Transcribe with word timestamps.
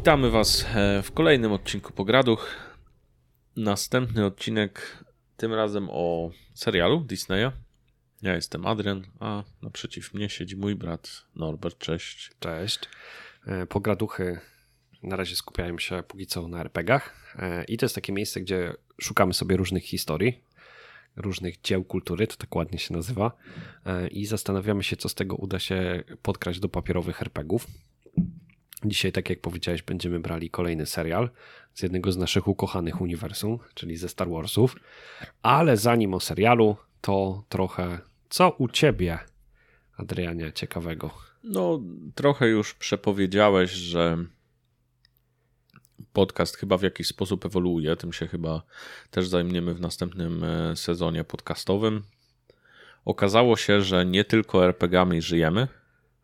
Witamy 0.00 0.30
Was 0.30 0.66
e, 0.74 1.02
w 1.02 1.12
kolejnym 1.12 1.52
odcinku 1.52 1.92
Pograduch. 1.92 2.56
Następny 3.56 4.26
odcinek, 4.26 5.04
tym 5.36 5.54
razem 5.54 5.88
o 5.90 6.30
serialu 6.54 7.00
Disneya. 7.00 7.52
Ja 8.22 8.34
jestem 8.34 8.66
Adrian, 8.66 9.06
a 9.18 9.42
naprzeciw 9.62 10.14
mnie 10.14 10.28
siedzi 10.28 10.56
mój 10.56 10.74
brat 10.74 11.26
Norbert. 11.36 11.78
Cześć. 11.78 12.30
Cześć. 12.38 12.80
E, 13.46 13.66
Pograduchy 13.66 14.40
na 15.02 15.16
razie 15.16 15.36
skupiają 15.36 15.78
się 15.78 16.02
póki 16.08 16.26
co 16.26 16.48
na 16.48 16.60
RPGach 16.60 17.34
e, 17.38 17.64
i 17.64 17.76
to 17.76 17.84
jest 17.84 17.94
takie 17.94 18.12
miejsce, 18.12 18.40
gdzie 18.40 18.74
szukamy 19.00 19.34
sobie 19.34 19.56
różnych 19.56 19.84
historii, 19.84 20.44
różnych 21.16 21.60
dzieł 21.60 21.84
kultury, 21.84 22.26
to 22.26 22.36
tak 22.36 22.56
ładnie 22.56 22.78
się 22.78 22.94
nazywa, 22.94 23.32
i 24.10 24.26
zastanawiamy 24.26 24.82
się, 24.82 24.96
co 24.96 25.08
z 25.08 25.14
tego 25.14 25.36
uda 25.36 25.58
się 25.58 26.04
podkraść 26.22 26.60
do 26.60 26.68
papierowych 26.68 27.22
RPGów. 27.22 27.66
Dzisiaj, 28.84 29.12
tak 29.12 29.30
jak 29.30 29.40
powiedziałeś, 29.40 29.82
będziemy 29.82 30.20
brali 30.20 30.50
kolejny 30.50 30.86
serial 30.86 31.30
z 31.74 31.82
jednego 31.82 32.12
z 32.12 32.16
naszych 32.16 32.48
ukochanych 32.48 33.00
uniwersum, 33.00 33.58
czyli 33.74 33.96
ze 33.96 34.08
Star 34.08 34.30
Warsów. 34.30 34.76
Ale 35.42 35.76
zanim 35.76 36.14
o 36.14 36.20
serialu, 36.20 36.76
to 37.00 37.44
trochę 37.48 37.98
co 38.28 38.50
u 38.50 38.68
ciebie, 38.68 39.18
Adrianie, 39.96 40.52
ciekawego? 40.52 41.10
No, 41.44 41.80
trochę 42.14 42.48
już 42.48 42.74
przepowiedziałeś, 42.74 43.70
że 43.70 44.18
podcast 46.12 46.56
chyba 46.56 46.76
w 46.76 46.82
jakiś 46.82 47.06
sposób 47.06 47.46
ewoluuje. 47.46 47.96
Tym 47.96 48.12
się 48.12 48.26
chyba 48.26 48.62
też 49.10 49.28
zajmiemy 49.28 49.74
w 49.74 49.80
następnym 49.80 50.44
e, 50.44 50.76
sezonie 50.76 51.24
podcastowym. 51.24 52.02
Okazało 53.04 53.56
się, 53.56 53.82
że 53.82 54.06
nie 54.06 54.24
tylko 54.24 54.64
RPGami 54.64 55.22
żyjemy. 55.22 55.68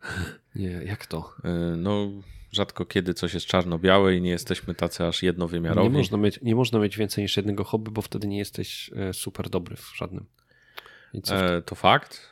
Nie, 0.55 0.71
jak 0.71 1.05
to? 1.05 1.33
E, 1.43 1.49
no, 1.77 2.09
rzadko 2.51 2.85
kiedy 2.85 3.13
coś 3.13 3.33
jest 3.33 3.45
czarno-białe 3.45 4.15
i 4.15 4.21
nie 4.21 4.29
jesteśmy 4.29 4.75
tacy 4.75 5.05
aż 5.05 5.23
jednowymiarowi. 5.23 5.89
Nie 5.89 5.97
można, 5.97 6.17
mieć, 6.17 6.41
nie 6.41 6.55
można 6.55 6.79
mieć 6.79 6.97
więcej 6.97 7.21
niż 7.21 7.37
jednego 7.37 7.63
hobby, 7.63 7.91
bo 7.91 8.01
wtedy 8.01 8.27
nie 8.27 8.37
jesteś 8.37 8.91
e, 8.95 9.13
super 9.13 9.49
dobry 9.49 9.75
w 9.75 9.93
żadnym. 9.95 10.25
E, 11.31 11.61
to 11.61 11.75
fakt. 11.75 12.29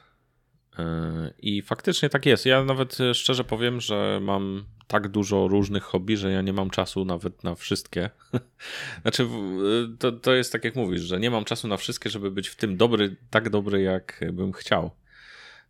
E, 0.79 1.33
I 1.39 1.61
faktycznie 1.61 2.09
tak 2.09 2.25
jest. 2.25 2.45
Ja 2.45 2.63
nawet 2.63 3.01
e, 3.01 3.13
szczerze 3.13 3.43
powiem, 3.43 3.81
że 3.81 4.19
mam 4.21 4.65
tak 4.87 5.07
dużo 5.07 5.47
różnych 5.47 5.83
hobby, 5.83 6.17
że 6.17 6.31
ja 6.31 6.41
nie 6.41 6.53
mam 6.53 6.69
czasu 6.69 7.05
nawet 7.05 7.43
na 7.43 7.55
wszystkie. 7.55 8.09
znaczy, 9.01 9.23
e, 9.23 9.97
to, 9.99 10.11
to 10.11 10.33
jest 10.33 10.51
tak 10.51 10.63
jak 10.63 10.75
mówisz, 10.75 11.01
że 11.01 11.19
nie 11.19 11.31
mam 11.31 11.45
czasu 11.45 11.67
na 11.67 11.77
wszystkie, 11.77 12.09
żeby 12.09 12.31
być 12.31 12.47
w 12.47 12.55
tym 12.55 12.77
dobry, 12.77 13.15
tak 13.29 13.49
dobry, 13.49 13.81
jak 13.81 14.25
bym 14.33 14.51
chciał. 14.51 14.91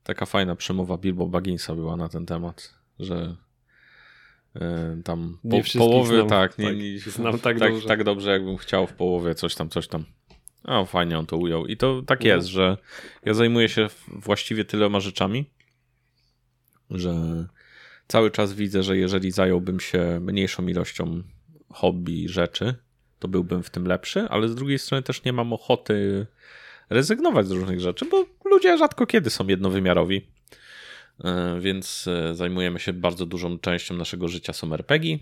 Taka 0.03 0.25
fajna 0.25 0.55
przemowa 0.55 0.97
Bilbo 0.97 1.27
Bagginsa 1.27 1.75
była 1.75 1.95
na 1.95 2.09
ten 2.09 2.25
temat, 2.25 2.73
że 2.99 3.35
tam 5.03 5.37
po, 5.49 5.79
połowy, 5.79 6.15
znam, 6.15 6.29
tak, 6.29 6.57
nie, 6.57 6.65
tak, 6.65 6.77
nie, 6.77 6.99
znam 6.99 7.39
tak, 7.39 7.59
tak, 7.59 7.71
dobrze. 7.71 7.87
tak 7.87 8.03
dobrze, 8.03 8.31
jakbym 8.31 8.57
chciał 8.57 8.87
w 8.87 8.93
połowie 8.93 9.35
coś 9.35 9.55
tam, 9.55 9.69
coś 9.69 9.87
tam. 9.87 10.05
O, 10.63 10.85
fajnie 10.85 11.19
on 11.19 11.25
to 11.25 11.37
ujął. 11.37 11.65
I 11.65 11.77
to 11.77 12.01
tak 12.01 12.23
jest, 12.23 12.47
że 12.47 12.77
ja 13.25 13.33
zajmuję 13.33 13.69
się 13.69 13.87
właściwie 14.07 14.65
tyloma 14.65 14.99
rzeczami, 14.99 15.49
że 16.89 17.13
cały 18.07 18.31
czas 18.31 18.53
widzę, 18.53 18.83
że 18.83 18.97
jeżeli 18.97 19.31
zająłbym 19.31 19.79
się 19.79 20.19
mniejszą 20.21 20.67
ilością 20.67 21.23
hobby, 21.69 22.29
rzeczy, 22.29 22.75
to 23.19 23.27
byłbym 23.27 23.63
w 23.63 23.69
tym 23.69 23.87
lepszy, 23.87 24.27
ale 24.29 24.49
z 24.49 24.55
drugiej 24.55 24.79
strony 24.79 25.03
też 25.03 25.23
nie 25.23 25.33
mam 25.33 25.53
ochoty 25.53 26.27
rezygnować 26.89 27.47
z 27.47 27.51
różnych 27.51 27.79
rzeczy, 27.79 28.05
bo 28.05 28.25
ludzie 28.45 28.77
rzadko 28.77 29.05
kiedy 29.05 29.29
są 29.29 29.47
jednowymiarowi. 29.47 30.27
E, 31.23 31.59
więc 31.59 32.07
e, 32.07 32.35
zajmujemy 32.35 32.79
się 32.79 32.93
bardzo 32.93 33.25
dużą 33.25 33.59
częścią 33.59 33.95
naszego 33.95 34.27
życia 34.27 34.53
są 34.53 34.73
RPG. 34.73 35.17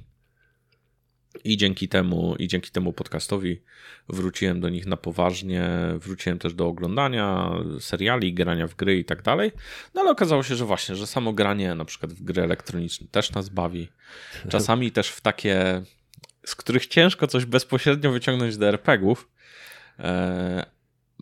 I 1.43 1.57
dzięki 1.57 1.87
temu, 1.87 2.35
i 2.39 2.47
dzięki 2.47 2.71
temu 2.71 2.93
podcastowi 2.93 3.61
wróciłem 4.09 4.61
do 4.61 4.69
nich 4.69 4.85
na 4.85 4.97
poważnie, 4.97 5.69
wróciłem 5.97 6.39
też 6.39 6.53
do 6.53 6.67
oglądania 6.67 7.51
seriali, 7.79 8.33
grania 8.33 8.67
w 8.67 8.75
gry 8.75 8.97
i 8.97 9.05
tak 9.05 9.21
dalej. 9.21 9.51
No 9.93 10.01
ale 10.01 10.11
okazało 10.11 10.43
się, 10.43 10.55
że 10.55 10.65
właśnie, 10.65 10.95
że 10.95 11.07
samo 11.07 11.33
granie 11.33 11.75
na 11.75 11.85
przykład 11.85 12.13
w 12.13 12.23
gry 12.23 12.43
elektroniczne 12.43 13.07
też 13.11 13.31
nas 13.31 13.49
bawi. 13.49 13.87
Czasami 14.49 14.91
też 14.91 15.09
w 15.09 15.21
takie, 15.21 15.81
z 16.45 16.55
których 16.55 16.87
ciężko 16.87 17.27
coś 17.27 17.45
bezpośrednio 17.45 18.11
wyciągnąć 18.11 18.57
do 18.57 18.67
RPGów, 18.67 19.29
e, 19.99 20.72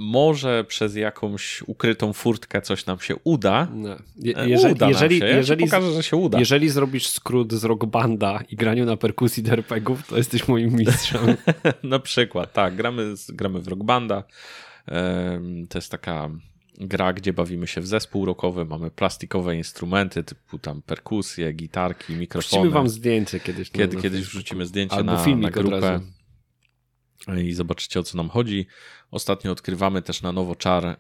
może 0.02 0.64
przez 0.64 0.96
jakąś 0.96 1.64
ukrytą 1.68 2.14
furtkę 2.14 2.62
coś 2.62 2.86
nam 2.86 3.00
się 3.00 3.16
uda. 3.24 3.68
No. 3.74 3.90
Je, 4.18 4.38
e, 4.38 4.50
jeżeli, 4.50 4.74
uda 4.74 4.88
jeżeli, 4.88 5.20
się. 5.20 5.26
jeżeli, 5.26 5.66
pokażę, 5.66 5.92
że 5.92 6.04
się 6.04 6.18
uda. 6.18 6.40
Jeżeli 6.40 6.70
zrobisz 6.70 7.08
skrót 7.08 7.54
z 7.54 7.64
rock 7.64 7.86
banda 7.86 8.40
i 8.50 8.56
graniu 8.56 8.86
na 8.86 8.98
perkusji 8.98 9.44
do 9.44 9.52
RPGów, 9.52 10.08
to 10.08 10.18
jesteś 10.18 10.48
moim 10.48 10.76
mistrzem. 10.76 11.22
na 11.84 12.00
przykład, 12.00 12.54
tak. 12.54 12.76
Gramy, 12.76 13.14
gramy 13.30 13.60
w 13.60 13.68
rock 13.68 13.84
banda. 13.84 14.24
To 15.70 15.78
jest 15.78 15.92
taka 15.92 16.30
gra, 16.78 17.14
gdzie 17.14 17.34
bawimy 17.34 17.68
się 17.68 17.82
w 17.82 17.88
zespół 17.88 18.26
rockowy, 18.26 18.66
mamy 18.66 18.92
plastikowe 18.92 19.56
instrumenty 19.56 20.24
typu 20.24 20.60
tam 20.60 20.82
perkusje, 20.82 21.54
gitarki, 21.54 22.14
mikrofony. 22.14 22.62
Wrzucimy 22.62 22.70
wam 22.70 22.90
zdjęcie 22.90 23.40
kiedyś. 23.40 23.70
Kiedy, 23.70 23.98
kiedyś 23.98 24.22
wrzucimy 24.22 24.66
zdjęcie 24.66 24.96
Albo 24.96 25.14
na, 25.14 25.36
na 25.36 25.52
grupę 25.52 26.00
i 27.28 27.54
zobaczycie 27.54 28.00
o 28.00 28.04
co 28.04 28.18
nam 28.18 28.30
chodzi. 28.30 28.68
Ostatnio 29.12 29.52
odkrywamy 29.52 30.02
też 30.02 30.22
na 30.22 30.32
nowo 30.32 30.56
czar 30.56 30.86
e, 30.86 30.98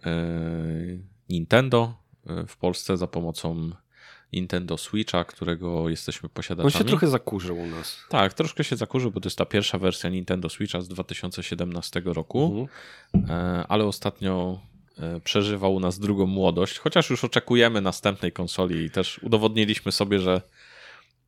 Nintendo 1.30 1.94
e, 2.28 2.48
w 2.48 2.58
Polsce 2.58 2.98
za 2.98 3.08
pomocą 3.08 3.72
Nintendo 4.34 4.78
Switcha, 4.78 5.24
którego 5.24 5.90
jesteśmy 5.90 6.30
posiadaczami. 6.30 6.74
On 6.74 6.80
się 6.80 6.86
trochę 6.86 7.08
zakurzył 7.08 7.60
u 7.60 7.68
nas. 7.68 7.98
Tak, 8.10 8.34
troszkę 8.34 8.64
się 8.64 8.76
zakurzył, 8.76 9.12
bo 9.12 9.22
to 9.22 9.28
jest 9.28 9.38
ta 9.38 9.46
pierwsza 9.46 9.78
wersja 9.78 10.10
Nintendo 10.10 10.50
Switcha 10.50 10.82
z 10.82 10.88
2017 10.88 12.02
roku, 12.06 12.68
mhm. 13.14 13.32
E, 13.40 13.68
ale 13.68 13.86
ostatnio 13.86 14.60
przeżywał 15.24 15.76
u 15.76 15.80
nas 15.80 16.00
drugą 16.00 16.26
młodość, 16.26 16.80
chociaż 16.80 17.10
już 17.10 17.24
oczekujemy 17.24 17.82
następnej 17.82 18.32
konsoli 18.32 18.86
i 18.86 18.90
też 18.90 19.20
udowodniliśmy 19.24 19.92
sobie, 19.92 20.20
że, 20.20 20.42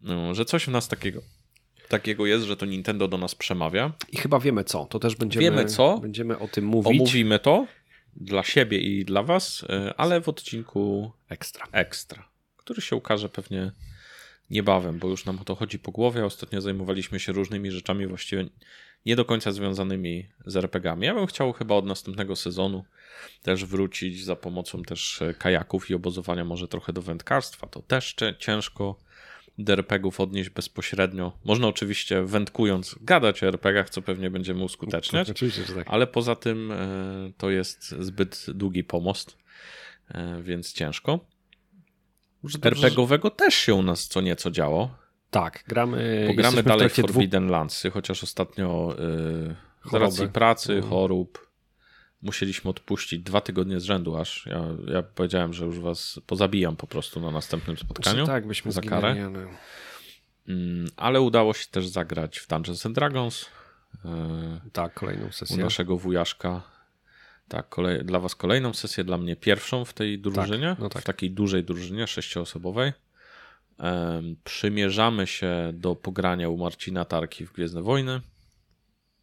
no, 0.01 0.33
że 0.33 0.45
coś 0.45 0.65
w 0.65 0.67
nas 0.67 0.87
takiego 0.87 1.21
takiego 1.89 2.25
jest, 2.25 2.45
że 2.45 2.57
to 2.57 2.65
Nintendo 2.65 3.07
do 3.07 3.17
nas 3.17 3.35
przemawia. 3.35 3.91
I 4.11 4.17
chyba 4.17 4.39
wiemy 4.39 4.63
co. 4.63 4.85
To 4.85 4.99
też 4.99 5.15
będziemy, 5.15 5.43
wiemy 5.43 5.65
co. 5.65 5.97
będziemy 5.97 6.39
o 6.39 6.47
tym 6.47 6.65
mówić. 6.65 7.01
Omówimy 7.01 7.39
to 7.39 7.67
dla 8.15 8.43
siebie 8.43 8.77
i 8.77 9.05
dla 9.05 9.23
was, 9.23 9.65
e, 9.69 9.93
ale 9.97 10.21
w 10.21 10.29
odcinku 10.29 11.11
ekstra. 11.29 11.67
Ekstra, 11.71 12.29
który 12.57 12.81
się 12.81 12.95
ukaże 12.95 13.29
pewnie 13.29 13.71
niebawem, 14.49 14.99
bo 14.99 15.07
już 15.07 15.25
nam 15.25 15.39
o 15.39 15.43
to 15.43 15.55
chodzi 15.55 15.79
po 15.79 15.91
głowie. 15.91 16.25
Ostatnio 16.25 16.61
zajmowaliśmy 16.61 17.19
się 17.19 17.31
różnymi 17.31 17.71
rzeczami 17.71 18.07
właściwie 18.07 18.45
nie 19.05 19.15
do 19.15 19.25
końca 19.25 19.51
związanymi 19.51 20.27
z 20.45 20.57
RPGami. 20.57 21.05
Ja 21.05 21.13
bym 21.13 21.27
chciał 21.27 21.53
chyba 21.53 21.75
od 21.75 21.85
następnego 21.85 22.35
sezonu 22.35 22.83
też 23.41 23.65
wrócić 23.65 24.23
za 24.23 24.35
pomocą 24.35 24.83
też 24.83 25.21
e, 25.21 25.33
kajaków 25.33 25.89
i 25.89 25.93
obozowania 25.93 26.45
może 26.45 26.67
trochę 26.67 26.93
do 26.93 27.01
wędkarstwa. 27.01 27.67
To 27.67 27.81
też 27.81 28.15
ciężko 28.39 28.99
do 29.57 29.73
RPGów 29.73 30.19
odnieść 30.19 30.49
bezpośrednio. 30.49 31.37
Można 31.45 31.67
oczywiście 31.67 32.23
wędkując 32.23 32.95
gadać 33.01 33.43
o 33.43 33.47
RPGach, 33.47 33.89
co 33.89 34.01
pewnie 34.01 34.29
będziemy 34.29 34.63
uskuteczniać, 34.63 35.29
oczywiście, 35.29 35.63
że 35.63 35.75
tak. 35.75 35.87
ale 35.89 36.07
poza 36.07 36.35
tym 36.35 36.71
e, 36.71 36.77
to 37.37 37.49
jest 37.49 37.91
zbyt 37.91 38.45
długi 38.53 38.83
pomost, 38.83 39.37
e, 40.09 40.41
więc 40.43 40.73
ciężko. 40.73 41.19
RPGowego 42.61 43.29
też 43.29 43.53
się 43.53 43.73
u 43.73 43.81
nas 43.81 44.07
co 44.07 44.21
nieco 44.21 44.51
działo. 44.51 44.95
Tak, 45.29 45.63
gramy. 45.67 46.25
Pogramy 46.27 46.63
dalej 46.63 46.89
w 46.89 46.93
Forbidden 46.93 47.43
dwóch... 47.43 47.51
Landsy, 47.51 47.91
chociaż 47.91 48.23
ostatnio 48.23 48.95
yy, 49.83 49.91
z 49.91 49.93
racji 49.93 50.27
pracy, 50.27 50.73
mhm. 50.73 50.89
chorób, 50.89 51.47
musieliśmy 52.23 52.69
odpuścić 52.69 53.23
dwa 53.23 53.41
tygodnie 53.41 53.79
z 53.79 53.83
rzędu 53.83 54.17
aż. 54.17 54.45
Ja, 54.45 54.65
ja 54.87 55.03
powiedziałem, 55.03 55.53
że 55.53 55.65
już 55.65 55.79
was 55.79 56.19
pozabijam 56.27 56.75
po 56.75 56.87
prostu 56.87 57.19
na 57.19 57.31
następnym 57.31 57.77
spotkaniu. 57.77 58.15
Znaczy, 58.15 58.27
tak, 58.27 58.47
byśmy 58.47 58.71
za 58.71 58.81
karę. 58.81 59.25
Ale... 59.25 59.47
Mm, 60.47 60.87
ale 60.97 61.21
udało 61.21 61.53
się 61.53 61.65
też 61.67 61.87
zagrać 61.87 62.39
w 62.39 62.47
Dungeons 62.47 62.85
and 62.85 62.95
Dragons. 62.95 63.45
E, 64.05 64.59
tak, 64.73 64.93
kolejną 64.93 65.31
sesję. 65.31 65.57
U 65.57 65.59
naszego 65.59 65.97
wujaszka. 65.97 66.61
Tak, 67.47 67.69
kolej, 67.69 68.05
dla 68.05 68.19
was 68.19 68.35
kolejną 68.35 68.73
sesję, 68.73 69.03
dla 69.03 69.17
mnie 69.17 69.35
pierwszą 69.35 69.85
w 69.85 69.93
tej 69.93 70.19
drużynie, 70.19 70.69
tak, 70.69 70.79
no 70.79 70.89
tak. 70.89 71.01
w 71.01 71.05
takiej 71.05 71.31
dużej 71.31 71.63
drużynie 71.63 72.07
sześcioosobowej. 72.07 72.93
przymierzamy 74.43 75.27
się 75.27 75.71
do 75.73 75.95
pogrania 75.95 76.49
u 76.49 76.57
Marcina 76.57 77.05
Tarki 77.05 77.45
w 77.45 77.53
Gwiezdne 77.53 77.81
Wojny. 77.81 78.21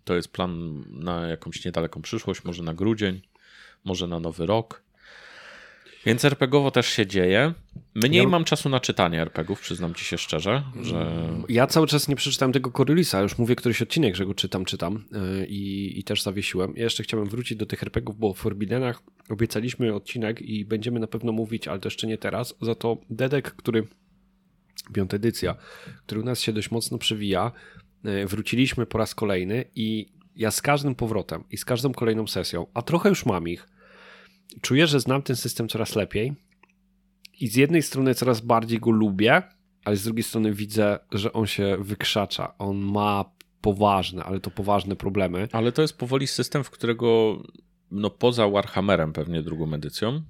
To 0.04 0.14
jest 0.14 0.28
plan 0.28 0.84
na 0.90 1.26
jakąś 1.26 1.64
niedaleką 1.64 2.02
przyszłość, 2.02 2.44
może 2.44 2.62
na 2.62 2.74
grudzień, 2.74 3.20
może 3.84 4.06
na 4.06 4.20
nowy 4.20 4.46
rok. 4.46 4.82
Więc 6.06 6.24
RPGowo 6.24 6.70
też 6.70 6.86
się 6.86 7.06
dzieje. 7.06 7.54
Mniej 7.94 8.22
ja... 8.22 8.28
mam 8.28 8.44
czasu 8.44 8.68
na 8.68 8.80
czytanie 8.80 9.20
RPGów, 9.20 9.60
przyznam 9.60 9.94
ci 9.94 10.04
się 10.04 10.18
szczerze, 10.18 10.62
że... 10.82 11.28
Ja 11.48 11.66
cały 11.66 11.86
czas 11.86 12.08
nie 12.08 12.16
przeczytałem 12.16 12.52
tego 12.52 12.70
Corylisa, 12.70 13.20
już 13.20 13.38
mówię 13.38 13.56
któryś 13.56 13.82
odcinek, 13.82 14.16
że 14.16 14.26
go 14.26 14.34
czytam, 14.34 14.64
czytam 14.64 15.04
yy, 15.12 15.46
i, 15.46 15.98
i 16.00 16.04
też 16.04 16.22
zawiesiłem. 16.22 16.72
Ja 16.76 16.84
jeszcze 16.84 17.02
chciałem 17.02 17.28
wrócić 17.28 17.58
do 17.58 17.66
tych 17.66 17.82
RPGów, 17.82 18.18
bo 18.18 18.34
w 18.34 18.38
Forbiddenach 18.38 19.02
obiecaliśmy 19.30 19.94
odcinek 19.94 20.42
i 20.42 20.64
będziemy 20.64 21.00
na 21.00 21.06
pewno 21.06 21.32
mówić, 21.32 21.68
ale 21.68 21.78
to 21.78 21.86
jeszcze 21.86 22.06
nie 22.06 22.18
teraz, 22.18 22.54
za 22.60 22.74
to 22.74 22.98
Dedek, 23.10 23.52
który 23.54 23.86
piąta 24.94 25.16
edycja, 25.16 25.56
który 26.06 26.20
u 26.20 26.24
nas 26.24 26.40
się 26.40 26.52
dość 26.52 26.70
mocno 26.70 26.98
przewija. 26.98 27.52
E, 28.04 28.26
wróciliśmy 28.26 28.86
po 28.86 28.98
raz 28.98 29.14
kolejny 29.14 29.64
i 29.74 30.12
ja 30.36 30.50
z 30.50 30.62
każdym 30.62 30.94
powrotem 30.94 31.44
i 31.50 31.56
z 31.56 31.64
każdą 31.64 31.92
kolejną 31.92 32.26
sesją, 32.26 32.66
a 32.74 32.82
trochę 32.82 33.08
już 33.08 33.26
mam 33.26 33.48
ich, 33.48 33.68
czuję, 34.60 34.86
że 34.86 35.00
znam 35.00 35.22
ten 35.22 35.36
system 35.36 35.68
coraz 35.68 35.96
lepiej 35.96 36.34
i 37.40 37.48
z 37.48 37.56
jednej 37.56 37.82
strony 37.82 38.14
coraz 38.14 38.40
bardziej 38.40 38.80
go 38.80 38.90
lubię, 38.90 39.42
ale 39.84 39.96
z 39.96 40.04
drugiej 40.04 40.22
strony 40.22 40.52
widzę, 40.52 40.98
że 41.12 41.32
on 41.32 41.46
się 41.46 41.76
wykrzacza. 41.80 42.58
On 42.58 42.76
ma 42.76 43.24
poważne, 43.60 44.24
ale 44.24 44.40
to 44.40 44.50
poważne 44.50 44.96
problemy. 44.96 45.48
Ale 45.52 45.72
to 45.72 45.82
jest 45.82 45.98
powoli 45.98 46.26
system, 46.26 46.64
w 46.64 46.70
którego 46.70 47.38
no 47.90 48.10
poza 48.10 48.48
Warhammerem 48.48 49.12
pewnie 49.12 49.42
drugą 49.42 49.74
edycją, 49.74 50.22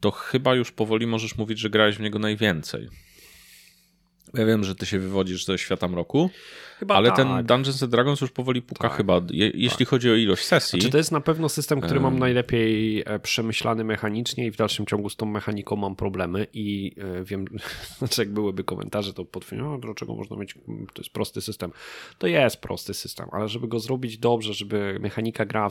to 0.00 0.10
chyba 0.10 0.54
już 0.54 0.72
powoli 0.72 1.06
możesz 1.06 1.38
mówić, 1.38 1.58
że 1.58 1.70
grałeś 1.70 1.96
w 1.96 2.00
niego 2.00 2.18
najwięcej. 2.18 2.88
Ja 4.34 4.46
wiem, 4.46 4.64
że 4.64 4.74
ty 4.74 4.86
się 4.86 4.98
wywodzisz 4.98 5.44
ze 5.44 5.58
świata 5.58 5.88
mroku, 5.88 6.30
chyba 6.78 6.94
ale 6.94 7.08
tak. 7.08 7.16
ten 7.16 7.46
Dungeons 7.46 7.82
and 7.82 7.92
Dragons 7.92 8.20
już 8.20 8.30
powoli 8.30 8.62
puka 8.62 8.88
tak. 8.88 8.96
chyba, 8.96 9.20
je, 9.30 9.50
jeśli 9.54 9.78
tak. 9.78 9.88
chodzi 9.88 10.10
o 10.10 10.14
ilość 10.14 10.44
sesji. 10.44 10.80
Znaczy 10.80 10.92
to 10.92 10.98
jest 10.98 11.12
na 11.12 11.20
pewno 11.20 11.48
system, 11.48 11.80
który 11.80 12.00
mam 12.00 12.18
najlepiej 12.18 13.02
e, 13.06 13.18
przemyślany 13.18 13.84
mechanicznie 13.84 14.46
i 14.46 14.50
w 14.50 14.56
dalszym 14.56 14.86
ciągu 14.86 15.10
z 15.10 15.16
tą 15.16 15.26
mechaniką 15.26 15.76
mam 15.76 15.96
problemy 15.96 16.46
i 16.52 16.92
e, 16.98 17.24
wiem, 17.24 17.44
znaczy 17.98 18.22
jak 18.22 18.32
byłyby 18.32 18.64
komentarze, 18.64 19.12
to 19.12 19.24
potwierdzą, 19.24 19.80
dlaczego 19.80 20.14
można 20.14 20.36
mieć, 20.36 20.54
to 20.92 21.02
jest 21.02 21.10
prosty 21.10 21.40
system. 21.40 21.72
To 22.18 22.26
jest 22.26 22.56
prosty 22.56 22.94
system, 22.94 23.28
ale 23.32 23.48
żeby 23.48 23.68
go 23.68 23.80
zrobić 23.80 24.18
dobrze, 24.18 24.54
żeby 24.54 24.98
mechanika 25.00 25.46
gra 25.46 25.68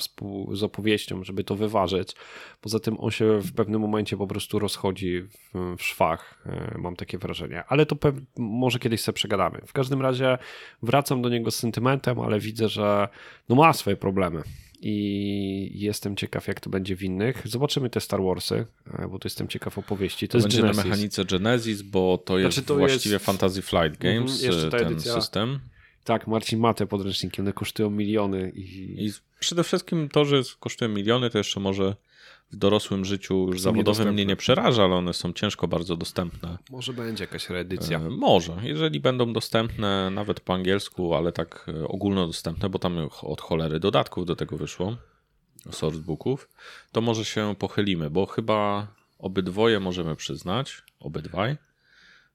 z 0.53 0.63
opowieścią, 0.63 1.23
żeby 1.23 1.43
to 1.43 1.55
wyważyć, 1.55 2.15
poza 2.61 2.79
tym 2.79 2.99
on 2.99 3.11
się 3.11 3.39
w 3.39 3.53
pewnym 3.53 3.81
momencie 3.81 4.17
po 4.17 4.27
prostu 4.27 4.59
rozchodzi 4.59 5.21
w, 5.21 5.75
w 5.77 5.83
szwach, 5.83 6.43
e, 6.45 6.77
mam 6.77 6.95
takie 6.95 7.17
wrażenie, 7.17 7.63
ale 7.67 7.85
to 7.85 7.95
pewnie 7.95 8.25
może 8.43 8.79
kiedyś 8.79 9.01
sobie 9.01 9.13
przegadamy. 9.13 9.61
W 9.65 9.73
każdym 9.73 10.01
razie 10.01 10.37
wracam 10.83 11.21
do 11.21 11.29
niego 11.29 11.51
z 11.51 11.55
sentymentem, 11.55 12.19
ale 12.19 12.39
widzę, 12.39 12.69
że 12.69 13.07
no 13.49 13.55
ma 13.55 13.73
swoje 13.73 13.95
problemy 13.95 14.43
i 14.85 15.71
jestem 15.73 16.15
ciekaw, 16.15 16.47
jak 16.47 16.59
to 16.59 16.69
będzie 16.69 16.95
w 16.95 17.03
innych. 17.03 17.41
Zobaczymy 17.45 17.89
te 17.89 18.01
Star 18.01 18.23
Warsy, 18.23 18.65
e, 18.93 19.07
bo 19.07 19.19
to 19.19 19.25
jestem 19.25 19.47
ciekaw 19.47 19.77
opowieści. 19.77 20.27
To, 20.27 20.37
to 20.37 20.41
będzie 20.41 20.57
Genesis. 20.61 20.77
na 20.77 20.83
mechanice 20.83 21.25
Genesis, 21.25 21.81
bo 21.81 22.17
to 22.25 22.37
jest 22.37 22.55
znaczy 22.55 22.67
to 22.67 22.75
właściwie 22.75 23.13
jest... 23.13 23.25
Fantasy 23.25 23.61
Flight 23.61 24.05
mhm, 24.05 24.15
Games, 24.15 24.43
mm, 24.43 24.71
ten 24.71 24.87
edycja. 24.87 25.13
system. 25.13 25.59
Tak, 26.03 26.27
Marcin 26.27 26.59
ma 26.59 26.73
te 26.73 26.87
podręczniki, 26.87 27.41
one 27.41 27.53
kosztują 27.53 27.89
miliony. 27.89 28.51
I... 28.55 29.05
I 29.05 29.11
przede 29.39 29.63
wszystkim 29.63 30.09
to, 30.09 30.25
że 30.25 30.41
kosztują 30.59 30.91
miliony, 30.91 31.29
to 31.29 31.37
jeszcze 31.37 31.59
może 31.59 31.95
w 32.53 32.55
dorosłym 32.55 33.05
życiu 33.05 33.47
już 33.47 33.61
zawodowym 33.61 34.13
mnie 34.13 34.25
nie 34.25 34.35
przeraża, 34.35 34.83
ale 34.83 34.95
one 34.95 35.13
są 35.13 35.33
ciężko 35.33 35.67
bardzo 35.67 35.97
dostępne. 35.97 36.57
Może 36.69 36.93
będzie 36.93 37.23
jakaś 37.23 37.49
reedycja. 37.49 37.99
E, 37.99 38.09
może, 38.09 38.57
jeżeli 38.63 38.99
będą 38.99 39.33
dostępne 39.33 40.09
nawet 40.09 40.39
po 40.39 40.53
angielsku, 40.53 41.13
ale 41.13 41.31
tak 41.31 41.65
e, 41.67 41.87
ogólnodostępne, 41.87 42.69
bo 42.69 42.79
tam 42.79 43.09
od 43.21 43.41
cholery 43.41 43.79
dodatków 43.79 44.25
do 44.25 44.35
tego 44.35 44.57
wyszło, 44.57 44.97
sourcebooków, 45.71 46.49
to 46.91 47.01
może 47.01 47.25
się 47.25 47.55
pochylimy, 47.59 48.09
bo 48.09 48.25
chyba 48.25 48.87
obydwoje 49.19 49.79
możemy 49.79 50.15
przyznać, 50.15 50.83
obydwaj, 50.99 51.57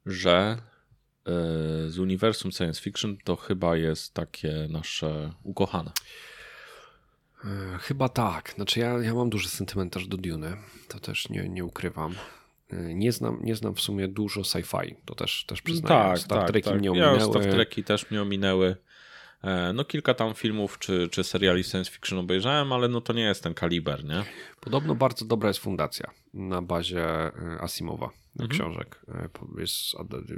że 0.06 0.58
e, 1.26 1.30
z 1.90 1.98
uniwersum 1.98 2.52
science 2.52 2.80
fiction 2.82 3.16
to 3.24 3.36
chyba 3.36 3.76
jest 3.76 4.14
takie 4.14 4.66
nasze 4.70 5.32
ukochane. 5.42 5.90
E, 7.48 7.78
chyba 7.78 8.08
tak. 8.08 8.52
Znaczy 8.54 8.80
ja, 8.80 8.98
ja 8.98 9.14
mam 9.14 9.30
duży 9.30 9.48
sentymentarz 9.48 10.06
do 10.06 10.16
Dune. 10.16 10.56
To 10.88 11.00
też 11.00 11.28
nie, 11.28 11.48
nie 11.48 11.64
ukrywam. 11.64 12.14
E, 12.70 12.94
nie 12.94 13.12
znam, 13.12 13.38
nie 13.42 13.56
znam 13.56 13.74
w 13.74 13.80
sumie 13.80 14.08
dużo 14.08 14.40
sci-fi. 14.40 14.94
To 15.04 15.14
też, 15.14 15.44
też 15.44 15.62
przyznaję. 15.62 16.10
Tak, 16.10 16.18
Star 16.18 16.38
tak, 16.38 16.48
Treki 16.48 16.68
tak. 16.70 16.78
mnie 16.78 16.90
ominęły. 16.90 17.18
Ja 17.18 17.24
Star 17.24 17.42
Treki 17.42 17.84
też 17.84 18.10
mnie 18.10 18.22
ominęły. 18.22 18.76
E, 19.42 19.72
no 19.72 19.84
kilka 19.84 20.14
tam 20.14 20.34
filmów 20.34 20.78
czy, 20.78 21.08
czy 21.08 21.24
seriali 21.24 21.64
science 21.64 21.90
fiction 21.90 22.18
obejrzałem, 22.18 22.72
ale 22.72 22.88
no 22.88 23.00
to 23.00 23.12
nie 23.12 23.22
jest 23.22 23.42
ten 23.42 23.54
kaliber, 23.54 24.04
nie? 24.04 24.24
Podobno 24.60 24.94
bardzo 24.94 25.24
dobra 25.24 25.48
jest 25.48 25.60
fundacja 25.60 26.10
na 26.34 26.62
bazie 26.62 27.06
Asimowa 27.60 28.10
mhm. 28.32 28.50
książek. 28.50 29.00
Jest 29.58 29.76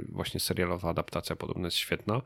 właśnie 0.09 0.39
serialowa 0.39 0.89
adaptacja 0.89 1.35
podobno 1.35 1.67
jest 1.67 1.77
świetna. 1.77 2.21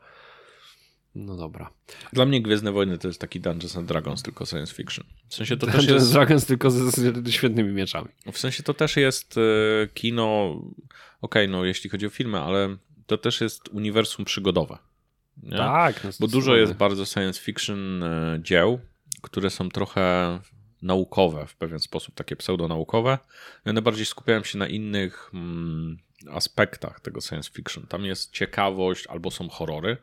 No 1.16 1.36
dobra. 1.36 1.70
Dla 2.12 2.26
mnie 2.26 2.42
Gwiezdne 2.42 2.72
Wojny 2.72 2.98
to 2.98 3.08
jest 3.08 3.20
taki 3.20 3.40
Dungeons 3.40 3.76
and 3.76 3.88
Dragons, 3.88 4.22
tylko 4.22 4.46
science 4.46 4.74
fiction. 4.74 5.04
W 5.28 5.34
sensie 5.34 5.56
to 5.56 5.66
Dungeons 5.66 5.86
też 5.86 5.94
jest... 5.94 6.12
Dragons 6.12 6.46
tylko 6.46 6.70
ze 6.70 7.32
świetnymi 7.32 7.72
mieczami. 7.72 8.08
W 8.32 8.38
sensie 8.38 8.62
to 8.62 8.74
też 8.74 8.96
jest 8.96 9.38
e, 9.38 9.40
kino, 9.94 10.50
okej, 11.20 11.44
okay, 11.44 11.48
no 11.48 11.64
jeśli 11.64 11.90
chodzi 11.90 12.06
o 12.06 12.10
filmy, 12.10 12.40
ale 12.40 12.76
to 13.06 13.18
też 13.18 13.40
jest 13.40 13.68
uniwersum 13.68 14.24
przygodowe. 14.24 14.78
Nie? 15.42 15.56
Tak. 15.56 16.04
No 16.04 16.10
Bo 16.20 16.26
dużo 16.26 16.56
jest 16.56 16.72
bardzo 16.72 17.06
science 17.06 17.40
fiction 17.40 18.02
e, 18.02 18.38
dzieł, 18.42 18.80
które 19.22 19.50
są 19.50 19.68
trochę 19.68 20.38
naukowe 20.82 21.46
w 21.46 21.56
pewien 21.56 21.78
sposób, 21.78 22.14
takie 22.14 22.36
pseudonaukowe. 22.36 23.18
Ja 23.64 23.72
najbardziej 23.72 24.06
skupiałem 24.06 24.44
się 24.44 24.58
na 24.58 24.68
innych 24.68 25.30
mm, 25.34 25.98
aspektach 26.30 27.00
tego 27.00 27.20
science 27.20 27.50
fiction. 27.50 27.86
Tam 27.86 28.04
jest 28.04 28.32
ciekawość 28.32 29.06
albo 29.06 29.30
są 29.30 29.48
horrory, 29.48 29.96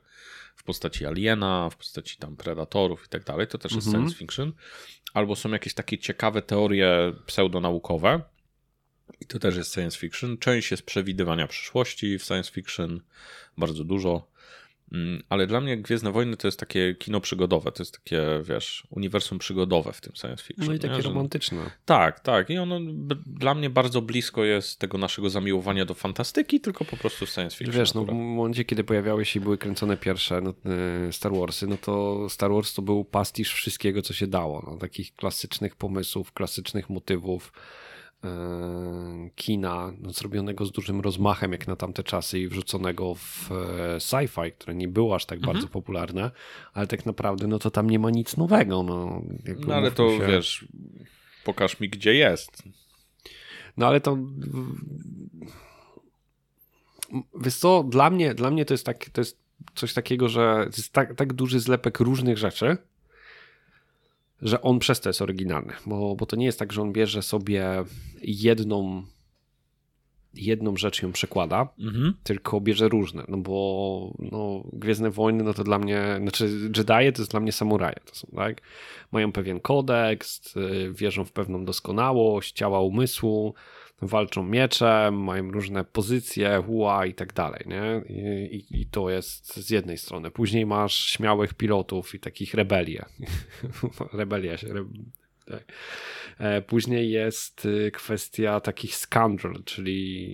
w 0.55 0.63
postaci 0.63 1.05
aliena, 1.05 1.69
w 1.69 1.77
postaci 1.77 2.17
tam 2.17 2.36
predatorów 2.36 3.05
i 3.05 3.10
tak 3.10 3.24
dalej, 3.24 3.48
to 3.48 3.57
też 3.57 3.72
jest 3.72 3.88
mhm. 3.88 4.03
science 4.03 4.19
fiction. 4.19 4.53
Albo 5.13 5.36
są 5.36 5.51
jakieś 5.51 5.74
takie 5.74 5.98
ciekawe 5.98 6.41
teorie 6.41 7.13
pseudonaukowe, 7.25 8.22
i 9.19 9.25
to 9.25 9.39
też 9.39 9.55
jest 9.55 9.74
science 9.74 10.00
fiction. 10.00 10.38
Część 10.38 10.72
jest 10.72 10.83
przewidywania 10.83 11.48
przyszłości 11.48 12.19
w 12.19 12.24
science 12.24 12.51
fiction, 12.51 13.01
bardzo 13.57 13.83
dużo. 13.83 14.27
Mm, 14.93 15.23
ale 15.29 15.47
dla 15.47 15.62
mnie 15.62 15.77
Gwiezdne 15.77 16.12
Wojny 16.12 16.38
to 16.38 16.47
jest 16.47 16.59
takie 16.59 16.95
kino 16.95 17.21
przygodowe, 17.21 17.71
to 17.71 17.83
jest 17.83 17.93
takie, 17.93 18.21
wiesz, 18.43 18.88
uniwersum 18.89 19.39
przygodowe 19.39 19.93
w 19.93 20.01
tym 20.01 20.15
science 20.15 20.43
fiction. 20.43 20.67
No 20.67 20.73
i 20.73 20.79
takie 20.79 20.95
nie? 20.95 21.01
romantyczne. 21.01 21.71
Tak, 21.85 22.19
tak. 22.19 22.50
I 22.50 22.57
ono 22.57 22.79
dla 23.25 23.55
mnie 23.55 23.69
bardzo 23.69 24.01
blisko 24.01 24.43
jest 24.43 24.79
tego 24.79 24.97
naszego 24.97 25.29
zamiłowania 25.29 25.85
do 25.85 25.93
fantastyki, 25.93 26.62
tylko 26.62 26.85
po 26.85 26.97
prostu 26.97 27.25
science 27.25 27.57
fiction. 27.57 27.75
Wiesz, 27.75 27.93
no 27.93 28.05
w 28.05 28.12
momencie, 28.12 28.65
kiedy 28.65 28.83
pojawiały 28.83 29.25
się 29.25 29.39
i 29.39 29.43
były 29.43 29.57
kręcone 29.57 29.97
pierwsze 29.97 30.41
no, 30.41 30.53
e, 31.07 31.13
Star 31.13 31.31
Warsy, 31.33 31.67
no 31.67 31.77
to 31.77 32.27
Star 32.29 32.51
Wars 32.51 32.73
to 32.73 32.81
był 32.81 33.05
pastisz 33.05 33.53
wszystkiego, 33.53 34.01
co 34.01 34.13
się 34.13 34.27
dało. 34.27 34.63
No, 34.71 34.77
takich 34.77 35.15
klasycznych 35.15 35.75
pomysłów, 35.75 36.33
klasycznych 36.33 36.89
motywów 36.89 37.53
kina 39.35 39.93
no, 39.99 40.13
zrobionego 40.13 40.65
z 40.65 40.71
dużym 40.71 41.01
rozmachem 41.01 41.51
jak 41.51 41.67
na 41.67 41.75
tamte 41.75 42.03
czasy 42.03 42.39
i 42.39 42.47
wrzuconego 42.47 43.15
w 43.15 43.51
e, 43.51 43.97
sci-fi, 43.97 44.51
które 44.51 44.75
nie 44.75 44.87
było 44.87 45.15
aż 45.15 45.25
tak 45.25 45.37
mhm. 45.37 45.53
bardzo 45.53 45.67
popularne, 45.67 46.31
ale 46.73 46.87
tak 46.87 47.05
naprawdę 47.05 47.47
no 47.47 47.59
to 47.59 47.71
tam 47.71 47.89
nie 47.89 47.99
ma 47.99 48.09
nic 48.09 48.37
nowego. 48.37 48.83
No, 48.83 49.21
no 49.67 49.75
ale 49.75 49.91
to 49.91 50.09
się... 50.09 50.27
wiesz, 50.27 50.67
pokaż 51.43 51.79
mi 51.79 51.89
gdzie 51.89 52.13
jest. 52.13 52.63
No 53.77 53.87
ale 53.87 54.01
to 54.01 54.17
wiesz 57.41 57.55
co, 57.55 57.83
dla 57.83 58.09
mnie, 58.09 58.33
dla 58.33 58.51
mnie 58.51 58.65
to 58.65 58.73
jest, 58.73 58.85
tak, 58.85 59.09
to 59.09 59.21
jest 59.21 59.37
coś 59.75 59.93
takiego, 59.93 60.29
że 60.29 60.67
to 60.71 60.77
jest 60.77 60.93
tak, 60.93 61.15
tak 61.15 61.33
duży 61.33 61.59
zlepek 61.59 61.99
różnych 61.99 62.37
rzeczy, 62.37 62.77
że 64.43 64.62
on 64.62 64.79
przez 64.79 65.00
to 65.01 65.09
jest 65.09 65.21
oryginalny, 65.21 65.73
bo, 65.85 66.15
bo 66.15 66.25
to 66.25 66.35
nie 66.35 66.45
jest 66.45 66.59
tak, 66.59 66.73
że 66.73 66.81
on 66.81 66.93
bierze 66.93 67.21
sobie 67.21 67.83
jedną 68.21 69.03
jedną 70.33 70.77
rzecz 70.77 71.01
ją 71.01 71.12
przekłada, 71.12 71.67
mhm. 71.79 72.13
tylko 72.23 72.62
bierze 72.62 72.89
różne, 72.89 73.23
no 73.27 73.38
bo 73.38 74.13
no, 74.19 74.63
Gwiezdne 74.73 75.12
Wojny, 75.12 75.43
no 75.43 75.53
to 75.53 75.63
dla 75.63 75.79
mnie, 75.79 76.19
znaczy 76.21 76.45
Jedi 76.63 76.83
to 76.85 77.21
jest 77.21 77.31
dla 77.31 77.39
mnie 77.39 77.51
samuraje, 77.51 77.95
to 78.05 78.15
są, 78.15 78.27
tak? 78.35 78.62
Mają 79.12 79.31
pewien 79.31 79.59
kodeks, 79.59 80.57
y, 80.57 80.93
wierzą 80.93 81.25
w 81.25 81.31
pewną 81.31 81.65
doskonałość 81.65 82.51
ciała 82.51 82.81
umysłu, 82.81 83.53
walczą 84.01 84.43
mieczem, 84.43 85.23
mają 85.23 85.51
różne 85.51 85.83
pozycje, 85.83 86.63
hua 86.65 87.05
i 87.05 87.13
tak 87.13 87.33
dalej, 87.33 87.63
nie? 87.65 88.15
I, 88.15 88.81
I, 88.81 88.85
to 88.85 89.09
jest 89.09 89.53
z 89.53 89.69
jednej 89.69 89.97
strony. 89.97 90.31
Później 90.31 90.65
masz 90.65 91.05
śmiałych 91.05 91.53
pilotów 91.53 92.15
i 92.15 92.19
takich 92.19 92.53
rebelię. 92.53 93.05
Rebelia 94.13 94.57
się, 94.57 94.67
tak. 95.45 95.63
E, 96.39 96.62
później 96.62 97.12
jest 97.12 97.65
y, 97.65 97.91
kwestia 97.91 98.59
takich 98.59 98.95
scoundrel, 98.95 99.63
czyli 99.65 100.27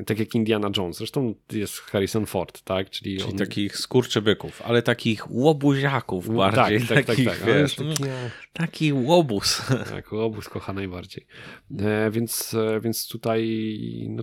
y, 0.00 0.04
tak 0.04 0.18
jak 0.18 0.34
Indiana 0.34 0.70
Jones. 0.76 0.96
Zresztą 0.96 1.34
jest 1.52 1.78
Harrison 1.78 2.26
Ford, 2.26 2.62
tak? 2.62 2.90
Czyli, 2.90 3.18
czyli 3.18 3.32
on... 3.32 3.38
takich 3.38 3.76
skurczybyków, 3.76 4.62
ale 4.62 4.82
takich 4.82 5.30
łobuziaków 5.30 6.36
bardziej. 6.36 6.78
Tak, 6.80 6.88
tak, 6.88 7.06
takich, 7.06 7.28
tak, 7.28 7.38
tak. 7.38 7.46
Wiesz, 7.46 7.74
taki, 7.74 8.02
taki 8.52 8.92
łobuz. 8.92 9.62
Tak, 9.92 10.12
łobuz 10.12 10.48
kocha 10.48 10.72
najbardziej. 10.72 11.26
E, 11.78 12.10
więc, 12.10 12.54
e, 12.54 12.80
więc 12.80 13.08
tutaj 13.08 13.48
no, 14.10 14.22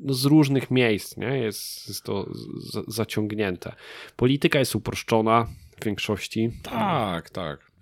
no 0.00 0.14
z 0.14 0.24
różnych 0.24 0.70
miejsc 0.70 1.16
nie? 1.16 1.38
Jest, 1.38 1.88
jest 1.88 2.02
to 2.02 2.30
zaciągnięte. 2.88 3.72
Polityka 4.16 4.58
jest 4.58 4.74
uproszczona 4.74 5.46
w 5.80 5.84
większości. 5.84 6.50
Tak, 6.62 7.30
tak. 7.30 7.73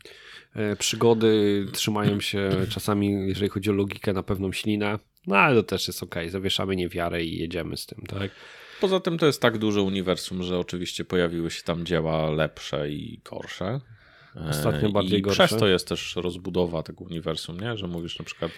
E, 0.55 0.77
przygody 0.77 1.67
trzymają 1.73 2.21
się 2.21 2.51
czasami, 2.69 3.29
jeżeli 3.29 3.49
chodzi 3.49 3.71
o 3.71 3.73
logikę, 3.73 4.13
na 4.13 4.23
pewną 4.23 4.53
ślinę. 4.53 4.99
No 5.27 5.37
ale 5.37 5.57
to 5.57 5.63
też 5.63 5.89
jest 5.89 6.03
ok, 6.03 6.15
zawieszamy 6.29 6.77
niewiarę 6.77 7.25
i 7.25 7.39
jedziemy 7.39 7.77
z 7.77 7.87
tym, 7.87 8.05
tak? 8.07 8.31
Poza 8.81 9.01
tym 9.01 9.19
to 9.19 9.27
jest 9.27 9.43
tak 9.43 9.59
duże 9.59 9.83
uniwersum, 9.83 10.43
że 10.43 10.59
oczywiście 10.59 11.05
pojawiły 11.05 11.51
się 11.51 11.63
tam 11.63 11.87
dzieła 11.87 12.31
lepsze 12.31 12.91
i 12.91 13.21
gorsze. 13.25 13.81
Ostatnio 14.51 14.89
E, 14.89 14.93
bardziej 14.93 15.19
I 15.19 15.23
gorsze. 15.23 15.47
przez 15.47 15.61
to 15.61 15.67
jest 15.67 15.89
też 15.89 16.17
rozbudowa 16.17 16.83
tego 16.83 17.05
uniwersum, 17.05 17.61
nie? 17.61 17.77
że 17.77 17.87
mówisz 17.87 18.19
na 18.19 18.25
przykład 18.25 18.53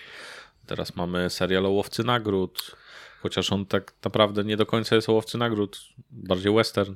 teraz 0.66 0.96
mamy 0.96 1.30
serial 1.30 1.66
o 1.66 1.70
Łowcy 1.70 2.04
Nagród, 2.04 2.76
chociaż 3.22 3.52
on 3.52 3.66
tak 3.66 3.92
naprawdę 4.04 4.44
nie 4.44 4.56
do 4.56 4.66
końca 4.66 4.96
jest 4.96 5.08
o 5.08 5.12
Łowcy 5.12 5.38
Nagród, 5.38 5.80
bardziej 6.10 6.54
western. 6.54 6.94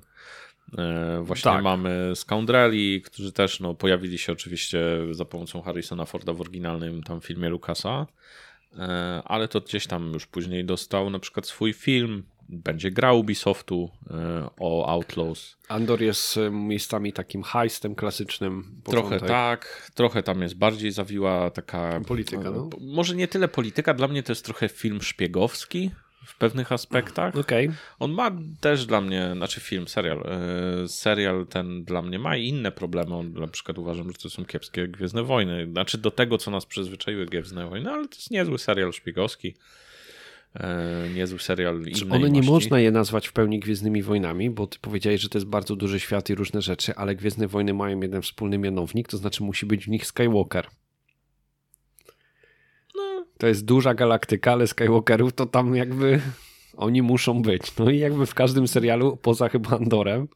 E, 0.79 1.23
Właśnie 1.23 1.53
Tak. 1.53 1.63
mamy 1.65 2.13
Scoundreli, 2.15 3.03
którzy 3.03 3.33
też 3.33 3.61
no, 3.61 3.75
pojawili 3.75 4.19
się 4.19 4.33
oczywiście 4.33 4.81
za 5.11 5.25
pomocą 5.25 5.63
Harrisona 5.63 6.05
Forda 6.05 6.33
w 6.33 6.41
oryginalnym 6.41 7.03
tam 7.03 7.21
filmie 7.21 7.49
Lucasa, 7.49 8.07
E, 8.79 9.23
ale 9.25 9.49
to 9.49 9.61
gdzieś 9.61 9.87
tam 9.87 10.13
już 10.13 10.27
później 10.27 10.65
dostał 10.65 11.11
na 11.11 11.19
przykład 11.19 11.47
swój 11.47 11.73
film, 11.73 12.23
będzie 12.49 12.91
grał 12.91 13.19
Ubisoftu 13.21 13.91
e, 14.11 14.49
o 14.61 14.87
Outlaws. 14.89 15.57
Andor 15.69 16.03
jest 16.03 16.39
miejscami 16.51 17.13
takim 17.13 17.43
heistem 17.43 17.95
klasycznym. 17.95 18.81
Trochę 18.85 19.03
początek. 19.03 19.29
tak, 19.29 19.91
trochę 19.95 20.23
tam 20.23 20.43
jest 20.43 20.55
bardziej 20.55 20.91
zawiła 20.93 21.51
taka... 21.51 22.01
Polityka, 22.07 22.51
no. 22.51 22.71
Może 22.81 23.15
nie 23.17 23.29
tyle 23.29 23.49
polityka, 23.49 23.95
dla 23.95 24.09
mnie 24.09 24.23
to 24.23 24.33
jest 24.33 24.45
trochę 24.45 24.69
film 24.69 25.03
szpiegowski 25.03 25.91
w 26.25 26.39
pewnych 26.39 26.73
aspektach. 26.73 27.37
Okej, 27.37 27.71
On 27.99 28.13
ma 28.13 28.31
też 28.61 28.87
dla 28.87 29.01
mnie, 29.01 29.31
znaczy 29.37 29.61
film, 29.61 29.89
serial, 29.89 30.23
e, 30.85 30.89
serial 30.89 31.47
ten 31.47 31.85
dla 31.85 32.03
mnie 32.03 32.19
ma 32.19 32.37
inne 32.37 32.73
problemy. 32.73 33.15
On 33.15 33.33
na 33.33 33.49
przykład 33.49 33.79
uważam, 33.79 34.13
że 34.13 34.19
to 34.19 34.31
są 34.31 34.45
kiepskie 34.45 34.89
Gwiezdne 34.89 35.23
Wojny. 35.23 35.67
Znaczy 35.73 35.99
do 35.99 36.11
tego, 36.11 36.39
co 36.39 36.51
nas 36.51 36.67
przyzwyczaiły 36.67 37.27
Gwiezdne 37.27 37.69
Wojny, 37.69 37.91
ale 37.91 38.09
to 38.09 38.17
jest 38.17 38.31
niezły 38.31 38.59
serial 38.59 38.93
szpiegowski. 38.93 39.55
E, 40.55 41.09
niezły 41.15 41.39
serial 41.39 41.85
Czy 41.95 42.09
one 42.09 42.31
nie 42.31 42.41
mości. 42.41 42.51
można 42.51 42.81
je 42.81 42.91
nazwać 42.91 43.29
w 43.29 43.33
pełni 43.33 43.61
Gwiezdnymi 43.61 44.03
Wojnami, 44.03 44.51
bo 44.51 44.67
ty 44.67 44.79
powiedziałeś, 44.79 45.21
że 45.21 45.29
to 45.29 45.39
jest 45.39 45.47
bardzo 45.47 45.77
duży 45.77 46.01
świat 46.01 46.31
i 46.31 46.35
różne 46.35 46.63
rzeczy, 46.63 46.95
ale 46.95 47.15
Gwiezdne 47.15 47.49
Wojny 47.49 47.75
mają 47.75 48.01
jeden 48.01 48.23
wspólny 48.23 48.59
mianownik, 48.59 49.09
to 49.09 49.17
znaczy 49.17 49.43
musi 49.43 49.67
być 49.67 49.85
w 49.85 49.89
nich 49.89 50.07
Skywalker. 50.07 50.67
To 53.39 53.47
jest 53.47 53.65
duża 53.65 53.95
galaktyka, 53.95 54.53
ale 54.53 54.67
Skywalkerów 54.67 55.33
to 55.33 55.47
tam 55.47 55.77
jakby 55.77 56.21
oni 56.77 57.03
muszą 57.03 57.43
być. 57.43 57.77
No 57.77 57.91
i 57.91 57.99
jakby 57.99 58.27
w 58.27 58.35
każdym 58.35 58.69
serialu, 58.69 59.17
poza 59.17 59.49
chyba 59.49 59.71
Andorem, 59.71 60.29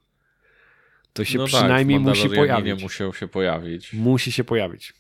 to 1.13 1.25
się 1.25 1.39
no 1.39 1.47
przynajmniej 1.47 1.99
tak, 1.99 2.09
musi 2.09 2.29
pojawić. 2.29 2.83
musiał 2.83 3.15
się 3.15 3.29
pojawić. 3.29 3.93
Musi 3.93 4.33
się 4.33 4.45
pojawić. 4.45 4.93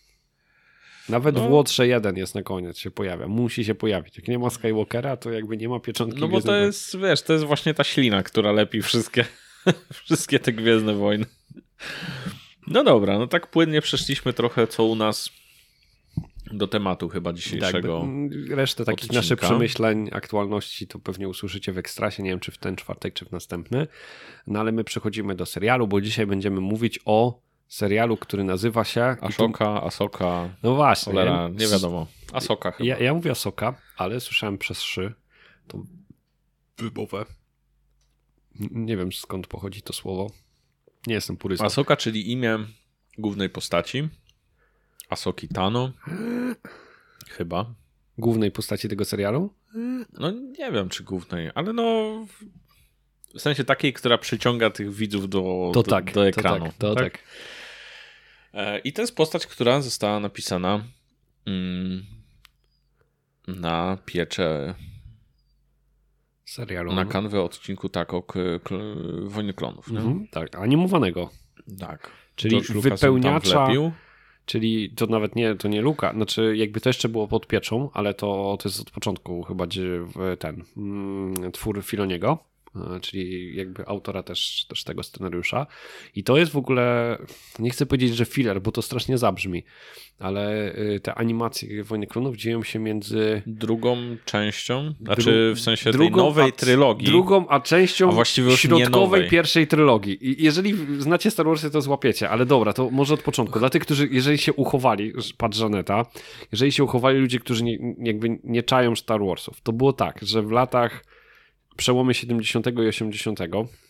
Nawet 1.09 1.35
No. 1.35 1.49
w 1.49 1.51
Łotrze 1.51 1.89
1 1.89 2.17
jest 2.17 2.35
na 2.35 2.43
koniec, 2.43 2.79
się 2.79 2.91
pojawia. 2.91 3.27
Musi 3.29 3.65
się 3.65 3.75
pojawić. 3.75 4.17
Jak 4.17 4.29
nie 4.29 4.39
ma 4.39 4.51
Skywalkera, 4.51 5.17
to 5.17 5.31
jakby 5.31 5.57
nie 5.57 5.69
ma 5.69 5.81
pieczątki 5.81 6.21
No 6.21 6.29
bo 6.29 6.41
to 6.41 6.57
jest, 6.57 6.99
wiesz, 6.99 7.23
to 7.23 7.33
jest 7.33 7.45
właśnie 7.45 7.75
ta 7.75 7.85
ślina, 7.85 8.23
która 8.23 8.53
lepi 8.53 8.83
wszystkie, 8.83 9.25
wszystkie 10.05 10.39
te 10.39 10.53
Gwiezdne 10.53 10.95
Wojny. 10.95 11.27
No 12.67 12.85
dobra, 12.85 13.19
no 13.19 13.27
tak 13.27 13.47
płynnie 13.47 13.81
przeszliśmy 13.83 14.33
trochę 14.33 14.67
co 14.67 14.85
u 14.85 14.95
nas 14.95 15.31
do 16.53 16.69
tematu 16.69 17.09
chyba 17.09 17.31
Tak, 17.31 17.37
dzisiejszego. 17.37 18.01
mm, 18.01 18.31
resztę 18.51 18.85
takich 18.85 18.99
odcinka. 19.05 19.17
naszych 19.17 19.39
przemyśleń, 19.41 20.09
aktualności 20.13 20.87
to 20.87 20.99
pewnie 20.99 21.29
usłyszycie 21.29 21.73
w 21.73 21.79
Ekstrasie, 21.79 22.23
nie 22.23 22.31
wiem 22.31 22.41
czy 22.41 22.51
w 22.53 22.59
ten 22.59 22.77
czwartek, 22.77 23.15
czy 23.15 23.25
w 23.25 23.33
następny. 23.33 23.87
No 24.47 24.61
ale 24.61 24.73
my 24.73 24.85
przechodzimy 24.85 25.35
do 25.35 25.47
serialu, 25.47 25.89
bo 25.89 26.01
dzisiaj 26.01 26.27
będziemy 26.27 26.61
mówić 26.61 27.01
o 27.05 27.41
serialu, 27.69 28.17
który 28.17 28.45
nazywa 28.45 28.85
się... 28.85 29.17
i 29.31 29.33
tu- 29.35 29.51
Asoka, 29.83 30.57
No 30.63 30.75
właśnie. 30.75 31.13
cholera, 31.13 31.33
ja- 31.43 31.49
nie 31.49 31.67
wiadomo. 31.67 32.07
Asoka 32.33 32.71
chyba. 32.73 32.89
Ja, 32.89 32.99
ja 32.99 33.15
mówię 33.15 33.31
Asoka, 33.31 33.75
ale 33.97 34.21
słyszałem 34.21 34.59
przez 34.59 34.81
szy 34.83 35.15
tą 35.69 35.87
wymowę. 36.79 37.25
N- 38.61 38.69
Nie 38.73 38.97
wiem 38.97 39.13
skąd 39.13 39.47
pochodzi 39.47 39.83
to 39.83 39.93
słowo. 39.93 40.31
Nie 41.07 41.15
jestem 41.15 41.37
purystą. 41.37 41.65
Asoka, 41.67 41.97
czyli 41.97 42.33
imię 42.33 42.59
głównej 43.19 43.51
postaci. 43.51 44.09
Asoki 45.13 45.49
Tano. 45.49 45.93
Chyba. 47.29 47.75
Głównej 48.19 48.51
postaci 48.51 48.89
tego 48.89 49.05
serialu? 49.05 49.55
No 50.13 50.31
nie 50.31 50.73
wiem, 50.73 50.89
czy 50.89 51.05
głównej, 51.05 51.51
ale 51.55 51.73
no 51.73 51.83
w 53.35 53.41
sensie 53.41 53.65
takiej, 53.65 53.93
która 53.93 54.19
przyciąga 54.19 54.71
tych 54.71 54.95
widzów 54.95 55.29
do, 55.29 55.71
To 55.75 55.83
do, 55.83 55.91
tak, 55.91 56.13
do 56.13 56.27
ekranu. 56.27 56.65
To 56.79 56.95
tak, 56.95 57.05
to 57.13 57.19
tak. 57.19 57.19
E, 58.55 58.79
I 58.79 58.93
to 58.93 59.03
jest 59.03 59.17
postać, 59.17 59.47
która 59.47 59.81
została 59.81 60.21
napisana 60.21 60.85
mm, 61.47 62.07
na 63.49 63.99
piecze, 64.05 64.75
Serialu. 66.45 66.93
na 66.93 67.05
kanwę 67.05 67.43
odcinku 67.43 67.89
tak, 67.89 68.15
o 68.15 68.25
Wojny 69.23 69.55
Klonów. 69.55 69.89
Mhm, 69.89 70.27
tak, 70.31 70.55
animowanego. 70.55 71.31
Tak. 71.79 72.11
Czyli 72.37 72.57
George 72.57 72.73
wypełniacza-. 72.73 73.93
Czyli 74.47 74.91
to 74.91 75.07
nawet 75.07 75.37
nie, 75.37 75.55
to 75.55 75.69
nie 75.69 75.83
Luka, 75.83 76.13
znaczy 76.13 76.57
jakby 76.57 76.81
to 76.81 76.89
jeszcze 76.89 77.09
było 77.09 77.29
pod 77.29 77.47
pieczą, 77.47 77.91
ale 77.93 78.15
to, 78.15 78.59
to 78.61 78.69
jest 78.69 78.81
od 78.81 78.91
początku 78.91 79.43
chyba 79.43 79.67
ten 80.39 80.65
mm, 80.77 81.53
twór 81.53 81.83
Filoniego, 81.83 82.39
czyli 83.01 83.57
jakby 83.57 83.87
autora 83.87 84.23
też, 84.23 84.67
też 84.69 84.85
tego 84.85 85.03
scenariusza. 85.03 85.67
I 86.15 86.25
to 86.25 86.37
jest 86.37 86.53
w 86.53 86.57
ogóle, 86.57 87.19
nie 87.59 87.71
chcę 87.71 87.87
powiedzieć, 87.87 88.17
że 88.17 88.25
filler, 88.25 88.63
bo 88.63 88.73
to 88.73 88.83
strasznie 88.83 89.19
zabrzmi, 89.19 89.65
ale 90.19 90.75
y, 90.79 91.01
te 91.01 91.15
animacje 91.15 91.85
Wojny 91.85 92.07
Klonów 92.07 92.37
dzieją 92.37 92.63
się 92.63 92.79
między 92.79 93.43
Drugą 93.47 93.97
częścią, 94.25 94.95
znaczy 95.01 95.31
Dru- 95.31 95.55
w 95.57 95.61
sensie 95.61 95.85
tej 95.85 95.93
drugą, 95.93 96.17
nowej 96.17 96.49
a- 96.49 96.53
trylogii. 96.53 97.07
Drugą, 97.07 97.49
a 97.49 97.61
częścią 97.61 98.09
A 98.09 98.13
właściwie 98.13 98.51
już 98.51 98.61
środkowej 98.61 98.91
nowej. 98.91 99.29
pierwszej 99.31 99.67
trylogii. 99.67 100.29
I 100.31 100.45
jeżeli 100.45 100.75
znacie 101.03 101.31
Star 101.31 101.47
Warsy, 101.47 101.71
to 101.71 101.81
złapiecie, 101.81 102.31
ale 102.31 102.47
dobra, 102.47 102.73
to 102.73 102.91
może 102.91 103.15
od 103.15 103.23
początku. 103.23 103.59
Dla 103.59 103.71
tych, 103.71 103.83
którzy, 103.83 104.09
jeżeli 104.11 104.39
się 104.39 104.53
uchowali, 104.53 105.13
patrz 105.37 105.59
Żaneta, 105.59 106.07
jeżeli 106.53 106.73
się 106.73 106.85
uchowali 106.85 107.19
ludzie, 107.19 107.39
którzy 107.39 107.65
nie, 107.65 107.79
jakby 107.99 108.39
nie 108.45 108.63
czają 108.63 108.97
Star 108.97 109.21
Warsów, 109.25 109.61
to 109.61 109.73
było 109.73 109.93
tak, 109.93 110.19
że 110.23 110.43
w 110.43 110.51
latach 110.51 111.05
przełomie 111.75 112.15
70 112.15 112.67
i 112.67 112.89
80 112.89 113.39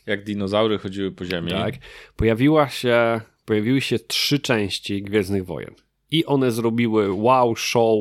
Jak 0.07 0.25
dinozaury 0.25 0.79
chodziły 0.79 1.12
po 1.12 1.25
ziemi. 1.25 1.51
tak, 1.51 1.75
pojawiła 2.17 2.69
się, 2.69 3.21
pojawiły 3.45 3.81
się 3.81 3.99
trzy 3.99 4.41
części 4.41 5.03
Gwiezdnych 5.03 5.45
Wojen. 5.45 5.75
I 6.11 6.25
one 6.27 6.53
zrobiły 6.53 7.12
wow, 7.12 7.57
show, 7.57 7.99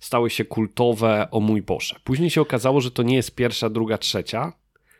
stały 0.00 0.30
się 0.30 0.44
kultowe, 0.44 1.28
o 1.30 1.40
mój 1.40 1.62
Boże. 1.62 1.96
Później 2.04 2.30
się 2.30 2.40
okazało, 2.40 2.80
że 2.80 2.90
to 2.90 3.02
nie 3.02 3.16
jest 3.16 3.34
pierwsza, 3.34 3.70
druga, 3.70 3.98
trzecia, 3.98 4.52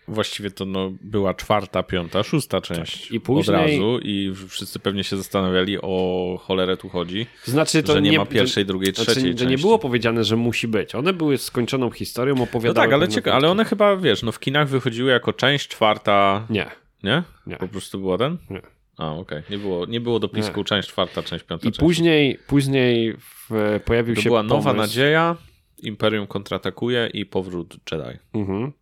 Właściwie 0.09 0.51
to 0.51 0.65
no, 0.65 0.93
była 1.01 1.35
czwarta, 1.35 1.83
piąta, 1.83 2.23
szósta 2.23 2.61
część 2.61 3.03
Tak. 3.03 3.11
I 3.13 3.21
później- 3.21 3.57
od 3.57 3.63
razu 3.63 3.99
i 4.03 4.33
wszyscy 4.49 4.79
pewnie 4.79 5.05
się 5.05 5.17
zastanawiali 5.17 5.79
o 5.83 6.39
cholerę 6.43 6.77
tu 6.77 6.89
chodzi, 6.89 7.27
znaczy, 7.45 7.83
to 7.83 7.93
że 7.93 8.03
nie, 8.03 8.19
ma 8.19 8.27
pierwszej, 8.27 8.65
to, 8.65 8.69
drugiej, 8.69 8.95
znaczy, 8.95 9.11
trzeciej 9.13 9.33
że 9.33 9.39
części. 9.39 9.51
nie 9.51 9.59
było 9.59 9.79
powiedziane, 9.79 10.25
że 10.25 10.37
musi 10.37 10.69
być. 10.69 10.95
One 10.95 11.13
były 11.13 11.39
skończoną 11.39 11.91
historią, 11.91 12.35
No 12.35 12.43
opowiadały... 12.43 12.87
tak, 12.87 12.93
ale, 12.95 13.07
cieka- 13.09 13.31
ale 13.33 13.51
one 13.51 13.65
chyba, 13.65 13.97
wiesz, 13.97 14.23
no 14.23 14.33
w 14.33 14.41
kinach 14.41 14.69
wychodziły 14.69 15.11
jako 15.11 15.33
część 15.33 15.69
czwarta, 15.69 16.47
Nie. 16.51 16.67
nie? 17.03 17.23
Nie. 17.47 17.57
Po 17.57 17.69
prostu 17.69 17.99
było 17.99 18.19
ten? 18.19 18.37
Nie. 18.51 18.63
A, 18.97 19.13
okej. 19.13 19.43
Nie, 19.51 19.59
było, 19.59 19.87
nie 19.87 20.01
było 20.01 20.21
dopisku 20.21 20.59
Nie. 20.61 20.65
część 20.65 20.89
czwarta, 20.89 21.23
część 21.23 21.45
piąta, 21.45 21.69
I 21.69 21.71
część 21.73 21.81
później, 21.81 22.39
później 22.47 23.17
w, 23.51 23.81
pojawił 23.85 24.15
To 24.15 24.21
się 24.21 24.31
była 24.31 24.43
nowa 24.43 24.63
pomysł, 24.63 24.77
nadzieja, 24.77 25.37
Imperium 25.83 26.27
kontratakuje 26.27 27.11
i 27.15 27.27
powrót 27.27 27.77
Jedi. 27.93 28.19
Mhm. 28.35 28.73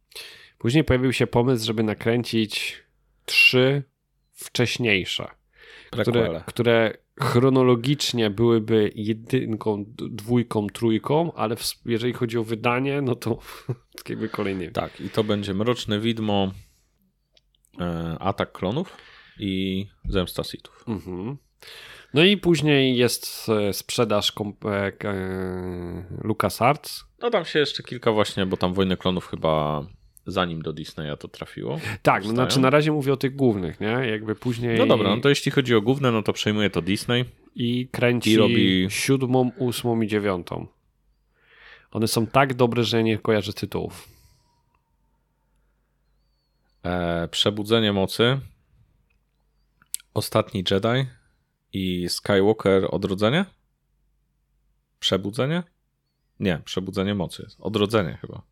Później 0.63 0.85
pojawił 0.85 1.13
się 1.13 1.27
pomysł, 1.27 1.67
żeby 1.67 1.83
nakręcić 1.83 2.83
trzy 3.27 3.83
wcześniejsze, 4.33 5.29
które, 5.91 6.05
Prequele. 6.05 6.45
które 6.47 6.97
chronologicznie 7.21 8.31
byłyby 8.31 8.93
jedynką, 8.95 9.85
dwójką, 9.97 10.67
trójką, 10.67 11.33
ale 11.33 11.57
w, 11.57 11.75
jeżeli 11.87 12.13
chodzi 12.13 12.39
o 12.39 12.45
wydanie, 12.45 13.03
no 13.03 13.15
to 13.15 13.39
jakby 14.09 14.29
kolejnymi. 14.29 14.73
Tak, 14.73 15.01
i 15.01 15.11
to 15.11 15.25
będzie 15.25 15.55
Mroczne 15.55 16.01
Widmo, 16.01 16.53
e, 17.81 18.17
Atak 18.21 18.53
Klonów 18.53 18.97
i 19.39 19.87
Zemsta 20.09 20.45
Sithów. 20.45 20.85
Mhm. 20.89 21.37
No 22.15 22.25
i 22.25 22.37
później 22.37 22.97
jest 22.97 23.49
e, 23.49 23.73
sprzedaż 23.73 24.33
e, 24.65 24.93
LucasArts. 26.25 27.05
No 27.19 27.31
tam 27.31 27.45
się 27.45 27.59
jeszcze 27.59 27.83
kilka 27.83 28.13
właśnie, 28.13 28.47
bo 28.47 28.57
tam 28.57 28.75
Wojny 28.75 28.97
Klonów 28.97 29.27
chyba 29.27 29.87
zanim 30.27 30.63
do 30.63 30.73
Disneya 30.73 31.17
to 31.19 31.29
trafiło. 31.29 31.79
Tak, 32.03 32.25
no, 32.25 32.31
znaczy 32.31 32.61
na 32.61 32.71
razie 32.71 32.93
mówię 32.93 33.13
o 33.13 33.17
tych 33.17 33.37
głównych, 33.37 33.81
nie? 33.81 33.87
Jakby 33.87 34.35
później 34.35 34.79
No 34.79 34.87
dobra, 34.87 35.17
no 35.17 35.21
to 35.23 35.29
jeśli 35.29 35.53
chodzi 35.53 35.75
o 35.75 35.81
główne, 35.83 36.13
no 36.13 36.23
to 36.23 36.33
przejmuje 36.33 36.71
to 36.71 36.83
Disney. 36.83 37.25
i 37.55 37.89
kręci 37.93 38.33
i 38.33 38.39
robi- 38.39 38.91
siódmą, 38.91 39.51
ósmą 39.59 40.01
i 40.01 40.07
dziewiątą. 40.07 40.67
One 41.91 42.09
są 42.09 42.27
tak 42.27 42.55
dobre, 42.55 42.85
że 42.85 43.03
nie 43.03 43.19
kojarzę 43.19 43.53
tytułów. 43.53 44.09
E, 46.85 47.29
Przebudzenie 47.29 47.93
Mocy, 47.93 48.41
Ostatni 50.15 50.65
Jedi 50.71 51.07
i 51.73 52.09
Skywalker 52.09 52.89
Odrodzenie? 52.91 53.45
Przebudzenie? 55.01 55.63
Nie, 56.41 56.59
Przebudzenie 56.65 57.15
Mocy. 57.15 57.47
Odrodzenie 57.59 58.19
chyba. 58.21 58.43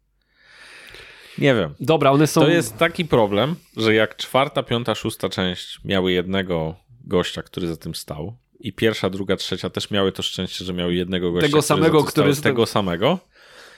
Nie 1.40 1.54
wiem. 1.54 1.74
Dobra, 1.80 2.10
one 2.10 2.26
są... 2.26 2.40
To 2.40 2.48
jest 2.48 2.76
taki 2.76 3.04
problem, 3.04 3.56
że 3.76 3.94
jak 3.94 4.16
czwarta, 4.16 4.62
piąta, 4.62 4.94
szósta 4.94 5.28
część 5.28 5.80
miały 5.84 6.12
jednego 6.12 6.74
gościa, 7.04 7.42
który 7.42 7.66
za 7.66 7.76
tym 7.76 7.94
stał 7.94 8.36
i 8.60 8.72
pierwsza, 8.72 9.10
druga, 9.10 9.36
trzecia 9.36 9.70
też 9.70 9.90
miały 9.90 10.12
to 10.12 10.22
szczęście, 10.22 10.64
że 10.64 10.72
miały 10.72 10.94
jednego 10.94 11.32
gościa, 11.32 11.48
tego 11.48 11.62
samego, 11.62 12.04
który 12.04 12.34
z 12.34 12.40
tego 12.40 12.66
samego, 12.66 13.18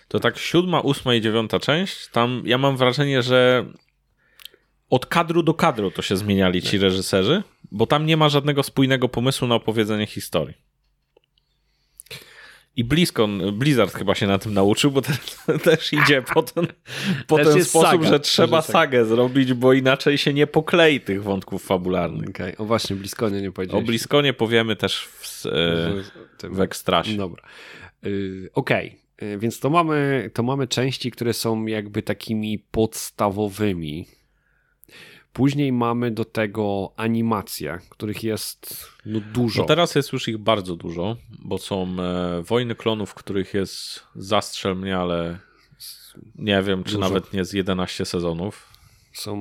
to 0.09 0.21
tak 0.21 0.38
siódma, 0.38 0.81
ósma 0.81 1.14
i 1.14 1.21
dziewiąta 1.21 1.61
część, 1.61 2.09
tam 2.09 2.42
ja 2.45 2.59
mam 2.59 2.76
wrażenie, 2.76 3.23
że 3.23 3.66
od 4.90 5.07
kadru 5.07 5.42
do 5.42 5.54
kadru 5.54 5.90
to 5.90 6.02
się 6.02 6.16
zmieniali 6.16 6.62
ci 6.62 6.78
reżyserzy, 6.78 7.42
bo 7.71 7.87
tam 7.87 8.07
nie 8.07 8.16
ma 8.16 8.28
żadnego 8.28 8.62
spójnego 8.62 9.09
pomysłu 9.09 9.49
na 9.49 9.54
opowiedzenie 9.54 10.07
historii. 10.07 10.54
I 12.76 12.84
BlizzCon, 12.84 13.58
Blizzard 13.58 13.94
chyba 13.94 14.14
się 14.14 14.26
na 14.26 14.38
tym 14.38 14.54
nauczył, 14.54 14.90
bo 14.90 15.02
też, 15.02 15.16
też 15.62 15.92
idzie 15.92 16.22
po 16.34 16.42
ten, 16.42 16.66
po 17.26 17.36
ten 17.36 17.64
sposób, 17.64 17.90
saga, 17.90 18.08
że 18.08 18.20
trzeba 18.20 18.62
sagę 18.62 19.04
zrobić, 19.04 19.54
bo 19.54 19.72
inaczej 19.72 20.18
się 20.18 20.34
nie 20.34 20.46
poklei 20.46 21.00
tych 21.00 21.22
wątków 21.22 21.64
fabularnych. 21.64 22.28
Okay. 22.28 22.56
O 22.56 22.64
właśnie, 22.64 22.96
BlizzConie 22.96 23.42
nie 23.42 23.52
powiedzieliśmy. 23.52 23.84
O 23.84 23.86
BlizzConie 23.86 24.32
powiemy 24.32 24.76
też 24.76 25.04
w, 25.04 25.46
e, 25.46 26.48
w 26.48 26.60
Ekstrasie. 26.60 27.16
Dobra. 27.16 27.42
Yy, 28.02 28.50
Okej, 28.54 28.96
okay. 29.16 29.38
więc 29.38 29.60
to 29.60 29.70
mamy, 29.70 30.30
to 30.34 30.42
mamy 30.42 30.68
części, 30.68 31.10
które 31.10 31.32
są 31.32 31.66
jakby 31.66 32.02
takimi 32.02 32.58
podstawowymi 32.58 34.06
Później 35.32 35.72
mamy 35.72 36.10
do 36.10 36.24
tego 36.24 36.92
animacje, 36.96 37.78
których 37.88 38.22
jest 38.22 38.86
no, 39.06 39.20
dużo. 39.20 39.62
No 39.62 39.68
teraz 39.68 39.94
jest 39.94 40.12
już 40.12 40.28
ich 40.28 40.38
bardzo 40.38 40.76
dużo, 40.76 41.16
bo 41.38 41.58
są 41.58 41.96
e, 42.00 42.42
Wojny 42.42 42.74
Klonów, 42.74 43.14
których 43.14 43.54
jest 43.54 44.02
zastrzel 44.16 44.76
mnie, 44.76 44.96
ale 44.96 45.38
nie 46.34 46.62
wiem, 46.62 46.84
czy 46.84 46.94
dużo. 46.94 47.08
nawet 47.08 47.32
nie 47.32 47.44
z 47.44 47.52
11 47.52 48.04
sezonów. 48.04 48.72
Są 49.12 49.36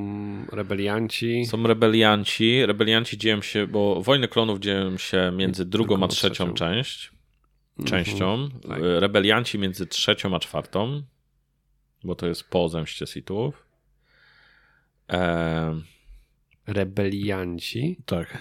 rebelianci. 0.51 1.45
Są 1.45 1.63
rebelianci. 1.63 2.65
Rebelianci 2.65 3.17
dzieją 3.17 3.41
się, 3.41 3.67
bo 3.67 4.01
Wojny 4.01 4.27
Klonów 4.27 4.59
dzieją 4.59 4.97
się 4.97 5.31
między 5.35 5.65
drugą 5.65 6.03
a 6.03 6.07
trzecią, 6.07 6.29
trzecią. 6.29 6.53
część. 6.53 7.11
Mhm. 7.79 8.05
Częścią. 8.05 8.33
Mm 8.33 8.49
-hmm. 8.49 8.99
Rebelianci 8.99 9.59
między 9.59 9.87
trzecią 9.87 10.35
a 10.35 10.39
czwartą, 10.39 11.03
bo 12.03 12.15
to 12.15 12.27
jest 12.27 12.49
po 12.49 12.69
zemście 12.69 13.07
Sithów. 13.07 13.60
E... 15.11 15.81
Rebelianci. 16.67 17.97
Tak. 18.05 18.37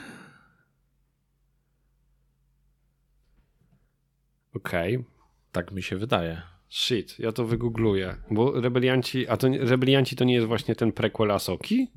Okej. 4.54 4.96
Okay. 4.96 5.10
Tak 5.52 5.72
mi 5.72 5.82
się 5.82 5.96
wydaje. 5.96 6.42
Shit, 6.70 7.18
ja 7.18 7.32
to 7.32 7.44
wygoogluję. 7.44 8.16
Bo 8.30 8.60
rebelianci. 8.60 9.28
A 9.28 9.36
to 9.36 9.48
rebelianci 9.48 10.16
to 10.16 10.24
nie 10.24 10.34
jest 10.34 10.46
właśnie 10.46 10.74
ten 10.74 10.92
prequel 10.92 11.30
Asoki? 11.30 11.88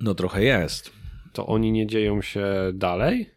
No 0.00 0.14
trochę 0.14 0.44
jest. 0.44 0.92
To 1.32 1.46
oni 1.46 1.72
nie 1.72 1.86
dzieją 1.86 2.22
się 2.22 2.46
dalej? 2.74 3.30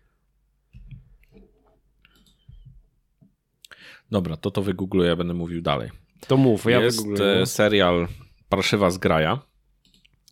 Dobra, 4.12 4.38
to 4.38 4.52
to 4.52 4.62
wygoogluję, 4.62 5.10
ja 5.10 5.16
będę 5.16 5.34
mówił 5.34 5.62
dalej. 5.62 5.90
To 6.28 6.38
mów, 6.38 6.66
ja 6.66 6.80
Jest 6.80 6.98
wygoogluję. 6.98 7.46
serial 7.46 8.08
Parszywa 8.52 8.92
zgraja. 8.92 9.40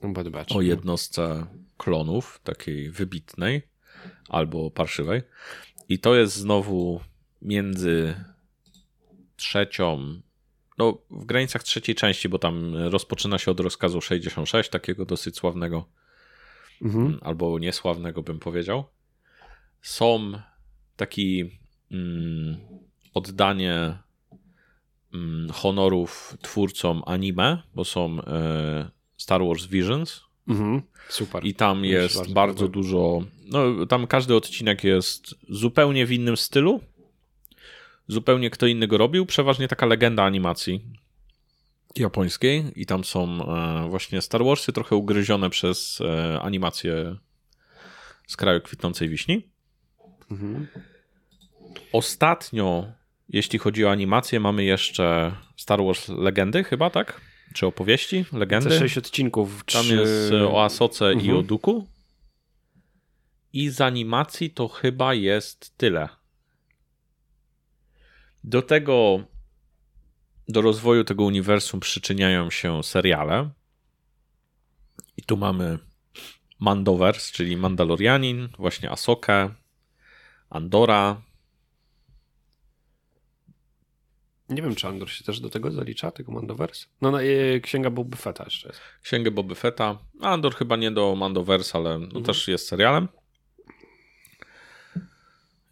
Bad 0.04 0.52
o 0.52 0.62
jednostce 0.62 1.46
klonów, 1.78 2.40
takiej 2.44 2.92
wybitnej 2.92 3.62
albo 4.30 4.72
parszywej. 4.72 5.22
I 5.90 6.00
to 6.00 6.16
jest 6.16 6.36
znowu 6.36 7.02
między 7.42 8.16
trzecią, 9.36 10.22
no 10.78 10.98
w 11.10 11.26
granicach 11.26 11.64
trzeciej 11.64 11.96
części, 11.96 12.30
bo 12.30 12.40
tam 12.40 12.76
rozpoczyna 12.76 13.38
się 13.38 13.52
od 13.52 13.60
rozkazu 13.60 14.02
66, 14.02 14.70
takiego 14.70 15.06
dosyć 15.06 15.38
sławnego, 15.38 15.86
mhm. 16.82 17.20
albo 17.22 17.60
niesławnego 17.60 18.24
bym 18.24 18.40
powiedział. 18.40 18.84
Są 19.82 20.32
taki 20.96 21.60
mm, 21.92 22.58
oddanie 23.14 23.74
mm, 23.76 23.98
honorów 25.54 26.38
twórcom 26.42 27.04
anime, 27.06 27.62
bo 27.76 27.86
są 27.86 28.22
e, 28.22 28.90
Star 29.18 29.42
Wars 29.46 29.66
Visions. 29.66 30.22
Mhm, 30.48 30.82
super. 31.10 31.46
I 31.46 31.54
tam 31.54 31.86
jest 31.86 32.16
bardzo, 32.16 32.34
bardzo 32.34 32.68
dużo. 32.68 33.22
No, 33.46 33.86
tam 33.86 34.08
każdy 34.08 34.36
odcinek 34.36 34.84
jest 34.84 35.36
zupełnie 35.50 36.06
w 36.06 36.12
innym 36.12 36.38
stylu. 36.38 36.82
Zupełnie 38.08 38.50
kto 38.50 38.68
inny 38.68 38.88
go 38.88 38.98
robił. 38.98 39.26
Przeważnie 39.26 39.68
taka 39.68 39.86
legenda 39.86 40.24
animacji 40.24 40.82
japońskiej. 41.96 42.72
I 42.76 42.86
tam 42.86 43.04
są 43.04 43.48
e, 43.48 43.90
właśnie 43.90 44.22
Star 44.22 44.44
Warsy 44.44 44.74
trochę 44.74 44.96
ugryzione 44.96 45.50
przez 45.50 46.02
e, 46.02 46.40
animację 46.42 47.16
z 48.28 48.38
kraju 48.38 48.62
kwitnącej 48.62 49.10
wiśni. 49.10 49.50
Mhm. 50.32 50.68
Ostatnio, 51.92 52.92
jeśli 53.30 53.60
chodzi 53.60 53.86
o 53.86 53.92
animację, 53.92 54.40
mamy 54.40 54.64
jeszcze 54.64 55.36
Star 55.58 55.84
Wars 55.84 56.08
Legendy, 56.10 56.64
chyba, 56.64 56.90
tak? 56.90 57.22
Czy 57.54 57.68
opowieści, 57.68 58.26
legendy? 58.34 58.70
Te 58.70 58.80
sześć 58.80 58.98
odcinków. 58.98 59.64
Tam 59.66 59.86
czy... 59.86 59.96
jest 59.96 60.32
e, 60.32 60.48
o 60.48 60.64
Asoce 60.64 61.06
mhm. 61.06 61.26
i 61.26 61.32
o 61.32 61.42
Duku. 61.42 61.88
I 63.54 63.70
z 63.70 63.82
animacji 63.82 64.50
to 64.50 64.68
chyba 64.68 65.14
jest 65.14 65.78
tyle. 65.78 66.10
Do 68.44 68.62
tego, 68.62 69.24
do 70.48 70.62
rozwoju 70.62 71.04
tego 71.04 71.24
uniwersum 71.24 71.80
przyczyniają 71.80 72.50
się 72.50 72.84
seriale. 72.84 73.50
I 75.18 75.22
tu 75.22 75.38
mamy 75.38 75.80
Mandowers, 76.60 77.32
czyli 77.32 77.58
Mandalorianin, 77.58 78.50
właśnie 78.58 78.92
Asokę, 78.92 79.50
Andora, 80.50 81.22
Nie 84.50 84.62
wiem, 84.62 84.76
czy 84.76 84.88
Andor 84.88 85.10
się 85.10 85.24
też 85.24 85.40
do 85.40 85.50
tego 85.50 85.72
zalicza, 85.72 86.12
tego 86.12 86.32
Mandoverse? 86.32 86.86
No, 87.02 87.12
no 87.12 87.24
e, 87.24 87.60
Księga 87.60 87.90
Boba 87.90 88.18
Fetta 88.18 88.44
jeszcze 88.44 88.68
jest. 88.68 88.82
Księgę 89.02 89.32
Boba 89.32 89.56
Fetta. 89.56 90.00
Andor 90.22 90.56
chyba 90.56 90.76
nie 90.76 90.92
do 90.92 91.16
Mandoverse, 91.16 91.78
ale 91.78 92.00
no 92.00 92.06
mhm. 92.06 92.26
też 92.26 92.48
jest 92.48 92.68
serialem. 92.68 93.08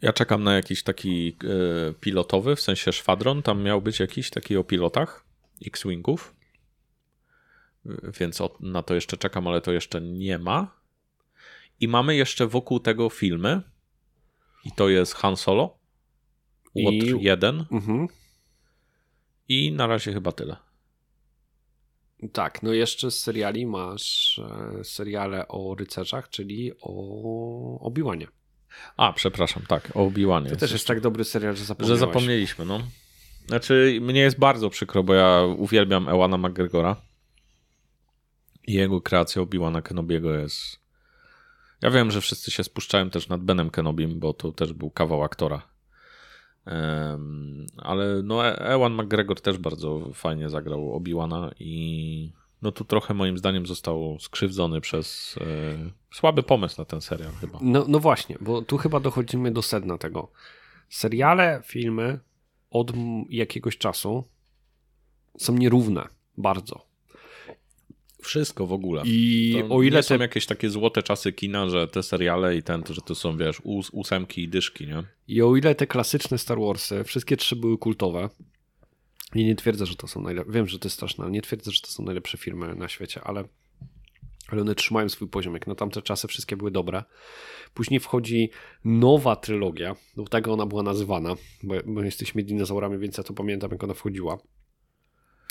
Ja 0.02 0.12
czekam 0.12 0.44
na 0.44 0.54
jakiś 0.54 0.82
taki 0.82 1.36
e, 1.44 1.94
pilotowy, 1.94 2.56
w 2.56 2.60
sensie 2.60 2.92
szwadron. 2.92 3.42
Tam 3.42 3.62
miał 3.62 3.82
być 3.82 4.00
jakiś 4.00 4.30
taki 4.30 4.56
o 4.56 4.64
pilotach 4.64 5.24
X-Wingów. 5.66 6.34
Więc 8.20 8.42
na 8.60 8.82
to 8.82 8.94
jeszcze 8.94 9.16
czekam, 9.16 9.46
ale 9.46 9.60
to 9.60 9.72
jeszcze 9.72 10.00
nie 10.00 10.38
ma. 10.38 10.78
I 11.80 11.88
mamy 11.88 12.16
jeszcze 12.16 12.46
wokół 12.46 12.80
tego 12.80 13.10
filmy. 13.10 13.62
I 14.64 14.72
to 14.72 14.88
jest 14.88 15.14
Han 15.14 15.36
Solo. 15.36 15.78
Łotr 16.74 17.16
1. 17.20 17.64
Mhm. 17.70 18.08
I 19.48 19.72
na 19.72 19.86
razie 19.86 20.12
chyba 20.12 20.32
tyle. 20.32 20.56
Tak, 22.32 22.62
no 22.62 22.72
jeszcze 22.72 23.10
z 23.10 23.20
seriali 23.20 23.66
masz 23.66 24.38
e, 24.38 24.84
seriale 24.84 25.48
o 25.48 25.74
rycerzach, 25.74 26.28
czyli 26.28 26.72
o 26.80 27.80
Obiłanie. 27.80 28.26
A, 28.96 29.12
przepraszam, 29.12 29.62
tak, 29.68 29.90
o 29.94 30.04
Obiłanie. 30.04 30.50
To 30.50 30.56
też 30.56 30.72
jest 30.72 30.86
tak 30.86 31.00
dobry 31.00 31.24
serial, 31.24 31.56
że 31.56 31.64
zapomniałeś. 31.64 32.00
Że 32.00 32.06
zapomnieliśmy, 32.06 32.64
no. 32.64 32.82
Znaczy, 33.46 33.98
mnie 34.00 34.20
jest 34.20 34.38
bardzo 34.38 34.70
przykro, 34.70 35.02
bo 35.02 35.14
ja 35.14 35.42
uwielbiam 35.56 36.08
Ewana 36.08 36.38
McGregora. 36.38 36.96
I 38.66 38.72
jego 38.72 39.00
kreacja 39.00 39.42
Obiłana 39.42 39.82
Kenobiego 39.82 40.34
jest... 40.34 40.80
Ja 41.82 41.90
wiem, 41.90 42.10
że 42.10 42.20
wszyscy 42.20 42.50
się 42.50 42.64
spuszczają 42.64 43.10
też 43.10 43.28
nad 43.28 43.40
Benem 43.40 43.70
Kenobim, 43.70 44.20
bo 44.20 44.32
to 44.32 44.52
też 44.52 44.72
był 44.72 44.90
kawał 44.90 45.22
aktora. 45.22 45.62
Ale 47.76 48.22
no 48.22 48.46
e- 48.46 48.58
Ewan 48.58 48.92
McGregor 48.94 49.40
też 49.40 49.58
bardzo 49.58 50.10
fajnie 50.14 50.48
zagrał 50.48 51.00
Obi-Wana 51.00 51.50
i 51.60 52.32
no 52.62 52.72
tu 52.72 52.84
trochę 52.84 53.14
moim 53.14 53.38
zdaniem 53.38 53.66
został 53.66 54.16
skrzywdzony 54.20 54.80
przez 54.80 55.36
e, 55.40 56.14
słaby 56.14 56.42
pomysł 56.42 56.80
na 56.80 56.84
ten 56.84 57.00
serial 57.00 57.32
chyba. 57.32 57.58
No, 57.62 57.84
no 57.88 57.98
właśnie, 57.98 58.36
bo 58.40 58.62
tu 58.62 58.76
chyba 58.76 59.00
dochodzimy 59.00 59.50
do 59.50 59.62
sedna 59.62 59.98
tego. 59.98 60.30
Seriale, 60.88 61.62
filmy 61.64 62.18
od 62.70 62.92
jakiegoś 63.30 63.78
czasu 63.78 64.24
są 65.38 65.52
nierówne 65.52 66.08
bardzo. 66.36 66.87
Wszystko 68.22 68.66
w 68.66 68.72
ogóle. 68.72 69.02
I 69.06 69.56
to 69.68 69.74
o 69.74 69.82
ile 69.82 69.96
nie 69.96 70.02
te... 70.02 70.08
są 70.08 70.18
jakieś 70.18 70.46
takie 70.46 70.70
złote 70.70 71.02
czasy 71.02 71.32
kina, 71.32 71.68
że 71.68 71.88
te 71.88 72.02
seriale 72.02 72.56
i 72.56 72.62
ten, 72.62 72.82
że 72.90 73.00
to 73.00 73.14
są, 73.14 73.36
wiesz, 73.36 73.62
ós 73.64 73.90
ósemki 73.90 74.42
i 74.42 74.48
dyszki, 74.48 74.86
nie? 74.86 75.02
I 75.28 75.42
o 75.42 75.56
ile 75.56 75.74
te 75.74 75.86
klasyczne 75.86 76.38
Star 76.38 76.58
Warsy, 76.60 77.04
wszystkie 77.04 77.36
trzy 77.36 77.56
były 77.56 77.78
kultowe, 77.78 78.28
i 79.34 79.44
nie 79.44 79.56
twierdzę, 79.56 79.86
że 79.86 79.96
to 79.96 80.06
są 80.06 80.22
najlepsze. 80.22 80.52
Wiem, 80.52 80.66
że 80.66 80.78
to 80.78 80.86
jest 80.86 80.96
straszne, 80.96 81.30
nie 81.30 81.42
twierdzę, 81.42 81.70
że 81.70 81.80
to 81.80 81.88
są 81.88 82.02
najlepsze 82.02 82.38
filmy 82.38 82.74
na 82.74 82.88
świecie, 82.88 83.20
ale 83.24 83.44
ale 84.48 84.60
one 84.60 84.74
trzymają 84.74 85.08
swój 85.08 85.28
poziom, 85.28 85.54
jak 85.54 85.66
na 85.66 85.74
tamte 85.74 86.02
czasy 86.02 86.28
wszystkie 86.28 86.56
były 86.56 86.70
dobre. 86.70 87.04
Później 87.74 88.00
wchodzi 88.00 88.50
nowa 88.84 89.36
trylogia, 89.36 89.96
do 90.16 90.24
tego 90.24 90.52
ona 90.52 90.66
była 90.66 90.82
nazywana, 90.82 91.34
bo 91.62 91.74
my 91.86 92.04
jesteśmy 92.04 92.42
dinozaurami, 92.42 92.98
więc 92.98 93.18
ja 93.18 93.24
to 93.24 93.34
pamiętam, 93.34 93.70
jak 93.70 93.84
ona 93.84 93.94
wchodziła. 93.94 94.38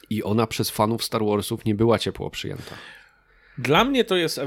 I 0.09 0.23
ona 0.23 0.47
przez 0.47 0.69
fanów 0.69 1.03
Star 1.03 1.25
Warsów 1.25 1.65
nie 1.65 1.75
była 1.75 1.99
ciepło 1.99 2.29
przyjęta. 2.29 2.75
Dla 3.57 3.83
mnie 3.83 4.03
to 4.03 4.15
jest. 4.15 4.41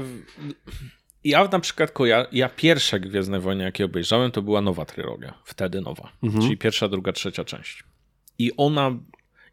Ja 1.23 1.47
na 1.47 1.59
przykład 1.59 1.91
koja... 1.91 2.25
ja 2.31 2.49
pierwsze 2.49 2.99
Gwiezdne 2.99 3.39
Wojny, 3.39 3.63
jakie 3.63 3.85
obejrzałem, 3.85 4.31
to 4.31 4.41
była 4.41 4.61
nowa 4.61 4.85
trylogia. 4.85 5.33
Wtedy 5.45 5.81
nowa. 5.81 6.11
Mhm. 6.23 6.43
Czyli 6.43 6.57
pierwsza, 6.57 6.87
druga, 6.87 7.11
trzecia 7.11 7.45
część. 7.45 7.83
I 8.39 8.51
ona. 8.57 8.91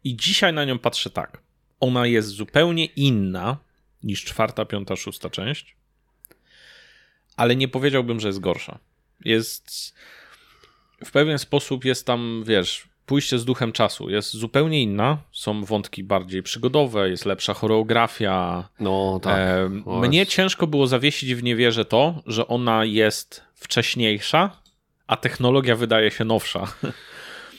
I 0.03 0.15
dzisiaj 0.15 0.53
na 0.53 0.65
nią 0.65 0.79
patrzę 0.79 1.09
tak. 1.09 1.41
Ona 1.79 2.07
jest 2.07 2.27
zupełnie 2.27 2.85
inna 2.85 3.57
niż 4.03 4.23
czwarta, 4.23 4.65
piąta, 4.65 4.95
szósta 4.95 5.29
część. 5.29 5.75
Ale 7.35 7.55
nie 7.55 7.67
powiedziałbym, 7.67 8.19
że 8.19 8.27
jest 8.27 8.39
gorsza. 8.39 8.79
Jest. 9.25 9.95
W 11.05 11.11
pewien 11.11 11.39
sposób 11.39 11.85
jest 11.85 12.05
tam, 12.05 12.43
wiesz, 12.47 12.88
pójście 13.09 13.39
z 13.39 13.45
duchem 13.45 13.71
czasu 13.71 14.09
jest 14.09 14.33
zupełnie 14.33 14.81
inna. 14.81 15.17
Są 15.31 15.63
wątki 15.63 16.03
bardziej 16.03 16.43
przygodowe, 16.43 17.09
jest 17.09 17.25
lepsza 17.25 17.53
choreografia. 17.53 18.69
No 18.79 19.19
tak. 19.23 19.37
E, 19.37 19.69
mnie 19.85 20.25
ciężko 20.25 20.67
było 20.67 20.87
zawiesić 20.87 21.35
w 21.35 21.43
niewierze 21.43 21.85
to, 21.85 22.21
że 22.25 22.47
ona 22.47 22.85
jest 22.85 23.43
wcześniejsza, 23.55 24.51
a 25.07 25.17
technologia 25.17 25.75
wydaje 25.75 26.11
się 26.11 26.25
nowsza. 26.25 26.67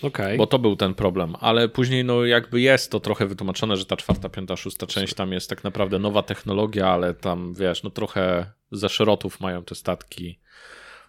Okay. 0.02 0.36
Bo 0.36 0.46
to 0.46 0.58
był 0.58 0.76
ten 0.76 0.94
problem, 0.94 1.34
ale 1.40 1.68
później 1.68 2.04
no 2.04 2.24
jakby 2.24 2.60
jest 2.60 2.90
to 2.90 3.00
trochę 3.00 3.26
wytłumaczone, 3.26 3.76
że 3.76 3.84
ta 3.84 3.96
czwarta, 3.96 4.28
piąta, 4.28 4.56
szósta 4.56 4.86
część 4.86 5.14
tam 5.14 5.32
jest 5.32 5.50
tak 5.50 5.64
naprawdę 5.64 5.98
nowa 5.98 6.22
technologia, 6.22 6.88
ale 6.88 7.14
tam 7.14 7.54
wiesz, 7.54 7.82
no 7.82 7.90
trochę 7.90 8.46
ze 8.72 8.88
szerotów 8.88 9.40
mają 9.40 9.64
te 9.64 9.74
statki. 9.74 10.38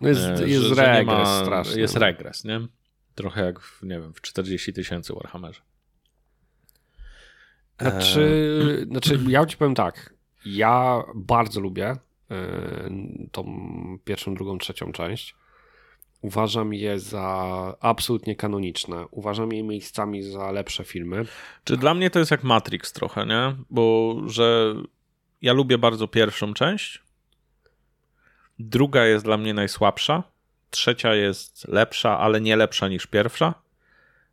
No 0.02 0.10
jest, 0.10 0.22
e, 0.22 0.50
jest 0.50 0.64
że, 0.64 0.76
regres 0.76 1.18
że 1.18 1.24
ma, 1.24 1.44
straszny. 1.44 1.82
Jest 1.82 1.96
regres, 1.96 2.44
nie? 2.44 2.68
Trochę 3.16 3.46
jak, 3.46 3.60
w, 3.60 3.84
nie 3.84 4.00
wiem, 4.00 4.14
w 4.14 4.22
40 4.22 4.74
tysięcy 4.74 5.14
Warhammerze. 5.14 5.62
Znaczy, 7.82 8.54
e... 8.82 8.86
znaczy, 8.86 9.20
ja 9.28 9.46
ci 9.46 9.58
powiem 9.58 9.76
tak. 9.76 10.14
Ja 10.46 11.04
bardzo 11.16 11.60
lubię 11.60 11.96
e, 12.32 12.90
tą 13.32 13.46
pierwszą, 14.06 14.36
drugą, 14.36 14.58
trzecią 14.58 14.92
część. 14.92 15.36
Uważam 16.22 16.74
je 16.74 17.00
za 17.00 17.76
absolutnie 17.80 18.36
kanoniczne. 18.36 19.06
Uważam 19.12 19.54
je 19.54 19.64
miejscami 19.64 20.24
za 20.24 20.52
lepsze 20.52 20.84
filmy. 20.84 21.26
Czy 21.64 21.78
dla 21.78 21.94
mnie 21.94 22.10
to 22.10 22.20
jest 22.20 22.32
jak 22.32 22.44
Matrix 22.44 22.94
trochę, 22.94 23.26
nie? 23.26 23.56
Bo 23.70 24.16
że 24.26 24.76
ja 25.42 25.54
lubię 25.54 25.78
bardzo 25.78 26.08
pierwszą 26.08 26.54
część. 26.54 27.04
Druga 28.60 29.06
jest 29.06 29.26
dla 29.26 29.38
mnie 29.38 29.54
najsłabsza 29.54 30.24
trzecia 30.72 31.16
jest 31.16 31.68
lepsza, 31.68 32.20
ale 32.20 32.42
nie 32.42 32.56
lepsza 32.56 32.88
niż 32.88 33.08
pierwsza. 33.08 33.54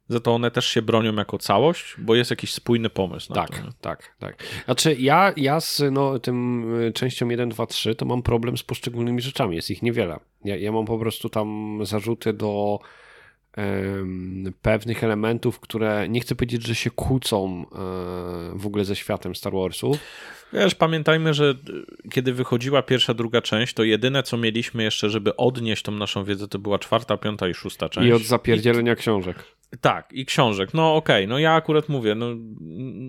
Za 0.09 0.21
to 0.21 0.35
one 0.35 0.51
też 0.51 0.67
się 0.67 0.83
bronią 0.83 1.15
jako 1.15 1.39
całość, 1.39 1.95
bo 1.99 2.15
jest 2.15 2.31
jakiś 2.31 2.53
spójny 2.53 2.91
pomysł. 2.91 3.35
tak, 3.35 3.51
to, 3.51 3.73
tak, 3.81 4.15
tak. 4.19 4.45
Znaczy 4.65 4.97
ja, 4.99 5.33
ja 5.37 5.61
z 5.61 5.83
no, 5.91 6.19
tym 6.19 6.75
y, 6.83 6.93
częścią 6.93 7.29
1, 7.29 7.49
2, 7.49 7.67
3 7.67 7.95
to 7.95 8.07
mam 8.07 8.23
problem 8.23 8.59
z 8.59 8.63
poszczególnymi 8.63 9.23
rzeczami, 9.23 9.57
jest 9.57 9.71
ich 9.71 9.83
niewiele. 9.83 10.21
Ja, 10.45 10.57
ja 10.57 10.73
mam 10.73 10.85
po 10.85 10.99
prostu 10.99 11.29
tam 11.29 11.79
zarzuty 11.83 12.33
do 12.33 12.79
um, 13.57 14.53
pewnych 14.63 15.05
elementów, 15.05 15.61
które 15.61 16.09
nie 16.09 16.21
chcę 16.21 16.35
powiedzieć, 16.35 16.67
że 16.67 16.75
się 16.75 16.91
kłócą 16.91 17.45
um, 17.45 18.59
w 18.59 18.67
ogóle 18.67 18.85
ze 18.85 18.97
światem 18.97 19.35
Star 19.35 19.53
Warsów, 19.53 19.99
Wiesz, 20.53 20.75
pamiętajmy, 20.75 21.35
że 21.35 21.55
kiedy 22.11 22.33
wychodziła 22.33 22.83
pierwsza, 22.83 23.15
druga 23.15 23.43
część, 23.43 23.75
to 23.75 23.85
jedyne, 23.85 24.23
co 24.23 24.37
mieliśmy 24.37 24.83
jeszcze, 24.83 25.11
żeby 25.11 25.37
odnieść 25.37 25.83
tą 25.83 25.93
naszą 25.93 26.25
wiedzę, 26.25 26.49
to 26.49 26.59
była 26.59 26.79
czwarta, 26.79 27.17
piąta 27.17 27.49
i 27.49 27.55
szósta 27.55 27.89
część. 27.89 28.09
I 28.09 28.13
od 28.13 28.23
zapierdzielenia 28.23 28.93
I... 28.93 28.97
książek. 28.97 29.45
Tak, 29.81 30.13
i 30.13 30.27
książek. 30.27 30.75
No 30.75 30.95
okej, 30.97 31.25
okay. 31.25 31.27
no 31.27 31.39
ja 31.39 31.53
akurat 31.53 31.89
mówię, 31.89 32.15
no 32.15 32.27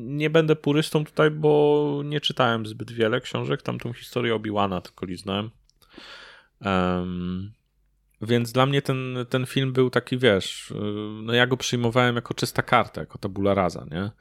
nie 0.05 0.29
będę 0.29 0.55
purystą 0.55 1.05
tutaj, 1.05 1.31
bo 1.31 2.01
nie 2.05 2.21
czytałem 2.21 2.65
zbyt 2.65 2.91
wiele 2.91 3.21
książek, 3.21 3.61
tam 3.61 3.79
tą 3.79 3.93
historię 3.93 4.35
Obi-Wana 4.35 4.81
tylko 4.81 5.05
liznąłem. 5.05 5.49
Um, 6.65 7.51
więc 8.21 8.51
dla 8.51 8.65
mnie 8.65 8.81
ten, 8.81 9.17
ten 9.29 9.45
film 9.45 9.73
był 9.73 9.89
taki, 9.89 10.17
wiesz, 10.17 10.71
y, 10.71 10.75
no 11.23 11.33
ja 11.33 11.47
go 11.47 11.57
przyjmowałem 11.57 12.15
jako 12.15 12.33
czysta 12.33 12.61
karta, 12.61 13.01
jako 13.01 13.17
tabula 13.17 13.53
rasa, 13.53 13.85
nie? 13.91 14.11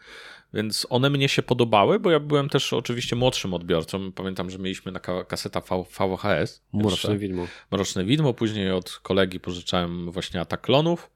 Więc 0.54 0.87
one 0.90 1.11
mnie 1.11 1.28
się 1.28 1.42
podobały, 1.42 2.00
bo 2.00 2.11
ja 2.11 2.20
byłem 2.20 2.48
też 2.48 2.72
oczywiście 2.72 3.16
młodszym 3.16 3.54
odbiorcą. 3.54 4.12
Pamiętam, 4.12 4.50
że 4.50 4.58
mieliśmy 4.58 4.92
na 4.92 5.00
kaseta 5.00 5.61
VHS. 5.61 6.62
Mroczne 6.72 7.18
Widmo. 7.18 7.46
Mroczne 7.70 8.04
Widmo, 8.04 8.34
później 8.34 8.70
od 8.70 8.90
kolegi 8.90 9.40
pożyczałem 9.40 10.12
właśnie 10.12 10.40
Atak 10.40 10.61
Klonów. 10.61 11.11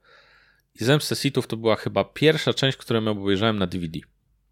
I 0.80 0.84
Zemstę 0.84 1.16
Sithów 1.16 1.46
to 1.46 1.56
była 1.56 1.76
chyba 1.76 2.04
pierwsza 2.04 2.54
część, 2.54 2.78
którą 2.78 3.04
ja 3.04 3.10
obejrzałem 3.10 3.58
na 3.58 3.66
DVD. 3.66 3.98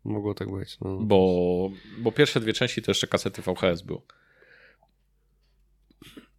Mogło 0.04 0.34
tak 0.34 0.50
być. 0.50 0.80
No. 0.80 0.96
Bo, 0.96 1.70
bo 1.98 2.12
pierwsze 2.12 2.40
dwie 2.40 2.52
części 2.52 2.82
to 2.82 2.90
jeszcze 2.90 3.06
kasety 3.06 3.42
VHS 3.42 3.82
były. 3.82 4.00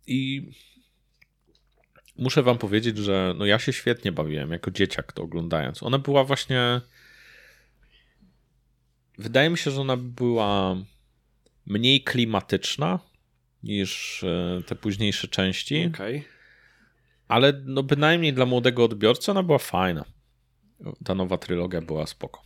I 0.08 0.52
muszę 2.22 2.44
wam 2.44 2.58
powiedzieć, 2.58 2.98
że 2.98 3.34
no 3.38 3.46
ja 3.46 3.60
się 3.60 3.74
świetnie 3.74 4.12
bawiłem 4.12 4.52
jako 4.52 4.72
dzieciak 4.72 5.14
to 5.14 5.24
oglądając. 5.24 5.84
Ona 5.84 6.00
była 6.00 6.24
właśnie 6.24 6.82
Wydaje 9.18 9.50
mi 9.50 9.58
się, 9.58 9.72
że 9.72 9.82
ona 9.82 9.98
była 9.98 10.76
mniej 11.66 12.04
klimatyczna 12.04 13.00
niż 13.64 14.24
e, 14.24 14.62
te 14.66 14.76
późniejsze 14.76 15.28
części. 15.28 15.92
Okay. 15.94 16.24
Ale 17.28 17.62
no 17.66 17.84
bynajmniej 17.84 18.34
dla 18.34 18.46
młodego 18.46 18.84
odbiorcy 18.84 19.32
ona 19.32 19.44
była 19.44 19.58
fajna. 19.58 20.06
Ta 21.06 21.16
nowa 21.16 21.38
trylogia 21.38 21.82
była 21.82 22.08
spoko. 22.08 22.42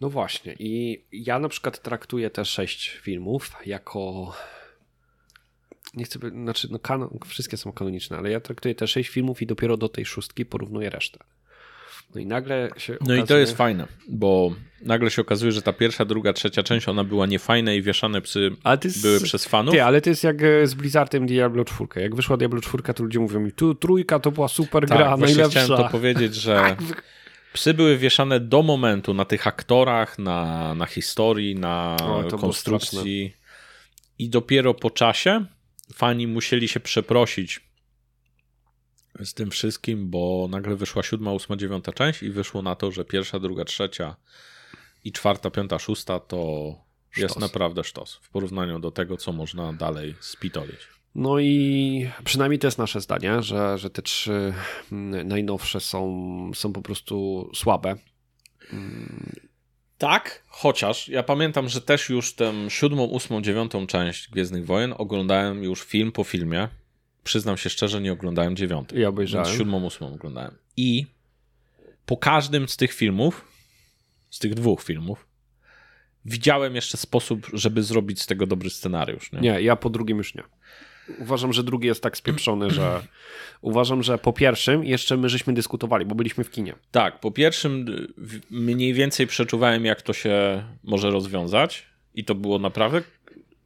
No 0.00 0.10
właśnie. 0.10 0.56
I 0.58 1.04
ja 1.12 1.38
na 1.38 1.48
przykład 1.48 1.82
traktuję 1.82 2.30
te 2.30 2.44
sześć 2.44 2.88
filmów 2.90 3.50
jako. 3.66 4.34
Nie 5.94 6.04
chcę, 6.04 6.18
znaczy, 6.18 6.68
no 6.70 6.78
kanon, 6.78 7.18
wszystkie 7.26 7.56
są 7.56 7.72
kanoniczne, 7.72 8.16
ale 8.18 8.30
ja 8.30 8.40
traktuję 8.40 8.74
te 8.74 8.86
sześć 8.86 9.10
filmów 9.10 9.42
i 9.42 9.46
dopiero 9.46 9.76
do 9.76 9.88
tej 9.88 10.04
szóstki 10.04 10.46
porównuję 10.46 10.90
resztę. 10.90 11.18
No 12.14 12.20
i 12.20 12.26
nagle 12.26 12.70
się. 12.76 12.94
Okazuje... 12.94 13.16
No 13.18 13.24
i 13.24 13.26
to 13.26 13.38
jest 13.38 13.56
fajne, 13.56 13.86
bo 14.08 14.54
nagle 14.82 15.10
się 15.10 15.22
okazuje, 15.22 15.52
że 15.52 15.62
ta 15.62 15.72
pierwsza, 15.72 16.04
druga, 16.04 16.32
trzecia 16.32 16.62
część 16.62 16.88
ona 16.88 17.04
była 17.04 17.26
niefajna 17.26 17.72
i 17.72 17.82
wieszane 17.82 18.20
psy 18.20 18.50
jest... 18.84 19.02
były 19.02 19.20
przez 19.20 19.44
fanów. 19.44 19.74
Ty, 19.74 19.84
ale 19.84 20.00
to 20.00 20.10
jest 20.10 20.24
jak 20.24 20.42
e, 20.42 20.66
z 20.66 20.74
Blizzardem 20.74 21.26
Diablo 21.26 21.64
4. 21.64 21.88
Jak 21.96 22.14
wyszła 22.14 22.36
Diablo 22.36 22.60
4, 22.60 22.94
to 22.94 23.02
ludzie 23.02 23.18
mówią 23.18 23.40
mi, 23.40 23.52
tu 23.52 23.74
trójka 23.74 24.18
to 24.18 24.30
była 24.30 24.48
super 24.48 24.88
tak, 24.88 24.98
gra, 24.98 25.16
najlepsza. 25.16 25.60
chciałem 25.60 25.82
to 25.82 25.88
powiedzieć, 25.88 26.34
że 26.34 26.54
tak. 26.68 26.78
psy 27.52 27.74
były 27.74 27.96
wieszane 27.98 28.40
do 28.40 28.62
momentu 28.62 29.14
na 29.14 29.24
tych 29.24 29.46
aktorach, 29.46 30.18
na, 30.18 30.74
na 30.74 30.86
historii, 30.86 31.54
na 31.54 31.96
o, 32.02 32.38
konstrukcji. 32.38 33.34
I 34.18 34.28
dopiero 34.28 34.74
po 34.74 34.90
czasie 34.90 35.44
fani 35.94 36.26
musieli 36.26 36.68
się 36.68 36.80
przeprosić 36.80 37.60
z 39.24 39.34
tym 39.34 39.50
wszystkim, 39.50 40.10
bo 40.10 40.48
nagle 40.50 40.76
wyszła 40.76 41.02
siódma, 41.02 41.32
ósma, 41.32 41.56
dziewiąta 41.56 41.92
część 41.92 42.22
i 42.22 42.30
wyszło 42.30 42.62
na 42.62 42.74
to, 42.74 42.92
że 42.92 43.04
pierwsza, 43.04 43.38
druga, 43.38 43.64
trzecia 43.64 44.16
i 45.04 45.12
czwarta, 45.12 45.50
piąta, 45.50 45.78
szósta 45.78 46.20
to 46.20 46.74
sztos. 47.10 47.22
jest 47.22 47.38
naprawdę 47.38 47.84
sztos 47.84 48.14
w 48.22 48.30
porównaniu 48.30 48.78
do 48.78 48.90
tego, 48.90 49.16
co 49.16 49.32
można 49.32 49.72
dalej 49.72 50.14
spitolić. 50.20 50.78
No 51.14 51.38
i 51.38 52.10
przynajmniej 52.24 52.58
to 52.58 52.66
jest 52.66 52.78
nasze 52.78 53.00
zdanie, 53.00 53.42
że, 53.42 53.78
że 53.78 53.90
te 53.90 54.02
trzy 54.02 54.54
najnowsze 55.24 55.80
są, 55.80 56.50
są 56.54 56.72
po 56.72 56.82
prostu 56.82 57.50
słabe. 57.54 57.96
Tak, 60.00 60.44
chociaż 60.46 61.08
ja 61.08 61.22
pamiętam, 61.22 61.68
że 61.68 61.80
też 61.80 62.08
już 62.08 62.34
tę 62.34 62.52
siódmą, 62.68 63.04
ósmą, 63.04 63.42
dziewiątą 63.42 63.86
część 63.86 64.28
Gwiezdnych 64.28 64.66
Wojen 64.66 64.94
oglądałem 64.98 65.64
już 65.64 65.82
film 65.82 66.12
po 66.12 66.24
filmie 66.24 66.68
przyznam 67.24 67.56
się 67.56 67.70
szczerze, 67.70 68.00
nie 68.00 68.12
oglądałem 68.12 68.56
dziewiątej. 68.56 69.00
Ja 69.00 69.08
obejrzałem. 69.08 69.46
Więc 69.46 69.58
siódmą, 69.58 69.84
ósmą 69.84 70.14
oglądałem. 70.14 70.54
I 70.76 71.06
po 72.06 72.16
każdym 72.16 72.68
z 72.68 72.76
tych 72.76 72.92
filmów, 72.92 73.44
z 74.30 74.38
tych 74.38 74.54
dwóch 74.54 74.82
filmów, 74.82 75.26
widziałem 76.24 76.74
jeszcze 76.74 76.96
sposób, 76.96 77.46
żeby 77.52 77.82
zrobić 77.82 78.22
z 78.22 78.26
tego 78.26 78.46
dobry 78.46 78.70
scenariusz. 78.70 79.32
Nie, 79.32 79.40
nie 79.40 79.62
ja 79.62 79.76
po 79.76 79.90
drugim 79.90 80.18
już 80.18 80.34
nie. 80.34 80.42
Uważam, 81.18 81.52
że 81.52 81.64
drugi 81.64 81.86
jest 81.86 82.02
tak 82.02 82.16
spieprzony, 82.16 82.70
że 82.70 83.02
uważam, 83.60 84.02
że 84.02 84.18
po 84.18 84.32
pierwszym 84.32 84.84
jeszcze 84.84 85.16
my 85.16 85.28
żeśmy 85.28 85.52
dyskutowali, 85.52 86.06
bo 86.06 86.14
byliśmy 86.14 86.44
w 86.44 86.50
kinie. 86.50 86.74
Tak, 86.90 87.20
po 87.20 87.30
pierwszym 87.30 87.86
mniej 88.50 88.94
więcej 88.94 89.26
przeczuwałem, 89.26 89.84
jak 89.84 90.02
to 90.02 90.12
się 90.12 90.64
może 90.84 91.10
rozwiązać 91.10 91.86
i 92.14 92.24
to 92.24 92.34
było 92.34 92.58
naprawdę 92.58 93.02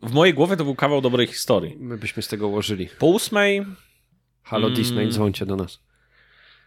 w 0.04 0.12
mojej 0.12 0.35
głowie 0.35 0.57
to 0.57 0.64
był 0.64 0.74
kawał 0.74 1.00
dobrej 1.00 1.26
historii. 1.26 1.76
My 1.80 1.98
byśmy 1.98 2.22
z 2.22 2.28
tego 2.28 2.48
ułożyli. 2.48 2.88
Po 2.98 3.07
ósmej... 3.07 3.64
Halo 4.42 4.66
mm, 4.66 4.76
Disney, 4.76 5.09
dzwońcie 5.09 5.46
do 5.46 5.57
nas. 5.57 5.80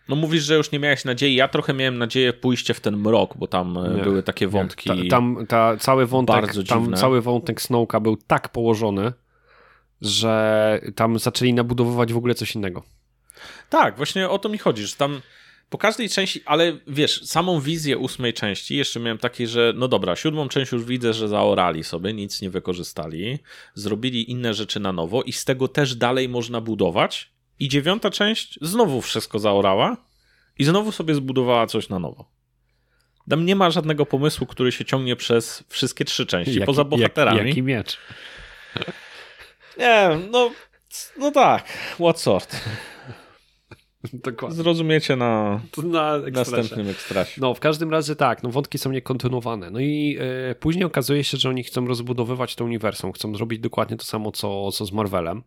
No 0.10 0.16
mówisz, 0.16 0.44
że 0.44 0.56
już 0.56 0.72
nie 0.72 0.80
miałeś 0.80 1.06
nadziei. 1.06 1.36
Ja 1.36 1.48
trochę 1.48 1.74
miałem 1.74 1.98
nadzieję 1.98 2.34
pójście 2.34 2.74
w 2.74 2.80
ten 2.80 2.98
mrok, 2.98 3.38
bo 3.38 3.48
tam 3.48 3.78
e, 3.78 3.90
nie, 3.96 4.04
były 4.04 4.24
takie 4.24 4.48
wątki. 4.48 4.90
Ta, 4.90 4.96
tam 5.10 5.46
ta, 5.48 5.78
cały 5.78 6.06
wątek, 6.06 6.36
bardzo 6.36 6.64
tam 6.64 6.94
cały 6.94 7.22
wątek 7.22 7.62
Snowka 7.62 8.00
był 8.00 8.18
tak 8.18 8.50
położony, 8.50 9.14
że 10.02 10.82
tam 10.96 11.20
zaczęli 11.20 11.54
nabudowywać 11.54 12.14
w 12.14 12.18
ogóle 12.18 12.36
coś 12.36 12.56
innego. 12.56 12.84
Tak, 13.70 13.98
właśnie 13.98 14.30
o 14.30 14.40
to 14.40 14.50
mi 14.50 14.58
chodzi, 14.58 14.88
że 14.88 14.96
tam 14.96 15.22
po 15.70 15.78
każdej 15.78 16.10
części, 16.10 16.42
ale 16.46 16.78
wiesz, 16.88 17.26
samą 17.26 17.60
wizję 17.60 17.98
ósmej 17.98 18.34
części 18.34 18.78
jeszcze 18.78 19.00
miałem 19.00 19.18
takie, 19.18 19.48
że 19.48 19.74
no 19.76 19.88
dobra, 19.88 20.16
siódmą 20.16 20.50
część 20.50 20.72
już 20.72 20.84
widzę, 20.84 21.14
że 21.14 21.28
zaorali 21.28 21.84
sobie, 21.84 22.14
nic 22.14 22.42
nie 22.42 22.50
wykorzystali, 22.50 23.40
zrobili 23.74 24.32
inne 24.32 24.54
rzeczy 24.54 24.80
na 24.80 24.92
nowo 24.94 25.24
i 25.24 25.32
z 25.32 25.46
tego 25.46 25.68
też 25.68 25.96
dalej 25.96 26.30
można 26.30 26.62
budować. 26.62 27.32
I 27.60 27.70
dziewiąta 27.70 28.10
część 28.10 28.60
znowu 28.62 29.02
wszystko 29.02 29.40
zaorała 29.40 29.98
i 30.60 30.64
znowu 30.64 30.92
sobie 30.92 31.16
zbudowała 31.16 31.68
coś 31.68 31.90
na 31.90 32.00
nowo. 32.00 32.30
Tam 33.30 33.46
nie 33.46 33.56
ma 33.56 33.72
żadnego 33.72 34.06
pomysłu, 34.06 34.48
który 34.48 34.72
się 34.72 34.86
ciągnie 34.86 35.16
przez 35.16 35.64
wszystkie 35.68 36.06
trzy 36.06 36.26
części, 36.26 36.54
jaki, 36.54 36.66
poza 36.66 36.84
bohaterami. 36.84 37.38
Jak, 37.38 37.48
jaki 37.48 37.64
miecz? 37.64 37.98
Nie, 39.80 40.10
no, 40.32 40.52
no 41.18 41.32
tak, 41.32 41.66
what 42.00 42.20
sort. 42.20 42.56
Dokładnie. 44.14 44.58
Zrozumiecie 44.58 45.16
na, 45.16 45.62
na 45.84 46.18
następnym 46.34 46.90
ekstrasie. 46.90 47.42
No, 47.42 47.54
w 47.54 47.60
każdym 47.60 47.92
razie 47.92 48.16
tak, 48.16 48.44
no 48.44 48.50
wątki 48.50 48.78
są 48.78 48.92
niekontynuowane. 48.92 49.72
No 49.72 49.80
i 49.80 50.18
e, 50.52 50.56
później 50.56 50.86
okazuje 50.86 51.24
się, 51.24 51.38
że 51.38 51.50
oni 51.50 51.64
chcą 51.64 51.88
rozbudowywać 51.88 52.56
to 52.56 52.66
uniwersum, 52.66 53.14
chcą 53.14 53.36
zrobić 53.36 53.60
dokładnie 53.60 53.98
to 53.98 54.06
samo, 54.06 54.32
co, 54.32 54.72
co 54.72 54.86
z 54.86 54.92
Marvelem 54.92 55.44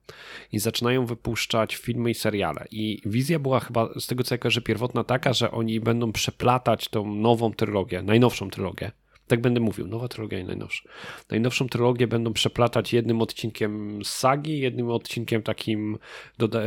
i 0.52 0.58
zaczynają 0.58 1.06
wypuszczać 1.06 1.76
filmy 1.76 2.10
i 2.10 2.14
seriale. 2.14 2.66
I 2.70 3.02
wizja 3.06 3.38
była 3.38 3.60
chyba, 3.60 3.88
z 4.00 4.06
tego 4.06 4.24
co 4.24 4.34
ja 4.34 4.38
kojarzę, 4.38 4.60
pierwotna 4.60 5.04
taka, 5.04 5.32
że 5.32 5.50
oni 5.50 5.80
będą 5.80 6.12
przeplatać 6.12 6.88
tą 6.88 7.14
nową 7.14 7.52
trylogię, 7.52 8.02
najnowszą 8.02 8.50
trylogię 8.50 8.90
tak 9.30 9.40
będę 9.40 9.60
mówił, 9.60 9.86
nowa 9.86 10.08
trylogia 10.08 10.38
i 10.38 10.44
najnowsza. 10.44 10.88
Najnowszą 11.30 11.68
trylogię 11.68 12.06
będą 12.06 12.32
przeplatać 12.32 12.92
jednym 12.92 13.22
odcinkiem 13.22 14.04
sagi, 14.04 14.58
jednym 14.58 14.90
odcinkiem 14.90 15.42
takim, 15.42 15.98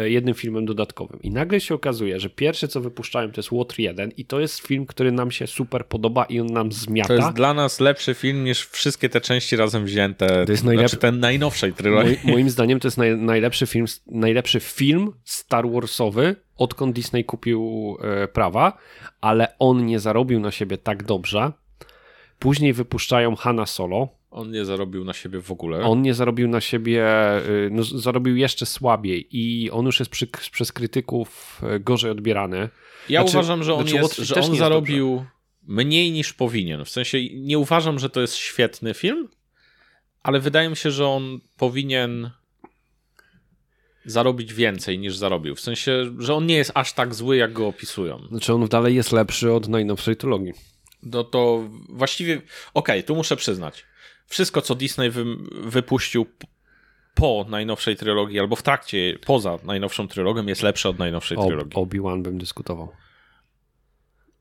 jednym 0.03 0.35
filmem 0.35 0.65
dodatkowym. 0.65 1.21
I 1.21 1.31
nagle 1.31 1.59
się 1.59 1.75
okazuje, 1.75 2.19
że 2.19 2.29
pierwsze 2.29 2.67
co 2.67 2.81
wypuszczają 2.81 3.31
to 3.31 3.39
jest 3.39 3.51
Łotr 3.51 3.79
1 3.79 4.11
i 4.17 4.25
to 4.25 4.39
jest 4.39 4.59
film, 4.59 4.85
który 4.85 5.11
nam 5.11 5.31
się 5.31 5.47
super 5.47 5.85
podoba 5.85 6.23
i 6.23 6.39
on 6.39 6.47
nam 6.47 6.71
zmiata. 6.71 7.07
To 7.07 7.13
jest 7.13 7.33
dla 7.33 7.53
nas 7.53 7.79
lepszy 7.79 8.13
film 8.13 8.43
niż 8.43 8.65
wszystkie 8.65 9.09
te 9.09 9.21
części 9.21 9.55
razem 9.55 9.85
wzięte. 9.85 10.45
To 10.45 10.51
jest 10.51 10.63
najlepszy, 10.63 10.89
znaczy 10.89 11.01
ten 11.01 11.19
najnowszej 11.19 11.73
trylogii. 11.73 12.17
moim 12.23 12.49
zdaniem 12.49 12.79
to 12.79 12.87
jest 12.87 12.97
naj, 12.97 13.17
najlepszy 13.17 13.67
film, 13.67 13.85
najlepszy 14.07 14.59
film 14.59 15.11
Star 15.23 15.69
Warsowy 15.69 16.35
odkąd 16.57 16.95
Disney 16.95 17.25
kupił 17.25 17.97
e, 18.01 18.27
prawa, 18.27 18.77
ale 19.21 19.55
on 19.59 19.85
nie 19.85 19.99
zarobił 19.99 20.39
na 20.39 20.51
siebie 20.51 20.77
tak 20.77 21.03
dobrze, 21.03 21.51
Później 22.39 22.73
wypuszczają 22.73 23.35
Hanna 23.35 23.65
Solo. 23.65 24.07
On 24.31 24.51
nie 24.51 24.65
zarobił 24.65 25.05
na 25.05 25.13
siebie 25.13 25.41
w 25.41 25.51
ogóle. 25.51 25.83
On 25.83 26.01
nie 26.01 26.13
zarobił 26.13 26.47
na 26.47 26.61
siebie, 26.61 27.05
y, 27.47 27.69
no, 27.71 27.83
zarobił 27.83 28.35
jeszcze 28.35 28.65
słabiej 28.65 29.27
i 29.31 29.71
on 29.71 29.85
już 29.85 29.99
jest 29.99 30.11
przy, 30.11 30.27
przez 30.27 30.71
krytyków 30.71 31.61
y, 31.75 31.79
gorzej 31.79 32.11
odbierany. 32.11 32.69
Ja 33.09 33.21
znaczy, 33.21 33.37
uważam, 33.37 33.63
że 33.63 33.73
on, 33.73 33.87
znaczy, 33.87 33.95
jest, 33.95 34.15
że 34.15 34.35
on 34.35 34.55
zarobił 34.55 35.25
mniej 35.63 36.11
niż 36.11 36.33
powinien. 36.33 36.85
W 36.85 36.89
sensie 36.89 37.17
nie 37.35 37.59
uważam, 37.59 37.99
że 37.99 38.09
to 38.09 38.21
jest 38.21 38.35
świetny 38.35 38.93
film, 38.93 39.27
ale 40.23 40.39
wydaje 40.39 40.69
mi 40.69 40.75
się, 40.75 40.91
że 40.91 41.07
on 41.07 41.39
powinien 41.57 42.29
zarobić 44.05 44.53
więcej 44.53 44.99
niż 44.99 45.17
zarobił. 45.17 45.55
W 45.55 45.61
sensie, 45.61 46.11
że 46.19 46.33
on 46.33 46.45
nie 46.45 46.55
jest 46.55 46.71
aż 46.73 46.93
tak 46.93 47.15
zły, 47.15 47.37
jak 47.37 47.53
go 47.53 47.67
opisują. 47.67 48.27
Znaczy 48.29 48.53
on 48.53 48.67
dalej 48.67 48.95
jest 48.95 49.11
lepszy 49.11 49.51
od 49.51 49.67
najnowszej 49.67 50.15
trylogii 50.15 50.53
no 51.05 51.23
to 51.23 51.69
właściwie, 51.89 52.35
okej, 52.37 52.45
okay, 52.73 53.03
tu 53.03 53.15
muszę 53.15 53.35
przyznać, 53.35 53.85
wszystko 54.27 54.61
co 54.61 54.75
Disney 54.75 55.09
wy, 55.09 55.25
wypuścił 55.51 56.25
po 57.15 57.45
najnowszej 57.49 57.95
trylogii, 57.95 58.39
albo 58.39 58.55
w 58.55 58.63
trakcie, 58.63 59.19
poza 59.25 59.57
najnowszą 59.63 60.07
trylogią, 60.07 60.45
jest 60.45 60.63
lepsze 60.63 60.89
od 60.89 60.99
najnowszej 60.99 61.37
Ob, 61.37 61.47
trylogii. 61.47 61.75
Obi-Wan 61.75 62.23
bym 62.23 62.37
dyskutował. 62.37 62.91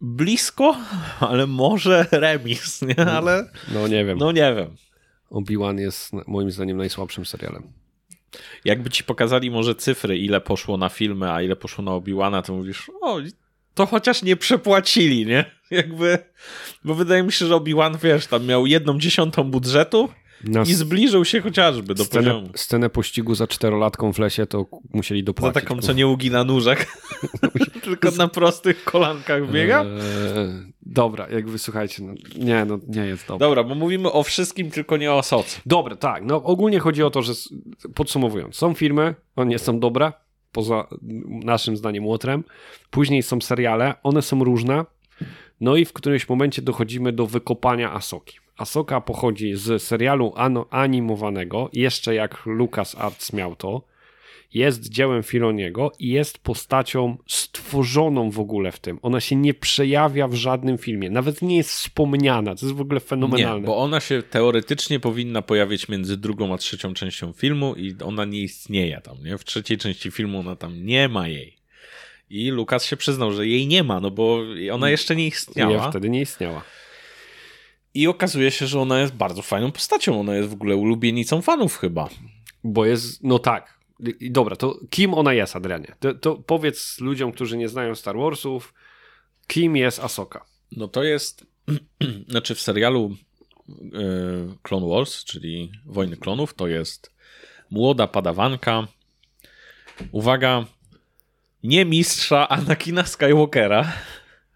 Blisko, 0.01 0.77
ale 1.21 1.47
może 1.47 2.07
remis, 2.11 2.83
nie? 2.83 2.95
No, 2.99 3.13
ale... 3.13 3.51
No 3.75 3.89
nie 3.89 4.05
wiem. 4.05 4.19
No 4.19 4.33
nie 4.33 4.55
wiem. 4.55 4.77
Obi-Wan 5.31 5.79
jest 5.79 6.13
moim 6.27 6.51
zdaniem 6.51 6.77
najsłabszym 6.77 7.27
serialem. 7.27 7.73
Jakby 8.65 8.91
ci 8.91 9.05
pokazali 9.05 9.51
może 9.51 9.75
cyfry, 9.75 10.19
ile 10.19 10.41
poszło 10.41 10.77
na 10.77 10.89
filmy, 10.89 11.33
a 11.33 11.43
ile 11.43 11.57
poszło 11.57 11.85
na 11.85 11.91
Obi-Wana, 11.91 12.43
to 12.43 12.53
mówisz, 12.55 12.91
o, 13.01 13.19
to 13.75 13.87
chociaż 13.87 14.23
nie 14.23 14.37
przepłacili, 14.37 15.27
nie? 15.27 15.45
Jakby, 15.81 16.19
bo 16.85 16.95
wydaje 16.95 17.23
mi 17.23 17.33
się, 17.33 17.47
że 17.47 17.55
Obi-Wan, 17.55 17.99
wiesz, 18.03 18.27
tam 18.27 18.47
miał 18.47 18.67
jedną 18.67 18.99
dziesiątą 18.99 19.51
budżetu 19.51 20.09
no, 20.45 20.63
i 20.63 20.75
zbliżył 20.75 21.25
się 21.25 21.41
chociażby 21.41 21.95
do 21.95 22.05
scenę, 22.05 22.31
poziomu. 22.31 22.49
Scenę 22.55 22.91
pościgu 22.91 23.35
za 23.35 23.47
czterolatką 23.47 24.13
w 24.13 24.19
lesie 24.19 24.47
to 24.47 24.67
musieli 24.95 25.25
dopłacić. 25.25 25.55
Za 25.55 25.61
taką, 25.61 25.81
co 25.81 25.93
nie 25.93 26.07
ugina 26.07 26.45
nóżek, 26.45 26.87
tylko 27.85 28.11
na 28.11 28.29
prostych 28.29 28.85
kolankach 28.85 29.51
biega? 29.51 29.85
Eee, 29.85 30.73
dobra, 30.83 31.29
jakby 31.29 31.59
słuchajcie, 31.59 32.03
no, 32.03 32.15
nie, 32.37 32.65
no 32.65 32.79
nie 32.89 33.07
jest 33.07 33.29
dobra. 33.29 33.49
Dobra, 33.49 33.65
bo 33.65 33.75
mówimy 33.75 34.13
o 34.13 34.23
wszystkim, 34.23 34.71
tylko 34.71 34.97
nie 34.97 35.13
o 35.13 35.23
soc. 35.23 35.61
Dobra, 35.67 35.97
tak, 35.97 36.23
no 36.25 36.43
ogólnie 36.43 36.79
chodzi 36.79 37.03
o 37.03 37.11
to, 37.11 37.23
że 37.23 37.33
podsumowując, 37.95 38.57
są 38.57 38.75
filmy, 38.75 39.15
one 39.37 39.51
nie 39.51 39.59
są 39.59 39.81
dobre, 39.81 40.13
poza 40.53 40.87
naszym 41.29 41.77
zdaniem 41.77 42.07
łotrem. 42.07 42.45
Później 42.91 43.23
są 43.23 43.41
seriale, 43.41 43.95
one 44.03 44.23
są 44.23 44.45
różne. 44.45 44.85
No 45.63 45.77
i 45.77 45.85
w 45.85 45.93
którymś 45.93 46.29
momencie 46.29 46.63
dochodzimy 46.63 47.13
do 47.13 47.27
wykopania 47.27 47.93
Asoki. 47.93 48.39
Asoka 48.57 49.01
pochodzi 49.01 49.55
z 49.55 49.83
serialu 49.83 50.35
animowanego, 50.71 51.71
jeszcze 51.73 52.15
jak 52.15 52.47
Lucas 52.47 52.95
Arts 52.99 53.33
miał 53.33 53.57
to 53.57 53.83
jest 54.55 54.89
dziełem 54.89 55.23
Filoniego 55.23 55.93
i 55.99 56.09
jest 56.09 56.39
postacią 56.39 57.17
stworzoną 57.27 58.31
w 58.31 58.41
ogóle 58.41 58.73
w 58.73 58.81
tym. 58.81 58.99
Ona 59.03 59.21
się 59.21 59.37
nie 59.37 59.55
przejawia 59.55 60.29
w 60.29 60.35
żadnym 60.35 60.79
filmie, 60.79 61.11
nawet 61.11 61.43
nie 61.43 61.57
jest 61.57 61.71
wspomniana, 61.71 62.55
to 62.55 62.67
jest 62.67 62.79
w 62.79 62.81
ogóle 62.81 63.01
fenomenalne. 63.01 63.61
Nie, 63.61 63.67
bo 63.67 63.77
ona 63.77 64.01
się 64.01 64.23
teoretycznie 64.23 65.01
powinna 65.01 65.43
pojawić 65.43 65.89
między 65.89 66.17
drugą 66.17 66.55
a 66.55 66.59
trzecią 66.59 66.95
częścią 66.95 67.33
filmu 67.33 67.75
i 67.75 67.95
ona 68.05 68.25
nie 68.25 68.41
istnieje 68.41 69.01
tam, 69.01 69.25
nie? 69.25 69.39
W 69.39 69.45
trzeciej 69.45 69.79
części 69.79 70.11
filmu 70.11 70.41
ona 70.41 70.57
tam 70.57 70.87
nie 70.87 71.09
ma 71.09 71.29
jej. 71.29 71.62
I 72.31 72.51
Lukas 72.51 72.85
się 72.85 72.97
przyznał, 72.97 73.33
że 73.33 73.47
jej 73.47 73.67
nie 73.67 73.83
ma, 73.83 74.01
no 74.01 74.11
bo 74.11 74.41
ona 74.73 74.91
jeszcze 74.91 75.17
nie 75.17 75.27
istniała. 75.27 75.73
Ja 75.73 75.91
wtedy 75.91 76.11
nie 76.11 76.21
istniała. 76.21 76.63
I 77.95 78.07
okazuje 78.07 78.51
się, 78.51 78.67
że 78.67 78.81
ona 78.81 79.01
jest 79.01 79.15
bardzo 79.15 79.43
fajną 79.43 79.73
postacią. 79.73 80.21
Ona 80.21 80.35
jest 80.35 80.49
w 80.49 80.53
ogóle 80.53 80.77
ulubienicą 80.77 81.43
fanów 81.43 81.77
chyba. 81.77 82.09
Bo 82.65 82.87
jest, 82.87 83.23
no 83.23 83.39
tak, 83.39 83.83
Dobra, 84.21 84.57
to 84.57 84.81
kim 84.91 85.15
ona 85.15 85.33
jest, 85.33 85.57
Adrianie? 85.57 85.95
To, 86.01 86.15
to, 86.15 86.37
powiedz 86.37 87.01
ludziom, 87.01 87.33
którzy 87.33 87.57
nie 87.57 87.69
znają 87.69 87.95
Star 87.95 88.17
Warsów, 88.17 88.75
kim 89.47 89.77
jest 89.77 89.99
Asoka? 89.99 90.45
No 90.77 90.89
to 90.89 91.03
jest, 91.03 91.47
znaczy 92.29 92.55
w 92.55 92.61
serialu 92.61 93.17
y, 93.69 93.75
Clone 94.63 94.89
Wars, 94.89 95.25
czyli 95.25 95.73
Wojny 95.87 96.17
Klonów, 96.17 96.55
to 96.55 96.69
jest 96.69 97.13
młoda 97.71 98.07
padawanka, 98.07 98.89
uwaga, 100.13 100.67
nie 101.63 101.85
mistrza 101.85 102.49
Anakina 102.49 103.05
Skywalkera, 103.05 103.93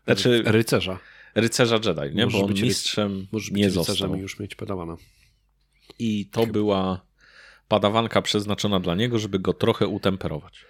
znaczy 0.05 0.43
rycerza. 0.47 0.99
Rycerza 1.35 1.75
Jedi, 1.77 2.17
nie? 2.17 2.25
Możesz 2.25 2.41
Bo 2.41 2.47
on 2.47 2.55
mistrzem 2.55 3.27
możesz 3.33 3.51
nie 3.51 3.65
być 3.65 3.73
został. 3.75 4.15
i 4.15 4.19
już 4.21 4.39
mieć 4.39 4.55
padawana. 4.55 4.97
I 5.99 6.27
to 6.27 6.41
Chyba. 6.41 6.53
była 6.53 7.07
padawanka 7.69 8.23
przeznaczona 8.23 8.81
dla 8.81 8.95
niego, 8.95 9.19
żeby 9.19 9.39
go 9.39 9.53
trochę 9.53 9.87
utemperować. 9.87 10.65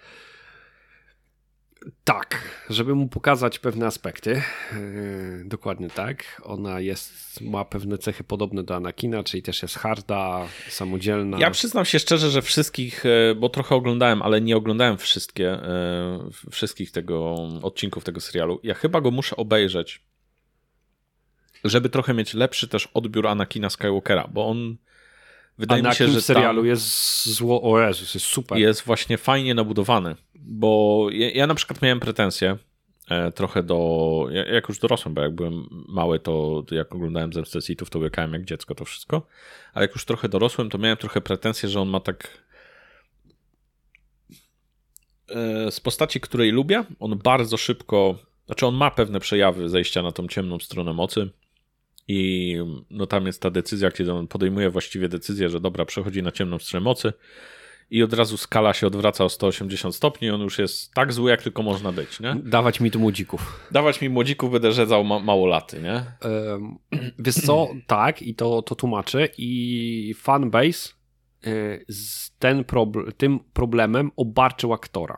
Tak, 2.03 2.41
żeby 2.69 2.95
mu 2.95 3.07
pokazać 3.07 3.59
pewne 3.59 3.85
aspekty. 3.85 4.41
Yy, 4.73 5.43
dokładnie 5.45 5.89
tak. 5.89 6.41
Ona 6.43 6.79
jest, 6.79 7.41
ma 7.41 7.65
pewne 7.65 7.97
cechy 7.97 8.23
podobne 8.23 8.63
do 8.63 8.75
Anakina, 8.75 9.23
czyli 9.23 9.43
też 9.43 9.61
jest 9.61 9.75
harda, 9.75 10.47
samodzielna. 10.69 11.39
Ja 11.39 11.51
przyznam 11.51 11.85
się 11.85 11.99
szczerze, 11.99 12.29
że 12.29 12.41
wszystkich, 12.41 13.05
e, 13.05 13.35
bo 13.35 13.49
trochę 13.49 13.75
oglądałem, 13.75 14.21
ale 14.21 14.41
nie 14.41 14.57
oglądałem 14.57 14.97
wszystkie, 14.97 15.51
e, 15.51 16.29
wszystkich 16.51 16.91
tego 16.91 17.35
odcinków 17.61 18.03
tego 18.03 18.21
serialu. 18.21 18.59
Ja 18.63 18.73
chyba 18.73 19.01
go 19.01 19.11
muszę 19.11 19.35
obejrzeć, 19.35 20.01
żeby 21.63 21.89
trochę 21.89 22.13
mieć 22.13 22.33
lepszy 22.33 22.67
też 22.67 22.87
odbiór 22.93 23.27
Anakina 23.27 23.69
Skywalkera, 23.69 24.27
bo 24.33 24.47
on 24.47 24.77
Wydaje 25.57 25.83
mi 25.83 25.95
się, 25.95 26.07
że 26.07 26.21
w 26.21 26.25
serialu 26.25 26.65
jest 26.65 27.25
zło. 27.25 27.73
O 27.73 27.81
Jezus, 27.81 28.13
jest 28.13 28.25
super. 28.25 28.57
Jest 28.57 28.81
właśnie 28.81 29.17
fajnie 29.17 29.53
nabudowany, 29.53 30.15
bo 30.47 31.07
ja, 31.11 31.31
ja 31.31 31.47
na 31.47 31.55
przykład 31.55 31.81
miałem 31.81 31.99
pretensje 31.99 32.57
e, 33.09 33.31
trochę 33.31 33.63
do. 33.63 34.27
Jak 34.53 34.69
już 34.69 34.79
dorosłem, 34.79 35.13
bo 35.13 35.21
jak 35.21 35.35
byłem 35.35 35.67
mały, 35.87 36.19
to 36.19 36.63
jak 36.71 36.95
oglądałem 36.95 37.33
Zemstę 37.33 37.61
Sithów, 37.61 37.89
to 37.89 37.99
łykałem 37.99 38.33
jak 38.33 38.45
dziecko 38.45 38.75
to 38.75 38.85
wszystko. 38.85 39.27
Ale 39.73 39.85
jak 39.85 39.95
już 39.95 40.05
trochę 40.05 40.29
dorosłem, 40.29 40.69
to 40.69 40.77
miałem 40.77 40.97
trochę 40.97 41.21
pretensje, 41.21 41.69
że 41.69 41.81
on 41.81 41.89
ma 41.89 41.99
tak. 41.99 42.43
e, 45.29 45.71
z 45.71 45.79
postaci, 45.79 46.19
której 46.19 46.51
lubię. 46.51 46.83
On 46.99 47.17
bardzo 47.17 47.57
szybko, 47.57 48.17
znaczy 48.45 48.65
on 48.67 48.75
ma 48.75 48.91
pewne 48.91 49.19
przejawy 49.19 49.69
zejścia 49.69 50.01
na 50.01 50.11
tą 50.11 50.27
ciemną 50.27 50.59
stronę 50.59 50.93
mocy. 50.93 51.29
I 52.09 52.55
no 52.89 53.07
tam 53.07 53.25
jest 53.25 53.41
ta 53.41 53.49
decyzja, 53.49 53.91
kiedy 53.91 54.13
on 54.13 54.27
podejmuje 54.27 54.69
właściwie 54.69 55.09
decyzję, 55.09 55.49
że 55.49 55.59
dobra, 55.59 55.85
przechodzi 55.85 56.23
na 56.23 56.31
ciemną 56.31 56.59
stronę 56.59 56.83
mocy 56.83 57.13
i 57.89 58.03
od 58.03 58.13
razu 58.13 58.37
skala 58.37 58.73
się 58.73 58.87
odwraca 58.87 59.23
o 59.25 59.29
180 59.29 59.95
stopni, 59.95 60.29
on 60.29 60.41
już 60.41 60.59
jest 60.59 60.93
tak 60.93 61.13
zły, 61.13 61.29
jak 61.29 61.43
tylko 61.43 61.63
można 61.63 61.91
być, 61.91 62.19
nie? 62.19 62.35
Dawać 62.35 62.79
mi 62.79 62.91
tu 62.91 62.99
młodzików. 62.99 63.67
Dawać 63.71 64.01
mi 64.01 64.09
młodzików, 64.09 64.51
będę 64.51 64.71
rzedzał 64.71 65.03
ma 65.03 65.19
mało 65.19 65.45
laty, 65.45 65.81
nie? 65.81 66.03
Um, 66.31 66.77
wiesz 67.19 67.35
co, 67.35 67.67
tak, 67.87 68.21
i 68.21 68.35
to, 68.35 68.61
to 68.61 68.75
tłumaczy 68.75 69.29
i 69.37 70.15
fanbase 70.17 70.89
y, 71.47 71.85
z 71.89 72.31
ten 72.39 72.63
proble 72.63 73.11
tym 73.11 73.39
problemem 73.53 74.11
obarczył 74.15 74.73
aktora. 74.73 75.17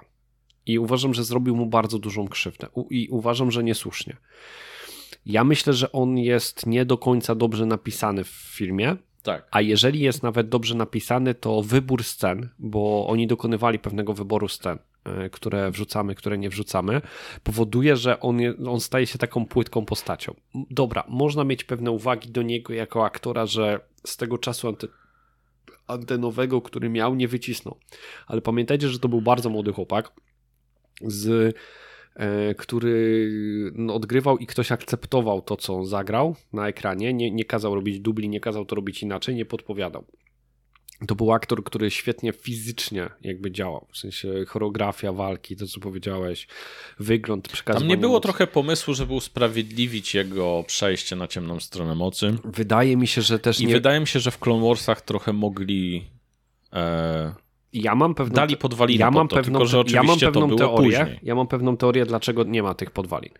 I 0.65 0.79
uważam, 0.79 1.13
że 1.13 1.23
zrobił 1.23 1.55
mu 1.55 1.65
bardzo 1.65 1.99
dużą 1.99 2.27
krzywdę. 2.27 2.67
I 2.89 3.07
uważam, 3.11 3.51
że 3.51 3.63
niesłusznie. 3.63 4.17
Ja 5.25 5.43
myślę, 5.43 5.73
że 5.73 5.91
on 5.91 6.17
jest 6.17 6.65
nie 6.65 6.85
do 6.85 6.97
końca 6.97 7.35
dobrze 7.35 7.65
napisany 7.65 8.23
w 8.23 8.27
filmie. 8.27 8.95
Tak. 9.23 9.47
A 9.51 9.61
jeżeli 9.61 9.99
jest 9.99 10.23
nawet 10.23 10.49
dobrze 10.49 10.75
napisany, 10.75 11.35
to 11.35 11.61
wybór 11.61 12.03
scen, 12.03 12.49
bo 12.59 13.07
oni 13.07 13.27
dokonywali 13.27 13.79
pewnego 13.79 14.13
wyboru 14.13 14.47
scen, 14.47 14.77
e, 15.03 15.29
które 15.29 15.71
wrzucamy, 15.71 16.15
które 16.15 16.37
nie 16.37 16.49
wrzucamy, 16.49 17.01
powoduje, 17.43 17.95
że 17.95 18.19
on, 18.19 18.39
je, 18.39 18.53
on 18.67 18.79
staje 18.79 19.07
się 19.07 19.17
taką 19.17 19.45
płytką 19.45 19.85
postacią. 19.85 20.35
Dobra, 20.71 21.03
można 21.07 21.43
mieć 21.43 21.63
pewne 21.63 21.91
uwagi 21.91 22.29
do 22.29 22.41
niego 22.41 22.73
jako 22.73 23.05
aktora, 23.05 23.45
że 23.45 23.79
z 24.05 24.17
tego 24.17 24.37
czasu 24.37 24.67
anty, 24.67 24.87
antenowego, 25.87 26.61
który 26.61 26.89
miał, 26.89 27.15
nie 27.15 27.27
wycisnął. 27.27 27.77
Ale 28.27 28.41
pamiętajcie, 28.41 28.89
że 28.89 28.99
to 28.99 29.09
był 29.09 29.21
bardzo 29.21 29.49
młody 29.49 29.73
chłopak 29.73 30.11
z 31.01 31.55
który 32.57 33.31
no, 33.75 33.95
odgrywał 33.95 34.37
i 34.37 34.45
ktoś 34.45 34.71
akceptował 34.71 35.41
to, 35.41 35.57
co 35.57 35.85
zagrał 35.85 36.35
na 36.53 36.67
ekranie, 36.67 37.13
nie, 37.13 37.31
nie 37.31 37.45
kazał 37.45 37.75
robić 37.75 37.99
dubli, 37.99 38.29
nie 38.29 38.39
kazał 38.39 38.65
to 38.65 38.75
robić 38.75 39.03
inaczej, 39.03 39.35
nie 39.35 39.45
podpowiadał. 39.45 40.05
To 41.07 41.15
był 41.15 41.31
aktor, 41.31 41.63
który 41.63 41.91
świetnie 41.91 42.33
fizycznie 42.33 43.09
jakby 43.21 43.51
działał, 43.51 43.87
w 43.91 43.97
sensie 43.97 44.45
choreografia 44.47 45.13
walki, 45.13 45.55
to 45.55 45.67
co 45.67 45.79
powiedziałeś, 45.79 46.47
wygląd, 46.99 47.47
przekazywanie. 47.47 47.89
Tam 47.89 47.89
nie 47.89 48.01
było 48.01 48.13
mocy. 48.13 48.23
trochę 48.23 48.47
pomysłu, 48.47 48.93
żeby 48.93 49.13
usprawiedliwić 49.13 50.15
jego 50.15 50.63
przejście 50.67 51.15
na 51.15 51.27
ciemną 51.27 51.59
stronę 51.59 51.95
mocy. 51.95 52.37
Wydaje 52.45 52.97
mi 52.97 53.07
się, 53.07 53.21
że 53.21 53.39
też 53.39 53.59
I 53.59 53.67
nie... 53.67 53.73
wydaje 53.73 53.99
mi 53.99 54.07
się, 54.07 54.19
że 54.19 54.31
w 54.31 54.39
Clone 54.39 54.67
Warsach 54.67 55.01
trochę 55.01 55.33
mogli... 55.33 56.07
E 56.73 57.48
ja 57.73 57.95
mam 57.95 58.15
pewną, 58.15 58.35
dali 58.35 58.57
podwaliny 58.57 58.99
ja 58.99 59.11
mam 59.11 59.27
to, 59.27 59.35
pewną, 59.35 59.59
tylko 59.59 59.83
ja 59.93 60.03
mam 60.03 60.19
pewną 60.19 60.55
teorię, 60.55 60.77
później. 60.77 61.19
Ja 61.23 61.35
mam 61.35 61.47
pewną 61.47 61.77
teorię, 61.77 62.05
dlaczego 62.05 62.43
nie 62.43 62.63
ma 62.63 62.73
tych 62.73 62.91
podwalin. 62.91 63.31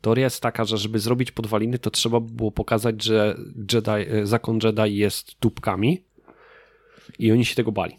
Teoria 0.00 0.24
jest 0.24 0.40
taka, 0.40 0.64
że 0.64 0.78
żeby 0.78 0.98
zrobić 0.98 1.32
podwaliny, 1.32 1.78
to 1.78 1.90
trzeba 1.90 2.20
było 2.20 2.50
pokazać, 2.50 3.04
że 3.04 3.36
Jedi, 3.72 3.90
e, 3.90 4.26
zakon 4.26 4.58
Jedi 4.62 4.96
jest 4.96 5.40
tubkami 5.40 6.02
i 7.18 7.32
oni 7.32 7.44
się 7.44 7.54
tego 7.54 7.72
bali. 7.72 7.96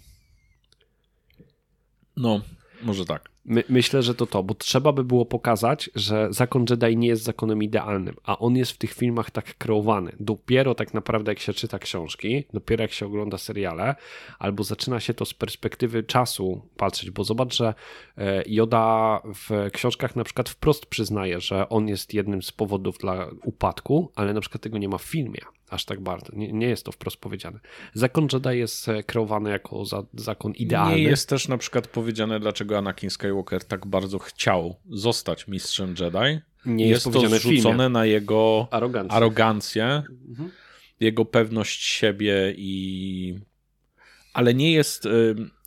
No, 2.17 2.41
może 2.81 3.05
tak. 3.05 3.32
My, 3.45 3.63
myślę, 3.69 4.03
że 4.03 4.15
to 4.15 4.25
to, 4.25 4.43
bo 4.43 4.53
trzeba 4.53 4.91
by 4.91 5.03
było 5.03 5.25
pokazać, 5.25 5.89
że 5.95 6.27
zakon 6.29 6.65
Jedi 6.69 6.97
nie 6.97 7.07
jest 7.07 7.23
zakonem 7.23 7.63
idealnym, 7.63 8.15
a 8.23 8.39
on 8.39 8.55
jest 8.55 8.71
w 8.71 8.77
tych 8.77 8.93
filmach 8.93 9.31
tak 9.31 9.57
kreowany. 9.57 10.15
Dopiero 10.19 10.75
tak 10.75 10.93
naprawdę 10.93 11.31
jak 11.31 11.39
się 11.39 11.53
czyta 11.53 11.79
książki, 11.79 12.43
dopiero 12.53 12.81
jak 12.81 12.91
się 12.91 13.05
ogląda 13.05 13.37
seriale, 13.37 13.95
albo 14.39 14.63
zaczyna 14.63 14.99
się 14.99 15.13
to 15.13 15.25
z 15.25 15.33
perspektywy 15.33 16.03
czasu 16.03 16.61
patrzeć, 16.77 17.11
bo 17.11 17.23
zobacz, 17.23 17.55
że 17.55 17.73
e, 18.17 18.43
Joda 18.47 19.21
w 19.25 19.69
książkach 19.73 20.15
na 20.15 20.23
przykład 20.23 20.49
wprost 20.49 20.85
przyznaje, 20.85 21.41
że 21.41 21.69
on 21.69 21.87
jest 21.87 22.13
jednym 22.13 22.41
z 22.41 22.51
powodów 22.51 22.97
dla 22.97 23.27
upadku, 23.43 24.11
ale 24.15 24.33
na 24.33 24.41
przykład 24.41 24.61
tego 24.61 24.77
nie 24.77 24.89
ma 24.89 24.97
w 24.97 25.03
filmie 25.03 25.39
aż 25.73 25.85
tak 25.85 26.01
bardzo. 26.01 26.35
Nie, 26.35 26.53
nie, 26.53 26.67
jest 26.67 26.85
to 26.85 26.91
wprost 26.91 27.17
powiedziane. 27.17 27.59
Zakon 27.93 28.27
Jedi 28.33 28.59
jest 28.59 28.89
e, 28.89 29.03
kreowany 29.03 29.49
jako 29.49 29.85
za, 29.85 30.03
zakon 30.13 30.51
idealny. 30.51 30.95
Nie 30.95 31.03
jest 31.03 31.29
też 31.29 31.47
na 31.47 31.57
przykład 31.57 31.87
powiedziane, 31.87 32.39
dlaczego 32.39 32.77
Anakin 32.77 33.09
Skywalker 33.09 33.65
tak 33.65 33.87
bardzo 33.87 34.19
chciał 34.19 34.75
zostać 34.89 35.47
mistrzem 35.47 35.95
Jedi. 35.99 36.41
Nie 36.65 36.87
jest, 36.87 37.05
jest 37.05 37.17
to 37.17 37.29
zrzucone 37.29 37.89
na 37.89 38.05
jego 38.05 38.67
arogancję, 38.71 39.15
arogancję 39.15 40.03
mhm. 40.29 40.51
jego 40.99 41.25
pewność 41.25 41.83
siebie 41.83 42.53
i 42.57 43.39
ale 44.33 44.53
nie 44.53 44.71
jest, 44.71 45.07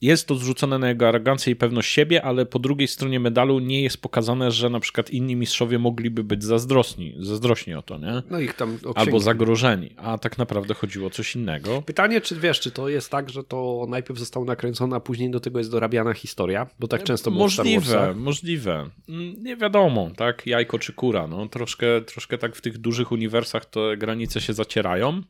jest 0.03 0.27
to 0.27 0.35
zrzucone 0.35 0.79
na 0.79 0.89
jego 0.89 1.09
arogancję 1.09 1.53
i 1.53 1.57
pewność 1.57 1.93
siebie, 1.93 2.23
ale 2.23 2.47
po 2.47 2.59
drugiej 2.59 2.89
stronie 2.89 3.21
medalu 3.21 3.59
nie 3.59 3.83
jest 3.83 4.03
pokazane, 4.03 4.51
że 4.51 4.71
na 4.71 4.81
przykład 4.81 5.11
inni 5.11 5.37
mistrzowie 5.37 5.79
mogliby 5.79 6.25
być 6.25 6.45
zazdrosni, 6.45 7.15
zazdrośni 7.19 7.75
o 7.75 7.83
to, 7.83 7.99
nie? 7.99 8.23
No 8.31 8.41
ich 8.41 8.55
tam 8.55 8.79
Albo 8.95 9.21
zagrożeni, 9.21 9.91
a 9.97 10.19
tak 10.19 10.39
naprawdę 10.39 10.75
chodziło 10.75 11.07
o 11.07 11.11
coś 11.11 11.37
innego. 11.37 11.83
Pytanie, 11.83 12.21
czy 12.21 12.37
wiesz, 12.37 12.61
czy 12.61 12.71
to 12.71 12.89
jest 12.89 13.11
tak, 13.11 13.31
że 13.31 13.45
to 13.45 13.87
najpierw 13.89 14.19
zostało 14.19 14.45
nakręcone, 14.45 14.97
a 14.97 15.01
później 15.01 15.31
do 15.31 15.41
tego 15.41 15.59
jest 15.59 15.71
dorabiana 15.71 16.13
historia, 16.13 16.67
bo 16.79 16.89
tak 16.89 17.03
często 17.03 17.31
było 17.31 17.45
Możliwe, 17.45 18.15
możliwe. 18.15 18.91
Mm, 19.09 19.43
nie 19.43 19.57
wiadomo, 19.57 20.11
tak, 20.17 20.47
jajko 20.47 20.79
czy 20.79 20.93
kura, 20.93 21.27
no. 21.27 21.49
Troszkę, 21.49 21.87
troszkę 22.01 22.39
tak 22.39 22.57
w 22.57 22.61
tych 22.61 22.79
dużych 22.79 23.13
uniwersach 23.13 23.65
te 23.65 23.97
granice 23.97 24.41
się 24.41 24.53
zacierają 24.53 25.23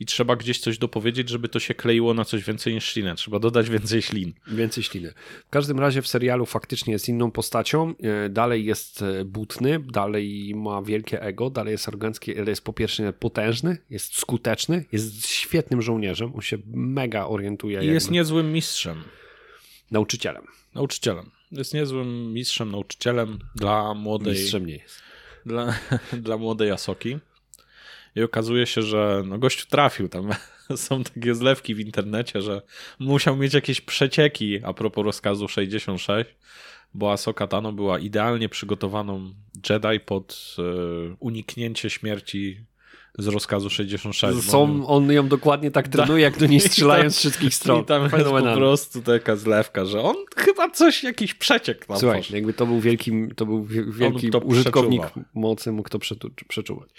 i 0.00 0.06
trzeba 0.06 0.36
gdzieś 0.36 0.60
coś 0.60 0.78
dopowiedzieć, 0.78 1.28
żeby 1.28 1.48
to 1.48 1.60
się 1.60 1.74
kleiło 1.74 2.14
na 2.14 2.24
coś 2.24 2.44
więcej 2.44 2.74
niż 2.74 2.84
ślinę. 2.92 3.14
Trzeba 3.14 3.38
dodać 3.38 3.70
więcej 3.70 4.02
ślin. 4.02 4.32
Więcej 4.46 4.84
śliny. 4.84 5.12
W 5.46 5.50
każdym 5.50 5.80
razie 5.80 6.02
w 6.02 6.08
serialu 6.08 6.46
faktycznie 6.46 6.92
jest 6.92 7.08
inną 7.08 7.30
postacią. 7.30 7.94
E, 8.02 8.28
dalej 8.28 8.64
jest 8.64 9.02
e, 9.02 9.24
butny, 9.24 9.80
dalej 9.80 10.52
ma 10.54 10.82
wielkie 10.82 11.22
ego, 11.22 11.50
dalej 11.50 11.72
jest 11.72 11.88
arogancki, 11.88 12.38
ale 12.38 12.50
jest 12.50 12.64
po 12.64 12.72
pierwsze 12.72 13.12
potężny, 13.12 13.78
jest 13.90 14.18
skuteczny, 14.18 14.84
jest 14.92 15.26
świetnym 15.26 15.82
żołnierzem, 15.82 16.34
on 16.34 16.40
się 16.40 16.58
mega 16.74 17.26
orientuje. 17.26 17.84
I 17.84 17.86
jest 17.86 18.10
niezłym 18.10 18.52
mistrzem. 18.52 19.02
Nauczycielem. 19.90 20.44
Nauczycielem. 20.74 21.30
Jest 21.52 21.74
niezłym 21.74 22.32
mistrzem, 22.32 22.70
nauczycielem 22.70 23.38
dla 23.54 23.94
młodej... 23.94 24.32
Mistrzem 24.32 24.66
nie 24.66 24.76
jest. 24.76 25.02
Dla, 25.46 25.78
dla 26.26 26.36
młodej 26.36 26.70
Asoki. 26.70 27.18
I 28.16 28.22
okazuje 28.22 28.66
się, 28.66 28.82
że 28.82 29.22
no 29.26 29.38
gościu 29.38 29.66
trafił. 29.70 30.08
Tam 30.08 30.30
są 30.76 31.04
takie 31.04 31.34
zlewki 31.34 31.74
w 31.74 31.80
internecie, 31.80 32.42
że 32.42 32.62
musiał 32.98 33.36
mieć 33.36 33.54
jakieś 33.54 33.80
przecieki 33.80 34.60
a 34.64 34.72
propos 34.72 35.04
rozkazu 35.04 35.48
66, 35.48 36.30
bo 36.94 37.12
Ahsoka 37.12 37.46
Tano 37.46 37.72
była 37.72 37.98
idealnie 37.98 38.48
przygotowaną 38.48 39.30
Jedi 39.70 40.00
pod 40.00 40.56
e, 40.58 40.62
uniknięcie 41.20 41.90
śmierci 41.90 42.60
z 43.18 43.26
rozkazu 43.26 43.70
66. 43.70 44.50
Są, 44.50 44.86
on 44.86 45.12
ją 45.12 45.28
dokładnie 45.28 45.70
tak 45.70 45.88
trenuje, 45.88 46.22
jak 46.22 46.38
do 46.40 46.46
niej 46.46 46.60
strzelają 46.60 47.10
z 47.10 47.18
wszystkich 47.18 47.54
stron. 47.54 47.82
I 47.82 47.84
tam 47.84 48.02
jest 48.02 48.14
po 48.30 48.54
prostu 48.54 49.02
taka 49.02 49.36
zlewka, 49.36 49.84
że 49.84 50.02
on 50.02 50.16
chyba 50.36 50.70
coś, 50.70 51.04
jakiś 51.04 51.34
przeciek 51.34 51.86
tam 51.86 51.98
Słuchaj, 51.98 52.22
jakby 52.30 52.52
to 52.52 52.66
był 52.66 52.80
wielki, 52.80 53.12
to 53.36 53.46
był 53.46 53.64
wielki 53.92 54.30
użytkownik 54.44 55.02
mocy, 55.34 55.72
mógł 55.72 55.88
to 55.88 55.98
przeczuwać. 56.48 56.90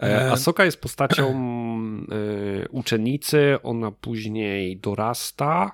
E, 0.00 0.26
e, 0.26 0.32
Asoka 0.32 0.64
jest 0.64 0.80
postacią 0.80 1.30
e, 1.32 2.68
uczennicy, 2.68 3.58
ona 3.62 3.90
później 3.90 4.76
dorasta, 4.76 5.70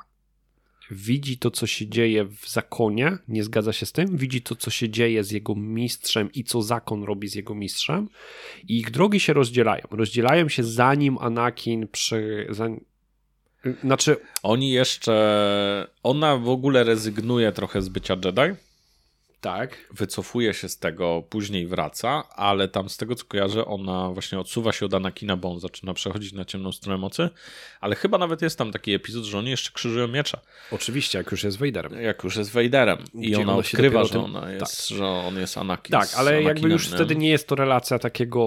widzi 0.90 1.38
to, 1.38 1.50
co 1.50 1.66
się 1.66 1.86
dzieje 1.88 2.24
w 2.24 2.48
zakonie, 2.48 3.18
nie 3.28 3.44
zgadza 3.44 3.72
się 3.72 3.86
z 3.86 3.92
tym, 3.92 4.16
widzi 4.16 4.42
to, 4.42 4.56
co 4.56 4.70
się 4.70 4.88
dzieje 4.88 5.24
z 5.24 5.30
jego 5.30 5.54
mistrzem 5.54 6.32
i 6.32 6.44
co 6.44 6.62
zakon 6.62 7.02
robi 7.02 7.28
z 7.28 7.34
jego 7.34 7.54
mistrzem. 7.54 8.08
I 8.68 8.78
ich 8.78 8.90
drogi 8.90 9.20
się 9.20 9.32
rozdzielają. 9.32 9.84
Rozdzielają 9.90 10.48
się 10.48 10.64
zanim 10.64 11.18
Anakin 11.18 11.88
przy... 11.88 12.46
Zanim, 12.50 12.84
znaczy... 13.84 14.16
Oni 14.42 14.70
jeszcze... 14.70 15.88
Ona 16.02 16.36
w 16.36 16.48
ogóle 16.48 16.84
rezygnuje 16.84 17.52
trochę 17.52 17.82
z 17.82 17.88
bycia 17.88 18.16
Jedi 18.24 18.58
tak. 19.42 19.76
Wycofuje 19.90 20.54
się 20.54 20.68
z 20.68 20.78
tego, 20.78 21.22
później 21.30 21.66
wraca, 21.66 22.24
ale 22.36 22.68
tam 22.68 22.88
z 22.88 22.96
tego 22.96 23.14
co 23.14 23.24
kojarzę, 23.24 23.64
ona 23.64 24.10
właśnie 24.10 24.38
odsuwa 24.38 24.72
się 24.72 24.86
od 24.86 24.94
Anakina, 24.94 25.36
bo 25.36 25.50
on 25.50 25.60
zaczyna 25.60 25.94
przechodzić 25.94 26.32
na 26.32 26.44
ciemną 26.44 26.72
stronę 26.72 26.98
mocy, 26.98 27.28
ale 27.80 27.96
chyba 27.96 28.18
nawet 28.18 28.42
jest 28.42 28.58
tam 28.58 28.72
taki 28.72 28.92
epizod, 28.94 29.24
że 29.24 29.38
oni 29.38 29.50
jeszcze 29.50 29.70
krzyżują 29.72 30.08
miecze. 30.08 30.40
Oczywiście, 30.72 31.18
jak 31.18 31.30
już 31.30 31.44
jest 31.44 31.58
Vaderem. 31.58 32.02
Jak 32.02 32.24
już 32.24 32.36
jest 32.36 32.52
Vaderem 32.52 32.98
i 33.14 33.34
ona, 33.34 33.44
ona 33.44 33.56
odkrywa, 33.56 34.04
że, 34.04 34.20
ona 34.20 34.52
jest, 34.52 34.88
tak. 34.88 34.98
że 34.98 35.06
on 35.06 35.38
jest 35.38 35.58
Anakin. 35.58 35.92
Tak, 35.92 36.08
ale 36.16 36.42
jakby 36.42 36.68
już 36.68 36.90
nie? 36.90 36.94
wtedy 36.94 37.16
nie 37.16 37.30
jest 37.30 37.48
to 37.48 37.54
relacja 37.54 37.98
takiego 37.98 38.42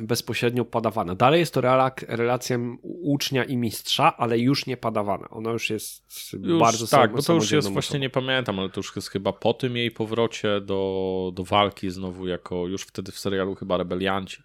bezpośrednio 0.00 0.64
padawana. 0.64 1.14
Dalej 1.14 1.40
jest 1.40 1.54
to 1.54 1.60
relacja 2.08 2.58
ucznia 2.82 3.44
i 3.44 3.56
mistrza, 3.56 4.16
ale 4.16 4.38
już 4.38 4.66
nie 4.66 4.76
padawana. 4.76 5.28
Ona 5.30 5.50
już 5.50 5.70
jest 5.70 6.02
już, 6.32 6.60
bardzo 6.60 6.86
Tak, 6.86 7.12
bo 7.12 7.22
to 7.22 7.34
już 7.34 7.50
jest, 7.50 7.68
właśnie 7.68 7.98
nie 7.98 8.10
pamiętam, 8.10 8.58
ale 8.58 8.68
to 8.70 8.78
już 8.80 8.96
jest 8.96 9.08
chyba 9.08 9.32
po 9.32 9.54
tym 9.54 9.76
jej 9.76 9.90
powrocie 9.90 10.09
powrocie 10.10 10.60
do, 10.60 11.32
do 11.34 11.44
walki 11.44 11.90
znowu 11.90 12.28
jako 12.28 12.66
już 12.66 12.82
wtedy 12.82 13.12
w 13.12 13.18
serialu 13.18 13.54
chyba 13.54 13.76
rebelianci. 13.76 14.42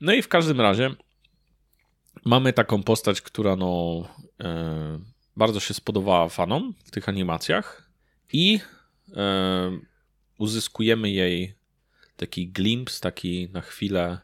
No 0.00 0.12
i 0.12 0.22
w 0.22 0.28
każdym 0.28 0.60
razie 0.60 0.94
mamy 2.24 2.52
taką 2.52 2.82
postać, 2.82 3.20
która 3.20 3.56
no 3.56 4.02
bardzo 5.36 5.60
się 5.60 5.74
spodobała 5.74 6.28
fanom 6.28 6.74
w 6.84 6.90
tych 6.90 7.08
animacjach 7.08 7.90
i 8.32 8.60
uzyskujemy 10.38 11.10
jej 11.10 11.54
taki 12.16 12.48
glimpse, 12.48 13.00
taki 13.00 13.48
na 13.52 13.60
chwilę 13.60 14.18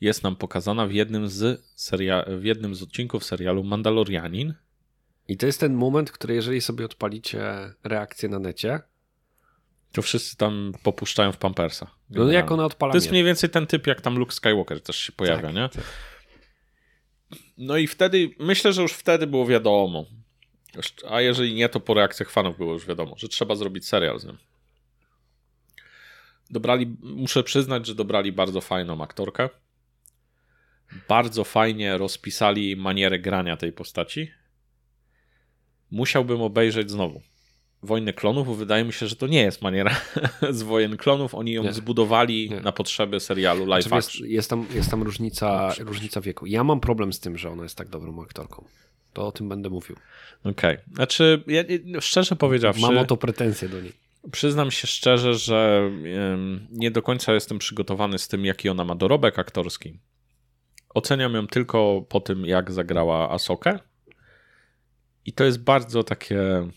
jest 0.00 0.22
nam 0.22 0.36
pokazana 0.36 0.86
w 0.86 0.92
jednym 0.92 1.28
z, 1.28 1.64
seria- 1.76 2.38
w 2.38 2.44
jednym 2.44 2.74
z 2.74 2.82
odcinków 2.82 3.24
serialu 3.24 3.64
Mandalorianin. 3.64 4.54
I 5.28 5.36
to 5.36 5.46
jest 5.46 5.60
ten 5.60 5.74
moment, 5.74 6.10
który 6.10 6.34
jeżeli 6.34 6.60
sobie 6.60 6.84
odpalicie 6.84 7.40
reakcję 7.84 8.28
na 8.28 8.38
necie, 8.38 8.80
to 9.92 10.02
wszyscy 10.02 10.36
tam 10.36 10.72
popuszczają 10.82 11.32
w 11.32 11.36
Pampersa. 11.36 11.90
No 12.10 12.32
jak 12.32 12.50
ona 12.50 12.64
odpala 12.64 12.92
To 12.92 12.96
jest 12.96 13.10
mniej 13.10 13.24
więcej 13.24 13.50
ten 13.50 13.66
typ, 13.66 13.86
jak 13.86 14.00
tam 14.00 14.18
Luke 14.18 14.32
Skywalker 14.32 14.82
też 14.82 14.96
się 14.96 15.12
pojawia, 15.12 15.42
tak, 15.42 15.54
nie? 15.54 15.68
Tak. 15.68 15.84
No 17.58 17.76
i 17.76 17.86
wtedy, 17.86 18.30
myślę, 18.38 18.72
że 18.72 18.82
już 18.82 18.92
wtedy 18.92 19.26
było 19.26 19.46
wiadomo, 19.46 20.04
a 21.10 21.20
jeżeli 21.20 21.54
nie, 21.54 21.68
to 21.68 21.80
po 21.80 21.94
reakcjach 21.94 22.30
fanów 22.30 22.58
było 22.58 22.72
już 22.72 22.86
wiadomo, 22.86 23.14
że 23.18 23.28
trzeba 23.28 23.54
zrobić 23.54 23.86
serial 23.86 24.18
z 24.18 24.24
nim. 24.24 24.38
Dobrali, 26.50 26.96
muszę 27.00 27.42
przyznać, 27.42 27.86
że 27.86 27.94
dobrali 27.94 28.32
bardzo 28.32 28.60
fajną 28.60 29.02
aktorkę. 29.02 29.48
Bardzo 31.08 31.44
fajnie 31.44 31.98
rozpisali 31.98 32.76
manierę 32.76 33.18
grania 33.18 33.56
tej 33.56 33.72
postaci. 33.72 34.30
Musiałbym 35.90 36.42
obejrzeć 36.42 36.90
znowu. 36.90 37.22
Wojny 37.82 38.12
Klonów, 38.12 38.46
bo 38.46 38.54
wydaje 38.54 38.84
mi 38.84 38.92
się, 38.92 39.06
że 39.06 39.16
to 39.16 39.26
nie 39.26 39.42
jest 39.42 39.62
maniera 39.62 39.96
z 40.50 40.62
Wojen 40.62 40.96
Klonów. 40.96 41.34
Oni 41.34 41.52
ją 41.52 41.62
Nie. 41.62 41.72
zbudowali 41.72 42.50
Nie. 42.50 42.60
na 42.60 42.72
potrzeby 42.72 43.20
serialu 43.20 43.66
live 43.66 43.84
Znaczy, 43.84 44.18
jest, 44.18 44.32
jest, 44.32 44.50
tam, 44.50 44.66
jest 44.74 44.90
tam 44.90 45.02
różnica, 45.02 45.74
różnica 45.78 46.20
wieku. 46.20 46.46
Ja 46.46 46.64
mam 46.64 46.80
problem 46.80 47.12
z 47.12 47.20
tym, 47.20 47.38
że 47.38 47.50
ona 47.50 47.62
jest 47.62 47.76
tak 47.76 47.88
dobrą 47.88 48.22
aktorką. 48.22 48.64
To 49.12 49.26
o 49.26 49.32
tym 49.32 49.48
będę 49.48 49.70
mówił. 49.70 49.96
Okej. 50.44 50.76
Znaczy, 50.94 51.44
ja, 51.46 51.62
szczerze 52.00 52.36
powiedziawszy... 52.36 52.82
Mam 52.82 52.98
o 52.98 53.04
to 53.04 53.16
pretensje 53.16 53.68
do 53.68 53.80
niej. 53.80 53.92
Przyznam 54.32 54.70
się 54.70 54.86
szczerze, 54.86 55.34
że 55.34 55.90
nie 56.70 56.90
do 56.90 57.02
końca 57.02 57.34
jestem 57.34 57.58
przygotowany 57.58 58.18
z 58.18 58.28
tym, 58.28 58.44
jaki 58.44 58.68
ona 58.68 58.84
ma 58.84 58.94
dorobek 58.94 59.38
aktorski. 59.38 59.98
Oceniam 60.94 61.34
ją 61.34 61.46
tylko 61.46 62.06
po 62.08 62.20
tym, 62.20 62.46
jak 62.46 62.72
zagrała 62.72 63.30
Asokę. 63.30 63.78
I 65.26 65.32
to 65.32 65.44
jest 65.44 65.62
bardzo 65.62 66.04
takie 66.04 66.68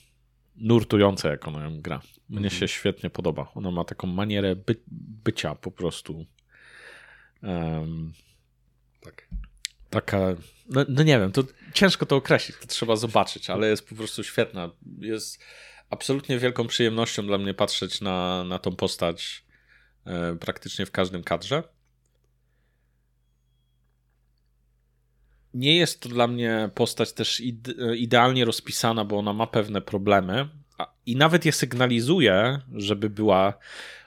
nurtujące, 0.56 1.30
jak 1.30 1.48
ona 1.48 1.64
ją 1.64 1.82
gra. 1.82 2.02
Mnie 2.30 2.50
się 2.50 2.68
świetnie 2.68 3.10
podoba. 3.10 3.52
Ona 3.56 3.72
ma 3.72 3.84
taką 3.84 4.08
manierę 4.08 4.56
by, 4.56 4.76
bycia 5.26 5.56
po 5.56 5.72
prostu. 5.72 6.26
Em, 7.44 8.14
Tak. 9.02 9.28
taka, 9.90 10.18
no, 10.70 10.86
no 10.90 11.04
nie 11.04 11.20
wiem, 11.20 11.32
to 11.32 11.44
ciężko 11.74 12.06
to 12.06 12.16
określić, 12.16 12.58
to 12.58 12.68
trzeba 12.68 12.96
zobaczyć, 12.96 13.50
ale 13.50 13.70
jest 13.70 13.90
po 13.90 13.96
prostu 13.96 14.24
świetna. 14.24 14.70
Jest 14.98 15.44
absolutnie 15.90 16.40
wielką 16.40 16.68
przyjemnością 16.68 17.28
dla 17.28 17.38
mnie 17.38 17.54
patrzeć 17.54 18.02
na, 18.02 18.44
na 18.44 18.60
tą 18.60 18.76
postać 18.76 19.46
e, 20.06 20.36
praktycznie 20.36 20.86
w 20.86 20.92
każdym 20.92 21.24
kadrze. 21.24 21.64
Nie 25.54 25.78
jest 25.78 26.00
to 26.02 26.10
dla 26.10 26.28
mnie 26.28 26.70
postać 26.76 27.14
też 27.14 27.40
ide- 27.40 27.96
idealnie 27.96 28.46
rozpisana, 28.46 29.06
bo 29.06 29.18
ona 29.18 29.34
ma 29.34 29.48
pewne 29.48 29.82
problemy 29.82 30.50
i 31.06 31.16
nawet 31.16 31.46
je 31.46 31.52
sygnalizuje, 31.52 32.60
żeby 32.76 33.10
była. 33.10 33.54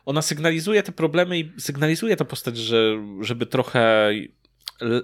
Ona 0.06 0.22
sygnalizuje 0.22 0.82
te 0.82 0.92
problemy 0.92 1.38
i 1.38 1.52
sygnalizuje 1.58 2.16
tę 2.16 2.24
postać, 2.24 2.56
że, 2.56 3.02
żeby 3.20 3.46
trochę 3.46 4.10
le- 4.80 5.02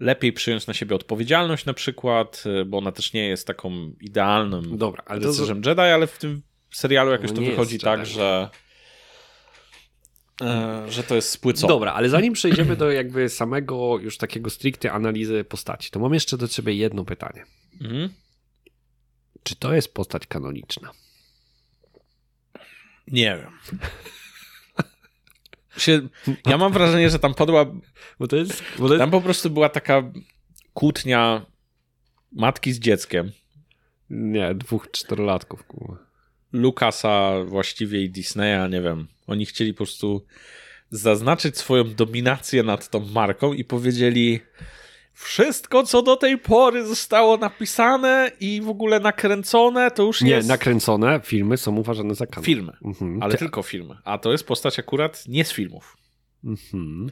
lepiej 0.00 0.32
przyjąć 0.32 0.66
na 0.66 0.74
siebie 0.74 0.96
odpowiedzialność, 0.96 1.64
na 1.64 1.74
przykład, 1.74 2.44
bo 2.66 2.78
ona 2.78 2.92
też 2.92 3.12
nie 3.12 3.28
jest 3.28 3.46
taką 3.46 3.92
idealnym 4.00 4.78
Dobra, 4.78 5.02
ale 5.06 5.20
to, 5.20 5.26
rycerzem 5.28 5.62
Jedi, 5.66 5.80
ale 5.80 6.06
w 6.06 6.18
tym 6.18 6.42
serialu 6.70 7.10
jakoś 7.10 7.30
No 7.30 7.36
to 7.36 7.42
wychodzi 7.42 7.78
tak, 7.78 8.06
że 8.06 8.48
e, 10.42 10.84
że 10.88 11.02
to 11.02 11.14
jest 11.14 11.30
spłycone. 11.30 11.68
Dobra, 11.68 11.92
ale 11.92 12.08
zanim 12.08 12.32
przejdziemy 12.32 12.76
do 12.76 12.90
jakby 12.90 13.28
samego 13.28 13.98
już 13.98 14.18
takiego 14.18 14.50
stricte 14.50 14.92
analizy 14.92 15.44
postaci, 15.44 15.90
to 15.90 16.00
mam 16.00 16.14
jeszcze 16.14 16.38
do 16.38 16.48
ciebie 16.48 16.74
jedno 16.74 17.04
pytanie. 17.04 17.44
Mhm. 17.80 18.08
Czy 19.42 19.56
to 19.56 19.74
jest 19.74 19.94
postać 19.94 20.26
kanoniczna? 20.26 20.90
Nie 23.06 23.38
wiem. 23.38 23.80
Się, 25.76 26.08
ja 26.46 26.58
mam 26.58 26.72
wrażenie, 26.72 27.10
że 27.10 27.18
tam 27.18 27.34
padła. 27.34 27.66
Bo 28.18 28.26
to 28.26 28.36
jest... 28.36 28.62
Bo 28.78 28.88
to 28.88 28.94
jest... 28.94 29.02
Tam 29.02 29.10
po 29.10 29.20
prostu 29.20 29.50
była 29.50 29.68
taka 29.68 30.12
kłótnia 30.74 31.46
matki 32.32 32.72
z 32.72 32.78
dzieckiem. 32.78 33.32
Nie, 34.10 34.54
dwóch 34.54 34.90
czterolatków. 34.90 35.64
Lukasa 36.52 37.44
właściwie 37.44 38.02
i 38.02 38.10
Disneya, 38.10 38.70
nie 38.70 38.82
wiem. 38.82 39.08
Oni 39.26 39.46
chcieli 39.46 39.74
po 39.74 39.76
prostu 39.76 40.26
zaznaczyć 40.90 41.58
swoją 41.58 41.94
dominację 41.94 42.62
nad 42.62 42.88
tą 42.88 43.00
marką 43.00 43.52
i 43.52 43.64
powiedzieli 43.64 44.40
wszystko, 45.12 45.82
co 45.82 46.02
do 46.02 46.16
tej 46.16 46.38
pory 46.38 46.86
zostało 46.86 47.36
napisane 47.36 48.30
i 48.40 48.60
w 48.62 48.68
ogóle 48.68 49.00
nakręcone, 49.00 49.90
to 49.90 50.02
już 50.02 50.20
Nie, 50.20 50.30
jest 50.30 50.48
nakręcone 50.48 51.20
filmy 51.24 51.56
są 51.56 51.76
uważane 51.76 52.14
za 52.14 52.26
kanon. 52.26 52.44
filmy. 52.44 52.72
Mhm. 52.84 53.22
Ale 53.22 53.32
Ty- 53.32 53.38
tylko 53.38 53.62
filmy. 53.62 53.96
A 54.04 54.18
to 54.18 54.32
jest 54.32 54.46
postać 54.46 54.78
akurat 54.78 55.24
nie 55.28 55.44
z 55.44 55.52
filmów. 55.52 55.96
Mhm. 56.44 57.10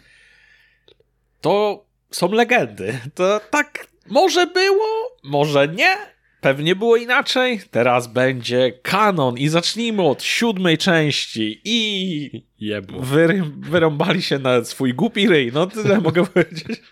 To 1.41 1.85
są 2.11 2.33
legendy. 2.33 2.99
To 3.15 3.41
tak 3.51 3.87
może 4.07 4.47
było, 4.47 4.87
może 5.25 5.69
nie. 5.69 5.97
Pewnie 6.43 6.77
było 6.77 6.97
inaczej. 6.97 7.61
Teraz 7.71 8.07
będzie 8.07 8.73
kanon 8.83 9.39
i 9.39 9.49
zacznijmy 9.49 10.03
od 10.03 10.23
siódmej 10.23 10.79
części 10.79 11.61
i 11.65 12.45
Jebło. 12.61 13.01
wyry, 13.01 13.43
wyrąbali 13.61 14.23
się 14.23 14.39
na 14.39 14.65
swój 14.65 14.95
głupi 14.95 15.29
ryj. 15.29 15.53
No 15.53 15.67
tyle 15.67 16.01
mogę 16.01 16.27
powiedzieć. 16.35 16.83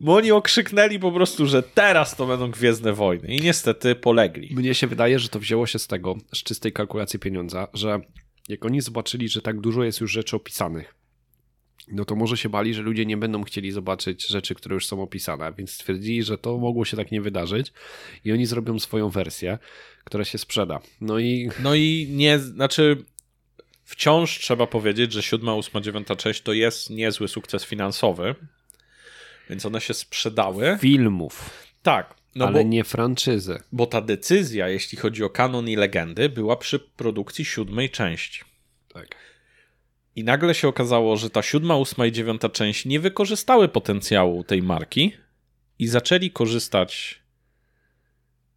Bo 0.00 0.14
oni 0.14 0.32
okrzyknęli 0.32 0.98
po 0.98 1.12
prostu, 1.12 1.46
że 1.46 1.62
teraz 1.62 2.16
to 2.16 2.26
będą 2.26 2.50
Gwiezdne 2.50 2.92
Wojny 2.92 3.28
i 3.28 3.40
niestety 3.40 3.94
polegli. 3.94 4.54
Mnie 4.56 4.74
się 4.74 4.86
wydaje, 4.86 5.18
że 5.18 5.28
to 5.28 5.40
wzięło 5.40 5.66
się 5.66 5.78
z 5.78 5.86
tego, 5.86 6.16
z 6.34 6.42
czystej 6.42 6.72
kalkulacji 6.72 7.18
pieniądza, 7.18 7.68
że 7.74 8.00
jak 8.48 8.64
oni 8.64 8.80
zobaczyli, 8.80 9.28
że 9.28 9.42
tak 9.42 9.60
dużo 9.60 9.84
jest 9.84 10.00
już 10.00 10.12
rzeczy 10.12 10.36
opisanych, 10.36 10.94
no 11.88 12.04
to 12.04 12.16
może 12.16 12.36
się 12.36 12.48
bali, 12.48 12.74
że 12.74 12.82
ludzie 12.82 13.06
nie 13.06 13.16
będą 13.16 13.44
chcieli 13.44 13.72
zobaczyć 13.72 14.26
rzeczy, 14.26 14.54
które 14.54 14.74
już 14.74 14.86
są 14.86 15.02
opisane, 15.02 15.52
więc 15.52 15.70
stwierdzili, 15.70 16.22
że 16.22 16.38
to 16.38 16.58
mogło 16.58 16.84
się 16.84 16.96
tak 16.96 17.12
nie 17.12 17.20
wydarzyć 17.20 17.72
i 18.24 18.32
oni 18.32 18.46
zrobią 18.46 18.78
swoją 18.78 19.08
wersję, 19.10 19.58
która 20.04 20.24
się 20.24 20.38
sprzeda. 20.38 20.80
No 21.00 21.18
i 21.18 21.50
No 21.62 21.74
i 21.74 22.08
nie, 22.10 22.38
znaczy 22.38 23.04
wciąż 23.84 24.38
trzeba 24.38 24.66
powiedzieć, 24.66 25.12
że 25.12 25.22
siódma, 25.22 25.54
ósma, 25.54 25.80
dziewiąta 25.80 26.16
część 26.16 26.42
to 26.42 26.52
jest 26.52 26.90
niezły 26.90 27.28
sukces 27.28 27.64
finansowy, 27.64 28.34
więc 29.50 29.66
one 29.66 29.80
się 29.80 29.94
sprzedały. 29.94 30.78
filmów, 30.80 31.50
Tak, 31.82 32.14
no 32.34 32.46
ale 32.46 32.62
bo, 32.62 32.68
nie 32.68 32.84
franczyzy. 32.84 33.58
bo 33.72 33.86
ta 33.86 34.00
decyzja, 34.00 34.68
jeśli 34.68 34.98
chodzi 34.98 35.24
o 35.24 35.30
kanon 35.30 35.68
i 35.68 35.76
legendy, 35.76 36.28
była 36.28 36.56
przy 36.56 36.78
produkcji 36.78 37.44
siódmej 37.44 37.90
części. 37.90 38.40
Tak. 38.94 39.16
I 40.16 40.24
nagle 40.24 40.54
się 40.54 40.68
okazało, 40.68 41.16
że 41.16 41.30
ta 41.30 41.42
siódma, 41.42 41.76
ósma 41.76 42.06
i 42.06 42.12
dziewiąta 42.12 42.48
część 42.48 42.84
nie 42.84 43.00
wykorzystały 43.00 43.68
potencjału 43.68 44.44
tej 44.44 44.62
marki 44.62 45.12
i 45.78 45.88
zaczęli 45.88 46.30
korzystać 46.30 47.20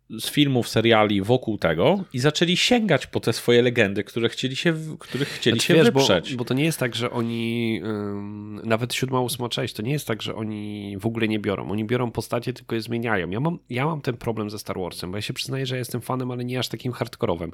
z 0.09 0.31
filmów, 0.31 0.69
seriali 0.69 1.21
wokół 1.21 1.57
tego 1.57 2.03
i 2.13 2.19
zaczęli 2.19 2.57
sięgać 2.57 3.07
po 3.07 3.19
te 3.19 3.33
swoje 3.33 3.61
legendy, 3.61 4.03
które 4.03 4.29
chcieli 4.29 4.55
się, 4.55 4.73
których 4.99 5.27
chcieli 5.27 5.55
Znaczy, 5.59 5.67
się 5.67 5.73
wiesz, 5.73 5.91
bo, 5.91 5.99
wyprzeć. 5.99 6.35
bo 6.35 6.45
to 6.45 6.53
nie 6.53 6.63
jest 6.63 6.79
tak, 6.79 6.95
że 6.95 7.11
oni 7.11 7.81
ym, 7.83 8.61
nawet 8.63 8.93
siódma, 8.93 9.21
ósma 9.21 9.49
część, 9.49 9.73
to 9.73 9.81
nie 9.81 9.91
jest 9.91 10.07
tak, 10.07 10.21
że 10.21 10.35
oni 10.35 10.95
w 10.97 11.05
ogóle 11.05 11.27
nie 11.27 11.39
biorą. 11.39 11.71
Oni 11.71 11.85
biorą 11.85 12.11
postacie, 12.11 12.53
tylko 12.53 12.75
je 12.75 12.81
zmieniają. 12.81 13.29
Ja 13.29 13.39
mam, 13.39 13.59
ja 13.69 13.85
mam 13.85 14.01
ten 14.01 14.17
problem 14.17 14.49
ze 14.49 14.59
Star 14.59 14.79
Warsem, 14.79 15.11
bo 15.11 15.17
ja 15.17 15.21
się 15.21 15.33
przyznaję, 15.33 15.65
że 15.65 15.77
jestem 15.77 16.01
fanem, 16.01 16.31
ale 16.31 16.45
nie 16.45 16.59
aż 16.59 16.67
takim 16.67 16.91
hardkorowym, 16.91 17.51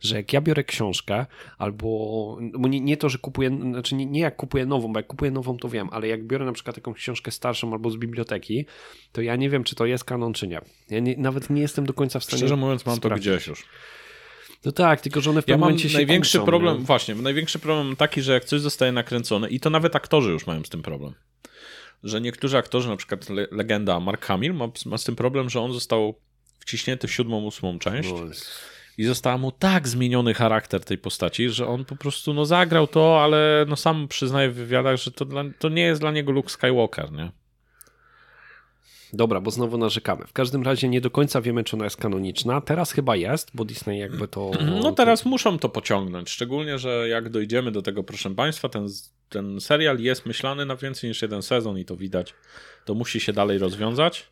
że 0.00 0.16
jak 0.16 0.32
ja 0.32 0.40
biorę 0.40 0.64
książkę 0.64 1.26
albo, 1.58 1.86
bo 2.58 2.68
nie, 2.68 2.80
nie 2.80 2.96
to, 2.96 3.08
że 3.08 3.18
kupuję, 3.18 3.58
znaczy 3.70 3.94
nie, 3.94 4.06
nie 4.06 4.20
jak 4.20 4.36
kupuję 4.36 4.66
nową, 4.66 4.92
bo 4.92 4.98
jak 4.98 5.06
kupuję 5.06 5.30
nową, 5.30 5.56
to 5.56 5.68
wiem, 5.68 5.88
ale 5.92 6.08
jak 6.08 6.26
biorę 6.26 6.44
na 6.44 6.52
przykład 6.52 6.76
jakąś 6.76 6.96
książkę 6.96 7.30
starszą 7.30 7.72
albo 7.72 7.90
z 7.90 7.96
biblioteki, 7.96 8.66
to 9.12 9.22
ja 9.22 9.36
nie 9.36 9.50
wiem, 9.50 9.64
czy 9.64 9.74
to 9.74 9.86
jest 9.86 10.04
kanon, 10.04 10.32
czy 10.32 10.48
nie. 10.48 10.60
Ja 10.90 11.00
nie, 11.00 11.16
nawet 11.16 11.50
nie 11.50 11.62
jestem 11.62 11.86
do 11.86 11.95
końca 11.96 12.20
w 12.20 12.24
stanie 12.24 12.38
Szczerze 12.38 12.56
mówiąc, 12.56 12.86
mam 12.86 12.94
to 12.94 13.00
sprawdzić. 13.08 13.32
gdzieś 13.32 13.46
już. 13.46 13.64
No 14.64 14.72
tak, 14.72 15.00
tylko 15.00 15.20
że 15.20 15.30
one 15.30 15.42
w 15.42 15.44
Ja 15.44 15.46
pewnym 15.46 15.60
mam 15.60 15.68
momencie 15.68 15.88
się 15.88 15.94
największy 15.96 16.40
problem, 16.40 16.78
nie? 16.78 16.84
właśnie, 16.84 17.14
największy 17.14 17.58
problem 17.58 17.96
taki, 17.96 18.22
że 18.22 18.32
jak 18.32 18.44
coś 18.44 18.60
zostaje 18.60 18.92
nakręcone, 18.92 19.48
i 19.48 19.60
to 19.60 19.70
nawet 19.70 19.96
aktorzy 19.96 20.30
już 20.30 20.46
mają 20.46 20.64
z 20.64 20.68
tym 20.68 20.82
problem, 20.82 21.14
że 22.02 22.20
niektórzy 22.20 22.58
aktorzy, 22.58 22.88
na 22.88 22.96
przykład 22.96 23.30
le 23.30 23.46
legenda 23.50 24.00
Mark 24.00 24.24
Hamill 24.26 24.54
ma, 24.54 24.68
ma 24.86 24.98
z 24.98 25.04
tym 25.04 25.16
problem, 25.16 25.50
że 25.50 25.60
on 25.60 25.72
został 25.72 26.14
wciśnięty 26.58 27.08
w 27.08 27.12
siódmą, 27.12 27.44
ósmą 27.44 27.78
część 27.78 28.10
No, 28.12 28.20
i 28.98 29.04
został 29.04 29.38
mu 29.38 29.52
tak 29.52 29.88
zmieniony 29.88 30.34
charakter 30.34 30.84
tej 30.84 30.98
postaci, 30.98 31.50
że 31.50 31.66
on 31.66 31.84
po 31.84 31.96
prostu 31.96 32.34
no 32.34 32.44
zagrał 32.44 32.86
to, 32.86 33.22
ale 33.24 33.64
no 33.68 33.76
sam 33.76 34.08
przyznaje 34.08 34.50
w 34.50 34.54
wywiadach, 34.54 34.96
że 34.96 35.10
to, 35.10 35.24
dla, 35.24 35.44
to 35.58 35.68
nie 35.68 35.82
jest 35.82 36.00
dla 36.00 36.10
niego 36.10 36.32
Luke 36.32 36.48
Skywalker, 36.48 37.12
nie? 37.12 37.30
Dobra, 39.12 39.40
bo 39.40 39.50
znowu 39.50 39.78
narzekamy. 39.78 40.26
W 40.26 40.32
każdym 40.32 40.62
razie 40.62 40.88
nie 40.88 41.00
do 41.00 41.10
końca 41.10 41.40
wiemy, 41.40 41.64
czy 41.64 41.76
ona 41.76 41.84
jest 41.84 41.96
kanoniczna. 41.96 42.60
Teraz 42.60 42.92
chyba 42.92 43.16
jest, 43.16 43.50
bo 43.54 43.64
Disney 43.64 43.98
jakby 43.98 44.28
to... 44.28 44.50
No 44.82 44.92
teraz 44.92 45.22
to... 45.22 45.28
muszą 45.28 45.58
to 45.58 45.68
pociągnąć, 45.68 46.30
szczególnie, 46.30 46.78
że 46.78 47.08
jak 47.08 47.28
dojdziemy 47.28 47.72
do 47.72 47.82
tego, 47.82 48.04
proszę 48.04 48.34
Państwa, 48.34 48.68
ten, 48.68 48.88
ten 49.28 49.60
serial 49.60 49.98
jest 49.98 50.26
myślany 50.26 50.66
na 50.66 50.76
więcej 50.76 51.10
niż 51.10 51.22
jeden 51.22 51.42
sezon 51.42 51.78
i 51.78 51.84
to 51.84 51.96
widać. 51.96 52.34
To 52.84 52.94
musi 52.94 53.20
się 53.20 53.32
dalej 53.32 53.58
rozwiązać. 53.58 54.26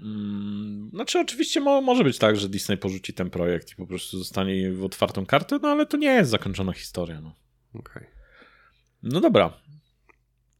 Mm, 0.00 0.90
znaczy, 0.94 1.20
oczywiście 1.20 1.60
mo 1.60 1.80
może 1.80 2.04
być 2.04 2.18
tak, 2.18 2.36
że 2.36 2.48
Disney 2.48 2.78
porzuci 2.78 3.14
ten 3.14 3.30
projekt 3.30 3.72
i 3.72 3.76
po 3.76 3.86
prostu 3.86 4.18
zostanie 4.18 4.72
w 4.72 4.84
otwartą 4.84 5.26
kartę, 5.26 5.58
no 5.62 5.68
ale 5.68 5.86
to 5.86 5.96
nie 5.96 6.14
jest 6.14 6.30
zakończona 6.30 6.72
historia. 6.72 7.20
No. 7.20 7.34
Okay. 7.74 8.06
no 9.02 9.20
dobra. 9.20 9.52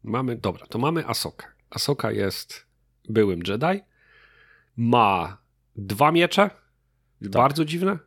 Mamy, 0.02 0.36
dobra, 0.36 0.66
to 0.66 0.78
mamy 0.78 1.06
Asokę. 1.06 1.46
Asoka 1.70 2.12
jest 2.12 2.66
byłym 3.08 3.40
Jedi. 3.48 3.82
Ma 4.76 5.38
dwa 5.76 6.12
miecze. 6.12 6.50
Tak. 7.22 7.30
Bardzo 7.30 7.64
dziwne. 7.64 7.98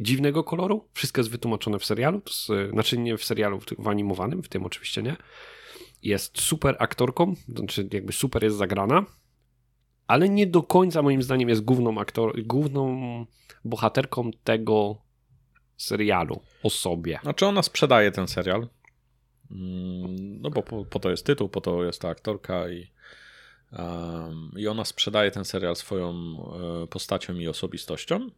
Dziwnego 0.00 0.44
koloru. 0.44 0.88
Wszystko 0.92 1.20
jest 1.20 1.30
wytłumaczone 1.30 1.78
w 1.78 1.84
serialu. 1.84 2.20
To 2.20 2.30
jest, 2.30 2.72
znaczy 2.72 2.98
nie 2.98 3.16
w 3.16 3.24
serialu, 3.24 3.60
w 3.78 3.88
animowanym, 3.88 4.42
w 4.42 4.48
tym 4.48 4.66
oczywiście 4.66 5.02
nie. 5.02 5.16
Jest 6.02 6.40
super 6.40 6.76
aktorką, 6.78 7.34
znaczy 7.48 7.88
jakby 7.92 8.12
super 8.12 8.44
jest 8.44 8.56
zagrana 8.56 9.04
ale 10.08 10.28
nie 10.28 10.46
do 10.46 10.62
końca 10.62 11.02
moim 11.02 11.22
zdaniem 11.22 11.48
jest 11.48 11.64
główną, 11.64 12.00
aktor, 12.00 12.42
główną 12.42 13.26
bohaterką 13.64 14.30
tego 14.44 15.02
serialu 15.76 16.40
o 16.62 16.70
sobie. 16.70 17.18
Znaczy 17.22 17.46
ona 17.46 17.62
sprzedaje 17.62 18.12
ten 18.12 18.28
serial. 18.28 18.68
Mm, 19.50 20.40
no 20.40 20.50
bo 20.50 20.62
po, 20.62 20.84
po 20.84 20.98
to 20.98 21.10
jest 21.10 21.26
tytuł, 21.26 21.48
po 21.48 21.60
to 21.60 21.84
jest 21.84 22.02
ta 22.02 22.08
aktorka 22.08 22.68
i, 22.68 22.90
i 24.56 24.68
ona 24.68 24.84
sprzedaje 24.84 25.30
ten 25.30 25.44
serial 25.44 25.76
swoją 25.76 26.12
e, 26.82 26.86
postacią 26.86 27.34
i 27.34 27.48
osobistością. 27.48 28.30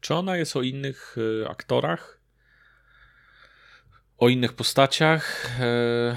Czy 0.00 0.14
ona 0.14 0.36
jest 0.36 0.56
o 0.56 0.62
innych 0.62 1.16
e, 1.42 1.48
aktorach? 1.48 2.20
O 4.18 4.28
innych 4.28 4.52
postaciach? 4.52 5.50
E, 5.60 6.16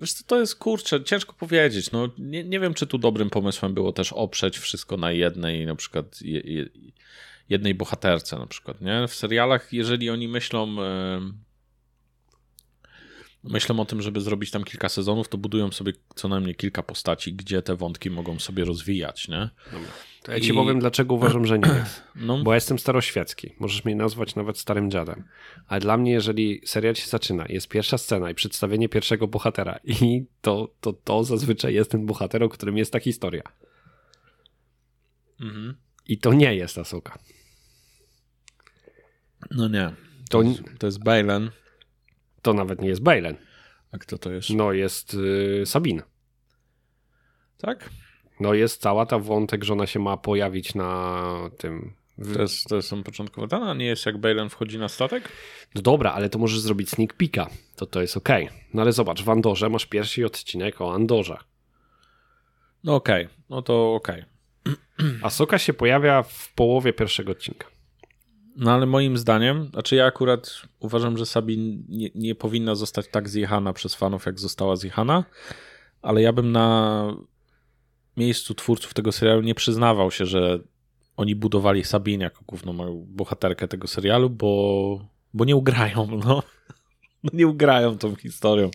Wiesz 0.00 0.12
co, 0.12 0.24
to 0.24 0.40
jest 0.40 0.56
kurczę, 0.56 1.04
ciężko 1.04 1.32
powiedzieć. 1.32 1.92
No, 1.92 2.08
nie, 2.18 2.44
nie 2.44 2.60
wiem, 2.60 2.74
czy 2.74 2.86
tu 2.86 2.98
dobrym 2.98 3.30
pomysłem 3.30 3.74
było 3.74 3.92
też 3.92 4.12
oprzeć 4.12 4.58
wszystko 4.58 4.96
na 4.96 5.12
jednej, 5.12 5.66
na 5.66 5.74
przykład 5.74 6.22
je, 6.22 6.40
je, 6.40 6.68
jednej 7.48 7.74
bohaterce, 7.74 8.38
na 8.38 8.46
przykład. 8.46 8.80
Nie? 8.80 9.08
W 9.08 9.14
serialach, 9.14 9.72
jeżeli 9.72 10.10
oni 10.10 10.28
myślą. 10.28 10.76
Myślą 13.48 13.80
o 13.80 13.84
tym, 13.84 14.02
żeby 14.02 14.20
zrobić 14.20 14.50
tam 14.50 14.64
kilka 14.64 14.88
sezonów, 14.88 15.28
to 15.28 15.38
budują 15.38 15.72
sobie 15.72 15.92
co 16.14 16.28
najmniej 16.28 16.54
kilka 16.54 16.82
postaci, 16.82 17.32
gdzie 17.34 17.62
te 17.62 17.76
wątki 17.76 18.10
mogą 18.10 18.38
sobie 18.38 18.64
rozwijać, 18.64 19.28
nie? 19.28 19.50
Dobra. 19.72 19.88
To 20.22 20.32
ja 20.32 20.40
ci 20.40 20.50
I... 20.50 20.54
powiem, 20.54 20.78
dlaczego 20.78 21.14
uważam, 21.14 21.46
że 21.46 21.58
nie 21.58 21.68
jest. 21.68 22.02
No. 22.16 22.38
Bo 22.42 22.50
ja 22.50 22.54
jestem 22.54 22.78
staroświecki. 22.78 23.54
Możesz 23.58 23.84
mnie 23.84 23.96
nazwać 23.96 24.34
nawet 24.34 24.58
starym 24.58 24.90
dziadem. 24.90 25.24
Ale 25.66 25.80
dla 25.80 25.96
mnie, 25.96 26.12
jeżeli 26.12 26.60
serial 26.64 26.94
się 26.94 27.06
zaczyna, 27.06 27.44
jest 27.48 27.68
pierwsza 27.68 27.98
scena 27.98 28.30
i 28.30 28.34
przedstawienie 28.34 28.88
pierwszego 28.88 29.28
bohatera 29.28 29.78
i 29.84 30.24
to, 30.40 30.74
to, 30.80 30.92
to 30.92 31.24
zazwyczaj 31.24 31.74
jest 31.74 31.90
ten 31.90 32.06
bohater, 32.06 32.42
o 32.42 32.48
którym 32.48 32.78
jest 32.78 32.92
ta 32.92 33.00
historia. 33.00 33.42
Mhm. 35.40 35.76
I 36.08 36.18
to 36.18 36.32
nie 36.32 36.54
jest 36.54 36.78
Asoka. 36.78 37.18
No 39.50 39.68
nie. 39.68 39.92
To, 40.30 40.42
to 40.78 40.86
jest 40.86 41.04
Bailen. 41.04 41.50
To 42.42 42.54
nawet 42.54 42.82
nie 42.82 42.88
jest 42.88 43.02
Bailen. 43.02 43.36
A 43.92 43.98
kto 43.98 44.18
to 44.18 44.32
jest? 44.32 44.50
No 44.50 44.72
jest 44.72 45.14
y, 45.14 45.62
Sabin. 45.66 46.02
Tak? 47.58 47.90
No 48.40 48.54
jest 48.54 48.80
cała 48.80 49.06
ta 49.06 49.18
wątek, 49.18 49.64
że 49.64 49.72
ona 49.72 49.86
się 49.86 50.00
ma 50.00 50.16
pojawić 50.16 50.74
na 50.74 51.32
tym. 51.58 51.92
To 52.34 52.42
jest, 52.42 52.68
to 52.68 52.76
jest 52.76 52.94
początkowe 53.04 53.46
dane, 53.46 53.70
a 53.70 53.74
nie 53.74 53.86
jest 53.86 54.06
jak 54.06 54.18
Balen 54.18 54.48
wchodzi 54.48 54.78
na 54.78 54.88
statek? 54.88 55.28
No 55.74 55.82
dobra, 55.82 56.12
ale 56.12 56.28
to 56.28 56.38
możesz 56.38 56.60
zrobić 56.60 56.90
sneak 56.90 57.14
peeka, 57.14 57.50
to 57.76 57.86
to 57.86 58.00
jest 58.00 58.16
ok. 58.16 58.28
No 58.74 58.82
ale 58.82 58.92
zobacz, 58.92 59.22
w 59.22 59.30
Andorze 59.30 59.68
masz 59.68 59.86
pierwszy 59.86 60.26
odcinek 60.26 60.80
o 60.80 60.94
Andorze. 60.94 61.36
No 62.84 62.94
okej, 62.94 63.24
okay. 63.24 63.36
no 63.50 63.62
to 63.62 63.94
okej. 63.94 64.24
Okay. 64.64 65.18
A 65.22 65.30
Soka 65.30 65.58
się 65.58 65.72
pojawia 65.72 66.22
w 66.22 66.52
połowie 66.54 66.92
pierwszego 66.92 67.32
odcinka. 67.32 67.66
No 68.58 68.70
ale 68.70 68.86
moim 68.86 69.18
zdaniem, 69.18 69.68
znaczy 69.72 69.96
ja 69.96 70.06
akurat 70.06 70.62
uważam, 70.80 71.18
że 71.18 71.26
Sabin 71.26 71.84
nie, 71.88 72.08
nie 72.14 72.34
powinna 72.34 72.74
zostać 72.74 73.08
tak 73.08 73.28
zjechana 73.28 73.72
przez 73.72 73.94
fanów, 73.94 74.26
jak 74.26 74.40
została 74.40 74.76
zjechana, 74.76 75.24
ale 76.02 76.22
ja 76.22 76.32
bym 76.32 76.52
na 76.52 77.16
miejscu 78.16 78.54
twórców 78.54 78.94
tego 78.94 79.12
serialu 79.12 79.42
nie 79.42 79.54
przyznawał 79.54 80.10
się, 80.10 80.26
że 80.26 80.58
oni 81.16 81.34
budowali 81.34 81.84
Sabin 81.84 82.20
jako 82.20 82.44
główną 82.46 83.04
bohaterkę 83.08 83.68
tego 83.68 83.86
serialu, 83.86 84.30
bo, 84.30 85.08
bo 85.34 85.44
nie 85.44 85.56
ugrają, 85.56 86.06
no. 86.24 86.42
No. 87.24 87.30
nie 87.38 87.46
ugrają 87.46 87.98
tą 87.98 88.16
historią. 88.16 88.70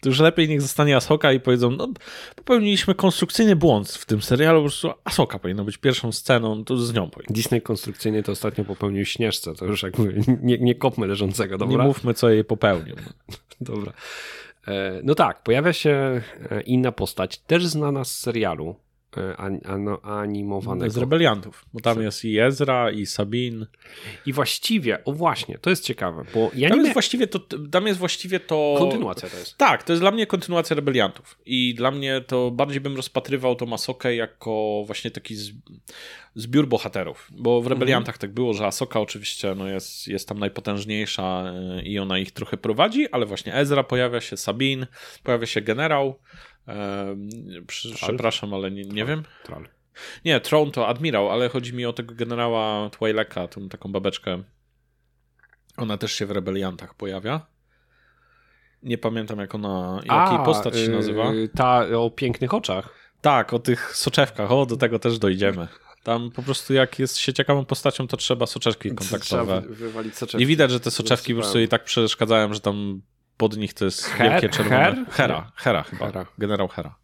To 0.00 0.08
już 0.08 0.18
lepiej 0.18 0.48
niech 0.48 0.62
zostanie 0.62 0.96
Asoka 0.96 1.32
i 1.32 1.40
powiedzą, 1.40 1.70
no 1.70 1.88
popełniliśmy 2.36 2.94
konstrukcyjny 2.94 3.56
błąd 3.56 3.90
w 3.90 4.06
tym 4.06 4.22
serialu, 4.22 4.58
po 4.58 4.62
prostu 4.62 4.90
Asoka 5.04 5.38
powinna 5.38 5.64
być 5.64 5.76
pierwszą 5.76 6.12
sceną, 6.12 6.64
to 6.64 6.76
z 6.76 6.94
nią 6.94 7.10
powinno. 7.10 7.34
Disney 7.34 7.62
konstrukcyjny 7.62 8.22
to 8.22 8.32
ostatnio 8.32 8.64
popełnił 8.64 9.04
Śnieżce, 9.04 9.54
to 9.54 9.66
już 9.66 9.82
jakby 9.82 10.14
nie, 10.42 10.58
nie 10.58 10.74
kopmy 10.74 11.06
leżącego, 11.06 11.58
dobra? 11.58 11.76
Nie 11.78 11.88
mówmy, 11.88 12.14
co 12.14 12.30
jej 12.30 12.44
popełnił. 12.44 12.96
dobra. 13.60 13.92
E, 14.68 15.00
no 15.02 15.14
tak, 15.14 15.42
pojawia 15.42 15.72
się 15.72 16.22
e, 16.50 16.60
inna 16.60 16.92
postać, 16.92 17.38
też 17.38 17.66
znana 17.66 18.04
z 18.04 18.18
serialu, 18.18 18.76
E, 19.18 19.36
animowanego. 20.02 20.90
Z 20.90 20.96
rebeliantów, 20.96 21.64
bo 21.74 21.80
tam 21.80 22.02
jest 22.02 22.24
i 22.24 22.38
Ezra, 22.38 22.90
i 22.90 23.06
Sabin. 23.06 23.66
I 24.26 24.32
właściwie, 24.32 25.04
o 25.04 25.12
właśnie, 25.12 25.58
to 25.58 25.70
jest 25.70 25.84
ciekawe, 25.84 26.24
bo 26.34 26.50
ja 26.54 26.68
tam 26.68 26.78
nie 26.78 26.84
jest 26.84 26.92
właściwie 26.94 27.26
to, 27.26 27.38
tam 27.70 27.86
jest 27.86 27.98
właściwie 27.98 28.40
to... 28.40 28.74
Kontynuacja 28.78 29.28
to 29.28 29.36
jest. 29.36 29.58
Tak, 29.58 29.82
to 29.82 29.92
jest 29.92 30.02
dla 30.02 30.10
mnie 30.10 30.26
kontynuacja 30.26 30.76
rebeliantów 30.76 31.38
i 31.46 31.74
dla 31.74 31.90
mnie 31.90 32.20
to 32.26 32.50
bardziej 32.50 32.80
bym 32.80 32.96
rozpatrywał 32.96 33.56
to 33.56 33.66
Masokę 33.66 34.14
jako 34.14 34.82
właśnie 34.86 35.10
taki 35.10 35.36
zbiór 36.34 36.68
bohaterów, 36.68 37.28
bo 37.30 37.62
w 37.62 37.66
rebeliantach 37.66 38.14
mhm. 38.14 38.20
tak 38.20 38.34
było, 38.34 38.54
że 38.54 38.66
Asoka 38.66 39.00
oczywiście 39.00 39.54
no 39.54 39.68
jest, 39.68 40.08
jest 40.08 40.28
tam 40.28 40.38
najpotężniejsza 40.38 41.52
e, 41.54 41.82
i 41.82 41.98
ona 41.98 42.18
ich 42.18 42.30
trochę 42.30 42.56
prowadzi, 42.56 43.08
ale 43.10 43.26
właśnie 43.26 43.54
Ezra 43.54 43.84
pojawia 43.84 44.20
się, 44.20 44.36
Sabin, 44.36 44.86
pojawia 45.22 45.46
się 45.46 45.60
generał, 45.60 46.18
przepraszam, 47.96 48.54
ale 48.54 48.70
nie, 48.70 48.84
nie 48.84 49.04
wiem. 49.04 49.22
Troll. 49.44 49.68
Nie, 50.24 50.40
Tron 50.40 50.70
to 50.70 50.88
admirał, 50.88 51.30
ale 51.30 51.48
chodzi 51.48 51.74
mi 51.74 51.86
o 51.86 51.92
tego 51.92 52.14
generała 52.14 52.90
Twileka, 52.90 53.48
tą 53.48 53.68
taką 53.68 53.92
babeczkę. 53.92 54.42
Ona 55.76 55.98
też 55.98 56.12
się 56.12 56.26
w 56.26 56.30
rebeliantach 56.30 56.94
pojawia. 56.94 57.46
Nie 58.82 58.98
pamiętam 58.98 59.38
jak 59.38 59.54
ona, 59.54 59.94
jakiej 59.96 60.38
A, 60.38 60.44
postać 60.44 60.76
się 60.76 60.88
nazywa. 60.88 61.32
Yy, 61.32 61.48
ta 61.48 61.86
o 61.98 62.10
pięknych 62.10 62.54
oczach. 62.54 63.12
Tak, 63.20 63.52
o 63.52 63.58
tych 63.58 63.96
soczewkach, 63.96 64.52
o 64.52 64.66
do 64.66 64.76
tego 64.76 64.98
też 64.98 65.18
dojdziemy. 65.18 65.68
Tam 66.02 66.30
po 66.30 66.42
prostu 66.42 66.74
jak 66.74 66.98
jest 66.98 67.18
się 67.18 67.32
ciekawą 67.32 67.64
postacią, 67.64 68.06
to 68.06 68.16
trzeba 68.16 68.46
soczewki 68.46 68.88
kontaktowe. 68.88 69.62
Trzeba 69.62 69.74
wywalić 69.74 70.16
soczewki. 70.16 70.42
I 70.42 70.46
widać, 70.46 70.70
że 70.70 70.80
te 70.80 70.90
soczewki 70.90 71.34
po 71.34 71.40
prostu 71.40 71.58
jej 71.58 71.68
tak 71.68 71.84
przeszkadzają, 71.84 72.54
że 72.54 72.60
tam 72.60 73.02
pod 73.36 73.56
nich 73.56 73.74
to 73.74 73.84
jest 73.84 74.04
Her, 74.04 74.30
wielkie 74.30 74.48
czerwone... 74.48 74.76
Her? 74.76 75.04
Hera, 75.10 75.52
Hera 75.54 75.82
chyba, 75.82 76.06
Hera. 76.06 76.26
generał 76.38 76.68
Hera. 76.68 76.94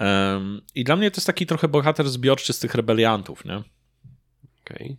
Um, 0.00 0.60
I 0.74 0.84
dla 0.84 0.96
mnie 0.96 1.10
to 1.10 1.16
jest 1.16 1.26
taki 1.26 1.46
trochę 1.46 1.68
bohater 1.68 2.08
zbiorczy 2.08 2.52
z 2.52 2.58
tych 2.58 2.74
rebeliantów, 2.74 3.44
nie? 3.44 3.56
Okej. 4.64 4.76
Okay. 4.76 4.96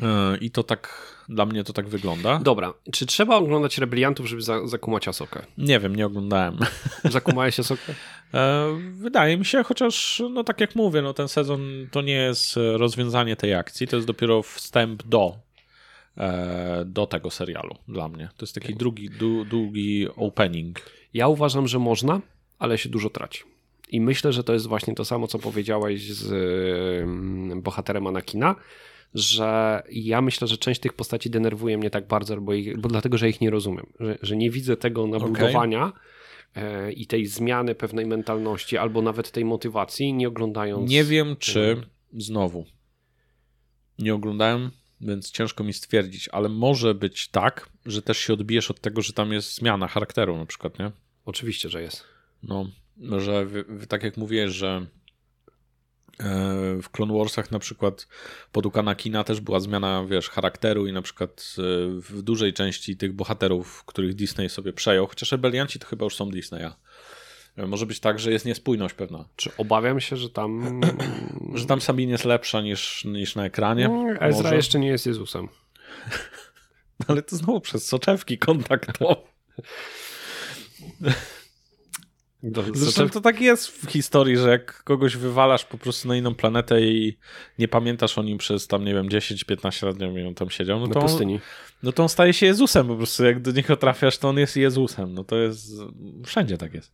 E, 0.00 0.36
I 0.36 0.50
to 0.50 0.62
tak, 0.62 1.16
dla 1.28 1.46
mnie 1.46 1.64
to 1.64 1.72
tak 1.72 1.88
wygląda. 1.88 2.38
Dobra, 2.38 2.74
czy 2.92 3.06
trzeba 3.06 3.36
oglądać 3.36 3.78
rebeliantów, 3.78 4.26
żeby 4.26 4.42
za, 4.42 4.66
zakumać 4.66 5.08
Asokę? 5.08 5.42
Nie 5.58 5.80
wiem, 5.80 5.96
nie 5.96 6.06
oglądałem. 6.06 6.58
Zakumałeś 7.04 7.60
Asokę? 7.60 7.94
E, 8.34 8.66
wydaje 8.92 9.36
mi 9.36 9.44
się, 9.44 9.62
chociaż, 9.62 10.22
no 10.30 10.44
tak 10.44 10.60
jak 10.60 10.74
mówię, 10.74 11.02
no 11.02 11.14
ten 11.14 11.28
sezon 11.28 11.60
to 11.90 12.02
nie 12.02 12.14
jest 12.14 12.54
rozwiązanie 12.56 13.36
tej 13.36 13.54
akcji, 13.54 13.88
to 13.88 13.96
jest 13.96 14.08
dopiero 14.08 14.42
wstęp 14.42 15.02
do 15.02 15.45
E, 15.45 15.45
do 16.86 17.06
tego 17.06 17.30
serialu 17.30 17.74
dla 17.88 18.08
mnie. 18.08 18.28
To 18.36 18.44
jest 18.44 18.54
taki 18.54 18.74
drugi, 18.74 19.10
długi 19.50 20.08
opening. 20.16 20.80
Ja 21.14 21.28
uważam, 21.28 21.68
że 21.68 21.78
można, 21.78 22.20
ale 22.58 22.78
się 22.78 22.88
dużo 22.88 23.10
traci. 23.10 23.42
I 23.88 24.00
myślę, 24.00 24.32
że 24.32 24.44
to 24.44 24.52
jest 24.52 24.66
właśnie 24.66 24.94
to 24.94 25.04
samo, 25.04 25.26
co 25.26 25.38
powiedziałeś 25.38 26.12
z 26.12 26.32
mm, 27.02 27.62
bohaterem 27.62 28.06
Anakina, 28.06 28.54
że 29.14 29.82
ja 29.92 30.20
myślę, 30.20 30.48
że 30.48 30.58
część 30.58 30.80
tych 30.80 30.92
postaci 30.92 31.30
denerwuje 31.30 31.78
mnie 31.78 31.90
tak 31.90 32.06
bardzo, 32.06 32.40
bo, 32.40 32.54
ich, 32.54 32.78
bo 32.78 32.88
dlatego, 32.88 33.18
że 33.18 33.28
ich 33.28 33.40
nie 33.40 33.50
rozumiem, 33.50 33.86
że, 34.00 34.18
że 34.22 34.36
nie 34.36 34.50
widzę 34.50 34.76
tego 34.76 35.06
nabudowania 35.06 35.92
okay. 36.52 36.92
i 36.92 37.06
tej 37.06 37.26
zmiany 37.26 37.74
pewnej 37.74 38.06
mentalności, 38.06 38.78
albo 38.78 39.02
nawet 39.02 39.30
tej 39.30 39.44
motywacji, 39.44 40.14
nie 40.14 40.28
oglądając. 40.28 40.90
Nie 40.90 41.04
wiem, 41.04 41.36
czy 41.38 41.82
znowu 42.18 42.64
nie 43.98 44.14
oglądałem 44.14 44.70
więc 45.00 45.30
ciężko 45.30 45.64
mi 45.64 45.72
stwierdzić, 45.72 46.28
ale 46.28 46.48
może 46.48 46.94
być 46.94 47.28
tak, 47.28 47.68
że 47.86 48.02
też 48.02 48.18
się 48.18 48.32
odbijesz 48.32 48.70
od 48.70 48.80
tego, 48.80 49.02
że 49.02 49.12
tam 49.12 49.32
jest 49.32 49.54
zmiana 49.54 49.88
charakteru 49.88 50.36
na 50.36 50.46
przykład, 50.46 50.78
nie? 50.78 50.90
Oczywiście, 51.24 51.68
że 51.68 51.82
jest. 51.82 52.04
No, 52.96 53.20
że 53.20 53.46
tak 53.88 54.02
jak 54.02 54.16
mówię, 54.16 54.50
że 54.50 54.86
e, 56.20 56.82
w 56.82 56.90
Clone 56.90 57.18
Warsach 57.18 57.50
na 57.50 57.58
przykład 57.58 58.08
pod 58.52 58.66
Kina 58.96 59.24
też 59.24 59.40
była 59.40 59.60
zmiana, 59.60 60.04
wiesz, 60.04 60.28
charakteru 60.28 60.86
i 60.86 60.92
na 60.92 61.02
przykład 61.02 61.54
e, 61.58 61.62
w 62.00 62.22
dużej 62.22 62.52
części 62.52 62.96
tych 62.96 63.12
bohaterów, 63.12 63.84
których 63.84 64.14
Disney 64.14 64.48
sobie 64.48 64.72
przejął, 64.72 65.06
chociaż 65.06 65.32
rebelianci 65.32 65.78
to 65.78 65.86
chyba 65.86 66.04
już 66.04 66.16
są 66.16 66.30
Disneya. 66.30 66.70
Może 67.56 67.86
być 67.86 68.00
tak, 68.00 68.18
że 68.18 68.32
jest 68.32 68.44
niespójność 68.44 68.94
pewna. 68.94 69.28
Czy 69.36 69.50
obawiam 69.58 70.00
się, 70.00 70.16
że 70.16 70.30
tam... 70.30 70.80
że 71.54 71.66
tam 71.66 71.80
Sabine 71.80 72.12
jest 72.12 72.24
lepsza 72.24 72.60
niż, 72.60 73.04
niż 73.04 73.36
na 73.36 73.44
ekranie? 73.44 73.88
No, 73.88 74.10
Ezra 74.10 74.42
może? 74.42 74.56
jeszcze 74.56 74.78
nie 74.78 74.88
jest 74.88 75.06
Jezusem. 75.06 75.48
Ale 77.08 77.22
to 77.22 77.36
znowu 77.36 77.60
przez 77.60 77.86
soczewki 77.86 78.38
kontaktowe. 78.38 79.16
Zresztą 82.74 83.08
to 83.08 83.20
tak 83.20 83.40
jest 83.40 83.68
w 83.68 83.90
historii, 83.90 84.36
że 84.36 84.50
jak 84.50 84.82
kogoś 84.82 85.16
wywalasz 85.16 85.64
po 85.64 85.78
prostu 85.78 86.08
na 86.08 86.16
inną 86.16 86.34
planetę 86.34 86.82
i 86.82 87.18
nie 87.58 87.68
pamiętasz 87.68 88.18
o 88.18 88.22
nim 88.22 88.38
przez 88.38 88.66
tam, 88.66 88.84
nie 88.84 88.94
wiem, 88.94 89.08
10-15 89.08 89.86
lat, 89.86 89.98
nie 89.98 90.12
wiem, 90.12 90.26
on 90.26 90.34
tam 90.34 90.50
siedział, 90.50 90.80
no 90.80 90.88
to, 90.88 91.00
on, 91.00 91.38
no 91.82 91.92
to 91.92 92.02
on 92.02 92.08
staje 92.08 92.32
się 92.32 92.46
Jezusem 92.46 92.86
po 92.86 92.96
prostu. 92.96 93.24
Jak 93.24 93.42
do 93.42 93.52
niego 93.52 93.76
trafiasz, 93.76 94.18
to 94.18 94.28
on 94.28 94.38
jest 94.38 94.56
Jezusem. 94.56 95.14
No 95.14 95.24
to 95.24 95.36
jest, 95.36 95.72
wszędzie 96.24 96.58
tak 96.58 96.74
jest. 96.74 96.92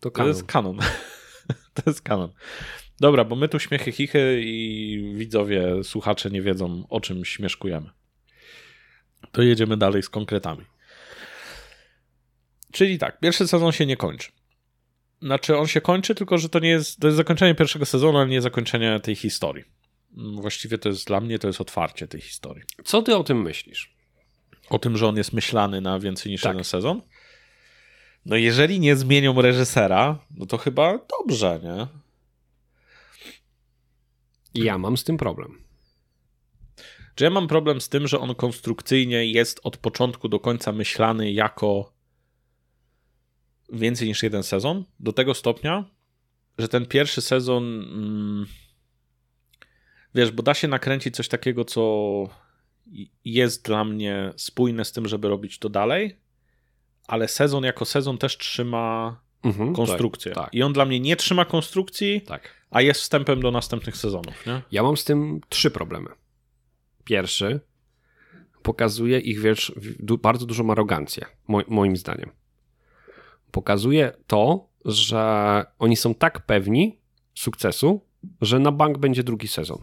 To, 0.00 0.10
to 0.10 0.28
jest 0.28 0.44
kanon. 0.44 0.78
to 1.74 1.82
jest 1.86 2.02
kanon. 2.02 2.32
Dobra, 3.00 3.24
bo 3.24 3.36
my 3.36 3.48
tu 3.48 3.58
śmiechy 3.58 3.92
chichy 3.92 4.40
i 4.44 5.12
widzowie, 5.14 5.84
słuchacze 5.84 6.30
nie 6.30 6.42
wiedzą, 6.42 6.86
o 6.88 7.00
czym 7.00 7.24
śmieszkujemy. 7.24 7.90
To 9.32 9.42
jedziemy 9.42 9.76
dalej 9.76 10.02
z 10.02 10.08
konkretami. 10.08 10.64
Czyli 12.72 12.98
tak, 12.98 13.20
pierwszy 13.20 13.48
sezon 13.48 13.72
się 13.72 13.86
nie 13.86 13.96
kończy. 13.96 14.32
Znaczy, 15.22 15.56
on 15.56 15.66
się 15.66 15.80
kończy, 15.80 16.14
tylko 16.14 16.38
że 16.38 16.48
to 16.48 16.58
nie 16.58 16.68
jest, 16.68 17.00
to 17.00 17.06
jest 17.06 17.16
zakończenie 17.16 17.54
pierwszego 17.54 17.86
sezonu, 17.86 18.18
ale 18.18 18.28
nie 18.28 18.40
zakończenie 18.40 19.00
tej 19.00 19.16
historii. 19.16 19.64
Właściwie 20.34 20.78
to 20.78 20.88
jest 20.88 21.06
dla 21.06 21.20
mnie, 21.20 21.38
to 21.38 21.46
jest 21.46 21.60
otwarcie 21.60 22.08
tej 22.08 22.20
historii. 22.20 22.62
Co 22.84 23.02
ty 23.02 23.16
o 23.16 23.24
tym 23.24 23.42
myślisz? 23.42 23.94
O 24.70 24.78
tym, 24.78 24.96
że 24.96 25.08
on 25.08 25.16
jest 25.16 25.32
myślany 25.32 25.80
na 25.80 25.98
więcej 25.98 26.32
niż 26.32 26.42
tak. 26.42 26.52
jeden 26.52 26.64
sezon? 26.64 27.02
No 28.26 28.36
jeżeli 28.36 28.80
nie 28.80 28.96
zmienią 28.96 29.42
reżysera, 29.42 30.18
no 30.30 30.46
to 30.46 30.58
chyba 30.58 30.98
dobrze, 31.18 31.60
nie? 31.62 31.86
Ja 34.64 34.78
mam 34.78 34.96
z 34.96 35.04
tym 35.04 35.16
problem. 35.16 35.64
Czy 37.14 37.24
ja 37.24 37.30
mam 37.30 37.48
problem 37.48 37.80
z 37.80 37.88
tym, 37.88 38.08
że 38.08 38.20
on 38.20 38.34
konstrukcyjnie 38.34 39.26
jest 39.26 39.60
od 39.62 39.76
początku 39.76 40.28
do 40.28 40.40
końca 40.40 40.72
myślany 40.72 41.32
jako 41.32 41.92
więcej 43.72 44.08
niż 44.08 44.22
jeden 44.22 44.42
sezon? 44.42 44.84
Do 45.00 45.12
tego 45.12 45.34
stopnia, 45.34 45.84
że 46.58 46.68
ten 46.68 46.86
pierwszy 46.86 47.20
sezon. 47.20 47.64
Mm, 47.64 48.46
wiesz, 50.14 50.30
bo 50.30 50.42
da 50.42 50.54
się 50.54 50.68
nakręcić 50.68 51.16
coś 51.16 51.28
takiego, 51.28 51.64
co 51.64 52.24
jest 53.24 53.64
dla 53.64 53.84
mnie 53.84 54.32
spójne 54.36 54.84
z 54.84 54.92
tym, 54.92 55.08
żeby 55.08 55.28
robić 55.28 55.58
to 55.58 55.68
dalej, 55.68 56.16
ale 57.06 57.28
sezon 57.28 57.64
jako 57.64 57.84
sezon 57.84 58.18
też 58.18 58.38
trzyma 58.38 59.16
mhm, 59.44 59.74
konstrukcję. 59.74 60.32
Tak, 60.32 60.44
tak. 60.44 60.54
I 60.54 60.62
on 60.62 60.72
dla 60.72 60.84
mnie 60.84 61.00
nie 61.00 61.16
trzyma 61.16 61.44
konstrukcji, 61.44 62.20
tak. 62.20 62.54
a 62.70 62.82
jest 62.82 63.00
wstępem 63.00 63.40
do 63.40 63.50
następnych 63.50 63.96
sezonów. 63.96 64.46
Nie? 64.46 64.62
Ja 64.72 64.82
mam 64.82 64.96
z 64.96 65.04
tym 65.04 65.40
trzy 65.48 65.70
problemy. 65.70 66.10
Pierwszy 67.04 67.60
pokazuje 68.62 69.18
ich 69.18 69.40
wiesz, 69.40 69.72
bardzo 70.22 70.46
dużą 70.46 70.70
arogancję, 70.70 71.26
moim 71.68 71.96
zdaniem. 71.96 72.30
Pokazuje 73.52 74.12
to, 74.26 74.68
że 74.84 75.64
oni 75.78 75.96
są 75.96 76.14
tak 76.14 76.46
pewni 76.46 76.98
sukcesu, 77.34 78.00
że 78.40 78.58
na 78.58 78.72
bank 78.72 78.98
będzie 78.98 79.22
drugi 79.22 79.48
sezon. 79.48 79.78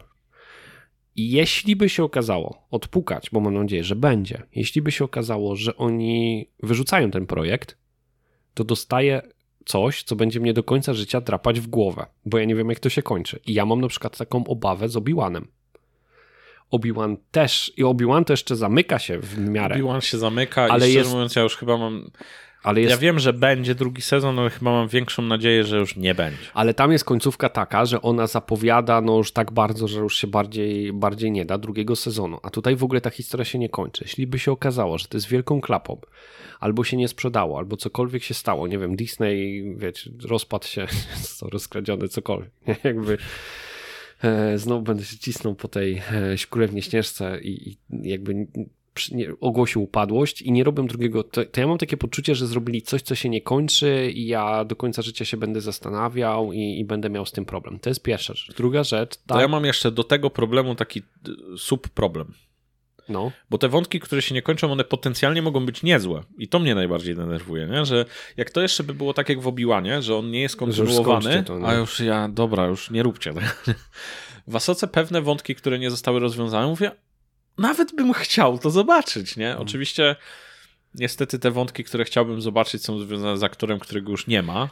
I 1.16 1.32
jeśli 1.32 1.76
by 1.76 1.90
się 1.90 2.04
okazało, 2.04 2.68
odpukać, 2.72 3.30
bo 3.32 3.40
mam 3.40 3.54
nadzieję, 3.54 3.84
że 3.84 3.96
będzie, 3.96 4.44
jeśli 4.56 4.82
by 4.82 4.92
się 4.92 5.06
okazało, 5.06 5.56
że 5.56 5.78
oni 5.78 6.50
wyrzucają 6.64 7.12
ten 7.12 7.26
projekt, 7.26 7.78
to 8.54 8.64
dostaję 8.64 9.22
coś, 9.66 10.04
co 10.04 10.16
będzie 10.16 10.40
mnie 10.40 10.54
do 10.54 10.64
końca 10.64 10.94
życia 10.94 11.22
drapać 11.22 11.60
w 11.60 11.68
głowę, 11.68 12.06
bo 12.26 12.38
ja 12.38 12.46
nie 12.46 12.56
wiem, 12.56 12.70
jak 12.70 12.80
to 12.80 12.90
się 12.90 13.04
kończy. 13.04 13.40
I 13.46 13.54
ja 13.54 13.66
mam 13.66 13.82
na 13.82 13.88
przykład 13.88 14.18
taką 14.18 14.48
obawę 14.48 14.90
z 14.90 14.96
Obi-Wanem. 14.96 15.46
Obi-Wan 16.72 17.18
też, 17.32 17.74
i 17.78 17.84
Obi-Wan 17.84 18.26
to 18.26 18.34
jeszcze 18.34 18.56
zamyka 18.56 19.00
się 19.00 19.20
w 19.20 19.38
miarę. 19.38 19.76
Obi-Wan 19.76 20.02
się 20.02 20.18
zamyka 20.18 20.62
ale 20.62 20.78
i 20.88 20.92
szczerze 20.92 21.00
jest... 21.00 21.12
mówiąc, 21.12 21.36
ja 21.36 21.42
już 21.42 21.58
chyba 21.58 21.78
mam 21.78 22.12
ale 22.64 22.82
jest... 22.82 22.92
Ja 22.92 22.98
wiem, 22.98 23.20
że 23.20 23.34
będzie 23.34 23.76
drugi 23.76 24.02
sezon, 24.02 24.40
ale 24.40 24.50
chyba 24.50 24.72
mam 24.72 24.88
większą 24.88 25.22
nadzieję, 25.22 25.64
że 25.64 25.78
już 25.78 25.96
nie 25.96 26.16
będzie. 26.16 26.38
Ale 26.54 26.74
tam 26.74 26.92
jest 26.92 27.06
końcówka 27.06 27.50
taka, 27.50 27.86
że 27.86 28.02
ona 28.02 28.28
zapowiada 28.28 29.02
no 29.02 29.18
już 29.18 29.32
tak 29.32 29.52
bardzo, 29.52 29.88
że 29.88 30.00
już 30.00 30.18
się 30.18 30.28
bardziej, 30.28 30.94
bardziej 30.94 31.32
nie 31.32 31.46
da 31.46 31.58
drugiego 31.58 31.96
sezonu. 31.96 32.40
A 32.44 32.50
tutaj 32.50 32.76
w 32.76 32.84
ogóle 32.84 33.02
ta 33.02 33.10
historia 33.10 33.46
się 33.46 33.60
nie 33.60 33.70
kończy. 33.70 34.04
Jeśli 34.04 34.28
by 34.28 34.40
się 34.40 34.52
okazało, 34.52 34.98
że 34.98 35.08
to 35.08 35.18
jest 35.18 35.28
wielką 35.28 35.62
klapą, 35.62 36.02
albo 36.60 36.84
się 36.84 36.98
nie 36.98 37.08
sprzedało, 37.08 37.58
albo 37.58 37.78
cokolwiek 37.78 38.24
się 38.24 38.34
stało, 38.34 38.68
nie 38.68 38.78
wiem, 38.78 38.96
Disney, 38.96 39.64
wiecie, 39.78 40.12
rozpadł 40.24 40.68
się, 40.68 40.88
co 41.38 41.50
rozkradziony, 41.50 42.08
cokolwiek, 42.08 42.52
jakby 42.84 43.18
e, 44.24 44.58
znowu 44.58 44.82
będę 44.82 45.04
się 45.04 45.18
cisnął 45.18 45.56
po 45.56 45.68
tej 45.68 46.02
e, 46.12 46.38
śkrólewnie 46.38 46.82
śnieżce 46.82 47.40
i, 47.42 47.70
i 47.70 47.78
jakby 47.90 48.48
ogłosił 49.40 49.84
upadłość 49.84 50.42
i 50.42 50.52
nie 50.52 50.64
robią 50.64 50.88
drugiego, 50.88 51.24
to, 51.24 51.46
to, 51.46 51.62
ja 51.62 51.68
mam 51.68 51.78
takie 51.78 51.98
poczucie, 51.98 52.36
że 52.36 52.48
zrobili 52.48 52.82
coś, 52.82 53.02
co 53.02 53.16
się 53.16 53.30
nie 53.30 53.42
kończy 53.42 54.12
i 54.12 54.28
ja 54.28 54.66
do 54.66 54.76
końca 54.76 55.02
życia 55.02 55.26
się 55.26 55.38
będę 55.38 55.62
zastanawiał 55.62 56.54
i, 56.54 56.80
i 56.80 56.86
będę 56.86 57.10
miał 57.10 57.26
z 57.26 57.32
tym 57.32 57.46
problem. 57.46 57.80
To 57.80 57.90
jest 57.90 58.04
pierwsza 58.04 58.34
rzecz. 58.34 58.56
Druga 58.56 58.84
rzecz... 58.84 59.18
Tak... 59.18 59.38
To 59.38 59.42
ja 59.42 59.48
mam 59.48 59.66
jeszcze 59.66 59.92
do 59.92 60.04
tego 60.04 60.30
problemu 60.30 60.76
taki 60.76 61.00
y, 61.00 61.58
subproblem. 61.58 62.34
No. 63.10 63.32
Bo 63.50 63.58
te 63.58 63.70
wątki, 63.70 64.00
które 64.00 64.22
się 64.22 64.36
nie 64.36 64.42
kończą, 64.42 64.72
one 64.72 64.84
potencjalnie 64.84 65.42
mogą 65.42 65.66
być 65.66 65.84
niezłe. 65.84 66.24
I 66.38 66.48
to 66.48 66.60
mnie 66.60 66.76
najbardziej 66.76 67.16
denerwuje, 67.16 67.68
nie? 67.68 67.86
że 67.86 68.06
jak 68.38 68.52
to 68.52 68.62
jeszcze 68.62 68.84
by 68.84 68.94
było 68.94 69.14
tak 69.14 69.30
jak 69.30 69.42
w 69.42 69.48
Obiłanie, 69.48 70.02
że 70.02 70.16
on 70.16 70.32
nie 70.32 70.42
jest 70.42 70.56
kontynuowany, 70.56 71.44
to, 71.44 71.60
a 71.66 71.74
już 71.74 72.00
ja, 72.00 72.30
dobra, 72.30 72.66
już 72.66 72.92
nie 72.92 73.04
róbcie. 73.04 73.34
W 74.48 74.56
Asoce 74.56 74.88
pewne 74.88 75.22
wątki, 75.22 75.56
które 75.56 75.80
nie 75.80 75.90
zostały 75.90 76.20
rozwiązane, 76.20 76.68
mówię, 76.68 76.92
nawet 77.58 77.96
bym 77.96 78.14
chciał 78.14 78.58
to 78.58 78.70
zobaczyć, 78.70 79.38
nie? 79.38 79.46
Hmm. 79.46 79.64
Oczywiście 79.64 80.16
niestety 80.96 81.40
te 81.40 81.52
wątki, 81.52 81.84
które 81.84 82.06
chciałbym 82.06 82.42
zobaczyć 82.42 82.84
są 82.84 83.00
związane 83.00 83.38
z 83.38 83.44
aktorem, 83.44 83.80
którego 83.80 84.12
już 84.12 84.28
nie 84.28 84.42
ma. 84.42 84.70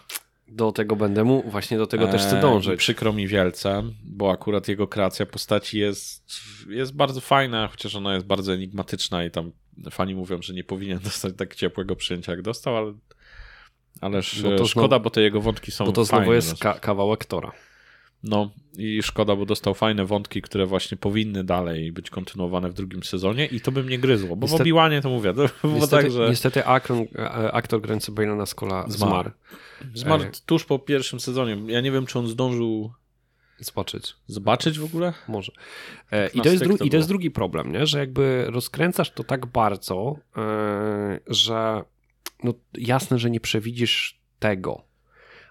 Do 0.48 0.72
tego 0.72 0.96
będę 0.96 1.24
mu, 1.24 1.44
właśnie 1.48 1.78
do 1.78 1.88
tego 1.88 2.08
też 2.08 2.22
chcę 2.22 2.36
eee, 2.36 2.42
dążyć. 2.42 2.80
przykro 2.80 3.14
mi 3.14 3.28
wielce, 3.28 3.84
bo 4.04 4.32
akurat 4.32 4.68
jego 4.68 4.88
kreacja 4.88 5.26
postaci 5.26 5.80
jest, 5.80 6.24
jest 6.70 6.96
bardzo 6.96 7.22
fajna, 7.22 7.68
chociaż 7.68 7.96
ona 7.96 8.14
jest 8.14 8.26
bardzo 8.26 8.54
enigmatyczna 8.54 9.26
i 9.26 9.32
tam 9.32 9.52
fani 9.92 10.16
mówią, 10.16 10.42
że 10.42 10.54
nie 10.54 10.64
powinien 10.64 11.00
dostać 11.10 11.34
tak 11.38 11.56
ciepłego 11.56 11.96
przyjęcia 11.96 12.32
jak 12.32 12.42
dostał, 12.42 12.78
ale 12.78 12.94
ależ 14.02 14.42
bo 14.42 14.56
to 14.56 14.66
szkoda, 14.66 15.00
bo 15.00 15.10
te 15.10 15.22
jego 15.22 15.42
wątki 15.42 15.72
są 15.72 15.86
Bo 15.86 15.92
to 15.92 16.06
znowu 16.06 16.22
fajne, 16.22 16.36
jest 16.36 16.60
ka 16.60 16.74
kawałek 16.74 17.26
Tora. 17.26 17.52
No 18.26 18.49
i 18.78 19.03
szkoda, 19.03 19.36
bo 19.36 19.45
dostał 19.45 19.73
fajne 19.73 20.05
wątki, 20.05 20.41
które 20.41 20.65
właśnie 20.65 20.97
powinny 20.97 21.43
dalej 21.43 21.91
być 21.91 22.09
kontynuowane 22.09 22.69
w 22.69 22.73
drugim 22.73 23.03
sezonie 23.03 23.45
i 23.45 23.61
to 23.61 23.71
by 23.71 23.84
mnie 23.84 23.99
gryzło, 23.99 24.36
bo 24.36 24.45
niestety, 24.45 24.63
w 24.63 24.67
Obi-Wanie 24.67 25.01
to 25.01 25.09
mówię. 25.09 25.34
To 25.34 25.49
niestety, 25.63 26.03
tak, 26.03 26.11
że... 26.11 26.30
niestety 26.30 26.65
aktor, 26.65 26.97
aktor 27.51 27.82
grający 27.82 28.11
Bailana 28.11 28.45
Skola 28.45 28.86
zmarł. 28.88 29.32
Zmarł 29.93 30.23
e... 30.23 30.32
tuż 30.45 30.65
po 30.65 30.80
pierwszym 30.80 31.19
sezonie. 31.19 31.57
Ja 31.67 31.82
nie 31.82 31.91
wiem, 31.91 32.05
czy 32.05 32.19
on 32.19 32.28
zdążył 32.28 32.91
Zobaczyć. 33.59 34.15
Zobaczyć 34.28 34.80
w 34.80 34.84
ogóle? 34.84 35.13
Może. 35.28 35.51
E, 36.11 36.28
i, 36.28 36.41
to 36.41 36.49
jest 36.49 36.63
to 36.63 36.86
I 36.86 36.89
to 36.89 36.97
jest 36.97 37.09
drugi 37.09 37.32
problem, 37.32 37.71
nie? 37.71 37.86
że 37.86 37.99
jakby 37.99 38.45
rozkręcasz 38.47 39.11
to 39.11 39.23
tak 39.23 39.45
bardzo, 39.45 40.15
e, 40.38 41.19
że 41.28 41.84
no 42.43 42.53
jasne, 42.73 43.19
że 43.19 43.30
nie 43.30 43.39
przewidzisz 43.39 44.19
tego, 44.39 44.84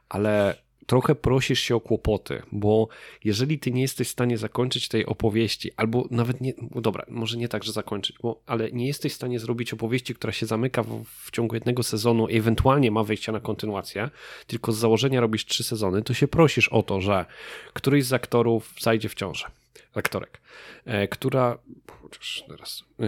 ale 0.08 0.63
trochę 0.86 1.14
prosisz 1.14 1.60
się 1.60 1.76
o 1.76 1.80
kłopoty, 1.80 2.42
bo 2.52 2.88
jeżeli 3.24 3.58
ty 3.58 3.70
nie 3.70 3.82
jesteś 3.82 4.08
w 4.08 4.10
stanie 4.10 4.38
zakończyć 4.38 4.88
tej 4.88 5.06
opowieści, 5.06 5.70
albo 5.76 6.08
nawet 6.10 6.40
nie, 6.40 6.52
no 6.74 6.80
dobra, 6.80 7.04
może 7.08 7.36
nie 7.36 7.48
tak, 7.48 7.64
że 7.64 7.72
zakończyć, 7.72 8.16
bo, 8.22 8.40
ale 8.46 8.72
nie 8.72 8.86
jesteś 8.86 9.12
w 9.12 9.16
stanie 9.16 9.38
zrobić 9.40 9.72
opowieści, 9.72 10.14
która 10.14 10.32
się 10.32 10.46
zamyka 10.46 10.82
w, 10.82 11.04
w 11.04 11.30
ciągu 11.30 11.54
jednego 11.54 11.82
sezonu 11.82 12.28
i 12.28 12.36
ewentualnie 12.36 12.90
ma 12.90 13.04
wejścia 13.04 13.32
na 13.32 13.40
kontynuację, 13.40 14.10
tylko 14.46 14.72
z 14.72 14.78
założenia 14.78 15.20
robisz 15.20 15.46
trzy 15.46 15.64
sezony, 15.64 16.02
to 16.02 16.14
się 16.14 16.28
prosisz 16.28 16.68
o 16.68 16.82
to, 16.82 17.00
że 17.00 17.24
któryś 17.72 18.04
z 18.04 18.12
aktorów 18.12 18.74
zajdzie 18.80 19.08
w 19.08 19.14
ciążę 19.14 19.46
aktorek, 19.94 20.40
e, 20.84 21.08
która, 21.08 21.58
chociaż 22.02 22.44
teraz, 22.48 22.84
e, 23.00 23.04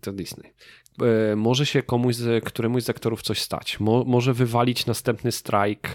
to 0.00 0.12
Disney, 0.12 0.52
e, 1.32 1.36
może 1.36 1.66
się 1.66 1.82
komuś, 1.82 2.14
z, 2.14 2.44
któremuś 2.44 2.82
z 2.82 2.90
aktorów 2.90 3.22
coś 3.22 3.40
stać. 3.40 3.80
Mo, 3.80 4.04
może 4.04 4.34
wywalić 4.34 4.86
następny 4.86 5.32
strajk 5.32 5.94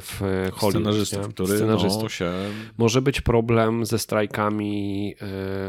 w 0.00 0.18
Hollywood. 0.52 0.72
Scenarzystów, 0.72 1.28
który 1.28 1.56
Scenarzystów. 1.56 2.02
No, 2.02 2.08
się... 2.08 2.32
Może 2.78 3.02
być 3.02 3.20
problem 3.20 3.86
ze 3.86 3.98
strajkami 3.98 5.14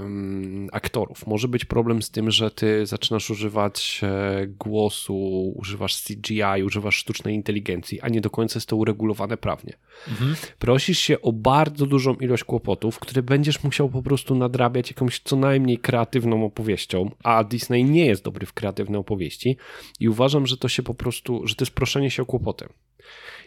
um, 0.01 0.69
aktorów. 0.71 1.27
Może 1.27 1.47
być 1.47 1.65
problem 1.65 2.01
z 2.01 2.09
tym, 2.09 2.31
że 2.31 2.51
ty 2.51 2.85
zaczynasz 2.85 3.29
używać 3.29 4.01
głosu, 4.47 5.53
używasz 5.55 6.03
CGI, 6.03 6.63
używasz 6.65 6.95
sztucznej 6.95 7.35
inteligencji, 7.35 8.01
a 8.01 8.09
nie 8.09 8.21
do 8.21 8.29
końca 8.29 8.57
jest 8.57 8.69
to 8.69 8.75
uregulowane 8.75 9.37
prawnie. 9.37 9.73
Mhm. 10.07 10.35
Prosisz 10.59 10.99
się 10.99 11.21
o 11.21 11.33
bardzo 11.33 11.85
dużą 11.85 12.15
ilość 12.15 12.43
kłopotów, 12.43 12.99
które 12.99 13.23
będziesz 13.23 13.63
musiał 13.63 13.68
po 13.89 14.03
prostu 14.03 14.35
nadrabiać 14.35 14.89
jakąś 14.89 15.19
co 15.19 15.35
najmniej 15.35 15.77
kreatywną 15.77 16.45
opowieścią, 16.45 17.11
a 17.23 17.43
Disney 17.43 17.83
nie 17.83 18.05
jest 18.05 18.23
dobry 18.23 18.45
w 18.45 18.53
kreatywne 18.53 18.97
opowieści 18.99 19.57
i 19.99 20.09
uważam, 20.09 20.47
że 20.47 20.57
to 20.57 20.67
się 20.67 20.83
po 20.83 20.93
prostu, 20.93 21.47
że 21.47 21.55
to 21.55 21.63
jest 21.63 21.75
proszenie 21.75 22.11
się 22.11 22.23
o 22.23 22.25
kłopoty. 22.25 22.69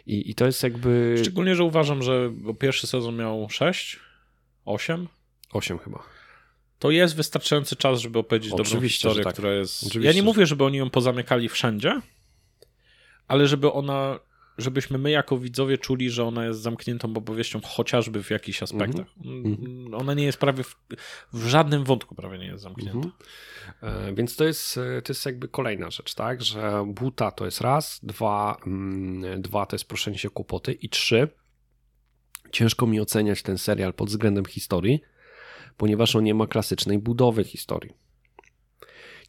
I, 0.05 0.29
i 0.31 0.35
to 0.35 0.45
jest 0.45 0.63
jakby... 0.63 1.15
Szczególnie, 1.21 1.55
że 1.55 1.63
uważam, 1.63 2.03
że 2.03 2.31
pierwszy 2.59 2.87
sezon 2.87 3.15
miał 3.15 3.49
6, 3.49 3.99
8? 4.65 5.07
8 5.53 5.77
chyba. 5.77 6.03
To 6.79 6.91
jest 6.91 7.15
wystarczający 7.15 7.75
czas, 7.75 7.99
żeby 7.99 8.19
opowiedzieć 8.19 8.53
Oczywiście, 8.53 8.73
dobrą 8.73 8.87
historię, 8.87 9.23
tak. 9.23 9.33
która 9.33 9.53
jest... 9.53 9.83
Oczywiście, 9.83 10.07
ja 10.07 10.15
nie 10.15 10.23
mówię, 10.23 10.45
żeby 10.45 10.63
oni 10.63 10.77
ją 10.77 10.89
pozamykali 10.89 11.49
wszędzie, 11.49 12.01
ale 13.27 13.47
żeby 13.47 13.71
ona 13.71 14.19
żebyśmy 14.57 14.97
my 14.97 15.11
jako 15.11 15.37
widzowie 15.37 15.77
czuli, 15.77 16.09
że 16.09 16.25
ona 16.25 16.45
jest 16.45 16.61
zamkniętą 16.61 17.13
opowieścią 17.15 17.61
chociażby 17.63 18.23
w 18.23 18.29
jakichś 18.29 18.63
aspektach. 18.63 19.07
Mm 19.25 19.43
-hmm. 19.43 19.99
Ona 19.99 20.13
nie 20.13 20.23
jest 20.23 20.37
prawie 20.37 20.63
w, 20.63 20.75
w, 21.33 21.47
żadnym 21.47 21.83
wątku 21.83 22.15
prawie 22.15 22.37
nie 22.37 22.45
jest 22.45 22.63
zamknięta. 22.63 22.91
Mm 22.93 23.11
-hmm. 23.11 24.09
e, 24.09 24.13
więc 24.13 24.35
to 24.35 24.43
jest, 24.43 24.75
to 24.75 25.13
jest 25.13 25.25
jakby 25.25 25.47
kolejna 25.47 25.91
rzecz, 25.91 26.13
tak, 26.13 26.43
że 26.43 26.85
buta 26.87 27.31
to 27.31 27.45
jest 27.45 27.61
raz, 27.61 27.99
dwa, 28.03 28.57
mm, 28.65 29.41
dwa 29.41 29.65
to 29.65 29.75
jest 29.75 29.85
proszenie 29.85 30.17
się 30.17 30.29
kłopoty 30.29 30.73
i 30.73 30.89
trzy, 30.89 31.27
ciężko 32.51 32.87
mi 32.87 32.99
oceniać 32.99 33.41
ten 33.41 33.57
serial 33.57 33.93
pod 33.93 34.09
względem 34.09 34.45
historii, 34.45 35.01
ponieważ 35.77 36.15
on 36.15 36.23
nie 36.23 36.33
ma 36.33 36.47
klasycznej 36.47 36.99
budowy 36.99 37.43
historii. 37.43 37.93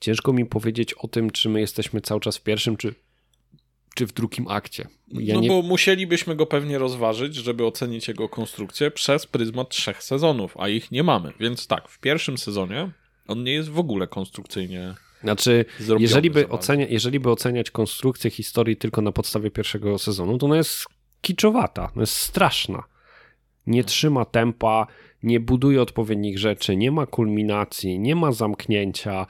Ciężko 0.00 0.32
mi 0.32 0.46
powiedzieć 0.46 0.94
o 0.94 1.08
tym, 1.08 1.30
czy 1.30 1.48
my 1.48 1.60
jesteśmy 1.60 2.00
cały 2.00 2.20
czas 2.20 2.36
w 2.36 2.42
pierwszym, 2.42 2.76
czy 2.76 2.94
czy 3.94 4.06
w 4.06 4.12
drugim 4.12 4.48
akcie. 4.48 4.88
Ja 5.08 5.34
no 5.34 5.40
nie... 5.40 5.48
bo 5.48 5.62
musielibyśmy 5.62 6.36
go 6.36 6.46
pewnie 6.46 6.78
rozważyć, 6.78 7.34
żeby 7.34 7.66
ocenić 7.66 8.08
jego 8.08 8.28
konstrukcję 8.28 8.90
przez 8.90 9.26
pryzmat 9.26 9.68
trzech 9.68 10.02
sezonów, 10.02 10.56
a 10.58 10.68
ich 10.68 10.90
nie 10.90 11.02
mamy. 11.02 11.32
Więc 11.40 11.66
tak, 11.66 11.88
w 11.88 11.98
pierwszym 11.98 12.38
sezonie 12.38 12.90
on 13.26 13.44
nie 13.44 13.52
jest 13.52 13.68
w 13.68 13.78
ogóle 13.78 14.06
konstrukcyjnie 14.06 14.94
znaczy, 15.24 15.64
jeżeli 15.98 16.30
by, 16.30 16.48
ocenia, 16.48 16.86
jeżeli 16.86 17.20
by 17.20 17.30
oceniać 17.30 17.70
konstrukcję 17.70 18.30
historii 18.30 18.76
tylko 18.76 19.02
na 19.02 19.12
podstawie 19.12 19.50
pierwszego 19.50 19.98
sezonu, 19.98 20.38
to 20.38 20.46
ona 20.46 20.56
jest 20.56 20.84
kiczowata, 21.20 21.82
ona 21.82 22.02
jest 22.02 22.16
straszna. 22.16 22.82
Nie 23.66 23.84
trzyma 23.84 24.24
tempa, 24.24 24.86
nie 25.22 25.40
buduje 25.40 25.82
odpowiednich 25.82 26.38
rzeczy, 26.38 26.76
nie 26.76 26.90
ma 26.90 27.06
kulminacji, 27.06 27.98
nie 27.98 28.16
ma 28.16 28.32
zamknięcia. 28.32 29.26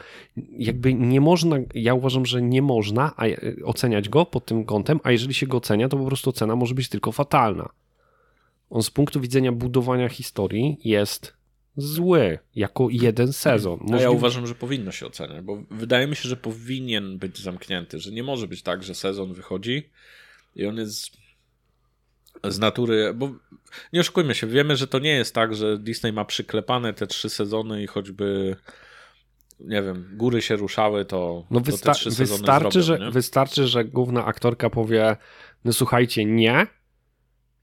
Jakby 0.59 0.95
nie 0.95 1.21
można, 1.21 1.57
ja 1.75 1.95
uważam, 1.95 2.27
że 2.27 2.43
nie 2.43 2.63
można 2.63 3.15
oceniać 3.65 4.09
go 4.09 4.27
pod 4.27 4.47
tym 4.47 4.65
kątem, 4.65 5.01
a 5.03 5.11
jeżeli 5.11 5.35
się 5.35 5.47
go 5.47 5.57
ocenia, 5.57 5.89
to 5.89 5.97
po 5.97 6.07
prostu 6.07 6.31
ocena 6.31 6.57
może 6.57 6.75
być 6.75 6.89
tylko 6.89 7.13
fatalna. 7.13 7.69
On 8.71 8.83
z 8.83 8.91
punktu 8.91 9.21
widzenia 9.21 9.53
budowania 9.53 10.09
historii 10.09 10.77
jest 10.85 11.35
zły, 11.77 12.39
jako 12.55 12.89
jeden 12.91 13.33
sezon. 13.33 13.81
A 13.93 13.97
ja 13.97 14.11
uważam, 14.11 14.47
że 14.47 14.55
powinno 14.55 14.93
się 14.93 15.07
oceniać, 15.07 15.45
bo 15.45 15.63
wydaje 15.71 16.07
mi 16.07 16.17
się, 16.17 16.29
że 16.29 16.37
powinien 16.37 17.19
być 17.19 17.39
zamknięty, 17.39 18.01
że 18.01 18.13
nie 18.13 18.23
może 18.23 18.49
być 18.49 18.63
tak, 18.63 18.83
że 18.83 18.95
sezon 18.95 19.33
wychodzi 19.33 19.91
i 20.57 20.67
on 20.67 20.77
jest 20.77 21.24
z 22.49 22.59
natury, 22.59 23.15
bo 23.15 23.31
nie 23.93 24.01
oszukujmy 24.01 24.35
się, 24.35 24.47
wiemy, 24.47 24.77
że 24.77 24.87
to 24.87 24.99
nie 24.99 25.13
jest 25.13 25.35
tak, 25.35 25.55
że 25.55 25.79
Disney 25.79 26.13
ma 26.13 26.25
przyklepane 26.25 26.93
te 26.93 27.07
trzy 27.07 27.31
sezony 27.31 27.83
i 27.83 27.87
choćby 27.87 28.57
nie 29.61 29.83
wiem, 29.83 30.11
góry 30.13 30.43
się 30.43 30.57
ruszały, 30.57 31.05
to, 31.05 31.45
no 31.51 31.61
wysta- 31.61 31.79
to 31.79 31.93
te 31.93 31.95
trzy 31.95 32.11
wystarczy, 32.11 32.83
zrobią, 32.83 33.05
że, 33.05 33.11
wystarczy, 33.11 33.67
że 33.67 33.85
główna 33.85 34.25
aktorka 34.25 34.71
powie, 34.71 35.17
no 35.65 35.73
słuchajcie, 35.73 36.25
nie 36.25 36.67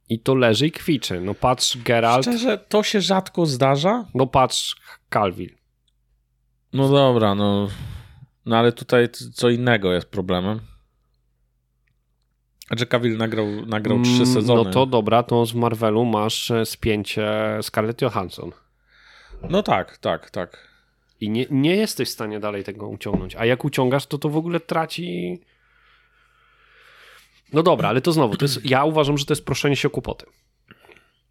i 0.09 0.19
to 0.19 0.35
leży 0.35 0.67
i 0.67 0.71
kwiczy. 0.71 1.21
No 1.21 1.33
patrz 1.33 1.77
Geralt. 1.77 2.25
Szczerze, 2.25 2.57
to 2.57 2.83
się 2.83 3.01
rzadko 3.01 3.45
zdarza. 3.45 4.05
No 4.13 4.27
patrz 4.27 4.75
Calvin. 5.13 5.49
No 6.73 6.89
dobra, 6.89 7.35
no, 7.35 7.69
no 8.45 8.57
ale 8.57 8.71
tutaj 8.71 9.09
co 9.33 9.49
innego 9.49 9.93
jest 9.93 10.07
problemem. 10.09 10.59
Że 12.77 12.85
Cavill 12.85 13.17
nagrał, 13.17 13.47
nagrał 13.65 14.01
trzy 14.01 14.13
mm, 14.13 14.25
sezony. 14.25 14.63
No 14.63 14.71
to 14.71 14.85
dobra, 14.85 15.23
to 15.23 15.45
z 15.45 15.53
Marvelu 15.53 16.05
masz 16.05 16.51
e, 16.51 16.65
spięcie 16.65 17.29
Scarlett 17.61 18.01
Johansson. 18.01 18.51
No 19.49 19.63
tak, 19.63 19.97
tak, 19.97 20.29
tak. 20.29 20.67
I 21.21 21.29
nie, 21.29 21.45
nie 21.51 21.75
jesteś 21.75 22.09
w 22.09 22.11
stanie 22.11 22.39
dalej 22.39 22.63
tego 22.63 22.87
uciągnąć. 22.87 23.35
A 23.35 23.45
jak 23.45 23.65
uciągasz, 23.65 24.05
to 24.05 24.17
to 24.17 24.29
w 24.29 24.37
ogóle 24.37 24.59
traci... 24.59 25.39
No 27.53 27.63
dobra, 27.63 27.89
ale 27.89 28.01
to 28.01 28.11
znowu, 28.11 28.37
to 28.37 28.45
jest, 28.45 28.65
ja 28.65 28.85
uważam, 28.85 29.17
że 29.17 29.25
to 29.25 29.31
jest 29.31 29.45
proszenie 29.45 29.75
się 29.75 29.87
o 29.87 29.91
kłopoty. 29.91 30.25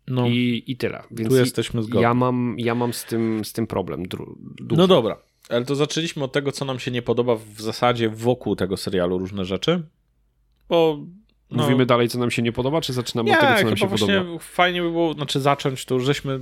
No, 0.06 0.26
I, 0.26 0.64
I 0.66 0.76
tyle. 0.76 1.02
Więc 1.10 1.30
tu 1.30 1.36
jesteśmy 1.36 1.82
zgodni. 1.82 2.02
Ja 2.02 2.14
mam, 2.14 2.54
ja 2.58 2.74
mam 2.74 2.92
z, 2.92 3.04
tym, 3.04 3.44
z 3.44 3.52
tym 3.52 3.66
problem. 3.66 4.02
no 4.60 4.86
dobra, 4.86 5.16
ale 5.48 5.64
to 5.64 5.74
zaczęliśmy 5.74 6.24
od 6.24 6.32
tego, 6.32 6.52
co 6.52 6.64
nam 6.64 6.78
się 6.78 6.90
nie 6.90 7.02
podoba 7.02 7.36
w 7.36 7.60
zasadzie 7.60 8.08
wokół 8.08 8.56
tego 8.56 8.76
serialu, 8.76 9.18
różne 9.18 9.44
rzeczy. 9.44 9.82
Bo 10.68 10.98
no. 11.50 11.62
Mówimy 11.62 11.86
dalej, 11.86 12.08
co 12.08 12.18
nam 12.18 12.30
się 12.30 12.42
nie 12.42 12.52
podoba, 12.52 12.80
czy 12.80 12.92
zaczynamy 12.92 13.30
nie, 13.30 13.38
od 13.38 13.40
tego, 13.40 13.56
co 13.56 13.64
nam 13.64 13.76
się 13.76 13.88
podoba? 13.88 14.38
Fajnie 14.40 14.82
by 14.82 14.90
było, 14.90 15.14
znaczy 15.14 15.40
zacząć 15.40 15.84
to, 15.84 16.00
żeśmy 16.00 16.40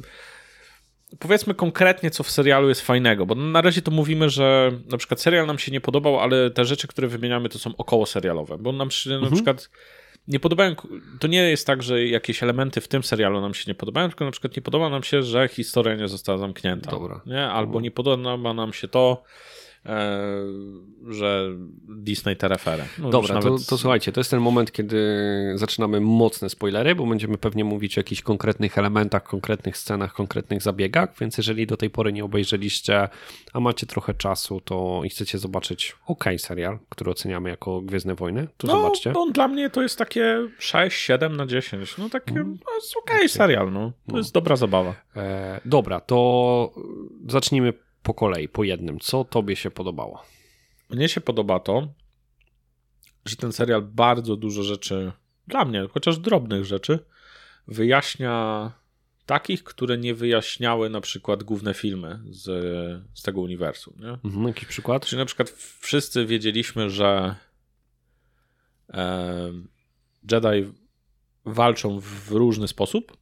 powiedzmy 1.19 1.55
konkretnie, 1.55 2.11
co 2.11 2.23
w 2.23 2.31
serialu 2.31 2.69
jest 2.69 2.81
fajnego, 2.81 3.27
bo 3.27 3.35
na 3.35 3.61
razie 3.61 3.83
to 3.83 3.91
mówimy, 3.91 4.31
że 4.31 4.73
na 4.91 4.99
przykład 4.99 5.21
serial 5.21 5.47
nam 5.47 5.59
się 5.59 5.73
nie 5.73 5.81
podobał, 5.81 6.21
ale 6.21 6.51
te 6.51 6.65
rzeczy, 6.65 6.89
które 6.89 7.09
wymieniamy, 7.09 7.49
to 7.49 7.59
są 7.59 7.77
około 7.77 8.07
serialowe, 8.07 8.59
bo 8.59 8.73
nam 8.73 8.91
się 8.91 9.11
mhm. 9.11 9.31
na 9.31 9.37
przykład 9.37 9.71
nie 10.29 10.41
podobają, 10.41 10.75
to 11.21 11.29
nie 11.29 11.51
jest 11.51 11.67
tak, 11.67 11.83
że 11.83 12.07
jakieś 12.07 12.43
elementy 12.43 12.81
w 12.81 12.89
tym 12.89 13.03
serialu 13.03 13.41
nam 13.41 13.55
się 13.55 13.65
nie 13.67 13.75
podobają, 13.75 14.09
tylko 14.09 14.25
na 14.25 14.31
przykład 14.31 14.57
nie 14.57 14.63
podoba 14.63 14.89
nam 14.89 15.03
się, 15.03 15.23
że 15.23 15.49
historia 15.49 15.95
nie 15.95 16.09
została 16.09 16.39
zamknięta. 16.39 16.91
Dobra. 16.91 17.21
Nie? 17.27 17.45
Albo 17.47 17.81
nie 17.81 17.91
podoba 17.91 18.55
nam 18.55 18.73
się 18.73 18.89
to, 18.89 19.23
że 21.09 21.51
Disney 21.89 22.37
te 22.37 22.49
refery. 22.49 22.83
No 22.99 23.11
Dobra, 23.11 23.35
nawet... 23.35 23.53
to, 23.53 23.59
to, 23.69 23.79
słuchajcie, 23.79 24.13
to 24.13 24.21
jest 24.21 24.31
ten 24.31 24.41
moment, 24.41 24.73
kiedy 24.73 24.99
zaczynamy 25.55 26.01
mocne 26.01 26.51
spoilery, 26.51 26.95
bo 26.95 27.07
będziemy 27.07 27.39
pewnie 27.39 27.65
mówić 27.65 27.99
o 27.99 28.01
jakichś 28.01 28.23
konkretnych 28.23 28.79
elementach, 28.79 29.23
konkretnych 29.23 29.77
scenach, 29.77 30.13
konkretnych 30.13 30.63
zabiegach, 30.63 31.09
więc 31.21 31.39
jeżeli 31.39 31.67
do 31.67 31.77
tej 31.77 31.91
pory 31.91 32.13
nie 32.13 32.25
obejrzeliście, 32.25 33.09
a 33.53 33.61
macie 33.61 33.87
trochę 33.87 34.15
czasu, 34.15 34.61
to 34.61 35.01
i 35.05 35.09
chcecie 35.09 35.39
zobaczyć 35.39 35.97
ok 36.07 36.25
serial, 36.39 36.79
który 36.89 37.11
oceniamy 37.11 37.51
jako 37.51 37.81
Gwiezdne 37.81 38.15
Wojny, 38.15 38.49
to 38.57 38.67
no, 38.67 38.77
zobaczcie. 38.77 39.13
On 39.17 39.33
dla 39.33 39.49
mnie 39.49 39.71
to 39.71 39.83
jest 39.83 39.99
takie 39.99 40.49
6, 40.59 40.99
7 40.99 41.37
na 41.37 41.47
10. 41.47 41.99
No 41.99 42.09
takie, 42.09 42.31
mm. 42.31 42.59
no, 42.67 42.75
jest 42.75 42.97
ok 42.97 43.11
serial, 43.29 43.73
no. 43.73 43.93
To 44.07 44.13
no. 44.13 44.19
jest 44.19 44.33
dobra 44.33 44.57
zabawa. 44.57 44.95
E, 45.17 45.61
dobra, 45.65 46.01
to 46.01 46.73
zacznijmy 47.29 47.73
po 48.09 48.15
kolei, 48.15 48.49
po 48.49 48.65
jednym. 48.65 49.01
Co 49.01 49.25
tobie 49.25 49.57
się 49.57 49.71
podobało? 49.71 50.23
Mnie 50.91 51.09
się 51.09 51.21
podoba 51.21 51.61
to, 51.61 51.95
że 53.25 53.37
ten 53.37 53.53
serial 53.53 53.83
bardzo 53.83 54.37
dużo 54.37 54.63
rzeczy, 54.63 55.13
dla 55.47 55.65
mnie, 55.65 55.87
chociaż 55.91 56.19
drobnych 56.19 56.65
rzeczy, 56.65 56.99
wyjaśnia 57.67 58.73
takich, 59.27 59.65
które 59.65 59.99
nie 59.99 60.15
wyjaśniały 60.15 60.91
na 60.91 61.01
przykład 61.01 61.43
główne 61.43 61.75
filmy 61.75 62.21
z, 62.31 62.45
z 63.15 63.23
tego 63.23 63.41
uniwersum. 63.41 63.95
Nie? 63.99 64.19
Mhm, 64.25 64.47
jakiś 64.47 64.69
przykład? 64.69 65.07
Czyli 65.07 65.19
na 65.19 65.27
przykład 65.27 65.51
wszyscy 65.81 66.27
wiedzieliśmy, 66.27 66.91
że 66.91 67.35
e, 68.93 69.53
Jedi 70.33 70.73
walczą 71.45 72.01
w 72.01 72.31
różny 72.31 72.69
sposób, 72.69 73.17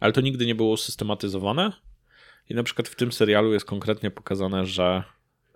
ale 0.00 0.12
to 0.12 0.20
nigdy 0.20 0.46
nie 0.46 0.54
było 0.54 0.76
systematyzowane 0.76 1.83
i 2.48 2.54
na 2.54 2.62
przykład 2.62 2.88
w 2.88 2.94
tym 2.94 3.12
serialu 3.12 3.52
jest 3.52 3.66
konkretnie 3.66 4.10
pokazane, 4.10 4.66
że 4.66 5.02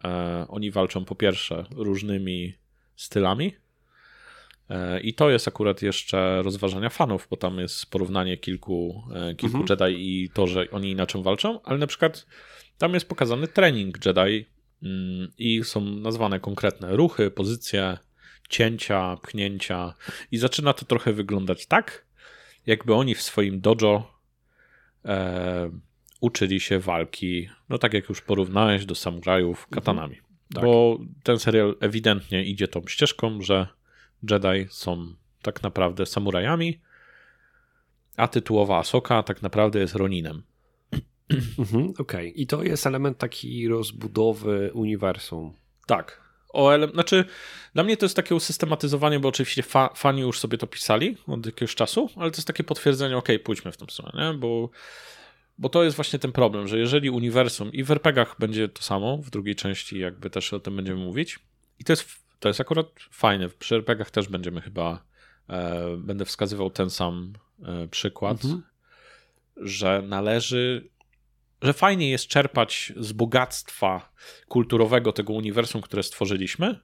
e, 0.04 0.46
oni 0.48 0.70
walczą 0.70 1.04
po 1.04 1.14
pierwsze 1.14 1.64
różnymi 1.70 2.54
stylami. 2.96 3.54
E, 4.70 5.00
I 5.00 5.14
to 5.14 5.30
jest 5.30 5.48
akurat 5.48 5.82
jeszcze 5.82 6.42
rozważania 6.42 6.88
fanów, 6.88 7.26
bo 7.30 7.36
tam 7.36 7.58
jest 7.58 7.90
porównanie 7.90 8.36
kilku, 8.36 9.02
e, 9.14 9.34
kilku 9.34 9.58
mhm. 9.58 9.90
Jedi 9.90 10.22
i 10.22 10.30
to, 10.30 10.46
że 10.46 10.70
oni 10.70 10.90
inaczej 10.90 11.22
walczą, 11.22 11.62
ale 11.62 11.78
na 11.78 11.86
przykład 11.86 12.26
tam 12.78 12.94
jest 12.94 13.08
pokazany 13.08 13.48
trening 13.48 14.06
Jedi 14.06 14.46
mm, 14.82 15.32
i 15.38 15.64
są 15.64 15.80
nazwane 15.80 16.40
konkretne 16.40 16.96
ruchy, 16.96 17.30
pozycje, 17.30 17.98
cięcia, 18.48 19.16
pchnięcia 19.22 19.94
i 20.30 20.38
zaczyna 20.38 20.72
to 20.72 20.84
trochę 20.84 21.12
wyglądać 21.12 21.66
tak, 21.66 22.06
jakby 22.66 22.94
oni 22.94 23.14
w 23.14 23.22
swoim 23.22 23.60
dojo 23.60 24.20
e, 25.04 25.70
uczyli 26.20 26.60
się 26.60 26.78
walki, 26.78 27.48
no 27.68 27.78
tak 27.78 27.94
jak 27.94 28.08
już 28.08 28.20
porównałeś 28.20 28.84
do 28.84 28.94
samurajów, 28.94 29.66
katanami. 29.66 30.14
Mhm. 30.14 30.28
Tak. 30.54 30.64
Bo 30.64 30.98
ten 31.22 31.38
serial 31.38 31.76
ewidentnie 31.80 32.44
idzie 32.44 32.68
tą 32.68 32.82
ścieżką, 32.86 33.42
że 33.42 33.66
Jedi 34.30 34.66
są 34.70 35.14
tak 35.42 35.62
naprawdę 35.62 36.06
samurajami, 36.06 36.80
a 38.16 38.28
tytułowa 38.28 38.78
Asoka 38.78 39.22
tak 39.22 39.42
naprawdę 39.42 39.78
jest 39.78 39.94
Roninem. 39.94 40.42
Mhm, 41.58 41.88
Okej, 41.88 41.98
okay. 41.98 42.28
i 42.28 42.46
to 42.46 42.62
jest 42.62 42.86
element 42.86 43.18
taki 43.18 43.68
rozbudowy 43.68 44.70
uniwersum. 44.74 45.52
Tak. 45.86 46.20
O 46.48 46.74
ele... 46.74 46.88
Znaczy, 46.88 47.24
dla 47.74 47.84
mnie 47.84 47.96
to 47.96 48.04
jest 48.04 48.16
takie 48.16 48.34
usystematyzowanie, 48.34 49.20
bo 49.20 49.28
oczywiście 49.28 49.62
fa 49.62 49.90
fani 49.94 50.20
już 50.20 50.38
sobie 50.38 50.58
to 50.58 50.66
pisali 50.66 51.16
od 51.26 51.46
jakiegoś 51.46 51.74
czasu, 51.74 52.10
ale 52.16 52.30
to 52.30 52.36
jest 52.36 52.46
takie 52.46 52.64
potwierdzenie, 52.64 53.16
ok, 53.16 53.28
pójdźmy 53.44 53.72
w 53.72 53.76
tą 53.76 53.86
stronę, 53.86 54.32
nie? 54.32 54.38
Bo, 54.38 54.70
bo 55.58 55.68
to 55.68 55.84
jest 55.84 55.96
właśnie 55.96 56.18
ten 56.18 56.32
problem, 56.32 56.68
że 56.68 56.78
jeżeli 56.78 57.10
uniwersum 57.10 57.72
i 57.72 57.84
w 57.84 57.90
RPGach 57.90 58.36
będzie 58.38 58.68
to 58.68 58.82
samo, 58.82 59.16
w 59.16 59.30
drugiej 59.30 59.54
części 59.54 59.98
jakby 59.98 60.30
też 60.30 60.52
o 60.52 60.60
tym 60.60 60.76
będziemy 60.76 61.04
mówić, 61.04 61.38
i 61.78 61.84
to 61.84 61.92
jest, 61.92 62.08
to 62.40 62.48
jest 62.48 62.60
akurat 62.60 62.86
fajne, 63.10 63.48
przy 63.48 63.74
RPGach 63.74 64.10
też 64.10 64.28
będziemy 64.28 64.60
chyba, 64.60 65.04
e, 65.48 65.96
będę 65.96 66.24
wskazywał 66.24 66.70
ten 66.70 66.90
sam 66.90 67.32
e, 67.62 67.88
przykład, 67.88 68.44
mhm. 68.44 68.62
że 69.56 70.02
należy 70.06 70.88
że 71.62 71.72
fajnie 71.72 72.10
jest 72.10 72.26
czerpać 72.26 72.92
z 72.96 73.12
bogactwa 73.12 74.12
kulturowego 74.48 75.12
tego 75.12 75.32
uniwersum, 75.32 75.80
które 75.80 76.02
stworzyliśmy, 76.02 76.80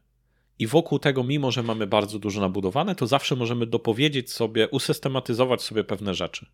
i 0.58 0.66
wokół 0.66 0.98
tego, 0.98 1.24
mimo 1.24 1.50
że 1.50 1.62
mamy 1.62 1.86
bardzo 1.86 2.18
dużo 2.18 2.40
nabudowane, 2.40 2.94
to 2.94 3.06
zawsze 3.06 3.36
możemy 3.36 3.66
dopowiedzieć 3.66 4.32
sobie, 4.32 4.68
usystematyzować 4.68 5.62
sobie 5.62 5.84
pewne 5.84 6.14
rzeczy. 6.14 6.46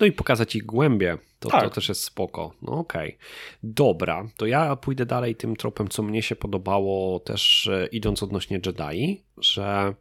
No 0.00 0.06
i 0.06 0.12
pokazać 0.12 0.56
ich 0.56 0.66
głębie. 0.66 1.18
To, 1.38 1.48
tak. 1.48 1.64
to 1.64 1.70
też 1.70 1.88
jest 1.88 2.04
spoko. 2.04 2.54
No 2.62 2.72
okej. 2.72 3.08
Okay. 3.08 3.18
Dobra, 3.62 4.28
to 4.36 4.46
ja 4.46 4.76
pójdę 4.76 5.06
dalej 5.06 5.36
tym 5.36 5.56
tropem, 5.56 5.88
co 5.88 6.02
mnie 6.02 6.22
się 6.22 6.36
podobało 6.36 7.20
też 7.20 7.66
e, 7.66 7.86
idąc 7.86 8.22
odnośnie 8.22 8.60
Jedi, 8.66 9.22
że 9.38 9.94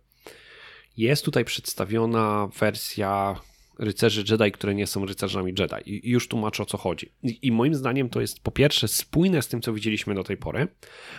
jest 0.98 1.26
tutaj 1.26 1.46
przedstawiona 1.46 2.50
wersja 2.60 3.42
rycerzy 3.80 4.24
Jedi, 4.30 4.52
które 4.52 4.76
nie 4.76 4.88
są 4.88 5.06
rycerzami 5.06 5.54
Jedi. 5.60 6.06
I 6.06 6.10
już 6.10 6.28
tłumaczę 6.28 6.64
o 6.64 6.66
co 6.66 6.78
chodzi. 6.78 7.12
I, 7.24 7.40
I, 7.42 7.52
moim 7.52 7.76
zdaniem 7.76 8.10
to 8.10 8.22
jest 8.22 8.40
po 8.44 8.52
pierwsze 8.52 8.88
spójne 8.88 9.42
z 9.42 9.48
tym, 9.48 9.62
co 9.62 9.74
widzieliśmy 9.74 10.16
do 10.16 10.24
tej 10.24 10.38
pory, 10.38 10.68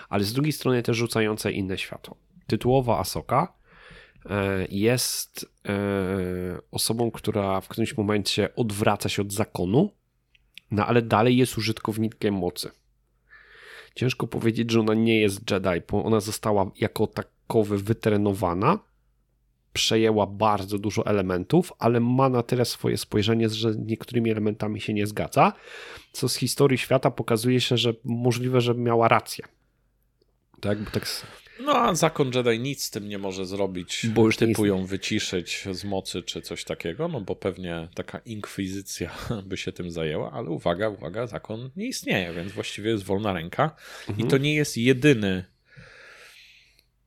ale 0.08 0.24
z 0.24 0.32
drugiej 0.32 0.52
strony 0.52 0.82
też 0.82 0.96
rzucające 0.96 1.52
inne 1.52 1.78
światło. 1.78 2.16
Tytułowa 2.46 2.98
Asoka 2.98 3.52
jest 4.70 5.46
e, 5.68 5.74
osobą, 6.70 7.10
która 7.10 7.60
w 7.60 7.68
którymś 7.68 7.96
momencie 7.96 8.54
odwraca 8.54 9.08
się 9.08 9.22
od 9.22 9.32
zakonu, 9.32 9.90
no 10.70 10.86
ale 10.86 11.02
dalej 11.02 11.36
jest 11.36 11.58
użytkownikiem 11.58 12.34
mocy. 12.34 12.70
Ciężko 13.94 14.26
powiedzieć, 14.26 14.70
że 14.70 14.80
ona 14.80 14.94
nie 14.94 15.20
jest 15.20 15.50
Jedi, 15.50 15.82
bo 15.90 16.04
ona 16.04 16.20
została 16.20 16.70
jako 16.80 17.06
takowy 17.06 17.78
wytrenowana, 17.78 18.78
przejęła 19.72 20.26
bardzo 20.26 20.78
dużo 20.78 21.06
elementów, 21.06 21.72
ale 21.78 22.00
ma 22.00 22.28
na 22.28 22.42
tyle 22.42 22.64
swoje 22.64 22.96
spojrzenie, 22.96 23.48
że 23.48 23.74
niektórymi 23.76 24.30
elementami 24.30 24.80
się 24.80 24.94
nie 24.94 25.06
zgadza, 25.06 25.52
co 26.12 26.28
z 26.28 26.34
historii 26.34 26.78
świata 26.78 27.10
pokazuje 27.10 27.60
się, 27.60 27.76
że 27.76 27.94
możliwe, 28.04 28.60
że 28.60 28.74
miała 28.74 29.08
rację. 29.08 29.44
Tak, 30.60 30.78
bo 30.78 30.90
tak... 30.90 31.06
No 31.60 31.76
a 31.76 31.94
zakon 31.94 32.30
Jedi 32.34 32.60
nic 32.60 32.82
z 32.82 32.90
tym 32.90 33.08
nie 33.08 33.18
może 33.18 33.46
zrobić, 33.46 34.06
bo 34.14 34.24
już 34.24 34.36
typu 34.36 34.66
ją 34.66 34.86
wyciszyć 34.86 35.68
z 35.72 35.84
mocy 35.84 36.22
czy 36.22 36.42
coś 36.42 36.64
takiego, 36.64 37.08
no 37.08 37.20
bo 37.20 37.36
pewnie 37.36 37.88
taka 37.94 38.18
inkwizycja 38.18 39.10
by 39.48 39.56
się 39.56 39.72
tym 39.72 39.90
zajęła, 39.90 40.32
ale 40.32 40.50
uwaga, 40.50 40.88
uwaga, 40.88 41.26
zakon 41.26 41.70
nie 41.76 41.86
istnieje, 41.86 42.32
więc 42.32 42.52
właściwie 42.52 42.90
jest 42.90 43.04
wolna 43.04 43.32
ręka 43.32 43.76
mhm. 44.08 44.26
i 44.26 44.30
to 44.30 44.38
nie 44.38 44.54
jest 44.54 44.76
jedyny 44.76 45.44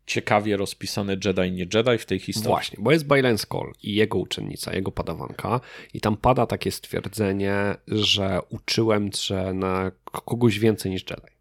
ciekawie 0.06 0.58
rozpisany 0.58 1.18
Jedi, 1.26 1.52
nie 1.52 1.68
Jedi 1.74 1.98
w 2.00 2.06
tej 2.06 2.20
historii. 2.20 2.50
Właśnie, 2.50 2.78
bo 2.82 2.92
jest 2.92 3.08
Bailen 3.08 3.38
Skoll 3.38 3.74
i 3.84 3.96
jego 3.96 4.18
uczennica, 4.18 4.74
jego 4.74 4.92
padawanka 4.92 5.60
i 5.94 6.02
tam 6.02 6.18
pada 6.18 6.46
takie 6.46 6.72
stwierdzenie, 6.72 7.76
że 7.88 8.40
uczyłem 8.50 9.12
cię 9.12 9.54
na 9.54 9.92
kogoś 10.12 10.60
więcej 10.60 10.92
niż 10.92 11.06
Jedi. 11.10 11.35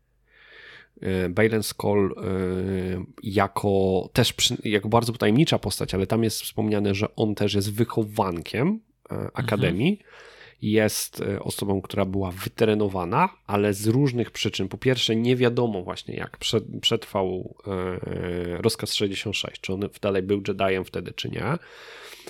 Y, 1.03 1.29
Bailen 1.29 1.63
Skoll 1.63 2.15
y, 2.19 3.05
jako 3.23 4.09
też 4.13 4.35
jako 4.65 4.89
bardzo 4.89 5.13
tajemnicza 5.13 5.59
postać, 5.59 5.95
ale 5.95 6.07
tam 6.07 6.25
jest 6.25 6.43
wspomniane, 6.43 6.95
że 6.95 7.17
on 7.17 7.35
też 7.35 7.55
jest 7.55 7.73
wychowankiem 7.73 8.81
y, 9.13 9.15
Akademii. 9.35 9.91
Mhm 9.93 10.15
jest 10.63 11.21
e, 11.21 11.41
osobą, 11.41 11.81
która 11.81 12.05
była 12.05 12.31
wytrenowana, 12.31 13.29
ale 13.47 13.75
z 13.75 13.87
różnych 13.87 14.31
przyczyn. 14.31 14.69
Po 14.69 14.79
pierwsze, 14.79 15.17
nie 15.17 15.37
wiadomo 15.37 15.83
właśnie, 15.83 16.15
jak 16.15 16.39
przetrwał 16.81 17.55
e, 17.67 18.63
rozkaz 18.63 18.95
66, 18.95 19.61
czy 19.61 19.73
on 19.73 19.89
dalej 20.01 20.23
był 20.23 20.43
Jediem 20.69 20.85
wtedy, 20.85 21.13
czy 21.13 21.29
nie. 21.29 21.43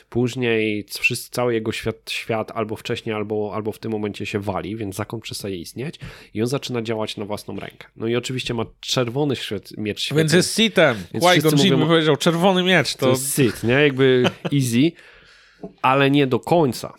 Później 0.09 0.85
cały 1.31 1.55
jego 1.55 1.73
świat, 1.73 2.11
świat 2.11 2.53
albo 2.55 2.77
wcześniej, 2.77 3.15
albo, 3.15 3.51
albo 3.55 3.73
w 3.73 3.79
tym 3.79 3.93
momencie 3.93 4.27
się 4.27 4.41
wali, 4.41 4.77
więc 4.77 4.97
zakon 4.97 5.21
przestaje 5.21 5.57
istnieć 5.57 6.01
i 6.35 6.43
on 6.43 6.47
zaczyna 6.47 6.83
działać 6.83 7.17
na 7.17 7.25
własną 7.25 7.61
rękę. 7.61 7.89
No 7.97 8.07
i 8.07 8.17
oczywiście 8.17 8.55
ma 8.55 8.65
czerwony 8.81 9.37
świat, 9.37 9.71
miecz 9.77 10.01
świetny. 10.01 10.23
Więc 10.23 10.33
jest 10.33 10.57
Sithem. 10.57 10.97
Qui-Gon 11.15 11.65
Jinn 11.65 11.87
powiedział 11.87 12.17
czerwony 12.17 12.63
miecz. 12.63 12.95
To... 12.95 13.07
to 13.07 13.09
jest 13.09 13.33
Sith, 13.33 13.65
nie? 13.65 13.75
Jakby 13.75 14.31
easy, 14.53 14.93
ale 15.83 16.11
nie 16.11 16.27
do 16.27 16.41
końca. 16.41 16.95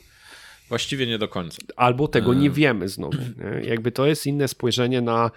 Właściwie 0.69 1.07
nie 1.07 1.17
do 1.17 1.27
końca. 1.27 1.57
Albo 1.75 2.07
tego 2.07 2.33
nie 2.33 2.47
e. 2.47 2.51
wiemy 2.51 2.89
znowu. 2.89 3.17
Nie? 3.17 3.67
Jakby 3.69 3.91
to 3.91 4.05
jest 4.05 4.27
inne 4.27 4.47
spojrzenie 4.47 5.01
na, 5.01 5.31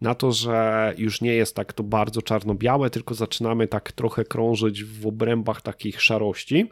na 0.00 0.14
to, 0.14 0.32
że 0.32 0.94
już 0.98 1.20
nie 1.20 1.34
jest 1.34 1.56
tak 1.56 1.72
to 1.72 1.82
bardzo 1.82 2.22
czarno-białe, 2.22 2.90
tylko 2.90 3.14
zaczynamy 3.14 3.68
tak 3.68 3.92
trochę 3.92 4.24
krążyć 4.24 4.84
w 4.84 5.06
obrębach 5.06 5.62
takich 5.62 6.02
szarości. 6.02 6.70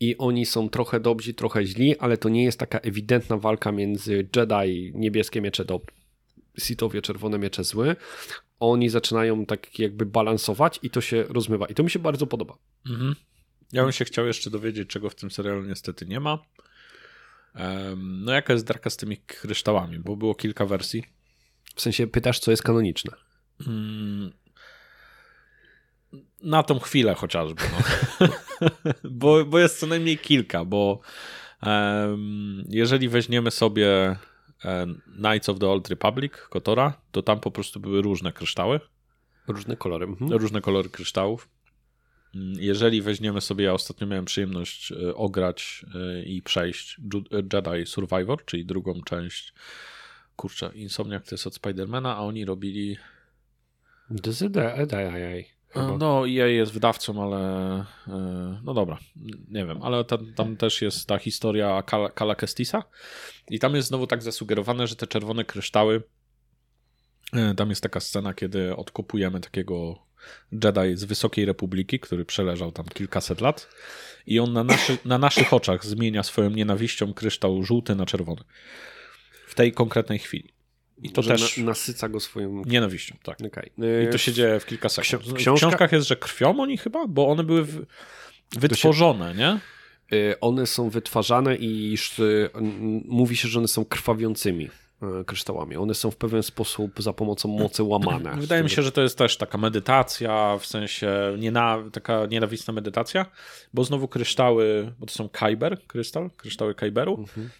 I 0.00 0.18
oni 0.18 0.46
są 0.46 0.68
trochę 0.68 1.00
dobrzy, 1.00 1.34
trochę 1.34 1.64
źli, 1.64 1.98
ale 1.98 2.16
to 2.16 2.28
nie 2.28 2.44
jest 2.44 2.58
taka 2.58 2.78
ewidentna 2.78 3.36
walka 3.36 3.72
między 3.72 4.28
Jedi, 4.36 4.92
niebieskie 4.94 5.40
miecze 5.40 5.64
do 5.64 5.80
Sithowie, 6.58 7.02
czerwone 7.02 7.38
miecze 7.38 7.64
zły. 7.64 7.96
Oni 8.60 8.88
zaczynają 8.88 9.46
tak 9.46 9.78
jakby 9.78 10.06
balansować 10.06 10.78
i 10.82 10.90
to 10.90 11.00
się 11.00 11.22
rozmywa. 11.22 11.66
I 11.66 11.74
to 11.74 11.82
mi 11.82 11.90
się 11.90 11.98
bardzo 11.98 12.26
podoba. 12.26 12.58
Mhm. 12.90 13.14
Ja 13.72 13.82
bym 13.82 13.92
się 13.92 14.04
chciał 14.04 14.26
jeszcze 14.26 14.50
dowiedzieć, 14.50 14.88
czego 14.88 15.10
w 15.10 15.14
tym 15.14 15.30
serialu 15.30 15.62
niestety 15.62 16.06
nie 16.06 16.20
ma. 16.20 16.38
No 17.96 18.32
jaka 18.32 18.52
jest 18.52 18.66
draka 18.66 18.90
z 18.90 18.96
tymi 18.96 19.16
kryształami? 19.16 19.98
Bo 19.98 20.16
było 20.16 20.34
kilka 20.34 20.66
wersji. 20.66 21.04
W 21.74 21.80
sensie 21.80 22.06
pytasz, 22.06 22.38
co 22.38 22.50
jest 22.50 22.62
kanoniczne? 22.62 23.12
Hmm. 23.64 24.32
Na 26.42 26.62
tą 26.62 26.78
chwilę 26.78 27.14
chociażby. 27.14 27.62
No. 27.72 28.28
bo, 29.10 29.44
bo 29.44 29.58
jest 29.58 29.80
co 29.80 29.86
najmniej 29.86 30.18
kilka, 30.18 30.64
bo 30.64 31.00
um, 31.62 32.64
jeżeli 32.68 33.08
weźmiemy 33.08 33.50
sobie 33.50 34.16
Knights 35.16 35.48
of 35.48 35.58
the 35.58 35.68
Old 35.68 35.88
Republic, 35.88 36.32
Kotora, 36.50 36.92
to 37.12 37.22
tam 37.22 37.40
po 37.40 37.50
prostu 37.50 37.80
były 37.80 38.02
różne 38.02 38.32
kryształy. 38.32 38.80
Różne 39.48 39.76
kolory. 39.76 40.06
Mhm. 40.06 40.32
Różne 40.32 40.60
kolory 40.60 40.88
kryształów. 40.88 41.48
Mm, 42.34 42.54
jeżeli 42.60 43.02
weźmiemy 43.02 43.40
sobie, 43.40 43.64
ja 43.64 43.72
ostatnio 43.72 44.06
miałem 44.06 44.24
przyjemność 44.24 44.92
e, 44.92 45.14
ograć 45.14 45.86
e, 45.94 46.22
i 46.22 46.42
przejść 46.42 47.00
e, 47.32 47.36
Jedi 47.36 47.86
Survivor, 47.86 48.44
czyli 48.44 48.66
drugą 48.66 49.02
część, 49.02 49.52
kurczę, 50.36 50.70
Insomniac 50.74 51.28
to 51.28 51.34
jest 51.34 51.46
od 51.46 51.54
Spidermana, 51.54 52.16
a 52.16 52.20
oni 52.20 52.44
robili... 52.44 52.96
No, 55.98 56.28
EA 56.28 56.46
jest 56.46 56.72
wydawcą, 56.72 57.22
ale 57.22 57.84
no 58.64 58.74
dobra, 58.74 58.98
nie 59.48 59.66
wiem, 59.66 59.82
ale 59.82 60.04
tam, 60.04 60.34
tam 60.34 60.56
też 60.56 60.82
jest 60.82 61.06
ta 61.06 61.18
historia 61.18 61.82
Kala, 61.82 62.10
Kala 62.10 62.34
Kestisa 62.34 62.82
i 63.50 63.58
tam 63.58 63.74
jest 63.74 63.88
znowu 63.88 64.06
tak 64.06 64.22
zasugerowane, 64.22 64.86
że 64.86 64.96
te 64.96 65.06
czerwone 65.06 65.44
kryształy, 65.44 66.02
tam 67.56 67.68
jest 67.68 67.82
taka 67.82 68.00
scena, 68.00 68.34
kiedy 68.34 68.76
odkopujemy 68.76 69.40
takiego 69.40 70.07
Jedi 70.52 70.96
z 70.96 71.04
Wysokiej 71.04 71.44
Republiki, 71.44 72.00
który 72.00 72.24
przeleżał 72.24 72.72
tam 72.72 72.86
kilkaset 72.86 73.40
lat 73.40 73.68
i 74.26 74.40
on 74.40 74.52
na, 74.52 74.64
naszy, 74.64 74.98
na 75.04 75.18
naszych 75.18 75.52
oczach 75.52 75.86
zmienia 75.86 76.22
swoją 76.22 76.50
nienawiścią 76.50 77.14
kryształ 77.14 77.62
żółty 77.62 77.94
na 77.94 78.06
czerwony. 78.06 78.42
W 79.46 79.54
tej 79.54 79.72
konkretnej 79.72 80.18
chwili. 80.18 80.52
I 81.02 81.10
to 81.10 81.22
też 81.22 81.56
na, 81.56 81.64
nasyca 81.64 82.08
go 82.08 82.20
swoją 82.20 82.62
nienawiścią, 82.66 83.16
tak. 83.22 83.38
Okay. 83.46 83.70
I 84.08 84.12
to 84.12 84.18
się 84.18 84.32
dzieje 84.32 84.60
w 84.60 84.66
kilka 84.66 84.88
sekund. 84.88 85.22
W, 85.22 85.34
książka... 85.34 85.66
w 85.66 85.70
książkach 85.70 85.92
jest, 85.92 86.08
że 86.08 86.16
krwią 86.16 86.60
oni 86.60 86.78
chyba, 86.78 87.06
bo 87.06 87.28
one 87.28 87.44
były 87.44 87.64
w... 87.64 87.86
wytworzone, 88.52 89.32
się... 89.32 89.38
nie? 89.38 89.60
Y, 90.12 90.40
one 90.40 90.66
są 90.66 90.90
wytwarzane 90.90 91.56
i 91.56 91.96
y, 92.18 92.50
mówi 93.04 93.36
się, 93.36 93.48
że 93.48 93.58
one 93.58 93.68
są 93.68 93.84
krwawiącymi. 93.84 94.70
E, 95.02 95.24
kryształami. 95.24 95.76
One 95.76 95.94
są 95.94 96.10
w 96.10 96.16
pewien 96.16 96.42
sposób 96.42 97.02
za 97.02 97.12
pomocą 97.12 97.48
mocy 97.48 97.82
łamane. 97.82 98.36
Wydaje 98.40 98.62
mi 98.62 98.70
się, 98.70 98.82
że 98.82 98.92
to 98.92 99.02
jest 99.02 99.18
też 99.18 99.36
taka 99.36 99.58
medytacja, 99.58 100.58
w 100.58 100.66
sensie 100.66 101.36
niena, 101.38 101.78
taka 101.92 102.26
nienawistna 102.26 102.74
medytacja, 102.74 103.26
bo 103.74 103.84
znowu 103.84 104.08
kryształy, 104.08 104.92
bo 104.98 105.06
to 105.06 105.12
są 105.12 105.28
Kyber, 105.28 105.86
krystal, 105.86 106.30
kryształy 106.30 106.74
Kyberu. 106.74 107.14
Mhm. 107.18 107.50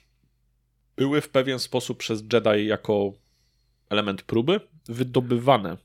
były 0.96 1.20
w 1.20 1.28
pewien 1.28 1.58
sposób 1.58 1.98
przez 1.98 2.22
Jedi 2.32 2.66
jako 2.66 3.12
element 3.90 4.22
próby 4.22 4.60
wydobywane. 4.88 5.76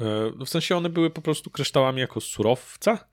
E, 0.00 0.30
w 0.44 0.48
sensie 0.48 0.76
one 0.76 0.88
były 0.88 1.10
po 1.10 1.22
prostu 1.22 1.50
kryształami 1.50 2.00
jako 2.00 2.20
surowca. 2.20 3.08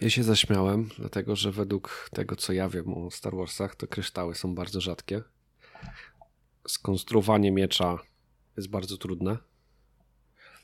Ja 0.00 0.10
się 0.10 0.22
zaśmiałem, 0.22 0.88
dlatego 0.98 1.36
że 1.36 1.52
według 1.52 2.08
tego, 2.12 2.36
co 2.36 2.52
ja 2.52 2.68
wiem 2.68 2.94
o 2.94 3.10
Star 3.10 3.36
Warsach, 3.36 3.76
to 3.76 3.86
kryształy 3.86 4.34
są 4.34 4.54
bardzo 4.54 4.80
rzadkie. 4.80 5.22
Skonstruowanie 6.68 7.50
miecza 7.52 7.98
jest 8.56 8.70
bardzo 8.70 8.96
trudne. 8.96 9.36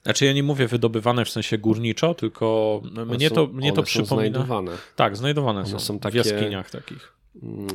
Znaczy 0.03 0.25
ja 0.25 0.33
nie 0.33 0.43
mówię 0.43 0.69
wydobywane 0.69 1.25
w 1.25 1.31
sensie 1.31 1.59
górniczo, 1.59 2.15
tylko 2.15 2.81
mnie 3.07 3.29
są, 3.29 3.35
to, 3.35 3.47
mnie 3.47 3.73
to 3.73 3.83
przypomina... 3.83 4.15
znajdowane. 4.17 4.73
Tak, 4.97 5.17
znajdowane 5.17 5.61
one 5.61 5.69
są, 5.69 5.79
są 5.79 5.99
takie... 5.99 6.23
w 6.23 6.27
jaskiniach 6.27 6.71
takich. 6.71 7.13
Mm, 7.43 7.67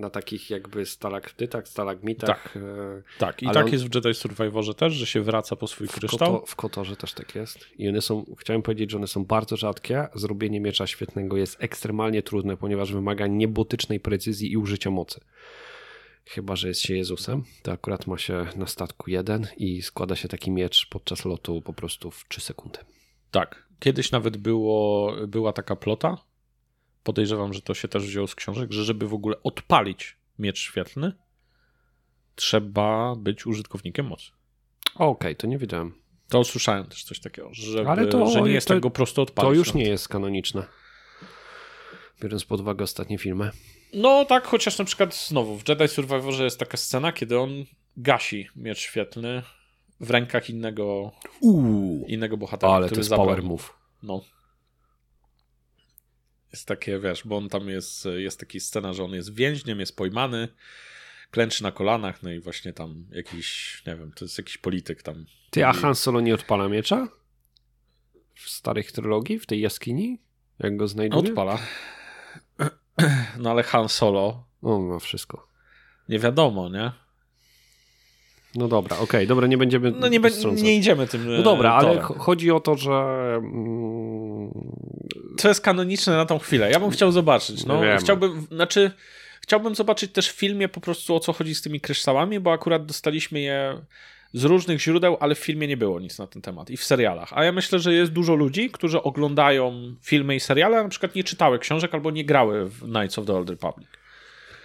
na 0.00 0.10
takich 0.10 0.50
jakby 0.50 0.86
stalaktytach, 0.86 1.68
stalagmitach. 1.68 2.52
Tak, 2.52 2.56
e, 2.56 3.02
tak. 3.18 3.42
i 3.42 3.46
tak 3.46 3.66
on... 3.66 3.72
jest 3.72 3.88
w 3.88 3.94
Jedi 3.94 4.14
Survivorze 4.14 4.74
też, 4.74 4.92
że 4.92 5.06
się 5.06 5.20
wraca 5.22 5.56
po 5.56 5.66
swój 5.66 5.88
kryształ. 5.88 6.32
Koto, 6.32 6.46
w 6.46 6.56
Kotorze 6.56 6.96
też 6.96 7.12
tak 7.12 7.34
jest. 7.34 7.58
I 7.78 7.88
one 7.88 8.00
są, 8.00 8.24
chciałem 8.38 8.62
powiedzieć, 8.62 8.90
że 8.90 8.96
one 8.96 9.06
są 9.06 9.24
bardzo 9.24 9.56
rzadkie. 9.56 10.08
Zrobienie 10.14 10.60
miecza 10.60 10.86
świetnego 10.86 11.36
jest 11.36 11.56
ekstremalnie 11.60 12.22
trudne, 12.22 12.56
ponieważ 12.56 12.92
wymaga 12.92 13.26
niebotycznej 13.26 14.00
precyzji 14.00 14.52
i 14.52 14.56
użycia 14.56 14.90
mocy. 14.90 15.20
Chyba, 16.26 16.56
że 16.56 16.68
jest 16.68 16.80
się 16.80 16.96
Jezusem, 16.96 17.44
to 17.62 17.72
akurat 17.72 18.06
ma 18.06 18.18
się 18.18 18.46
na 18.56 18.66
statku 18.66 19.10
jeden 19.10 19.46
i 19.56 19.82
składa 19.82 20.16
się 20.16 20.28
taki 20.28 20.50
miecz 20.50 20.86
podczas 20.90 21.24
lotu 21.24 21.62
po 21.62 21.72
prostu 21.72 22.10
w 22.10 22.24
3 22.28 22.40
sekundy. 22.40 22.78
Tak. 23.30 23.66
Kiedyś 23.78 24.10
nawet 24.10 24.36
było, 24.36 25.12
była 25.28 25.52
taka 25.52 25.76
plota, 25.76 26.18
podejrzewam, 27.04 27.52
że 27.52 27.62
to 27.62 27.74
się 27.74 27.88
też 27.88 28.06
wzięło 28.06 28.26
z 28.26 28.34
książek, 28.34 28.72
że 28.72 28.84
żeby 28.84 29.08
w 29.08 29.14
ogóle 29.14 29.42
odpalić 29.42 30.16
miecz 30.38 30.58
świetlny, 30.58 31.12
trzeba 32.34 33.16
być 33.16 33.46
użytkownikiem 33.46 34.06
mocy. 34.06 34.30
Okej, 34.94 35.08
okay, 35.08 35.34
to 35.34 35.46
nie 35.46 35.58
wiedziałem. 35.58 35.94
To 36.28 36.40
usłyszałem 36.40 36.86
też 36.86 37.04
coś 37.04 37.20
takiego, 37.20 37.48
żeby, 37.52 37.88
Ale 37.88 38.06
to, 38.06 38.26
że 38.26 38.42
nie 38.42 38.50
jest 38.50 38.68
to, 38.68 38.74
tego 38.74 38.90
prosto 38.90 39.22
odpalić. 39.22 39.50
To 39.50 39.54
już 39.54 39.74
nie 39.74 39.88
jest 39.88 40.08
kanoniczne. 40.08 40.66
Biorąc 42.20 42.44
pod 42.44 42.60
uwagę 42.60 42.84
ostatnie 42.84 43.18
filmy. 43.18 43.50
No 43.94 44.24
tak, 44.24 44.46
chociaż 44.46 44.78
na 44.78 44.84
przykład 44.84 45.14
znowu 45.14 45.58
w 45.58 45.68
Jedi 45.68 45.88
Survivorze 45.88 46.44
jest 46.44 46.58
taka 46.58 46.76
scena, 46.76 47.12
kiedy 47.12 47.38
on 47.38 47.64
gasi 47.96 48.48
miecz 48.56 48.78
świetlny 48.78 49.42
w 50.00 50.10
rękach 50.10 50.50
innego, 50.50 51.12
Uuu, 51.40 52.04
innego 52.08 52.36
bohatera. 52.36 52.72
Ale 52.72 52.88
to 52.88 52.94
jest 52.94 53.08
zabrał. 53.08 53.26
power 53.26 53.42
move. 53.42 53.72
No. 54.02 54.24
Jest 56.52 56.68
takie, 56.68 56.98
wiesz, 56.98 57.22
bo 57.26 57.36
on 57.36 57.48
tam 57.48 57.68
jest, 57.68 58.04
jest 58.16 58.40
taki 58.40 58.60
scena, 58.60 58.92
że 58.92 59.04
on 59.04 59.12
jest 59.12 59.34
więźniem, 59.34 59.80
jest 59.80 59.96
pojmany, 59.96 60.48
klęczy 61.30 61.62
na 61.62 61.72
kolanach, 61.72 62.22
no 62.22 62.30
i 62.30 62.40
właśnie 62.40 62.72
tam 62.72 63.06
jakiś, 63.12 63.82
nie 63.86 63.96
wiem, 63.96 64.12
to 64.12 64.24
jest 64.24 64.38
jakiś 64.38 64.58
polityk 64.58 65.02
tam. 65.02 65.26
Ty, 65.50 65.66
a 65.66 65.72
Han 65.72 65.94
Solo 65.94 66.20
nie 66.20 66.34
odpala 66.34 66.68
miecza? 66.68 67.08
W 68.34 68.48
starych 68.50 68.92
trylogii, 68.92 69.38
w 69.38 69.46
tej 69.46 69.60
jaskini? 69.60 70.18
Jak 70.58 70.76
go 70.76 70.88
znajduje? 70.88 71.30
Odpala. 71.30 71.58
No 73.38 73.50
ale 73.50 73.62
Han 73.62 73.88
Solo. 73.88 74.44
On 74.62 74.82
ma 74.82 74.98
wszystko. 74.98 75.46
Nie 76.08 76.18
wiadomo, 76.18 76.68
nie? 76.68 76.92
No 78.54 78.68
dobra, 78.68 78.96
okej, 78.96 79.04
okay, 79.04 79.26
dobra, 79.26 79.46
nie 79.46 79.58
będziemy. 79.58 79.90
No 79.90 80.08
nie, 80.08 80.20
be, 80.20 80.30
nie 80.52 80.76
idziemy 80.76 81.06
tym. 81.06 81.36
No 81.36 81.42
dobra, 81.42 81.72
ale 81.72 82.00
chodzi 82.00 82.50
o 82.50 82.60
to, 82.60 82.76
że. 82.76 82.92
Mm, 83.36 84.50
to 85.38 85.48
jest 85.48 85.60
kanoniczne 85.60 86.16
na 86.16 86.26
tą 86.26 86.38
chwilę. 86.38 86.70
Ja 86.70 86.80
bym 86.80 86.90
chciał 86.90 87.12
zobaczyć. 87.12 87.66
No, 87.66 87.80
chciałbym, 87.98 88.46
znaczy, 88.50 88.90
chciałbym 89.40 89.74
zobaczyć 89.74 90.12
też 90.12 90.28
w 90.28 90.36
filmie 90.36 90.68
po 90.68 90.80
prostu 90.80 91.14
o 91.14 91.20
co 91.20 91.32
chodzi 91.32 91.54
z 91.54 91.62
tymi 91.62 91.80
kryształami, 91.80 92.40
bo 92.40 92.52
akurat 92.52 92.86
dostaliśmy 92.86 93.40
je 93.40 93.80
z 94.32 94.44
różnych 94.44 94.80
źródeł, 94.80 95.16
ale 95.20 95.34
w 95.34 95.38
filmie 95.38 95.68
nie 95.68 95.76
było 95.76 96.00
nic 96.00 96.18
na 96.18 96.26
ten 96.26 96.42
temat 96.42 96.70
i 96.70 96.76
w 96.76 96.84
serialach. 96.84 97.32
A 97.32 97.44
ja 97.44 97.52
myślę, 97.52 97.78
że 97.78 97.94
jest 97.94 98.12
dużo 98.12 98.34
ludzi, 98.34 98.70
którzy 98.70 99.02
oglądają 99.02 99.94
filmy 100.02 100.36
i 100.36 100.40
seriale, 100.40 100.78
a 100.78 100.82
na 100.82 100.88
przykład 100.88 101.14
nie 101.14 101.24
czytały 101.24 101.58
książek 101.58 101.94
albo 101.94 102.10
nie 102.10 102.24
grały 102.24 102.64
w 102.64 102.80
Knights 102.80 103.18
of 103.18 103.26
the 103.26 103.34
Old 103.34 103.50
Republic. 103.50 103.88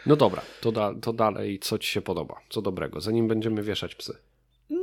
No 0.05 0.15
dobra, 0.15 0.41
to, 0.61 0.71
da, 0.71 0.93
to 1.01 1.13
dalej 1.13 1.59
co 1.59 1.77
ci 1.77 1.91
się 1.91 2.01
podoba? 2.01 2.41
Co 2.49 2.61
dobrego, 2.61 3.01
zanim 3.01 3.27
będziemy 3.27 3.63
wieszać 3.63 3.95
psy? 3.95 4.17
Mm, 4.71 4.81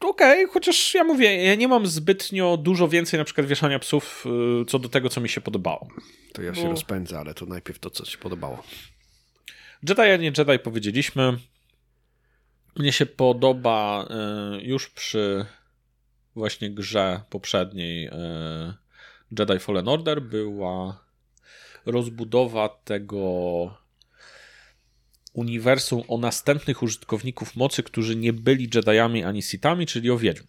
okej, 0.00 0.44
okay, 0.44 0.54
chociaż 0.54 0.94
ja 0.94 1.04
mówię, 1.04 1.44
ja 1.44 1.54
nie 1.54 1.68
mam 1.68 1.86
zbytnio 1.86 2.56
dużo 2.56 2.88
więcej 2.88 3.18
na 3.18 3.24
przykład 3.24 3.46
wieszania 3.46 3.78
psów 3.78 4.24
y, 4.62 4.64
co 4.64 4.78
do 4.78 4.88
tego, 4.88 5.08
co 5.08 5.20
mi 5.20 5.28
się 5.28 5.40
podobało. 5.40 5.88
To 6.32 6.42
ja 6.42 6.54
się 6.54 6.70
rozpędzę, 6.70 7.18
ale 7.18 7.34
to 7.34 7.46
najpierw 7.46 7.78
to, 7.78 7.90
co 7.90 8.04
ci 8.04 8.12
się 8.12 8.18
podobało. 8.18 8.62
Jedi, 9.88 10.02
a 10.02 10.16
nie 10.16 10.32
Jedi 10.38 10.58
powiedzieliśmy. 10.58 11.38
Mnie 12.76 12.92
się 12.92 13.06
podoba 13.06 14.08
y, 14.58 14.62
już 14.62 14.90
przy 14.90 15.46
właśnie 16.34 16.70
grze 16.70 17.20
poprzedniej 17.30 18.06
y, 18.06 18.10
Jedi 19.38 19.58
Fallen 19.58 19.88
Order 19.88 20.22
była 20.22 21.04
rozbudowa 21.86 22.68
tego 22.68 23.84
uniwersum 25.32 26.02
o 26.08 26.18
następnych 26.18 26.82
użytkowników 26.82 27.56
mocy, 27.56 27.82
którzy 27.82 28.16
nie 28.16 28.32
byli 28.32 28.70
Jediami 28.74 29.24
ani 29.24 29.42
Sithami, 29.42 29.86
czyli 29.86 30.10
o 30.10 30.18
wiedźm. 30.18 30.44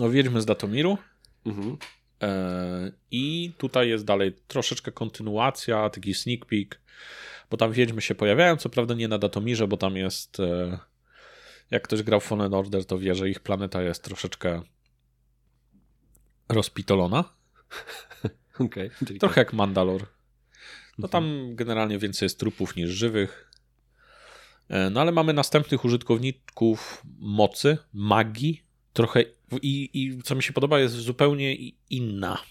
O 0.00 0.10
wiedźmy 0.10 0.40
z 0.40 0.46
Datomiru. 0.46 0.98
Mhm. 1.46 1.76
E, 2.22 2.92
I 3.10 3.52
tutaj 3.58 3.88
jest 3.88 4.04
dalej 4.04 4.32
troszeczkę 4.48 4.92
kontynuacja, 4.92 5.90
taki 5.90 6.14
sneak 6.14 6.46
peek, 6.46 6.80
bo 7.50 7.56
tam 7.56 7.72
wiedźmy 7.72 8.00
się 8.02 8.14
pojawiają, 8.14 8.56
co 8.56 8.68
prawda 8.68 8.94
nie 8.94 9.08
na 9.08 9.18
Datomirze, 9.18 9.68
bo 9.68 9.76
tam 9.76 9.96
jest 9.96 10.40
e, 10.40 10.78
jak 11.70 11.82
ktoś 11.82 12.02
grał 12.02 12.20
Fallen 12.20 12.54
Order, 12.54 12.84
to 12.84 12.98
wie, 12.98 13.14
że 13.14 13.28
ich 13.28 13.40
planeta 13.40 13.82
jest 13.82 14.04
troszeczkę 14.04 14.62
rozpitolona. 16.48 17.24
Okay, 18.60 18.90
Trochę 19.20 19.40
jak 19.40 19.52
Mandalor. 19.52 20.06
No 20.98 21.08
tam 21.08 21.54
generalnie 21.54 21.98
więcej 21.98 22.26
jest 22.26 22.38
trupów 22.38 22.76
niż 22.76 22.90
żywych. 22.90 23.50
E, 24.68 24.90
no 24.90 25.00
ale 25.00 25.12
mamy 25.12 25.32
następnych 25.32 25.84
użytkowników 25.84 27.02
mocy, 27.18 27.78
magii, 27.92 28.62
trochę 28.92 29.24
i, 29.62 29.90
i 29.92 30.22
co 30.22 30.34
mi 30.34 30.42
się 30.42 30.52
podoba, 30.52 30.80
jest 30.80 30.94
zupełnie 30.94 31.56
inna. 31.90 32.42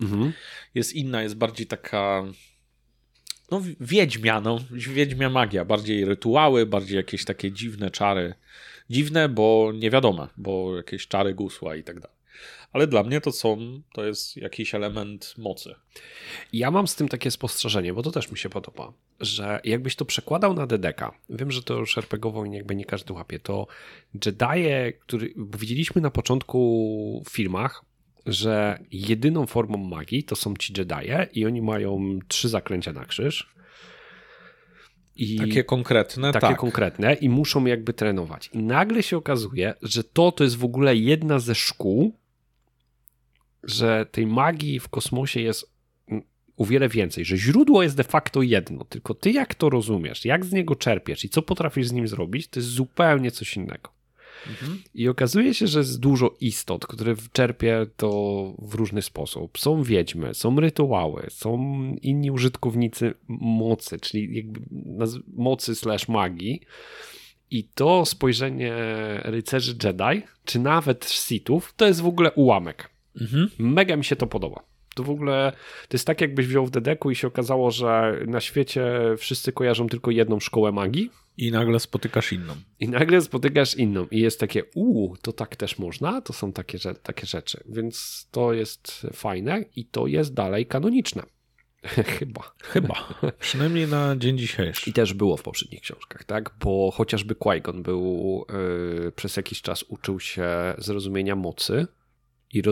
Mhm. 0.00 0.32
Jest 0.74 0.92
inna, 0.92 1.22
jest 1.22 1.36
bardziej 1.36 1.66
taka 1.66 2.24
no 3.50 3.62
wiedźmia, 3.80 4.40
no, 4.40 4.58
wiedźmia 4.70 5.30
magia, 5.30 5.64
bardziej 5.64 6.04
rytuały, 6.04 6.66
bardziej 6.66 6.96
jakieś 6.96 7.24
takie 7.24 7.52
dziwne 7.52 7.90
czary. 7.90 8.34
Dziwne, 8.90 9.28
bo 9.28 9.72
nie 9.74 9.90
wiadome, 9.90 10.28
bo 10.36 10.76
jakieś 10.76 11.08
czary 11.08 11.34
gusła 11.34 11.76
i 11.76 11.82
tak 11.82 12.00
dalej 12.00 12.16
ale 12.76 12.86
dla 12.86 13.02
mnie 13.02 13.20
to 13.20 13.32
są, 13.32 13.80
to 13.92 14.04
jest 14.04 14.36
jakiś 14.36 14.74
element 14.74 15.34
mocy. 15.38 15.74
Ja 16.52 16.70
mam 16.70 16.88
z 16.88 16.94
tym 16.94 17.08
takie 17.08 17.30
spostrzeżenie, 17.30 17.94
bo 17.94 18.02
to 18.02 18.10
też 18.10 18.30
mi 18.30 18.38
się 18.38 18.48
podoba, 18.48 18.92
że 19.20 19.60
jakbyś 19.64 19.96
to 19.96 20.04
przekładał 20.04 20.54
na 20.54 20.66
DDK, 20.66 21.12
wiem, 21.30 21.50
że 21.50 21.62
to 21.62 21.74
już 21.74 21.96
i 21.96 22.52
jakby 22.52 22.74
nie 22.74 22.84
każdy 22.84 23.12
łapie, 23.12 23.38
to 23.38 23.66
Jedi, 24.26 24.92
który 25.00 25.34
widzieliśmy 25.36 26.02
na 26.02 26.10
początku 26.10 27.22
w 27.26 27.30
filmach, 27.30 27.84
że 28.26 28.78
jedyną 28.92 29.46
formą 29.46 29.78
magii 29.78 30.24
to 30.24 30.36
są 30.36 30.54
ci 30.56 30.72
Jedi 30.78 31.38
i 31.40 31.46
oni 31.46 31.62
mają 31.62 32.18
trzy 32.28 32.48
zaklęcia 32.48 32.92
na 32.92 33.04
krzyż. 33.04 33.56
I 35.16 35.38
takie 35.38 35.64
konkretne, 35.64 36.32
takie 36.32 36.46
tak. 36.46 36.58
konkretne 36.58 37.14
i 37.14 37.28
muszą 37.28 37.64
jakby 37.64 37.92
trenować. 37.92 38.50
I 38.52 38.58
nagle 38.58 39.02
się 39.02 39.16
okazuje, 39.16 39.74
że 39.82 40.04
to 40.04 40.32
to 40.32 40.44
jest 40.44 40.56
w 40.56 40.64
ogóle 40.64 40.96
jedna 40.96 41.38
ze 41.38 41.54
szkół, 41.54 42.16
że 43.62 44.06
tej 44.12 44.26
magii 44.26 44.80
w 44.80 44.88
kosmosie 44.88 45.40
jest 45.40 45.76
o 46.56 46.64
wiele 46.64 46.88
więcej, 46.88 47.24
że 47.24 47.36
źródło 47.36 47.82
jest 47.82 47.96
de 47.96 48.04
facto 48.04 48.42
jedno, 48.42 48.84
tylko 48.84 49.14
ty 49.14 49.30
jak 49.30 49.54
to 49.54 49.70
rozumiesz, 49.70 50.24
jak 50.24 50.44
z 50.44 50.52
niego 50.52 50.74
czerpiesz 50.74 51.24
i 51.24 51.28
co 51.28 51.42
potrafisz 51.42 51.86
z 51.86 51.92
nim 51.92 52.08
zrobić, 52.08 52.48
to 52.48 52.60
jest 52.60 52.70
zupełnie 52.70 53.30
coś 53.30 53.56
innego. 53.56 53.95
Mhm. 54.48 54.82
I 54.94 55.08
okazuje 55.08 55.54
się, 55.54 55.66
że 55.66 55.78
jest 55.78 56.00
dużo 56.00 56.34
istot, 56.40 56.86
które 56.86 57.14
czerpie 57.32 57.86
to 57.96 58.10
w 58.58 58.74
różny 58.74 59.02
sposób. 59.02 59.58
Są 59.58 59.82
wiedźmy, 59.82 60.34
są 60.34 60.60
rytuały, 60.60 61.26
są 61.30 61.58
inni 62.02 62.30
użytkownicy 62.30 63.14
mocy, 63.28 64.00
czyli 64.00 64.36
jakby 64.36 64.60
mocy 65.36 65.74
slash 65.74 66.08
magii. 66.08 66.60
I 67.50 67.64
to 67.64 68.04
spojrzenie 68.04 68.74
rycerzy 69.24 69.76
Jedi, 69.84 70.22
czy 70.44 70.58
nawet 70.58 71.10
Sithów, 71.10 71.74
to 71.76 71.86
jest 71.86 72.00
w 72.00 72.06
ogóle 72.06 72.32
ułamek. 72.32 72.90
Mhm. 73.20 73.50
Mega 73.58 73.96
mi 73.96 74.04
się 74.04 74.16
to 74.16 74.26
podoba. 74.26 74.75
To 74.96 75.02
w 75.02 75.10
ogóle 75.10 75.52
to 75.88 75.94
jest 75.96 76.06
tak, 76.06 76.20
jakbyś 76.20 76.46
wziął 76.46 76.66
w 76.66 76.70
Dedeku 76.70 77.10
i 77.10 77.14
się 77.14 77.26
okazało, 77.26 77.70
że 77.70 78.20
na 78.26 78.40
świecie 78.40 78.84
wszyscy 79.18 79.52
kojarzą 79.52 79.88
tylko 79.88 80.10
jedną 80.10 80.40
szkołę 80.40 80.72
magii. 80.72 81.10
I 81.36 81.50
nagle 81.50 81.80
spotykasz 81.80 82.32
inną. 82.32 82.54
I 82.80 82.88
nagle 82.88 83.20
spotykasz 83.20 83.74
inną. 83.74 84.06
I 84.10 84.20
jest 84.20 84.40
takie, 84.40 84.64
uuu, 84.74 85.16
to 85.22 85.32
tak 85.32 85.56
też 85.56 85.78
można? 85.78 86.20
To 86.20 86.32
są 86.32 86.52
takie, 86.52 86.78
takie 87.02 87.26
rzeczy. 87.26 87.64
Więc 87.68 88.26
to 88.30 88.52
jest 88.52 89.06
fajne 89.12 89.64
i 89.76 89.84
to 89.84 90.06
jest 90.06 90.34
dalej 90.34 90.66
kanoniczne. 90.66 91.22
Chyba. 92.18 92.52
Chyba. 92.62 93.14
Przynajmniej 93.38 93.88
na 93.88 94.16
dzień 94.16 94.38
dzisiejszy. 94.38 94.90
I 94.90 94.92
też 94.92 95.14
było 95.14 95.36
w 95.36 95.42
poprzednich 95.42 95.80
książkach, 95.80 96.24
tak? 96.24 96.50
Bo 96.60 96.90
chociażby 96.90 97.34
Qui-Gon 97.34 97.82
był 97.82 98.44
yy, 99.04 99.12
przez 99.12 99.36
jakiś 99.36 99.62
czas 99.62 99.82
uczył 99.82 100.20
się 100.20 100.48
zrozumienia 100.78 101.36
mocy 101.36 101.86
i 102.52 102.62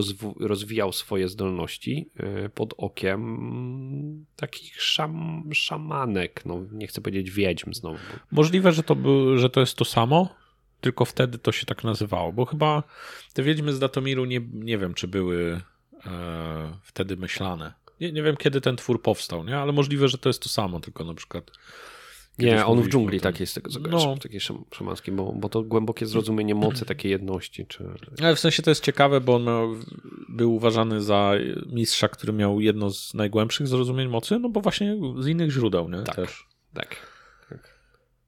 rozwijał 0.40 0.92
swoje 0.92 1.28
zdolności 1.28 2.10
yy, 2.18 2.50
pod 2.54 2.74
okiem 2.76 4.26
takich 4.36 4.82
szam 4.82 5.44
szamanek, 5.54 6.46
no 6.46 6.60
nie 6.72 6.86
chcę 6.86 7.00
powiedzieć 7.00 7.30
wiedźm 7.30 7.72
znowu. 7.72 7.98
Możliwe, 8.32 8.72
że 8.72 8.82
to, 8.82 8.94
był, 8.94 9.38
że 9.38 9.50
to 9.50 9.60
jest 9.60 9.76
to 9.76 9.84
samo, 9.84 10.34
tylko 10.80 11.04
wtedy 11.04 11.38
to 11.38 11.52
się 11.52 11.66
tak 11.66 11.84
nazywało, 11.84 12.32
bo 12.32 12.44
chyba 12.44 12.82
te 13.32 13.42
wiedźmy 13.42 13.72
z 13.72 13.78
Datomiru 13.78 14.24
nie, 14.24 14.40
nie 14.52 14.78
wiem, 14.78 14.94
czy 14.94 15.08
były 15.08 15.60
e, 16.06 16.78
wtedy 16.82 17.16
myślane. 17.16 17.74
Nie, 18.00 18.12
nie 18.12 18.22
wiem, 18.22 18.36
kiedy 18.36 18.60
ten 18.60 18.76
twór 18.76 19.02
powstał, 19.02 19.44
nie? 19.44 19.58
ale 19.58 19.72
możliwe, 19.72 20.08
że 20.08 20.18
to 20.18 20.28
jest 20.28 20.42
to 20.42 20.48
samo, 20.48 20.80
tylko 20.80 21.04
na 21.04 21.14
przykład. 21.14 21.50
Nie, 22.38 22.66
on 22.66 22.82
w 22.82 22.88
dżungli 22.88 23.20
tak 23.20 23.40
jest 23.40 23.54
tego 23.54 23.70
zagranicznym, 23.70 24.14
no. 24.14 24.18
taki 24.18 24.38
szamański, 24.74 25.12
bo, 25.12 25.32
bo 25.32 25.48
to 25.48 25.62
głębokie 25.62 26.06
zrozumienie 26.06 26.54
mocy 26.54 26.84
takiej 26.94 27.10
jedności. 27.10 27.66
Czy... 27.66 27.84
Ale 28.22 28.36
w 28.36 28.40
sensie 28.40 28.62
to 28.62 28.70
jest 28.70 28.84
ciekawe, 28.84 29.20
bo 29.20 29.34
on 29.34 29.44
miał, 29.44 29.74
był 30.28 30.54
uważany 30.54 31.02
za 31.02 31.32
mistrza, 31.66 32.08
który 32.08 32.32
miał 32.32 32.60
jedno 32.60 32.90
z 32.90 33.14
najgłębszych 33.14 33.68
zrozumień 33.68 34.08
mocy, 34.08 34.38
no 34.38 34.48
bo 34.48 34.60
właśnie 34.60 34.96
z 35.18 35.26
innych 35.26 35.50
źródeł, 35.50 35.88
nie? 35.88 36.02
Tak, 36.02 36.16
Też. 36.16 36.46
tak. 36.74 36.96
tak. 37.48 37.74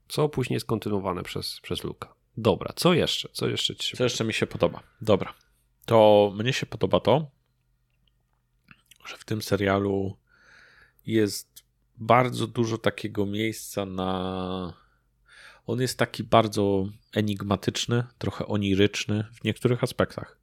Co 0.09 0.29
później 0.29 0.55
jest 0.55 0.67
kontynuowane 0.67 1.23
przez, 1.23 1.61
przez 1.61 1.85
Luka. 1.85 2.15
Dobra, 2.37 2.73
co 2.77 2.95
jeszcze? 2.95 3.29
Co 3.33 3.49
jeszcze 3.49 3.77
ci 3.77 3.89
się 3.91 3.97
Co 3.97 4.05
jeszcze 4.05 4.25
mi 4.25 4.33
się 4.33 4.47
podoba? 4.47 4.83
Dobra. 5.01 5.35
To 5.87 6.33
mnie 6.37 6.53
się 6.53 6.67
podoba 6.67 7.01
to, 7.01 7.31
że 9.07 9.17
w 9.17 9.25
tym 9.25 9.43
serialu 9.43 10.17
jest 11.07 11.56
bardzo 11.99 12.47
dużo 12.47 12.79
takiego 12.79 13.27
miejsca 13.27 13.87
na. 13.87 14.73
On 15.67 15.81
jest 15.81 15.99
taki 15.99 16.25
bardzo 16.25 16.89
enigmatyczny, 17.15 18.05
trochę 18.19 18.47
oniryczny 18.47 19.25
w 19.35 19.45
niektórych 19.45 19.85
aspektach. 19.85 20.39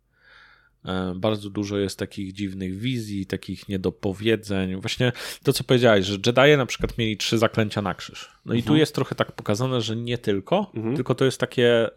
E, 0.86 1.14
bardzo 1.16 1.50
dużo 1.50 1.78
jest 1.78 2.00
takich 2.00 2.34
dziwnych 2.34 2.80
wizji, 2.80 3.26
takich 3.26 3.70
niedopowiedzeń. 3.70 4.82
Właśnie 4.82 5.12
to, 5.44 5.54
co 5.54 5.64
powiedziałeś, 5.64 6.06
że 6.06 6.18
Jedi 6.26 6.58
na 6.58 6.66
przykład 6.66 6.98
mieli 6.98 7.18
trzy 7.18 7.38
zaklęcia 7.38 7.82
na 7.82 7.94
krzyż. 7.94 8.32
No 8.46 8.54
mhm. 8.54 8.60
i 8.60 8.64
tu 8.64 8.68
mhm. 8.68 8.80
jest 8.80 8.96
trochę 8.96 9.16
tak 9.16 9.32
pokazane, 9.32 9.82
że 9.82 9.96
nie 9.96 10.18
tylko, 10.18 10.72
mhm. 10.76 10.96
tylko 10.96 11.16
to 11.16 11.26
jest 11.26 11.40
takie 11.40 11.90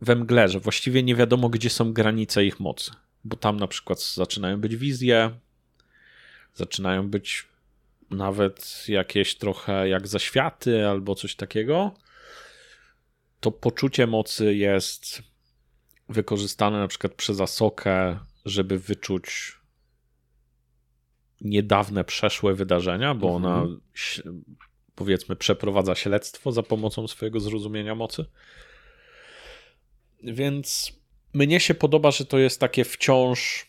we 0.00 0.16
mgle, 0.16 0.48
że 0.48 0.60
właściwie 0.60 1.02
nie 1.02 1.14
wiadomo, 1.14 1.48
gdzie 1.48 1.70
są 1.70 1.92
granice 1.92 2.44
ich 2.44 2.60
mocy 2.60 2.90
bo 3.26 3.36
tam 3.36 3.56
na 3.56 3.66
przykład 3.66 4.02
zaczynają 4.02 4.60
być 4.60 4.76
wizje, 4.76 5.30
zaczynają 6.54 7.08
być 7.08 7.48
nawet 8.10 8.84
jakieś 8.88 9.34
trochę 9.34 9.88
jak 9.88 10.06
zaświaty 10.06 10.88
albo 10.88 11.14
coś 11.14 11.36
takiego, 11.36 11.94
to 13.40 13.50
poczucie 13.50 14.06
mocy 14.06 14.54
jest 14.54 15.22
wykorzystane 16.08 16.78
na 16.78 16.88
przykład 16.88 17.14
przez 17.14 17.40
Asokę, 17.40 18.18
żeby 18.44 18.78
wyczuć 18.78 19.56
niedawne 21.40 22.04
przeszłe 22.04 22.54
wydarzenia, 22.54 23.14
bo 23.14 23.34
ona 23.34 23.58
mhm. 23.58 23.80
powiedzmy 24.94 25.36
przeprowadza 25.36 25.94
śledztwo 25.94 26.52
za 26.52 26.62
pomocą 26.62 27.08
swojego 27.08 27.40
zrozumienia 27.40 27.94
mocy. 27.94 28.24
Więc 30.22 30.92
mnie 31.32 31.60
się 31.60 31.74
podoba, 31.74 32.10
że 32.10 32.24
to 32.24 32.38
jest 32.38 32.60
takie 32.60 32.84
wciąż 32.84 33.66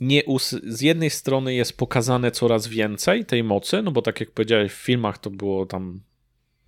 nie 0.00 0.22
z 0.62 0.80
jednej 0.80 1.10
strony 1.10 1.54
jest 1.54 1.76
pokazane 1.76 2.30
coraz 2.30 2.68
więcej 2.68 3.24
tej 3.24 3.44
mocy, 3.44 3.82
no 3.82 3.90
bo 3.90 4.02
tak 4.02 4.20
jak 4.20 4.30
powiedziałeś 4.30 4.72
w 4.72 4.76
filmach 4.76 5.18
to 5.18 5.30
było 5.30 5.66
tam 5.66 6.00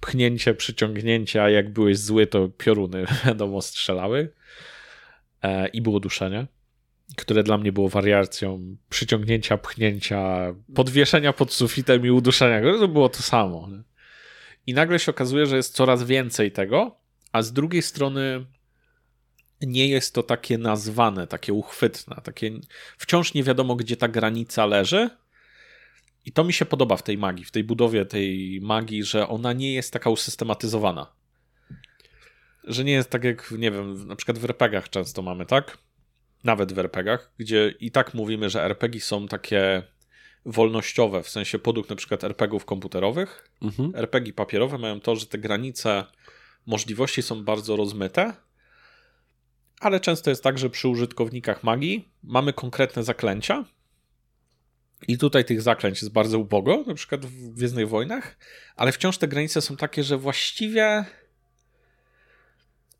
pchnięcie, 0.01 0.55
przyciągnięcie, 0.55 1.43
a 1.43 1.51
jak 1.51 1.73
byłeś 1.73 1.99
zły 1.99 2.27
to 2.27 2.49
pioruny 2.49 3.05
wiadomo 3.27 3.63
strzelały 3.63 4.33
e, 5.43 5.69
i 5.69 5.83
było 5.83 6.01
duszenie, 6.01 6.47
które 7.17 7.43
dla 7.43 7.59
mnie 7.59 7.73
było 7.73 7.89
wariacją 7.89 8.77
przyciągnięcia, 8.91 9.59
pchnięcia, 9.59 10.55
podwieszenia 10.75 11.33
pod 11.33 11.53
sufitem 11.53 12.07
i 12.07 12.11
uduszenia, 12.11 12.79
to 12.79 12.89
było 12.89 13.09
to 13.09 13.23
samo. 13.23 13.69
I 14.67 14.75
nagle 14.75 14.99
się 14.99 15.11
okazuje, 15.11 15.47
że 15.47 15.57
jest 15.57 15.75
coraz 15.75 16.05
więcej 16.05 16.53
tego, 16.53 16.99
a 17.33 17.43
z 17.43 17.53
drugiej 17.53 17.83
strony 17.83 18.47
nie 19.63 19.89
jest 19.89 20.15
to 20.15 20.23
takie 20.23 20.59
nazwane, 20.59 21.27
takie 21.27 21.53
uchwytne, 21.53 22.17
takie 22.25 22.51
wciąż 22.99 23.35
nie 23.35 23.43
wiadomo, 23.43 23.77
gdzie 23.77 23.97
ta 23.97 24.09
granica 24.09 24.67
leży. 24.67 25.11
I 26.25 26.33
to 26.33 26.45
mi 26.45 26.53
się 26.53 26.65
podoba 26.65 26.97
w 26.97 27.03
tej 27.03 27.19
magii, 27.19 27.45
w 27.45 27.51
tej 27.51 27.65
budowie 27.65 28.05
tej 28.05 28.61
magii, 28.63 29.05
że 29.05 29.29
ona 29.29 29.53
nie 29.53 29.75
jest 29.75 29.93
taka 29.93 30.11
usystematyzowana. 30.11 31.13
Że 32.65 32.85
nie 32.85 32.93
jest 32.93 33.11
tak 33.11 33.25
jak, 33.25 33.51
nie 33.51 33.71
wiem, 33.71 34.07
na 34.07 34.17
przykład 34.17 34.39
w 34.39 34.45
RPGach 34.45 34.91
często 34.91 35.23
mamy, 35.23 35.47
tak? 35.47 35.79
Nawet 36.45 36.73
w 36.73 36.79
RPGach, 36.79 37.33
gdzie 37.39 37.75
i 37.81 37.91
tak 37.91 38.15
mówimy, 38.15 38.51
że 38.51 38.65
RPG 38.65 39.01
są 39.01 39.29
takie 39.29 39.83
wolnościowe, 40.47 41.23
w 41.23 41.29
sensie 41.29 41.59
podług 41.59 41.89
na 41.89 41.97
przykład 41.97 42.25
RPGów 42.25 42.65
komputerowych. 42.65 43.51
Mhm. 43.63 43.93
RPG 43.95 44.33
papierowe 44.33 44.79
mają 44.79 45.01
to, 45.01 45.17
że 45.17 45.27
te 45.27 45.39
granice 45.39 46.05
możliwości 46.67 47.23
są 47.23 47.45
bardzo 47.45 47.77
rozmyte, 47.77 48.33
ale 49.81 50.01
często 50.01 50.31
jest 50.31 50.43
tak, 50.43 50.59
że 50.59 50.71
przy 50.71 50.89
użytkownikach 50.89 51.65
magii 51.65 52.09
mamy 52.23 52.53
konkretne 52.53 53.03
zaklęcia. 53.03 53.65
I 55.09 55.19
tutaj 55.19 55.45
tych 55.45 55.63
zaklęć 55.63 56.03
jest 56.03 56.13
bardzo 56.13 56.39
ubogo, 56.39 56.85
na 56.87 56.95
przykład 56.95 57.27
w 57.27 57.53
Gwiezdnych 57.53 57.89
Wojnach, 57.89 58.37
ale 58.77 58.93
wciąż 58.93 59.19
te 59.19 59.29
granice 59.29 59.61
są 59.61 59.77
takie, 59.77 60.03
że 60.03 60.19
właściwie 60.19 61.05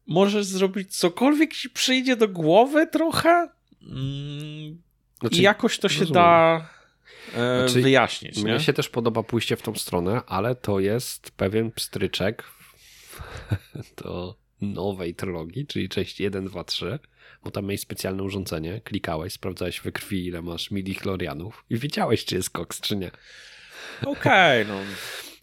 możesz 0.07 0.47
zrobić 0.47 0.97
cokolwiek 0.97 1.55
ci 1.55 1.71
przyjdzie 1.71 2.17
do 2.17 2.29
głowy 2.29 2.87
trochę 2.87 3.49
mm, 3.83 4.83
znaczy, 5.21 5.37
i 5.37 5.43
jakoś 5.43 5.79
to 5.79 5.89
się 5.89 6.01
rozumiem. 6.01 6.23
da 6.23 6.69
e, 7.35 7.69
znaczy, 7.69 7.83
wyjaśnić. 7.83 8.37
Mnie 8.37 8.53
nie? 8.53 8.61
się 8.61 8.73
też 8.73 8.89
podoba 8.89 9.23
pójście 9.23 9.57
w 9.57 9.63
tą 9.63 9.75
stronę, 9.75 10.21
ale 10.27 10.55
to 10.55 10.81
jest 10.81 11.31
pewien 11.31 11.73
pstryczek 11.73 12.45
to 13.95 14.37
nowej 14.61 15.15
trylogii, 15.15 15.67
czyli 15.67 15.89
część 15.89 16.21
1, 16.21 16.45
2, 16.45 16.65
3, 16.65 16.99
bo 17.45 17.51
tam 17.51 17.65
miałeś 17.65 17.81
specjalne 17.81 18.23
urządzenie, 18.23 18.81
klikałeś, 18.85 19.33
sprawdzałeś 19.33 19.81
we 19.81 19.93
krwi, 19.93 20.27
ile 20.27 20.43
masz 20.43 20.71
midi-chlorianów 20.71 21.65
i 21.71 21.77
wiedziałeś, 21.77 22.25
czy 22.25 22.35
jest 22.35 22.51
koks, 22.51 22.81
czy 22.81 22.97
nie. 22.97 23.11
Okej, 24.03 24.63
okay, 24.63 24.75
no. 24.75 24.81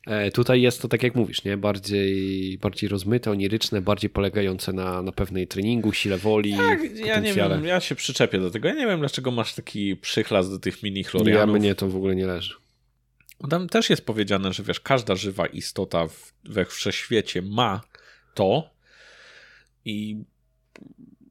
E, 0.07 0.31
tutaj 0.31 0.61
jest 0.61 0.81
to, 0.81 0.87
tak 0.87 1.03
jak 1.03 1.15
mówisz, 1.15 1.43
nie? 1.43 1.57
Bardziej, 1.57 2.57
bardziej 2.57 2.89
rozmyte, 2.89 3.31
oniryczne, 3.31 3.81
bardziej 3.81 4.09
polegające 4.09 4.73
na, 4.73 5.01
na 5.01 5.11
pewnej 5.11 5.47
treningu, 5.47 5.93
sile 5.93 6.17
woli. 6.17 6.57
Tak, 6.57 6.79
ja 6.97 7.19
nie 7.19 7.33
wiem, 7.33 7.65
ja 7.65 7.79
się 7.79 7.95
przyczepię 7.95 8.39
do 8.39 8.51
tego. 8.51 8.67
Ja 8.67 8.73
nie 8.73 8.87
wiem, 8.87 8.99
dlaczego 8.99 9.31
masz 9.31 9.53
taki 9.53 9.95
przychlas 9.95 10.49
do 10.49 10.59
tych 10.59 10.83
mini 10.83 11.03
chlorianów. 11.03 11.55
Ja 11.55 11.59
mnie 11.59 11.75
to 11.75 11.87
w 11.89 11.95
ogóle 11.95 12.15
nie 12.15 12.25
leży. 12.25 12.53
Tam 13.49 13.69
też 13.69 13.89
jest 13.89 14.05
powiedziane, 14.05 14.53
że 14.53 14.63
wiesz, 14.63 14.79
każda 14.79 15.15
żywa 15.15 15.45
istota 15.45 16.07
we 16.43 16.65
wszechświecie 16.65 17.41
ma 17.41 17.81
to, 18.33 18.69
i 19.85 20.23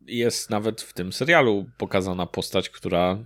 jest 0.07 0.51
nawet 0.51 0.83
w 0.83 0.93
tym 0.93 1.13
serialu 1.13 1.67
pokazana 1.79 2.27
postać, 2.27 2.71
która 2.71 3.19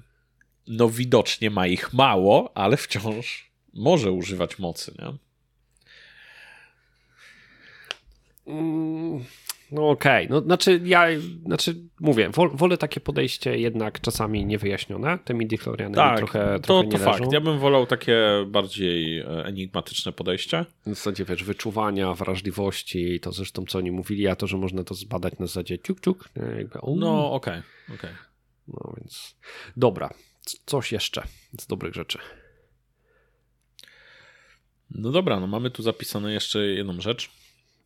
no 0.66 0.88
widocznie 0.88 1.50
ma 1.50 1.66
ich 1.66 1.92
mało, 1.92 2.52
ale 2.54 2.76
wciąż 2.76 3.50
może 3.74 4.12
używać 4.12 4.58
mocy, 4.58 4.94
nie? 4.98 5.18
Mm, 8.46 9.24
no 9.70 9.88
okej, 9.88 10.26
okay. 10.26 10.36
no 10.36 10.40
znaczy 10.40 10.80
ja, 10.84 11.06
znaczy 11.46 11.74
mówię, 12.00 12.30
wolę 12.54 12.76
takie 12.76 13.00
podejście 13.00 13.58
jednak 13.58 14.00
czasami 14.00 14.46
niewyjaśnione, 14.46 15.18
te 15.24 15.34
midi-chloriany 15.34 15.94
tak, 15.94 16.18
trochę, 16.18 16.58
to, 16.62 16.82
trochę 16.82 16.88
to 16.88 16.98
fakt, 16.98 17.32
ja 17.32 17.40
bym 17.40 17.58
wolał 17.58 17.86
takie 17.86 18.18
bardziej 18.46 19.18
e, 19.18 19.44
enigmatyczne 19.44 20.12
podejście. 20.12 20.64
W 20.86 20.88
zasadzie 20.88 21.24
wiesz, 21.24 21.44
wyczuwania, 21.44 22.14
wrażliwości, 22.14 23.20
to 23.20 23.32
zresztą 23.32 23.64
co 23.68 23.78
oni 23.78 23.90
mówili, 23.90 24.28
a 24.28 24.36
to, 24.36 24.46
że 24.46 24.56
można 24.56 24.84
to 24.84 24.94
zbadać 24.94 25.38
na 25.38 25.46
zasadzie 25.46 25.78
ciuk, 25.78 26.00
ciuk, 26.00 26.28
jakby, 26.56 26.78
No 26.96 27.32
okej, 27.32 27.58
okay, 27.58 27.96
okej. 27.96 28.10
Okay. 28.10 28.26
No 28.68 28.94
więc, 28.96 29.36
dobra, 29.76 30.10
coś 30.66 30.92
jeszcze 30.92 31.22
z 31.60 31.66
dobrych 31.66 31.94
rzeczy. 31.94 32.18
No 34.90 35.10
dobra, 35.10 35.40
no 35.40 35.46
mamy 35.46 35.70
tu 35.70 35.82
zapisane 35.82 36.32
jeszcze 36.32 36.66
jedną 36.66 37.00
rzecz. 37.00 37.30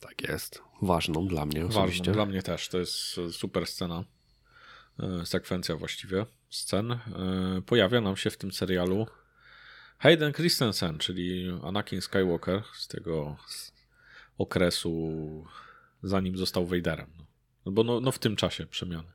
Tak 0.01 0.29
jest. 0.29 0.63
Ważną 0.83 1.27
dla 1.27 1.47
mnie 1.47 1.65
Ważną 1.65 1.83
osobiście. 1.83 2.13
dla 2.13 2.27
mnie 2.27 2.43
też. 2.43 2.69
To 2.69 2.79
jest 2.79 2.95
super 3.31 3.67
scena. 3.67 4.05
E, 4.99 5.27
sekwencja 5.27 5.77
właściwie 5.77 6.27
scen. 6.51 6.93
E, 6.93 6.99
pojawia 7.67 8.01
nam 8.01 8.17
się 8.17 8.31
w 8.31 8.37
tym 8.37 8.53
serialu 8.53 9.07
Hayden 9.99 10.33
Christensen, 10.33 10.99
czyli 10.99 11.51
Anakin 11.63 12.01
Skywalker 12.01 12.63
z 12.75 12.89
tego 12.89 13.37
okresu 14.39 15.45
zanim 16.03 16.37
został 16.37 16.67
Vaderem. 16.67 17.11
No 17.67 17.73
bo 17.73 17.85
no, 17.85 18.01
no 18.01 18.13
w 18.13 18.19
tym 18.19 18.37
czasie 18.37 18.67
przemiany. 18.67 19.09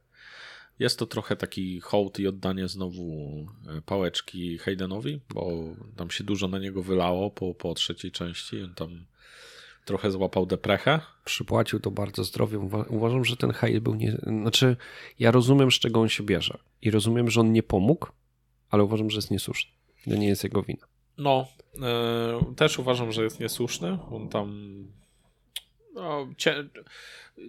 Jest 0.80 1.00
to 1.00 1.06
trochę 1.06 1.36
taki 1.36 1.80
hołd 1.82 2.20
i 2.20 2.28
oddanie 2.28 2.68
znowu 2.68 3.04
e, 3.68 3.82
pałeczki 3.82 4.58
Haydenowi, 4.58 5.22
bo 5.34 5.64
tam 5.96 6.12
się 6.12 6.24
dużo 6.24 6.48
na 6.48 6.60
niego 6.60 6.84
wylało 6.84 7.32
po, 7.32 7.54
po 7.54 7.74
trzeciej 7.74 8.12
części. 8.12 8.64
On 8.64 8.76
tam 8.76 9.06
trochę 9.86 10.12
złapał 10.12 10.46
deprechę. 10.46 11.00
Przypłacił 11.26 11.80
to 11.80 11.92
bardzo 11.92 12.24
zdrowie. 12.24 12.60
Uważam, 12.90 13.26
że 13.26 13.38
ten 13.38 13.52
hejt 13.52 13.84
był 13.84 13.96
nie... 13.96 14.18
Znaczy, 14.42 14.78
ja 15.20 15.32
rozumiem, 15.32 15.72
z 15.72 15.76
czego 15.76 16.02
on 16.02 16.10
się 16.10 16.24
bierze. 16.24 16.58
I 16.82 16.92
rozumiem, 16.92 17.30
że 17.30 17.42
on 17.42 17.52
nie 17.52 17.64
pomógł, 17.64 18.08
ale 18.70 18.84
uważam, 18.84 19.10
że 19.10 19.18
jest 19.18 19.32
niesłuszny. 19.32 19.72
To 20.10 20.16
nie 20.16 20.28
jest 20.28 20.44
jego 20.44 20.64
wina. 20.64 20.88
No, 21.18 21.48
e, 21.82 22.56
też 22.56 22.80
uważam, 22.80 23.12
że 23.12 23.24
jest 23.24 23.40
niesłuszny. 23.40 23.98
On 24.12 24.30
tam 24.30 24.76
no, 25.96 26.28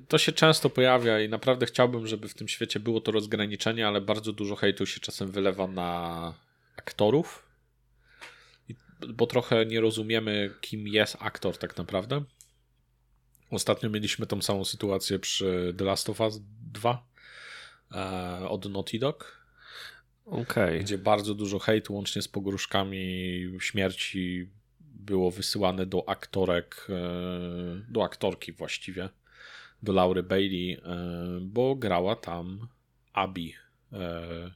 to 0.09 0.19
się 0.19 0.33
często 0.33 0.71
pojawia 0.71 1.21
i 1.21 1.29
naprawdę 1.29 1.67
chciałbym, 1.67 2.07
żeby 2.07 2.29
w 2.29 2.35
tym 2.35 2.49
świecie 2.49 2.81
było 2.81 3.01
to 3.01 3.13
rozgraniczenie, 3.13 3.89
ale 3.89 4.01
bardzo 4.01 4.33
dużo 4.33 4.57
hejtu 4.57 4.87
się 4.87 5.01
czasem 5.01 5.31
wylewa 5.31 5.67
na 5.67 6.33
aktorów, 6.77 7.46
bo 9.15 9.27
trochę 9.27 9.67
nie 9.67 9.81
rozumiemy, 9.81 10.55
kim 10.61 10.89
jest 10.89 11.17
aktor 11.21 11.59
tak 11.59 11.77
naprawdę. 11.77 12.25
Ostatnio 13.51 13.91
mieliśmy 13.91 14.27
tą 14.27 14.43
samą 14.43 14.65
sytuację 14.65 15.19
przy 15.19 15.75
The 15.79 15.85
Last 15.85 16.11
of 16.11 16.21
Us 16.21 16.41
2 16.73 17.07
e, 17.93 18.49
od 18.49 18.65
Naughty 18.65 18.99
Dog. 18.99 19.47
Okay. 20.27 20.79
Gdzie 20.79 20.99
bardzo 20.99 21.35
dużo 21.35 21.59
hejtu, 21.59 21.95
łącznie 21.95 22.23
z 22.23 22.29
pogróżkami 22.29 22.99
śmierci, 23.61 24.49
było 25.07 25.31
wysyłane 25.31 25.87
do 25.87 26.09
aktorek, 26.09 26.87
e, 26.89 27.83
do 27.89 28.05
aktorki 28.05 28.53
właściwie, 28.53 29.09
do 29.83 29.93
Laury 29.93 30.23
Bailey, 30.23 30.73
e, 30.73 30.81
bo 31.41 31.75
grała 31.75 32.17
tam 32.17 32.69
Abby, 33.13 33.53
e, 33.93 34.51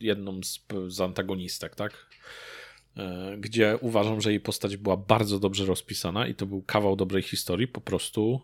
jedną 0.00 0.42
z, 0.42 0.60
z 0.88 1.00
antagonistek, 1.00 1.74
tak? 1.74 2.06
Gdzie 3.38 3.78
uważam, 3.80 4.20
że 4.20 4.30
jej 4.30 4.40
postać 4.40 4.76
była 4.76 4.96
bardzo 4.96 5.38
dobrze 5.38 5.64
rozpisana 5.64 6.26
i 6.26 6.34
to 6.34 6.46
był 6.46 6.62
kawał 6.62 6.96
dobrej 6.96 7.22
historii, 7.22 7.68
po 7.68 7.80
prostu 7.80 8.40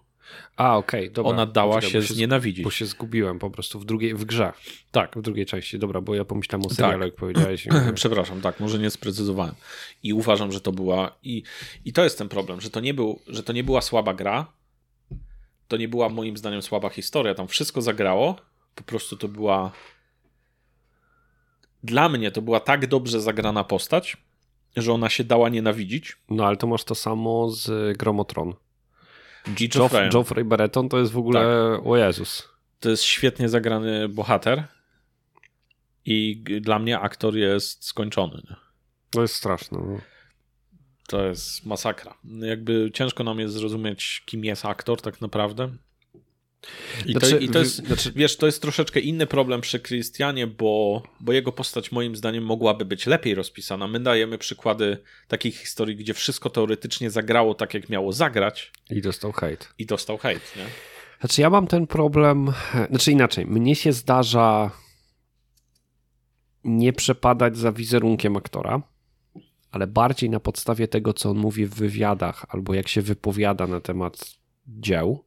a, 0.56 0.76
okej, 0.76 1.00
okay, 1.00 1.14
dobra. 1.14 1.32
Ona 1.32 1.46
dała 1.46 1.80
się, 1.80 1.88
się 1.88 2.02
znienawidzić. 2.02 2.64
Bo 2.64 2.70
się 2.70 2.86
zgubiłem 2.86 3.38
po 3.38 3.50
prostu 3.50 3.80
w 3.80 3.84
drugiej, 3.84 4.14
w 4.14 4.24
grze. 4.24 4.52
Tak. 4.90 5.16
W 5.16 5.22
drugiej 5.22 5.46
części, 5.46 5.78
dobra, 5.78 6.00
bo 6.00 6.14
ja 6.14 6.24
pomyślałem 6.24 6.66
o 6.66 6.70
serialu, 6.70 6.98
tak. 6.98 7.06
jak 7.06 7.14
powiedziałeś. 7.14 7.68
Przepraszam, 7.94 8.40
tak, 8.40 8.60
może 8.60 8.78
nie 8.78 8.90
sprecyzowałem. 8.90 9.54
I 10.02 10.12
uważam, 10.12 10.52
że 10.52 10.60
to 10.60 10.72
była, 10.72 11.16
i, 11.22 11.42
i 11.84 11.92
to 11.92 12.04
jest 12.04 12.18
ten 12.18 12.28
problem, 12.28 12.60
że 12.60 12.70
to, 12.70 12.80
nie 12.80 12.94
był, 12.94 13.20
że 13.26 13.42
to 13.42 13.52
nie 13.52 13.64
była 13.64 13.80
słaba 13.80 14.14
gra, 14.14 14.52
to 15.68 15.76
nie 15.76 15.88
była 15.88 16.08
moim 16.08 16.36
zdaniem 16.36 16.62
słaba 16.62 16.88
historia, 16.88 17.34
tam 17.34 17.48
wszystko 17.48 17.82
zagrało, 17.82 18.36
po 18.74 18.82
prostu 18.82 19.16
to 19.16 19.28
była 19.28 19.72
dla 21.82 22.08
mnie 22.08 22.30
to 22.30 22.42
była 22.42 22.60
tak 22.60 22.86
dobrze 22.86 23.20
zagrana 23.20 23.64
postać, 23.64 24.16
że 24.76 24.92
ona 24.92 25.08
się 25.08 25.24
dała 25.24 25.48
nienawidzić. 25.48 26.16
No 26.30 26.46
ale 26.46 26.56
to 26.56 26.66
masz 26.66 26.84
to 26.84 26.94
samo 26.94 27.50
z 27.50 27.98
Gromotron. 27.98 28.54
Geoffrey. 29.46 30.10
Geoffrey 30.10 30.44
Barretton 30.44 30.88
to 30.88 30.98
jest 30.98 31.12
w 31.12 31.18
ogóle, 31.18 31.40
tak. 31.40 31.86
o 31.86 31.96
Jezus. 31.96 32.48
To 32.80 32.90
jest 32.90 33.02
świetnie 33.02 33.48
zagrany 33.48 34.08
bohater 34.08 34.64
i 36.04 36.44
dla 36.60 36.78
mnie 36.78 36.98
aktor 36.98 37.36
jest 37.36 37.84
skończony. 37.84 38.42
Nie? 38.50 38.56
To 39.10 39.22
jest 39.22 39.34
straszne. 39.34 39.78
No. 39.78 40.00
To 41.08 41.26
jest 41.26 41.66
masakra. 41.66 42.14
Jakby 42.24 42.90
ciężko 42.94 43.24
nam 43.24 43.40
jest 43.40 43.54
zrozumieć, 43.54 44.22
kim 44.26 44.44
jest 44.44 44.64
aktor 44.64 45.00
tak 45.00 45.20
naprawdę. 45.20 45.70
I, 47.06 47.12
znaczy, 47.12 47.30
to, 47.30 47.38
i 47.38 47.48
to 47.48 47.58
jest, 47.58 47.86
znaczy... 47.86 48.12
wiesz, 48.16 48.36
to 48.36 48.46
jest 48.46 48.62
troszeczkę 48.62 49.00
inny 49.00 49.26
problem 49.26 49.60
przy 49.60 49.80
Christianie, 49.80 50.46
bo, 50.46 51.02
bo 51.20 51.32
jego 51.32 51.52
postać 51.52 51.92
moim 51.92 52.16
zdaniem 52.16 52.44
mogłaby 52.44 52.84
być 52.84 53.06
lepiej 53.06 53.34
rozpisana. 53.34 53.88
My 53.88 54.00
dajemy 54.00 54.38
przykłady 54.38 54.98
takich 55.28 55.58
historii, 55.58 55.96
gdzie 55.96 56.14
wszystko 56.14 56.50
teoretycznie 56.50 57.10
zagrało 57.10 57.54
tak, 57.54 57.74
jak 57.74 57.88
miało 57.88 58.12
zagrać. 58.12 58.72
I 58.90 59.02
dostał 59.02 59.32
hejt. 59.32 59.68
I 59.78 59.86
dostał 59.86 60.18
hejt, 60.18 60.56
nie? 60.56 60.66
Znaczy 61.20 61.40
ja 61.40 61.50
mam 61.50 61.66
ten 61.66 61.86
problem, 61.86 62.52
znaczy 62.90 63.12
inaczej, 63.12 63.46
mnie 63.46 63.76
się 63.76 63.92
zdarza 63.92 64.70
nie 66.64 66.92
przepadać 66.92 67.58
za 67.58 67.72
wizerunkiem 67.72 68.36
aktora, 68.36 68.82
ale 69.70 69.86
bardziej 69.86 70.30
na 70.30 70.40
podstawie 70.40 70.88
tego, 70.88 71.12
co 71.12 71.30
on 71.30 71.38
mówi 71.38 71.66
w 71.66 71.74
wywiadach, 71.74 72.46
albo 72.48 72.74
jak 72.74 72.88
się 72.88 73.02
wypowiada 73.02 73.66
na 73.66 73.80
temat 73.80 74.24
dzieł, 74.66 75.24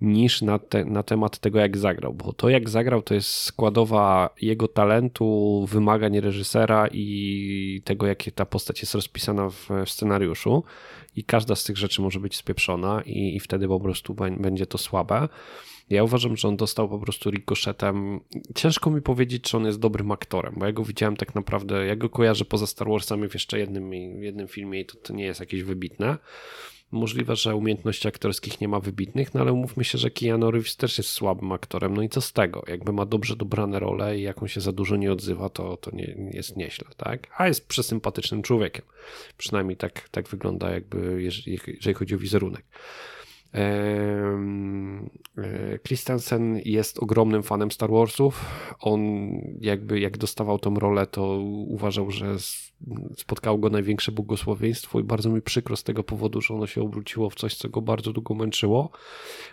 niż 0.00 0.42
na, 0.42 0.58
te, 0.58 0.84
na 0.84 1.02
temat 1.02 1.38
tego, 1.38 1.58
jak 1.58 1.76
zagrał, 1.76 2.14
bo 2.14 2.32
to, 2.32 2.48
jak 2.48 2.68
zagrał, 2.68 3.02
to 3.02 3.14
jest 3.14 3.28
składowa 3.28 4.30
jego 4.40 4.68
talentu, 4.68 5.66
wymagań 5.70 6.20
reżysera 6.20 6.88
i 6.92 7.82
tego, 7.84 8.06
jakie 8.06 8.32
ta 8.32 8.44
postać 8.44 8.80
jest 8.80 8.94
rozpisana 8.94 9.50
w, 9.50 9.68
w 9.86 9.90
scenariuszu. 9.90 10.64
I 11.16 11.24
każda 11.24 11.54
z 11.54 11.64
tych 11.64 11.76
rzeczy 11.76 12.02
może 12.02 12.20
być 12.20 12.36
spieprzona, 12.36 13.02
i, 13.02 13.36
i 13.36 13.40
wtedy 13.40 13.68
po 13.68 13.80
prostu 13.80 14.14
będzie 14.38 14.66
to 14.66 14.78
słabe. 14.78 15.28
Ja 15.90 16.04
uważam, 16.04 16.36
że 16.36 16.48
on 16.48 16.56
dostał 16.56 16.88
po 16.88 16.98
prostu 16.98 17.30
ricoczetem. 17.30 18.20
Ciężko 18.54 18.90
mi 18.90 19.02
powiedzieć, 19.02 19.42
czy 19.42 19.56
on 19.56 19.64
jest 19.64 19.78
dobrym 19.78 20.10
aktorem, 20.12 20.54
bo 20.56 20.66
ja 20.66 20.72
go 20.72 20.84
widziałem 20.84 21.16
tak 21.16 21.34
naprawdę, 21.34 21.86
ja 21.86 21.96
go 21.96 22.08
kojarzę 22.08 22.44
poza 22.44 22.66
Star 22.66 22.88
Warsami 22.88 23.28
w 23.28 23.34
jeszcze 23.34 23.58
jednym, 23.58 23.92
jednym 24.22 24.48
filmie 24.48 24.80
i 24.80 24.86
to, 24.86 24.96
to 24.96 25.12
nie 25.12 25.24
jest 25.24 25.40
jakieś 25.40 25.62
wybitne. 25.62 26.18
Możliwe, 26.92 27.36
że 27.36 27.56
umiejętności 27.56 28.08
aktorskich 28.08 28.60
nie 28.60 28.68
ma 28.68 28.80
wybitnych, 28.80 29.34
no 29.34 29.40
ale 29.40 29.52
umówmy 29.52 29.84
się, 29.84 29.98
że 29.98 30.10
Keanu 30.10 30.50
Reeves 30.50 30.76
też 30.76 30.98
jest 30.98 31.10
słabym 31.10 31.52
aktorem. 31.52 31.94
No 31.94 32.02
i 32.02 32.08
co 32.08 32.20
z 32.20 32.32
tego? 32.32 32.62
Jakby 32.68 32.92
ma 32.92 33.06
dobrze 33.06 33.36
dobrane 33.36 33.78
role 33.78 34.18
i 34.18 34.22
jak 34.22 34.42
on 34.42 34.48
się 34.48 34.60
za 34.60 34.72
dużo 34.72 34.96
nie 34.96 35.12
odzywa, 35.12 35.48
to, 35.48 35.76
to 35.76 35.90
nie, 35.96 36.16
jest 36.32 36.56
nieźle, 36.56 36.88
tak? 36.96 37.26
A 37.36 37.48
jest 37.48 37.68
przesympatycznym 37.68 38.42
człowiekiem. 38.42 38.84
Przynajmniej 39.36 39.76
tak, 39.76 40.08
tak 40.08 40.28
wygląda 40.28 40.70
jakby, 40.70 41.22
jeżeli, 41.22 41.58
jeżeli 41.66 41.94
chodzi 41.94 42.14
o 42.14 42.18
wizerunek. 42.18 42.64
E, 43.54 44.38
Christensen 45.86 46.60
jest 46.64 46.98
ogromnym 46.98 47.42
fanem 47.42 47.70
Star 47.70 47.90
Warsów. 47.90 48.44
On 48.80 49.00
jakby 49.60 50.00
jak 50.00 50.18
dostawał 50.18 50.58
tą 50.58 50.74
rolę, 50.74 51.06
to 51.06 51.38
uważał, 51.66 52.10
że 52.10 52.36
spotkało 53.16 53.58
go 53.58 53.70
największe 53.70 54.12
błogosławieństwo 54.12 55.00
i 55.00 55.02
bardzo 55.02 55.30
mi 55.30 55.42
przykro 55.42 55.76
z 55.76 55.84
tego 55.84 56.04
powodu, 56.04 56.40
że 56.40 56.54
ono 56.54 56.66
się 56.66 56.82
obróciło 56.82 57.30
w 57.30 57.34
coś, 57.34 57.54
co 57.54 57.68
go 57.68 57.82
bardzo 57.82 58.12
długo 58.12 58.34
męczyło. 58.34 58.90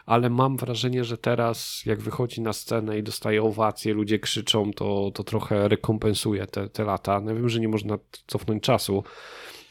Ale 0.06 0.30
mam 0.30 0.58
wrażenie, 0.58 1.04
że 1.04 1.18
teraz 1.18 1.82
jak 1.86 2.02
wychodzi 2.02 2.42
na 2.42 2.54
scenę 2.54 3.00
i 3.00 3.04
dostaje 3.04 3.44
owacje, 3.44 3.94
ludzie 3.94 4.20
krzyczą, 4.20 4.74
to, 4.74 5.12
to 5.14 5.24
trochę 5.24 5.68
rekompensuje 5.68 6.48
te, 6.48 6.70
te 6.70 6.84
lata. 6.84 7.22
No 7.22 7.36
wiem, 7.36 7.50
że 7.50 7.60
nie 7.60 7.68
można 7.68 7.98
cofnąć 8.28 8.64
czasu, 8.64 9.04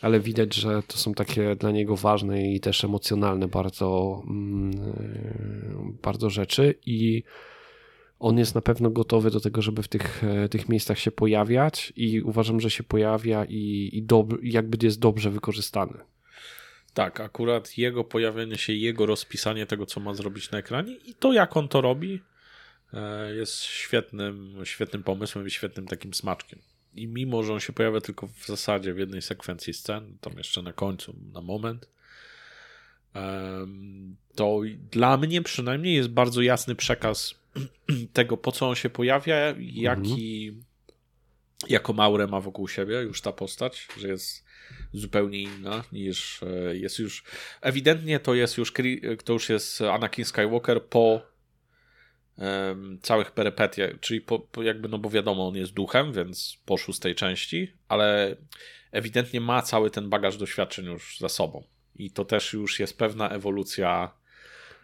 ale 0.01 0.21
widać, 0.21 0.55
że 0.55 0.83
to 0.83 0.97
są 0.97 1.15
takie 1.15 1.57
dla 1.57 1.71
niego 1.71 1.97
ważne 1.97 2.53
i 2.53 2.61
też 2.61 2.85
emocjonalne 2.85 3.49
bardzo, 3.49 4.23
mm, 4.27 4.71
e, 4.71 5.99
bardzo 6.03 6.31
rzeczy 6.31 6.75
i 6.87 7.23
on 8.19 8.39
jest 8.39 8.55
na 8.55 8.61
pewno 8.61 8.91
gotowy 8.91 9.31
do 9.31 9.41
tego, 9.41 9.63
żeby 9.63 9.83
w 9.83 9.89
tych, 9.89 10.25
e, 10.25 10.49
tych 10.49 10.69
miejscach 10.69 10.99
się 10.99 11.11
pojawiać 11.11 11.93
i 11.97 12.23
uważam, 12.23 12.61
że 12.61 12.71
się 12.71 12.83
pojawia 12.83 13.45
i, 13.45 13.91
i 13.93 14.07
jakby 14.43 14.87
jest 14.87 15.01
dobrze 15.01 15.31
wykorzystany. 15.31 15.99
Tak, 16.95 17.21
akurat 17.21 17.79
jego 17.79 18.05
pojawienie 18.05 18.59
się, 18.59 18.73
jego 18.73 19.07
rozpisanie 19.07 19.67
tego, 19.67 19.87
co 19.87 20.01
ma 20.01 20.15
zrobić 20.15 20.51
na 20.51 20.59
ekranie 20.59 20.97
i 20.97 21.15
to, 21.15 21.33
jak 21.33 21.57
on 21.57 21.69
to 21.69 21.81
robi, 21.81 22.21
e, 22.93 23.35
jest 23.35 23.63
świetnym, 23.63 24.61
świetnym 24.65 25.03
pomysłem 25.03 25.47
i 25.47 25.51
świetnym 25.51 25.87
takim 25.87 26.15
smaczkiem 26.15 26.59
i 26.97 27.09
mimo, 27.09 27.43
że 27.43 27.53
on 27.53 27.61
się 27.61 27.73
pojawia 27.73 28.01
tylko 28.01 28.27
w 28.27 28.47
zasadzie 28.47 28.95
w 28.95 28.99
jednej 28.99 29.23
sekwencji 29.23 29.73
scen, 29.73 30.19
tam 30.21 30.33
jeszcze 30.37 30.63
na 30.63 30.73
końcu, 30.73 31.17
na 31.33 31.41
moment, 31.41 31.89
to 34.35 34.61
dla 34.91 35.17
mnie 35.17 35.43
przynajmniej 35.43 35.95
jest 35.95 36.09
bardzo 36.09 36.43
jasny 36.43 36.75
przekaz 36.75 37.35
tego, 38.13 38.37
po 38.37 38.53
co 38.53 38.69
on 38.69 38.75
się 38.75 38.91
pojawia, 38.91 39.37
jaki, 39.59 40.49
mhm. 40.49 40.65
jaką 41.69 41.93
maurę 41.93 42.27
ma 42.27 42.41
wokół 42.41 42.69
siebie 42.69 42.95
już 42.95 43.21
ta 43.21 43.33
postać, 43.33 43.89
że 43.99 44.09
jest 44.09 44.45
zupełnie 44.93 45.43
inna 45.43 45.85
niż 45.93 46.43
e, 46.43 46.77
jest 46.77 46.99
już. 46.99 47.25
Ewidentnie 47.61 48.21
to 48.21 48.35
jest 48.35 48.59
już 48.59 48.73
to 49.25 49.33
już 49.33 49.49
jest 49.49 49.81
Anakin 49.81 50.25
Skywalker 50.25 50.85
po 50.85 51.36
całych 53.03 53.31
perypetiach, 53.31 53.91
czyli 54.01 54.21
po, 54.21 54.39
po 54.39 54.63
jakby, 54.63 54.89
no 54.89 54.99
bo 54.99 55.11
wiadomo, 55.11 55.49
on 55.49 55.57
jest 55.57 55.73
duchem, 55.73 56.13
więc 56.13 56.59
po 56.67 56.77
szóstej 56.77 57.15
części, 57.15 57.73
ale 57.89 58.37
ewidentnie 58.93 59.41
ma 59.41 59.63
cały 59.63 59.91
ten 59.91 60.11
bagaż 60.11 60.37
doświadczeń 60.37 60.87
już 60.87 61.19
za 61.19 61.29
sobą. 61.29 61.65
I 61.97 62.11
to 62.11 62.25
też 62.25 62.53
już 62.53 62.81
jest 62.81 62.99
pewna 62.99 63.29
ewolucja 63.29 64.13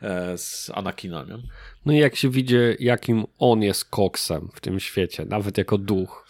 e, 0.03 0.39
z 0.39 0.71
Anakina, 0.75 1.25
nie? 1.25 1.39
No 1.87 1.93
i 1.93 1.99
jak 1.99 2.17
się 2.17 2.31
widzi, 2.31 2.57
jakim 2.79 3.25
on 3.39 3.63
jest 3.63 3.85
koksem 3.85 4.49
w 4.55 4.61
tym 4.61 4.81
świecie, 4.81 5.25
nawet 5.25 5.59
jako 5.59 5.79
duch, 5.79 6.29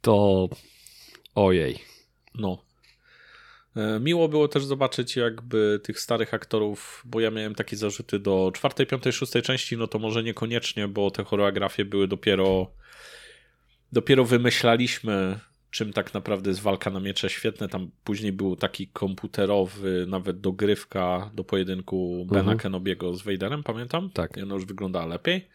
to 0.00 0.48
ojej. 1.34 1.78
No. 2.34 2.64
E, 3.76 4.00
miło 4.00 4.28
było 4.28 4.48
też 4.48 4.64
zobaczyć 4.64 5.16
jakby 5.16 5.80
tych 5.82 6.00
starych 6.00 6.34
aktorów, 6.34 7.02
bo 7.04 7.20
ja 7.20 7.30
miałem 7.30 7.54
takie 7.54 7.76
zarzuty 7.76 8.18
do 8.18 8.50
czwartej, 8.54 8.86
piątej, 8.86 9.12
szóstej 9.12 9.42
części, 9.42 9.76
no 9.76 9.86
to 9.86 9.98
może 9.98 10.22
niekoniecznie, 10.22 10.88
bo 10.88 11.10
te 11.10 11.24
choreografie 11.24 11.84
były 11.84 12.08
dopiero 12.08 12.70
dopiero 13.92 14.24
wymyślaliśmy 14.24 15.38
czym 15.72 15.92
tak 15.92 16.14
naprawdę 16.14 16.50
jest 16.50 16.60
walka 16.60 16.90
na 16.90 17.00
miecze 17.00 17.30
świetne. 17.30 17.68
Tam 17.68 17.90
później 18.04 18.32
był 18.32 18.56
taki 18.56 18.88
komputerowy, 18.88 20.04
nawet 20.08 20.40
dogrywka 20.40 21.30
do 21.34 21.44
pojedynku 21.44 22.26
Bena 22.28 22.40
mhm. 22.40 22.58
Kenobiego 22.58 23.14
z 23.14 23.22
Vaderem, 23.22 23.62
pamiętam? 23.62 24.10
Tak. 24.10 24.36
I 24.36 24.42
ono 24.42 24.54
już 24.54 24.64
wygląda 24.64 25.06
lepiej. 25.06 25.48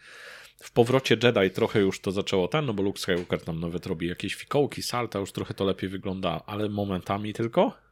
W 0.58 0.72
powrocie 0.72 1.18
Jedi 1.24 1.52
trochę 1.54 1.80
już 1.80 2.00
to 2.02 2.12
zaczęło 2.12 2.48
ten, 2.48 2.66
no 2.66 2.74
bo 2.74 2.84
Luke 2.84 3.00
Skywalker 3.00 3.42
tam 3.42 3.60
nawet 3.60 3.86
robi 3.86 4.08
jakieś 4.08 4.36
fikołki, 4.36 4.84
salta, 4.84 5.20
już 5.20 5.32
trochę 5.32 5.54
to 5.54 5.66
lepiej 5.66 5.90
wygląda, 5.90 6.42
ale 6.46 6.70
momentami 6.70 7.34
tylko. 7.34 7.87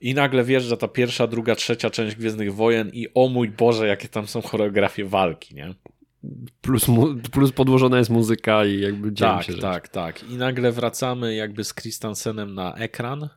I 0.00 0.14
nagle 0.14 0.44
wjeżdża 0.44 0.76
ta 0.76 0.88
pierwsza, 0.88 1.26
druga, 1.26 1.54
trzecia 1.54 1.90
część 1.90 2.16
Gwiezdnych 2.16 2.54
Wojen 2.54 2.90
i 2.92 3.08
o 3.14 3.28
mój 3.28 3.48
Boże, 3.48 3.86
jakie 3.86 4.08
tam 4.08 4.26
są 4.26 4.42
choreografie 4.42 5.04
walki, 5.04 5.54
nie? 5.54 5.74
plus, 6.60 6.86
plus 7.32 7.52
podłożona 7.52 7.98
jest 7.98 8.10
muzyka 8.10 8.64
i 8.64 8.80
jakby 8.80 9.12
dzieje 9.12 9.30
tak, 9.30 9.42
się 9.42 9.52
rzeczy. 9.52 9.62
Tak, 9.62 9.88
tak. 9.88 10.30
I 10.30 10.36
nagle 10.36 10.72
wracamy 10.72 11.34
jakby 11.34 11.64
z 11.64 11.74
Christensenem 11.74 12.54
na 12.54 12.74
ekran 12.74 13.28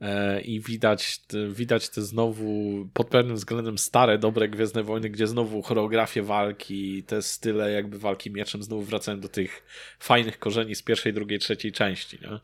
e, 0.00 0.40
i 0.40 0.60
widać, 0.60 1.20
widać 1.50 1.88
te 1.88 2.02
znowu 2.02 2.44
pod 2.94 3.08
pewnym 3.08 3.36
względem 3.36 3.78
stare, 3.78 4.18
dobre 4.18 4.48
Gwiezdne 4.48 4.82
Wojny, 4.82 5.10
gdzie 5.10 5.26
znowu 5.26 5.62
choreografie 5.62 6.22
walki, 6.22 7.02
te 7.02 7.22
style 7.22 7.72
jakby 7.72 7.98
walki 7.98 8.30
mieczem 8.30 8.62
znowu 8.62 8.82
wracają 8.82 9.20
do 9.20 9.28
tych 9.28 9.62
fajnych 9.98 10.38
korzeni 10.38 10.74
z 10.74 10.82
pierwszej, 10.82 11.12
drugiej, 11.12 11.38
trzeciej 11.38 11.72
części, 11.72 12.18
nie? 12.22 12.40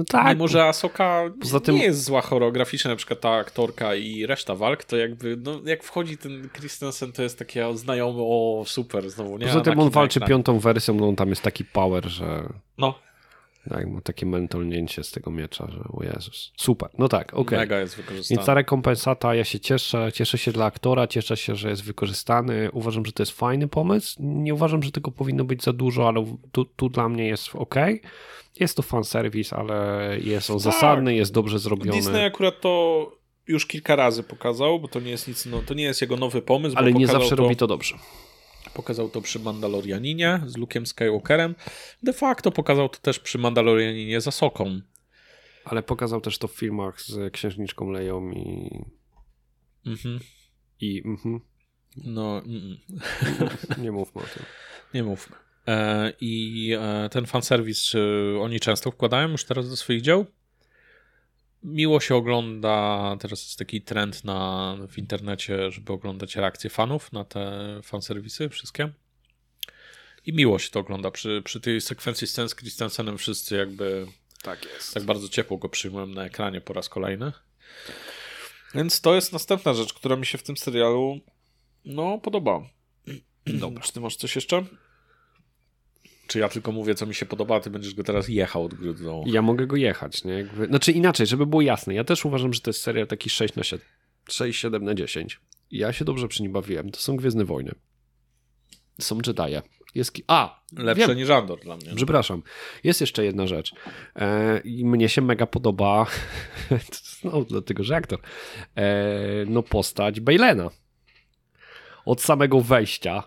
No 0.00 0.04
tak. 0.04 0.36
Mimo, 0.36 0.48
że 0.48 0.64
Asoka 0.64 1.22
Poza 1.40 1.60
tym... 1.60 1.74
nie 1.74 1.84
jest 1.84 2.04
zła 2.04 2.20
choreograficznie, 2.20 2.90
na 2.90 2.96
przykład 2.96 3.20
ta 3.20 3.30
aktorka 3.30 3.94
i 3.94 4.26
reszta 4.26 4.54
walk, 4.54 4.84
to 4.84 4.96
jakby, 4.96 5.36
no 5.36 5.60
jak 5.64 5.82
wchodzi 5.82 6.18
ten 6.18 6.48
Christensen, 6.58 7.12
to 7.12 7.22
jest 7.22 7.38
takie 7.38 7.76
znajomy, 7.76 8.18
o 8.22 8.62
super, 8.66 9.10
znowu, 9.10 9.38
nie? 9.38 9.46
Poza 9.46 9.60
tym 9.60 9.80
on 9.80 9.90
walczy 9.90 10.20
piątą 10.20 10.58
wersją, 10.58 10.94
no 10.94 11.08
on 11.08 11.16
tam 11.16 11.28
jest 11.28 11.42
taki 11.42 11.64
power, 11.64 12.08
że... 12.08 12.48
No. 12.78 12.94
Tak, 13.68 13.88
ma 13.88 14.00
takie 14.00 14.26
mentolnięcie 14.26 15.04
z 15.04 15.10
tego 15.10 15.30
miecza, 15.30 15.68
że 15.70 15.80
o 15.92 16.04
Jezus. 16.04 16.52
Super, 16.56 16.90
no 16.98 17.08
tak, 17.08 17.28
okej. 17.28 17.42
Okay. 17.42 17.58
Mega 17.58 17.80
jest 17.80 17.96
wykorzystany. 17.96 18.36
Więc 18.36 18.46
ta 18.46 18.54
rekompensata, 18.54 19.34
ja 19.34 19.44
się 19.44 19.60
cieszę, 19.60 20.10
cieszę 20.14 20.38
się 20.38 20.52
dla 20.52 20.64
aktora, 20.64 21.06
cieszę 21.06 21.36
się, 21.36 21.56
że 21.56 21.70
jest 21.70 21.82
wykorzystany. 21.82 22.70
Uważam, 22.72 23.06
że 23.06 23.12
to 23.12 23.22
jest 23.22 23.32
fajny 23.32 23.68
pomysł. 23.68 24.16
Nie 24.20 24.54
uważam, 24.54 24.82
że 24.82 24.92
tego 24.92 25.10
powinno 25.10 25.44
być 25.44 25.62
za 25.62 25.72
dużo, 25.72 26.08
ale 26.08 26.36
tu, 26.52 26.64
tu 26.64 26.88
dla 26.88 27.08
mnie 27.08 27.26
jest 27.26 27.50
ok. 27.54 27.74
Jest 28.60 28.76
to 28.76 28.82
fanserwis, 28.82 29.52
ale 29.52 30.16
jest 30.20 30.50
on 30.50 30.56
tak. 30.56 30.62
zasadny, 30.62 31.14
jest 31.14 31.32
dobrze 31.32 31.58
zrobiony. 31.58 31.92
Disney 31.92 32.24
akurat 32.24 32.60
to 32.60 33.06
już 33.46 33.66
kilka 33.66 33.96
razy 33.96 34.22
pokazał, 34.22 34.80
bo 34.80 34.88
to 34.88 35.00
nie 35.00 35.10
jest 35.10 35.28
nic, 35.28 35.46
no, 35.46 35.62
to 35.66 35.74
nie 35.74 35.84
jest 35.84 36.00
jego 36.00 36.16
nowy 36.16 36.42
pomysł. 36.42 36.76
Ale 36.78 36.92
nie 36.92 37.06
zawsze 37.06 37.36
to, 37.36 37.42
robi 37.42 37.56
to 37.56 37.66
dobrze. 37.66 37.94
Pokazał 38.74 39.08
to 39.08 39.20
przy 39.20 39.38
Mandalorianinie 39.38 40.40
z 40.46 40.56
Luke'em 40.56 40.86
Skywalkerem. 40.86 41.54
De 42.02 42.12
facto 42.12 42.50
pokazał 42.50 42.88
to 42.88 42.98
też 42.98 43.18
przy 43.18 43.38
Mandalorianinie 43.38 44.20
za 44.20 44.30
Soką. 44.30 44.80
Ale 45.64 45.82
pokazał 45.82 46.20
też 46.20 46.38
to 46.38 46.48
w 46.48 46.52
filmach 46.52 47.02
z 47.02 47.32
księżniczką 47.32 47.90
Leją 47.90 48.30
i... 48.30 48.80
Mhm. 49.86 50.20
I... 50.80 51.02
Mhm. 51.04 51.40
No... 51.96 52.38
Mm. 52.38 52.76
nie 53.78 53.92
mówmy 53.92 54.22
o 54.22 54.24
tym. 54.24 54.42
Nie 54.94 55.02
mówmy. 55.02 55.36
E, 55.66 56.12
I 56.20 56.74
e, 56.80 57.08
ten 57.08 57.26
fanserwis 57.26 57.92
oni 58.40 58.60
często 58.60 58.90
wkładają 58.90 59.28
już 59.28 59.44
teraz 59.44 59.70
do 59.70 59.76
swoich 59.76 60.02
dzieł. 60.02 60.26
Miło 61.62 62.00
się 62.00 62.14
ogląda, 62.14 63.16
teraz 63.20 63.42
jest 63.42 63.58
taki 63.58 63.82
trend 63.82 64.24
na, 64.24 64.76
w 64.88 64.98
internecie, 64.98 65.70
żeby 65.70 65.92
oglądać 65.92 66.36
reakcje 66.36 66.70
fanów 66.70 67.12
na 67.12 67.24
te 67.24 67.80
fanserwisy 67.82 68.48
wszystkie. 68.48 68.92
I 70.26 70.32
miło 70.32 70.58
się 70.58 70.70
to 70.70 70.80
ogląda. 70.80 71.10
Przy, 71.10 71.42
przy 71.44 71.60
tej 71.60 71.80
sekwencji 71.80 72.26
scen 72.26 72.48
z 72.48 72.54
Christensenem 72.54 73.18
wszyscy 73.18 73.56
jakby 73.56 74.06
tak, 74.42 74.64
jest. 74.64 74.94
tak 74.94 75.02
bardzo 75.02 75.28
ciepło 75.28 75.58
go 75.58 75.68
przyjmują 75.68 76.06
na 76.06 76.24
ekranie 76.24 76.60
po 76.60 76.72
raz 76.72 76.88
kolejny. 76.88 77.32
Więc 78.74 79.00
to 79.00 79.14
jest 79.14 79.32
następna 79.32 79.74
rzecz, 79.74 79.92
która 79.92 80.16
mi 80.16 80.26
się 80.26 80.38
w 80.38 80.42
tym 80.42 80.56
serialu 80.56 81.20
no 81.84 82.18
podoba. 82.18 82.60
Dobra. 83.46 83.82
Czy 83.82 83.92
ty 83.92 84.00
masz 84.00 84.16
coś 84.16 84.34
jeszcze? 84.36 84.64
Czy 86.30 86.38
ja 86.38 86.48
tylko 86.48 86.72
mówię, 86.72 86.94
co 86.94 87.06
mi 87.06 87.14
się 87.14 87.26
podoba, 87.26 87.56
a 87.56 87.60
ty 87.60 87.70
będziesz 87.70 87.94
go 87.94 88.04
teraz 88.04 88.28
jechał 88.28 88.64
od 88.64 88.74
góry 88.74 88.94
do? 88.94 89.22
Ja 89.26 89.42
mogę 89.42 89.66
go 89.66 89.76
jechać, 89.76 90.24
nie? 90.24 90.32
Jakby... 90.32 90.66
Znaczy 90.66 90.92
inaczej, 90.92 91.26
żeby 91.26 91.46
było 91.46 91.62
jasne. 91.62 91.94
Ja 91.94 92.04
też 92.04 92.24
uważam, 92.24 92.52
że 92.52 92.60
to 92.60 92.70
jest 92.70 92.80
serial 92.80 93.06
taki 93.06 93.30
6 93.30 93.54
na 93.54 93.62
7, 93.62 93.86
6, 94.28 94.60
7 94.60 94.84
na 94.84 94.94
10. 94.94 95.40
Ja 95.70 95.92
się 95.92 96.04
dobrze 96.04 96.28
przy 96.28 96.42
nim 96.42 96.52
bawiłem. 96.52 96.90
To 96.90 97.00
są 97.00 97.16
Gwiezdne 97.16 97.44
Wojny. 97.44 97.74
Są 99.00 99.18
Jedi. 99.26 99.56
Jest... 99.94 100.12
A! 100.26 100.62
Lepsze 100.78 101.08
wiem. 101.08 101.16
niż 101.16 101.30
Andor 101.30 101.60
dla 101.60 101.76
mnie. 101.76 101.94
Przepraszam. 101.96 102.42
Jest 102.84 103.00
jeszcze 103.00 103.24
jedna 103.24 103.46
rzecz. 103.46 103.74
E, 104.16 104.60
I 104.60 104.84
mnie 104.84 105.08
się 105.08 105.22
mega 105.22 105.46
podoba, 105.46 106.06
no, 107.24 107.44
dlatego, 107.44 107.84
że 107.84 107.96
aktor, 107.96 108.20
e, 108.74 108.84
no 109.46 109.62
postać 109.62 110.20
Bejlena. 110.20 110.70
Od 112.04 112.22
samego 112.22 112.60
wejścia 112.60 113.22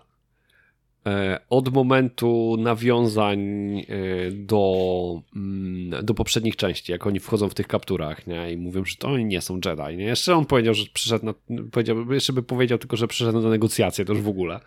od 1.50 1.74
momentu 1.74 2.56
nawiązań 2.58 3.40
e, 3.78 3.84
do, 4.30 5.22
mm, 5.36 6.04
do 6.04 6.14
poprzednich 6.14 6.56
części, 6.56 6.92
jak 6.92 7.06
oni 7.06 7.20
wchodzą 7.20 7.48
w 7.48 7.54
tych 7.54 7.66
kapturach 7.66 8.26
nie? 8.26 8.52
i 8.52 8.56
mówią, 8.56 8.84
że 8.84 8.96
to 8.96 9.08
oni 9.08 9.24
nie 9.24 9.40
są 9.40 9.54
Jedi. 9.54 9.96
Nie? 9.96 10.04
Jeszcze 10.04 10.36
on 10.36 10.46
powiedział, 10.46 10.74
że 10.74 10.84
przyszedł 10.92 11.26
na, 11.26 11.34
powiedział, 11.72 12.12
jeszcze 12.12 12.32
by 12.32 12.42
powiedział 12.42 12.78
tylko, 12.78 12.96
że 12.96 13.08
przyszedł 13.08 13.40
na 13.40 13.48
negocjacje, 13.48 14.04
to 14.04 14.12
już 14.12 14.22
w 14.22 14.28
ogóle. 14.28 14.60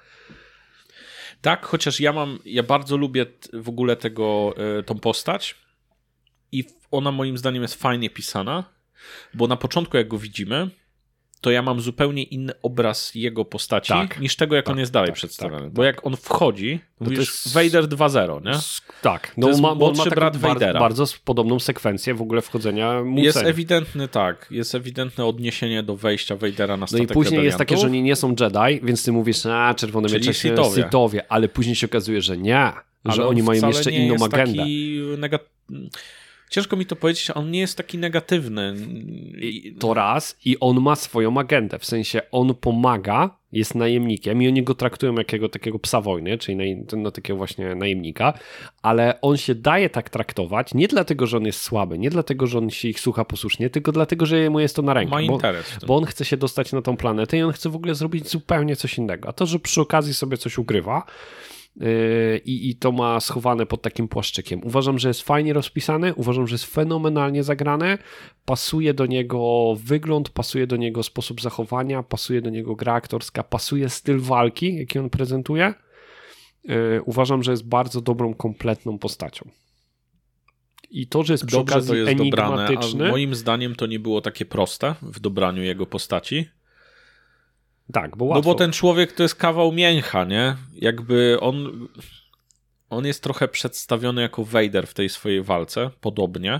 Tak, 1.41 1.65
chociaż 1.65 1.99
ja 1.99 2.14
mam, 2.14 2.39
ja 2.45 2.64
bardzo 2.64 2.97
lubię 2.97 3.26
w 3.53 3.69
ogóle 3.69 3.95
tego, 3.95 4.53
e, 4.80 4.84
tą 4.84 4.99
postać 4.99 5.55
i 6.51 6.64
ona 6.91 7.11
moim 7.11 7.38
zdaniem 7.38 7.61
jest 7.61 7.76
fajnie 7.76 8.09
pisana, 8.09 8.64
bo 9.34 9.47
na 9.47 9.57
początku 9.57 9.97
jak 9.97 10.07
go 10.07 10.18
widzimy, 10.18 10.69
to 11.41 11.51
ja 11.51 11.61
mam 11.61 11.81
zupełnie 11.81 12.23
inny 12.23 12.53
obraz 12.64 13.15
jego 13.15 13.45
postaci 13.45 13.93
tak, 13.93 14.19
niż 14.19 14.35
tego, 14.35 14.55
jak 14.55 14.65
tak, 14.65 14.73
on 14.73 14.80
jest 14.80 14.91
dalej 14.91 15.07
tak, 15.07 15.15
przedstawiony. 15.15 15.64
Tak, 15.64 15.73
bo 15.73 15.84
jak 15.84 16.05
on 16.05 16.15
wchodzi, 16.15 16.80
to 16.99 17.03
mówisz 17.03 17.19
jest... 17.19 17.53
Vader 17.53 17.88
2.0, 17.89 18.45
nie? 18.45 18.51
Tak. 19.01 19.34
No, 19.38 19.41
to 19.41 19.49
jest 19.49 19.61
ma, 19.61 19.76
ma 19.76 20.05
brat 20.09 20.38
Vadera. 20.38 20.80
Bardzo, 20.80 21.03
bardzo 21.03 21.18
podobną 21.26 21.59
sekwencję 21.59 22.14
w 22.14 22.22
ogóle 22.22 22.41
wchodzenia. 22.41 23.03
Jest 23.15 23.38
ewidentny, 23.38 24.07
tak, 24.07 24.47
jest 24.51 24.76
ewidentne 24.76 25.26
odniesienie 25.26 25.84
do 25.84 25.95
wejścia 25.95 26.35
Vadera 26.35 26.77
na 26.77 26.88
statek 26.88 27.07
No 27.07 27.14
i 27.14 27.14
później 27.14 27.45
jest 27.45 27.57
takie, 27.57 27.77
że 27.77 27.88
oni 27.88 28.03
nie 28.03 28.15
są 28.15 28.30
Jedi, 28.30 28.85
więc 28.85 29.03
ty 29.03 29.11
mówisz, 29.11 29.45
a 29.45 29.73
czerwone 29.73 30.09
miecze 30.09 30.34
Sithowie. 30.34 31.31
Ale 31.31 31.49
później 31.49 31.76
się 31.76 31.88
okazuje, 31.88 32.22
że 32.22 32.38
nie, 32.38 32.72
że 33.05 33.27
oni 33.27 33.43
mają 33.43 33.68
jeszcze 33.68 33.91
inną 33.91 34.26
agendę. 34.26 34.57
Taki 34.57 34.99
Ciężko 36.49 36.77
mi 36.77 36.85
to 36.85 36.95
powiedzieć, 36.95 37.31
on 37.35 37.51
nie 37.51 37.59
jest 37.59 37.77
taki 37.77 37.97
negatywny. 37.97 38.75
To 39.79 39.93
raz 39.93 40.37
i 40.45 40.59
on 40.59 40.81
ma 40.81 40.95
swoją 40.95 41.37
agendę, 41.37 41.79
w 41.79 41.85
sensie 41.85 42.21
on 42.31 42.55
pomaga, 42.55 43.37
jest 43.51 43.75
najemnikiem 43.75 44.41
i 44.41 44.47
oni 44.47 44.63
go 44.63 44.75
traktują 44.75 45.15
jakiego 45.15 45.49
takiego 45.49 45.79
psa 45.79 46.01
wojny, 46.01 46.37
czyli 46.37 46.57
na, 46.57 46.83
no, 46.97 47.11
takiego 47.11 47.37
właśnie 47.37 47.75
najemnika, 47.75 48.33
ale 48.81 49.21
on 49.21 49.37
się 49.37 49.55
daje 49.55 49.89
tak 49.89 50.09
traktować 50.09 50.73
nie 50.73 50.87
dlatego, 50.87 51.27
że 51.27 51.37
on 51.37 51.45
jest 51.45 51.61
słaby, 51.61 51.99
nie 51.99 52.09
dlatego, 52.09 52.47
że 52.47 52.57
on 52.57 52.69
się 52.69 52.87
ich 52.87 52.99
słucha 52.99 53.25
posłusznie, 53.25 53.69
tylko 53.69 53.91
dlatego, 53.91 54.25
że 54.25 54.49
mu 54.49 54.59
jest 54.59 54.75
to 54.75 54.81
na 54.81 54.93
rękę. 54.93 55.11
Ma 55.11 55.21
interes. 55.21 55.77
Bo, 55.81 55.87
bo 55.87 55.95
on 55.95 56.05
chce 56.05 56.25
się 56.25 56.37
dostać 56.37 56.71
na 56.71 56.81
tą 56.81 56.97
planetę 56.97 57.37
i 57.37 57.43
on 57.43 57.51
chce 57.51 57.69
w 57.69 57.75
ogóle 57.75 57.95
zrobić 57.95 58.29
zupełnie 58.29 58.75
coś 58.75 58.97
innego. 58.97 59.29
A 59.29 59.33
to, 59.33 59.45
że 59.45 59.59
przy 59.59 59.81
okazji 59.81 60.13
sobie 60.13 60.37
coś 60.37 60.57
ugrywa, 60.57 61.03
Yy, 61.05 61.56
i, 62.45 62.69
i 62.69 62.75
to 62.75 62.91
ma 62.91 63.19
schowane 63.19 63.65
pod 63.65 63.81
takim 63.81 64.07
płaszczykiem. 64.07 64.61
Uważam, 64.63 64.99
że 64.99 65.07
jest 65.07 65.21
fajnie 65.21 65.53
rozpisane, 65.53 66.15
uważam, 66.15 66.47
że 66.47 66.53
jest 66.53 66.65
fenomenalnie 66.65 67.43
zagrane, 67.43 67.97
pasuje 68.45 68.93
do 68.93 69.05
niego 69.05 69.73
wygląd, 69.83 70.29
pasuje 70.29 70.67
do 70.67 70.75
niego 70.75 71.03
sposób 71.03 71.41
zachowania, 71.41 72.03
pasuje 72.03 72.41
do 72.41 72.49
niego 72.49 72.75
gra 72.75 72.93
aktorska, 72.93 73.43
pasuje 73.43 73.89
styl 73.89 74.19
walki, 74.19 74.75
jaki 74.75 74.99
on 74.99 75.09
prezentuje. 75.09 75.73
Yy, 76.63 77.01
uważam, 77.05 77.43
że 77.43 77.51
jest 77.51 77.67
bardzo 77.67 78.01
dobrą, 78.01 78.33
kompletną 78.33 78.97
postacią. 78.97 79.49
I 80.91 81.07
to, 81.07 81.23
że 81.23 81.33
jest 81.33 81.51
Dobrze 81.51 81.81
to 81.81 81.95
jest 81.95 82.17
dobrane, 82.17 82.67
moim 83.09 83.35
zdaniem 83.35 83.75
to 83.75 83.85
nie 83.85 83.99
było 83.99 84.21
takie 84.21 84.45
proste 84.45 84.95
w 85.01 85.19
dobraniu 85.19 85.63
jego 85.63 85.85
postaci. 85.85 86.45
Tak, 87.93 88.18
bo 88.18 88.26
łatwo. 88.26 88.49
No 88.49 88.53
bo 88.53 88.59
ten 88.59 88.72
człowiek 88.72 89.11
to 89.11 89.23
jest 89.23 89.35
kawał 89.35 89.72
mięcha, 89.72 90.23
nie? 90.23 90.55
Jakby 90.73 91.38
on 91.41 91.88
on 92.89 93.05
jest 93.05 93.23
trochę 93.23 93.47
przedstawiony 93.47 94.22
jako 94.22 94.43
Vader 94.43 94.88
w 94.88 94.93
tej 94.93 95.09
swojej 95.09 95.43
walce, 95.43 95.89
podobnie. 96.01 96.59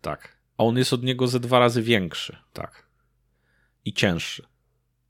Tak. 0.00 0.36
A 0.58 0.64
on 0.64 0.78
jest 0.78 0.92
od 0.92 1.02
niego 1.02 1.26
ze 1.26 1.40
dwa 1.40 1.58
razy 1.58 1.82
większy. 1.82 2.36
Tak. 2.52 2.86
I 3.84 3.92
cięższy. 3.92 4.46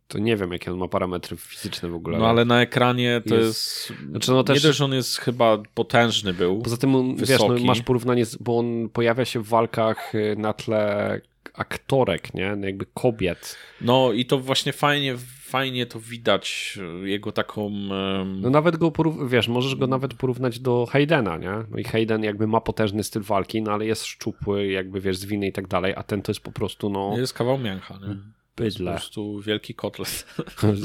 to 0.09 0.19
nie 0.19 0.37
wiem, 0.37 0.53
jakie 0.53 0.73
on 0.73 0.79
ma 0.79 0.89
parametry 0.89 1.37
fizyczne 1.37 1.89
w 1.89 1.95
ogóle. 1.95 2.19
No 2.19 2.29
ale 2.29 2.45
na 2.45 2.61
ekranie 2.61 3.23
to 3.29 3.35
jest... 3.35 3.91
jest... 3.91 4.03
Znaczy, 4.11 4.31
no 4.31 4.45
też... 4.45 4.65
Nie 4.65 4.73
że 4.73 4.85
on 4.85 4.93
jest 4.93 5.19
chyba 5.19 5.59
potężny 5.75 6.33
był. 6.35 6.63
Poza 6.63 6.77
tym, 6.77 6.95
on, 6.95 7.17
wiesz, 7.17 7.41
no, 7.41 7.59
masz 7.65 7.83
porównanie, 7.83 8.27
z... 8.27 8.37
bo 8.37 8.59
on 8.59 8.89
pojawia 8.89 9.25
się 9.25 9.41
w 9.41 9.49
walkach 9.49 10.15
y, 10.15 10.37
na 10.39 10.53
tle 10.53 11.21
aktorek, 11.55 12.35
nie? 12.35 12.57
No 12.57 12.67
jakby 12.67 12.87
kobiet. 12.95 13.57
No 13.81 14.13
i 14.13 14.27
to 14.27 14.39
właśnie 14.39 14.73
fajnie, 14.73 15.17
fajnie 15.43 15.87
to 15.87 16.01
widać, 16.01 16.79
jego 17.05 17.33
taką... 17.33 17.65
Um... 17.67 18.41
No 18.41 18.51
nawet 18.51 18.77
go, 18.77 18.93
wiesz, 19.29 19.49
możesz 19.49 19.75
go 19.75 19.87
nawet 19.87 20.15
porównać 20.15 20.61
do 20.61 20.87
Haydena, 20.87 21.37
nie? 21.37 21.53
No 21.71 21.79
i 21.79 21.85
Hayden 21.85 22.25
jakby 22.25 22.47
ma 22.47 22.61
potężny 22.61 23.05
styl 23.05 23.23
walki, 23.23 23.63
no 23.63 23.73
ale 23.73 23.87
jest 23.87 24.05
szczupły, 24.05 24.67
jakby 24.67 25.01
wiesz, 25.01 25.17
zwinny 25.17 25.47
i 25.47 25.53
tak 25.53 25.69
dalej, 25.69 25.95
a 25.97 26.03
ten 26.03 26.23
to 26.23 26.33
jest 26.33 26.43
po 26.43 26.53
prostu, 26.53 26.91
no... 26.91 27.15
Jest 27.19 27.35
kawał 27.35 27.59
mięcha, 27.59 27.95
nie? 27.95 28.17
Bydle. 28.57 28.93
Po 28.93 28.99
prostu 28.99 29.41
wielki 29.41 29.75
kotlet. 29.75 30.27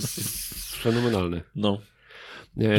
Fenomenalny. 0.84 1.42
No. 1.56 1.82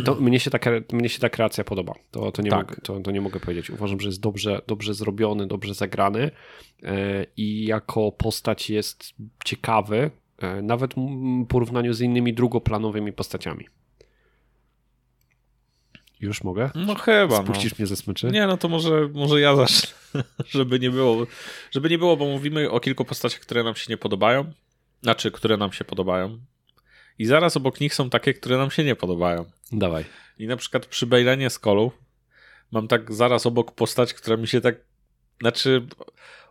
To, 0.04 0.14
mnie, 0.14 0.40
się 0.40 0.50
ta, 0.50 0.58
mnie 0.92 1.08
się 1.08 1.18
ta 1.18 1.28
kreacja 1.28 1.64
podoba. 1.64 1.94
To, 2.10 2.32
to, 2.32 2.42
nie 2.42 2.50
tak. 2.50 2.68
mogę, 2.68 2.80
to, 2.82 3.00
to 3.00 3.10
nie 3.10 3.20
mogę 3.20 3.40
powiedzieć. 3.40 3.70
Uważam, 3.70 4.00
że 4.00 4.08
jest 4.08 4.20
dobrze, 4.20 4.62
dobrze 4.66 4.94
zrobiony, 4.94 5.46
dobrze 5.46 5.74
zagrany 5.74 6.30
e, 6.82 7.26
i 7.36 7.64
jako 7.64 8.12
postać 8.12 8.70
jest 8.70 9.14
ciekawy, 9.44 10.10
e, 10.38 10.62
nawet 10.62 10.94
w 10.94 11.46
porównaniu 11.46 11.92
z 11.92 12.00
innymi 12.00 12.34
drugoplanowymi 12.34 13.12
postaciami. 13.12 13.66
Już 16.20 16.44
mogę? 16.44 16.70
No 16.74 16.94
chyba. 16.94 17.42
Spuścisz 17.42 17.72
no. 17.72 17.76
mnie 17.78 17.86
ze 17.86 17.96
smyczy? 17.96 18.26
Nie, 18.26 18.46
no 18.46 18.56
to 18.56 18.68
może, 18.68 19.08
może 19.14 19.40
ja 19.40 19.56
zacznę, 19.56 19.88
żeby 20.48 20.78
nie 20.78 20.90
było. 20.90 21.26
Żeby 21.70 21.90
nie 21.90 21.98
było, 21.98 22.16
bo 22.16 22.24
mówimy 22.24 22.70
o 22.70 22.80
kilku 22.80 23.04
postaciach, 23.04 23.40
które 23.40 23.64
nam 23.64 23.74
się 23.74 23.86
nie 23.88 23.96
podobają. 23.96 24.52
Znaczy, 25.02 25.30
które 25.30 25.56
nam 25.56 25.72
się 25.72 25.84
podobają. 25.84 26.38
I 27.18 27.26
zaraz 27.26 27.56
obok 27.56 27.80
nich 27.80 27.94
są 27.94 28.10
takie, 28.10 28.34
które 28.34 28.56
nam 28.56 28.70
się 28.70 28.84
nie 28.84 28.96
podobają. 28.96 29.44
Dawaj. 29.72 30.04
I 30.38 30.46
na 30.46 30.56
przykład 30.56 30.86
przy 30.86 31.06
Bejlenie 31.06 31.50
z 31.50 31.58
Kolu 31.58 31.92
mam 32.72 32.88
tak 32.88 33.14
zaraz 33.14 33.46
obok 33.46 33.72
postać, 33.72 34.14
która 34.14 34.36
mi 34.36 34.48
się 34.48 34.60
tak. 34.60 34.74
Znaczy, 35.40 35.86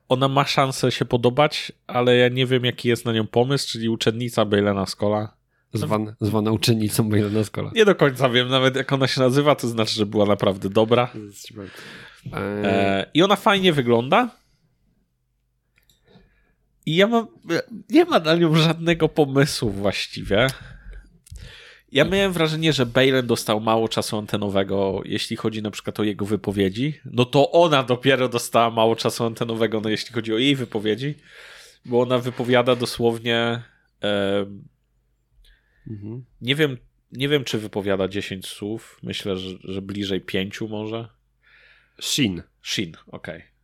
ona 0.10 0.28
ma 0.28 0.46
szansę 0.46 0.92
się 0.92 1.06
podobać, 1.06 1.72
ale 1.88 2.16
ja 2.18 2.30
nie 2.30 2.46
wiem, 2.46 2.66
jaki 2.66 2.90
jest 2.90 3.06
na 3.06 3.14
nią 3.14 3.28
pomysł, 3.28 3.72
czyli 3.72 3.90
uczennica 3.90 4.46
Bejlena 4.46 4.86
Skola. 4.86 5.34
Zwan, 5.74 6.16
zwana 6.22 6.52
uczennicą 6.52 7.10
Bejlena 7.10 7.44
Skola. 7.44 7.72
Nie 7.76 7.86
do 7.86 7.96
końca 7.96 8.30
wiem 8.30 8.50
nawet, 8.50 8.76
jak 8.76 8.94
ona 8.94 9.08
się 9.08 9.22
nazywa, 9.22 9.56
to 9.56 9.68
znaczy, 9.68 9.96
że 9.96 10.06
była 10.06 10.26
naprawdę 10.26 10.70
dobra. 10.70 11.12
E, 12.34 13.10
I 13.14 13.24
ona 13.24 13.36
fajnie 13.36 13.74
wygląda. 13.74 14.30
I 16.86 16.95
ja 16.95 17.07
mam. 17.07 17.28
Nie 17.90 18.06
ma 18.06 18.20
na 18.20 18.36
nią 18.36 18.56
żadnego 18.56 19.10
pomysłu 19.10 19.70
właściwie. 19.70 20.48
Ja 21.91 22.06
miałem 22.06 22.32
wrażenie, 22.32 22.74
że 22.74 22.86
Balen 22.86 23.28
dostał 23.28 23.60
mało 23.60 23.88
czasu 23.88 24.18
antenowego, 24.18 25.02
jeśli 25.06 25.36
chodzi 25.36 25.62
na 25.62 25.72
przykład 25.72 25.99
o 25.99 26.03
jego 26.03 26.26
wypowiedzi. 26.26 26.99
No 27.06 27.26
to 27.26 27.52
ona 27.52 27.84
dopiero 27.84 28.30
dostała 28.30 28.70
mało 28.70 28.95
czasu 28.95 29.26
antenowego, 29.26 29.82
no 29.82 29.90
jeśli 29.90 30.14
chodzi 30.14 30.34
o 30.34 30.38
jej 30.38 30.56
wypowiedzi, 30.56 31.16
bo 31.86 32.02
ona 32.02 32.20
wypowiada 32.20 32.76
dosłownie. 32.76 33.62
E, 34.03 34.45
mhm. 35.88 36.26
Nie 36.41 36.56
wiem, 36.56 36.78
nie 37.12 37.30
wiem, 37.30 37.44
czy 37.44 37.57
wypowiada 37.57 38.07
10 38.07 38.48
słów. 38.48 38.99
Myślę, 39.03 39.38
że, 39.38 39.49
że 39.64 39.82
bliżej 39.82 40.22
5 40.22 40.62
może. 40.62 41.10
Shin. 42.02 42.44
Shin, 42.64 42.98
okej. 43.07 43.36
Okay. 43.36 43.55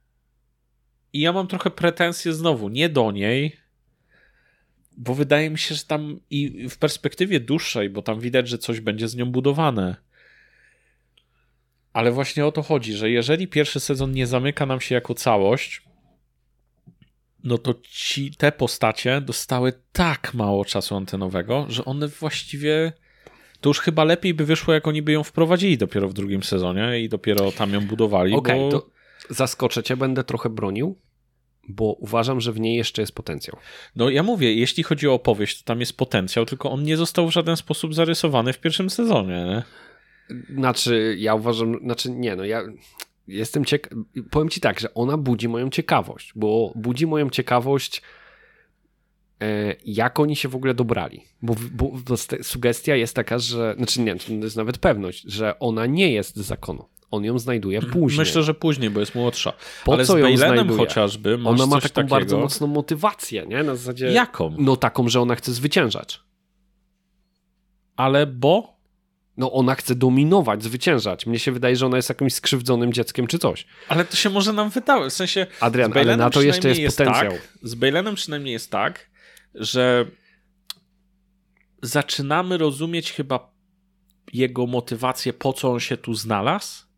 I 1.13 1.19
ja 1.19 1.33
mam 1.33 1.47
trochę 1.47 1.69
pretensje 1.69 2.33
znowu, 2.33 2.69
nie 2.69 2.89
do 2.89 3.11
niej, 3.11 3.57
bo 4.97 5.15
wydaje 5.15 5.49
mi 5.49 5.57
się, 5.57 5.75
że 5.75 5.83
tam 5.83 6.19
i 6.29 6.69
w 6.69 6.77
perspektywie 6.77 7.39
dłuższej, 7.39 7.89
bo 7.89 8.01
tam 8.01 8.19
widać, 8.19 8.47
że 8.47 8.57
coś 8.57 8.79
będzie 8.79 9.07
z 9.07 9.15
nią 9.15 9.25
budowane. 9.25 9.95
Ale 11.93 12.11
właśnie 12.11 12.45
o 12.45 12.51
to 12.51 12.61
chodzi, 12.61 12.93
że 12.93 13.09
jeżeli 13.09 13.47
pierwszy 13.47 13.79
sezon 13.79 14.11
nie 14.11 14.27
zamyka 14.27 14.65
nam 14.65 14.81
się 14.81 14.95
jako 14.95 15.13
całość, 15.13 15.81
no 17.43 17.57
to 17.57 17.73
ci, 17.89 18.35
te 18.35 18.51
postacie 18.51 19.21
dostały 19.21 19.73
tak 19.91 20.33
mało 20.33 20.65
czasu 20.65 20.95
antenowego, 20.95 21.65
że 21.69 21.85
one 21.85 22.07
właściwie 22.07 22.93
to 23.61 23.69
już 23.69 23.79
chyba 23.79 24.03
lepiej 24.03 24.33
by 24.33 24.45
wyszło, 24.45 24.73
jak 24.73 24.87
oni 24.87 25.01
by 25.01 25.11
ją 25.11 25.23
wprowadzili 25.23 25.77
dopiero 25.77 26.09
w 26.09 26.13
drugim 26.13 26.43
sezonie 26.43 26.99
i 26.99 27.09
dopiero 27.09 27.51
tam 27.51 27.73
ją 27.73 27.87
budowali. 27.87 28.33
Okej, 28.33 28.59
okay, 28.59 28.71
bo... 28.71 28.79
to 28.79 29.00
zaskoczę 29.29 29.83
cię, 29.83 29.97
będę 29.97 30.23
trochę 30.23 30.49
bronił, 30.49 30.95
bo 31.67 31.93
uważam, 31.93 32.41
że 32.41 32.51
w 32.51 32.59
niej 32.59 32.75
jeszcze 32.75 33.01
jest 33.01 33.15
potencjał. 33.15 33.57
No 33.95 34.09
ja 34.09 34.23
mówię, 34.23 34.53
jeśli 34.53 34.83
chodzi 34.83 35.07
o 35.07 35.13
opowieść, 35.13 35.59
to 35.59 35.65
tam 35.65 35.79
jest 35.79 35.97
potencjał, 35.97 36.45
tylko 36.45 36.71
on 36.71 36.83
nie 36.83 36.97
został 36.97 37.27
w 37.27 37.31
żaden 37.31 37.57
sposób 37.57 37.93
zarysowany 37.93 38.53
w 38.53 38.59
pierwszym 38.59 38.89
sezonie. 38.89 39.45
Nie? 39.45 39.63
Znaczy, 40.55 41.15
ja 41.19 41.35
uważam, 41.35 41.79
znaczy 41.83 42.11
nie, 42.11 42.35
no 42.35 42.45
ja 42.45 42.63
jestem 43.27 43.65
ciekaw, 43.65 43.99
powiem 44.31 44.49
ci 44.49 44.61
tak, 44.61 44.79
że 44.79 44.93
ona 44.93 45.17
budzi 45.17 45.47
moją 45.47 45.69
ciekawość, 45.69 46.31
bo 46.35 46.73
budzi 46.75 47.07
moją 47.07 47.29
ciekawość 47.29 48.01
e, 49.41 49.75
jak 49.85 50.19
oni 50.19 50.35
się 50.35 50.49
w 50.49 50.55
ogóle 50.55 50.73
dobrali. 50.73 51.23
Bo, 51.41 51.55
bo, 51.71 51.91
bo 52.05 52.17
sugestia 52.41 52.95
jest 52.95 53.15
taka, 53.15 53.39
że, 53.39 53.75
znaczy 53.77 54.01
nie, 54.01 54.15
to 54.15 54.33
jest 54.33 54.55
nawet 54.55 54.77
pewność, 54.77 55.23
że 55.27 55.59
ona 55.59 55.85
nie 55.85 56.11
jest 56.11 56.35
z 56.35 56.41
zakonu 56.41 56.85
on 57.11 57.23
ją 57.23 57.39
znajduje 57.39 57.81
później. 57.81 58.19
Myślę, 58.19 58.43
że 58.43 58.53
później, 58.53 58.89
bo 58.89 58.99
jest 58.99 59.15
młodsza. 59.15 59.53
Po 59.85 59.93
Ale 59.93 60.05
co 60.05 60.13
z 60.13 60.21
Bejlenem 60.21 60.77
chociażby 60.77 61.39
Ona 61.45 61.65
ma 61.65 61.81
taką 61.81 61.89
takiego... 61.89 62.07
bardzo 62.07 62.37
mocną 62.37 62.67
motywację, 62.67 63.45
nie? 63.47 63.63
Na 63.63 63.75
zasadzie... 63.75 64.05
Jaką? 64.05 64.55
No 64.57 64.75
taką, 64.75 65.09
że 65.09 65.21
ona 65.21 65.35
chce 65.35 65.53
zwyciężać. 65.53 66.19
Ale 67.95 68.27
bo? 68.27 68.81
No 69.37 69.51
ona 69.51 69.75
chce 69.75 69.95
dominować, 69.95 70.63
zwyciężać. 70.63 71.25
Mnie 71.25 71.39
się 71.39 71.51
wydaje, 71.51 71.75
że 71.75 71.85
ona 71.85 71.97
jest 71.97 72.09
jakimś 72.09 72.33
skrzywdzonym 72.33 72.93
dzieckiem 72.93 73.27
czy 73.27 73.39
coś. 73.39 73.65
Ale 73.87 74.05
to 74.05 74.15
się 74.15 74.29
może 74.29 74.53
nam 74.53 74.69
wydało. 74.69 75.09
W 75.09 75.13
sensie. 75.13 75.47
Adrian, 75.59 75.97
ale 75.97 76.17
na 76.17 76.29
to 76.29 76.41
jeszcze 76.41 76.69
jest, 76.69 76.81
jest 76.81 76.97
potencjał. 76.97 77.31
Tak, 77.31 77.41
z 77.61 77.75
Bejlenem 77.75 78.15
przynajmniej 78.15 78.53
jest 78.53 78.71
tak, 78.71 79.09
że 79.55 80.05
zaczynamy 81.81 82.57
rozumieć 82.57 83.11
chyba 83.11 83.51
jego 84.33 84.67
motywację, 84.67 85.33
po 85.33 85.53
co 85.53 85.71
on 85.71 85.79
się 85.79 85.97
tu 85.97 86.13
znalazł 86.13 86.90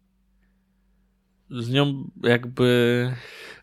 z 1.59 1.69
nią 1.69 2.09
jakby... 2.23 3.11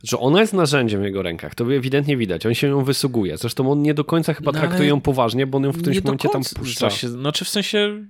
Że 0.04 0.18
ona 0.18 0.40
jest 0.40 0.52
narzędziem 0.52 1.00
w 1.00 1.04
jego 1.04 1.22
rękach, 1.22 1.54
to 1.54 1.74
ewidentnie 1.74 2.16
widać, 2.16 2.46
on 2.46 2.54
się 2.54 2.66
ją 2.66 2.84
wysługuje. 2.84 3.36
Zresztą 3.36 3.72
on 3.72 3.82
nie 3.82 3.94
do 3.94 4.04
końca 4.04 4.34
chyba 4.34 4.52
no 4.52 4.58
traktuje 4.58 4.88
ją 4.88 5.00
poważnie, 5.00 5.46
bo 5.46 5.58
on 5.58 5.64
ją 5.64 5.72
w 5.72 5.78
którymś 5.78 6.04
momencie 6.04 6.28
tam 6.28 6.42
puszcza. 6.56 6.90
Się, 6.90 7.08
znaczy 7.08 7.44
w 7.44 7.48
sensie 7.48 8.06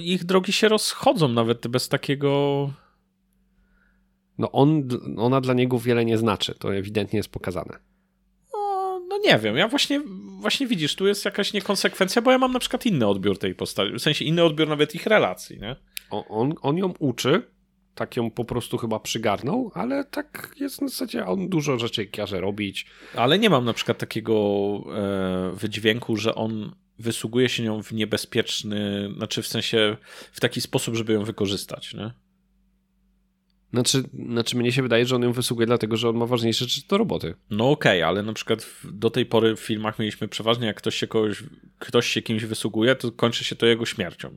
ich 0.00 0.24
drogi 0.24 0.52
się 0.52 0.68
rozchodzą 0.68 1.28
nawet 1.28 1.68
bez 1.68 1.88
takiego... 1.88 2.70
No 4.38 4.52
on, 4.52 4.88
ona 5.16 5.40
dla 5.40 5.54
niego 5.54 5.78
wiele 5.78 6.04
nie 6.04 6.18
znaczy, 6.18 6.54
to 6.54 6.74
ewidentnie 6.74 7.16
jest 7.16 7.28
pokazane. 7.28 7.78
No, 8.52 9.00
no 9.08 9.18
nie 9.24 9.38
wiem, 9.38 9.56
ja 9.56 9.68
właśnie, 9.68 10.02
właśnie 10.40 10.66
widzisz, 10.66 10.96
tu 10.96 11.06
jest 11.06 11.24
jakaś 11.24 11.52
niekonsekwencja, 11.52 12.22
bo 12.22 12.30
ja 12.30 12.38
mam 12.38 12.52
na 12.52 12.58
przykład 12.58 12.86
inny 12.86 13.06
odbiór 13.06 13.38
tej 13.38 13.54
postaci, 13.54 13.92
w 13.92 14.02
sensie 14.02 14.24
inny 14.24 14.44
odbiór 14.44 14.68
nawet 14.68 14.94
ich 14.94 15.06
relacji, 15.06 15.60
nie? 15.60 15.76
On, 16.10 16.24
on, 16.28 16.54
on 16.62 16.76
ją 16.76 16.94
uczy, 16.98 17.42
tak 17.98 18.16
ją 18.16 18.30
po 18.30 18.44
prostu 18.44 18.78
chyba 18.78 19.00
przygarnął, 19.00 19.70
ale 19.74 20.04
tak 20.04 20.54
jest 20.60 20.80
na 20.80 20.88
zasadzie, 20.88 21.26
on 21.26 21.48
dużo 21.48 21.78
rzeczy 21.78 22.06
każe 22.06 22.40
robić. 22.40 22.86
Ale 23.14 23.38
nie 23.38 23.50
mam 23.50 23.64
na 23.64 23.72
przykład 23.72 23.98
takiego 23.98 24.34
e, 24.96 25.56
wydźwięku, 25.56 26.16
że 26.16 26.34
on 26.34 26.72
wysługuje 26.98 27.48
się 27.48 27.62
nią 27.62 27.82
w 27.82 27.92
niebezpieczny, 27.92 29.10
znaczy 29.16 29.42
w 29.42 29.46
sensie 29.46 29.96
w 30.32 30.40
taki 30.40 30.60
sposób, 30.60 30.94
żeby 30.94 31.12
ją 31.12 31.24
wykorzystać, 31.24 31.94
nie? 31.94 32.10
Znaczy, 33.72 34.02
znaczy 34.30 34.56
mnie 34.56 34.72
się 34.72 34.82
wydaje, 34.82 35.06
że 35.06 35.16
on 35.16 35.22
ją 35.22 35.32
wysługuje 35.32 35.66
dlatego, 35.66 35.96
że 35.96 36.08
on 36.08 36.16
ma 36.16 36.26
ważniejsze 36.26 36.64
rzeczy 36.64 36.88
do 36.88 36.98
roboty. 36.98 37.34
No 37.50 37.70
okej, 37.70 37.98
okay, 38.02 38.08
ale 38.08 38.22
na 38.22 38.32
przykład 38.32 38.70
do 38.84 39.10
tej 39.10 39.26
pory 39.26 39.56
w 39.56 39.60
filmach 39.60 39.98
mieliśmy 39.98 40.28
przeważnie, 40.28 40.66
jak 40.66 40.76
ktoś 40.76 40.94
się, 40.94 41.06
kogoś, 41.06 41.42
ktoś 41.78 42.06
się 42.06 42.22
kimś 42.22 42.44
wysługuje, 42.44 42.94
to 42.94 43.12
kończy 43.12 43.44
się 43.44 43.56
to 43.56 43.66
jego 43.66 43.86
śmiercią. 43.86 44.30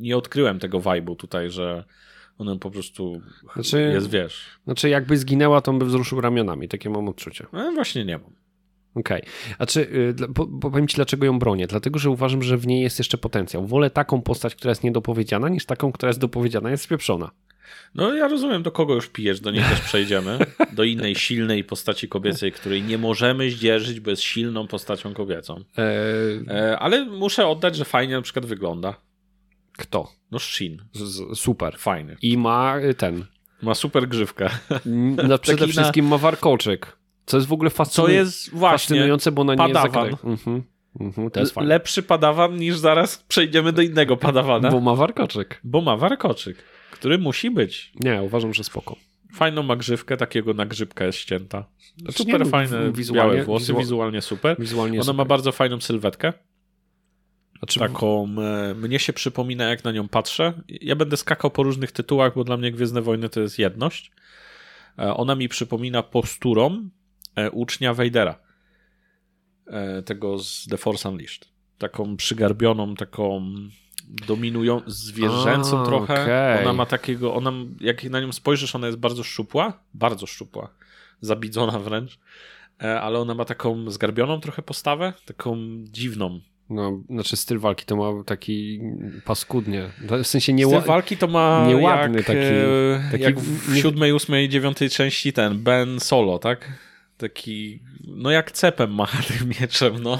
Nie 0.00 0.16
odkryłem 0.16 0.58
tego 0.58 0.80
vibe'u 0.80 1.16
tutaj, 1.16 1.50
że 1.50 1.84
ona 2.38 2.56
po 2.56 2.70
prostu 2.70 3.22
znaczy, 3.54 3.80
jest, 3.80 4.10
wiesz. 4.10 4.46
Znaczy, 4.64 4.88
jakby 4.88 5.16
zginęła, 5.16 5.60
to 5.60 5.70
on 5.70 5.78
by 5.78 5.84
wzruszył 5.84 6.20
ramionami. 6.20 6.68
Takie 6.68 6.90
mam 6.90 7.08
odczucie. 7.08 7.46
No, 7.52 7.72
właśnie 7.72 8.04
nie 8.04 8.18
mam. 8.18 8.30
Okej. 8.94 9.20
Okay. 9.20 9.54
A 9.58 9.66
czy, 9.66 10.14
powiem 10.60 10.88
ci 10.88 10.96
dlaczego 10.96 11.26
ją 11.26 11.38
bronię? 11.38 11.66
Dlatego, 11.66 11.98
że 11.98 12.10
uważam, 12.10 12.42
że 12.42 12.56
w 12.56 12.66
niej 12.66 12.82
jest 12.82 12.98
jeszcze 12.98 13.18
potencjał. 13.18 13.66
Wolę 13.66 13.90
taką 13.90 14.22
postać, 14.22 14.54
która 14.54 14.70
jest 14.70 14.84
niedopowiedziana, 14.84 15.48
niż 15.48 15.66
taką, 15.66 15.92
która 15.92 16.08
jest 16.08 16.20
dopowiedziana, 16.20 16.70
jest 16.70 16.84
spieprzona. 16.84 17.30
No 17.94 18.14
ja 18.14 18.28
rozumiem, 18.28 18.62
do 18.62 18.70
kogo 18.70 18.94
już 18.94 19.08
pijesz, 19.08 19.40
do 19.40 19.50
niej 19.50 19.62
też 19.62 19.80
przejdziemy. 19.80 20.38
Do 20.72 20.84
innej 20.84 21.14
silnej 21.14 21.64
postaci 21.64 22.08
kobiecej, 22.08 22.52
której 22.52 22.82
nie 22.82 22.98
możemy 22.98 23.50
zdzierżyć, 23.50 24.00
bo 24.00 24.10
jest 24.10 24.22
silną 24.22 24.66
postacią 24.66 25.14
kobiecą. 25.14 25.64
Eee... 25.76 26.44
ale 26.78 27.04
muszę 27.04 27.46
oddać, 27.46 27.76
że 27.76 27.84
fajnie 27.84 28.14
na 28.14 28.22
przykład 28.22 28.46
wygląda. 28.46 28.94
Kto? 29.78 30.12
No 30.30 30.38
Shin. 30.38 30.84
Z, 30.92 31.38
super. 31.38 31.78
Fajny. 31.78 32.16
I 32.22 32.38
ma 32.38 32.78
y, 32.80 32.94
ten. 32.94 33.24
Ma 33.62 33.74
super 33.74 34.08
grzywkę. 34.08 34.50
No, 35.28 35.38
przede 35.38 35.58
Taki 35.58 35.72
wszystkim 35.72 36.04
na... 36.04 36.10
ma 36.10 36.18
warkoczyk. 36.18 36.96
Co 37.26 37.36
jest 37.36 37.48
w 37.48 37.52
ogóle 37.52 37.70
fascynujące, 37.70 38.14
co 38.14 38.20
jest 38.20 38.50
właśnie 38.50 38.78
fascynujące, 38.78 39.32
bo 39.32 39.42
ona 39.42 39.52
nie 39.52 39.58
padawan. 39.74 40.10
jest... 40.10 40.24
Mhm. 40.24 40.62
Mhm, 41.00 41.30
to 41.30 41.40
jest 41.40 41.54
fajne. 41.54 41.68
Lepszy 41.68 42.02
padawan 42.02 42.56
niż 42.56 42.78
zaraz 42.78 43.24
przejdziemy 43.28 43.72
do 43.72 43.82
innego 43.82 44.16
padawana. 44.16 44.70
Bo 44.70 44.80
ma 44.80 44.94
warkoczyk. 44.94 45.60
Bo 45.64 45.80
ma 45.80 45.96
warkoczyk, 45.96 46.56
który 46.90 47.18
musi 47.18 47.50
być. 47.50 47.92
Nie, 48.00 48.22
uważam, 48.22 48.54
że 48.54 48.64
spoko. 48.64 48.96
Fajną 49.32 49.62
ma 49.62 49.76
grzywkę, 49.76 50.16
takiego 50.16 50.54
na 50.54 50.66
grzybkę 50.66 51.06
jest 51.06 51.18
ścięta. 51.18 51.64
Znaczy, 51.96 52.18
super 52.18 52.44
nie, 52.44 52.50
fajne, 52.50 52.92
wizualnie- 52.92 53.32
białe 53.32 53.44
włosy, 53.44 53.72
wizu- 53.72 53.78
wizualnie 53.78 54.20
super. 54.20 54.56
Wizualnie 54.58 54.98
Ona 54.98 55.04
super. 55.04 55.16
ma 55.16 55.24
bardzo 55.24 55.52
fajną 55.52 55.80
sylwetkę. 55.80 56.32
Znaczy, 57.58 57.80
Taką, 57.80 58.28
e, 58.70 58.74
mnie 58.74 58.98
się 58.98 59.12
przypomina, 59.12 59.64
jak 59.64 59.84
na 59.84 59.92
nią 59.92 60.08
patrzę. 60.08 60.62
Ja 60.68 60.96
będę 60.96 61.16
skakał 61.16 61.50
po 61.50 61.62
różnych 61.62 61.92
tytułach, 61.92 62.34
bo 62.34 62.44
dla 62.44 62.56
mnie 62.56 62.72
Gwiezdne 62.72 63.02
Wojny 63.02 63.28
to 63.28 63.40
jest 63.40 63.58
jedność. 63.58 64.10
E, 64.98 65.14
Ona 65.14 65.34
mi 65.34 65.48
przypomina 65.48 66.02
posturą 66.02 66.88
e, 67.36 67.50
ucznia. 67.50 67.94
E, 69.66 70.02
Tego 70.02 70.38
z 70.38 70.66
The 70.70 70.76
Force 70.76 71.08
Unleashed. 71.08 71.48
Taką 71.78 72.16
przygarbioną, 72.16 72.94
taką 72.94 73.50
dominują, 74.26 74.82
zwierzęcą 74.86 75.82
A, 75.82 75.86
trochę. 75.86 76.22
okej. 76.22 76.62
Ona 76.64 76.72
ma 76.72 76.86
takiego, 76.86 77.34
ona, 77.34 77.52
jak 77.80 78.04
na 78.04 78.20
nią 78.20 78.32
spojrzysz, 78.32 78.74
ona 78.74 78.86
jest 78.86 78.98
bardzo 78.98 79.22
szczupła, 79.22 79.80
bardzo 79.94 80.26
szczupła, 80.26 80.68
zabidzona 81.20 81.78
wręcz, 81.78 82.18
ale 82.78 83.18
ona 83.18 83.34
ma 83.34 83.44
taką 83.44 83.90
zgarbioną 83.90 84.40
trochę 84.40 84.62
postawę, 84.62 85.12
taką 85.26 85.56
dziwną. 85.84 86.40
No, 86.70 87.00
znaczy 87.10 87.36
styl 87.36 87.58
walki 87.58 87.84
to 87.84 87.96
ma 87.96 88.24
taki 88.24 88.80
paskudnie. 89.24 89.90
W 90.22 90.26
sensie 90.26 90.52
nie 90.52 90.66
Styl 90.66 90.80
walki 90.80 91.16
to 91.16 91.26
ma 91.26 91.64
nieładny 91.68 92.18
jak, 92.18 92.26
taki- 92.26 92.38
e, 92.38 93.08
taki 93.10 93.22
jak 93.24 93.40
w- 93.40 93.76
siódmej, 93.78 94.12
ósmej, 94.12 94.48
dziewiątej 94.48 94.90
części 94.90 95.32
ten 95.32 95.58
Ben 95.58 96.00
Solo, 96.00 96.38
tak? 96.38 96.72
Taki, 97.16 97.80
no 98.06 98.30
jak 98.30 98.52
cepem 98.52 98.94
macha 98.94 99.22
tym 99.22 99.48
mieczem, 99.60 100.02
no. 100.02 100.18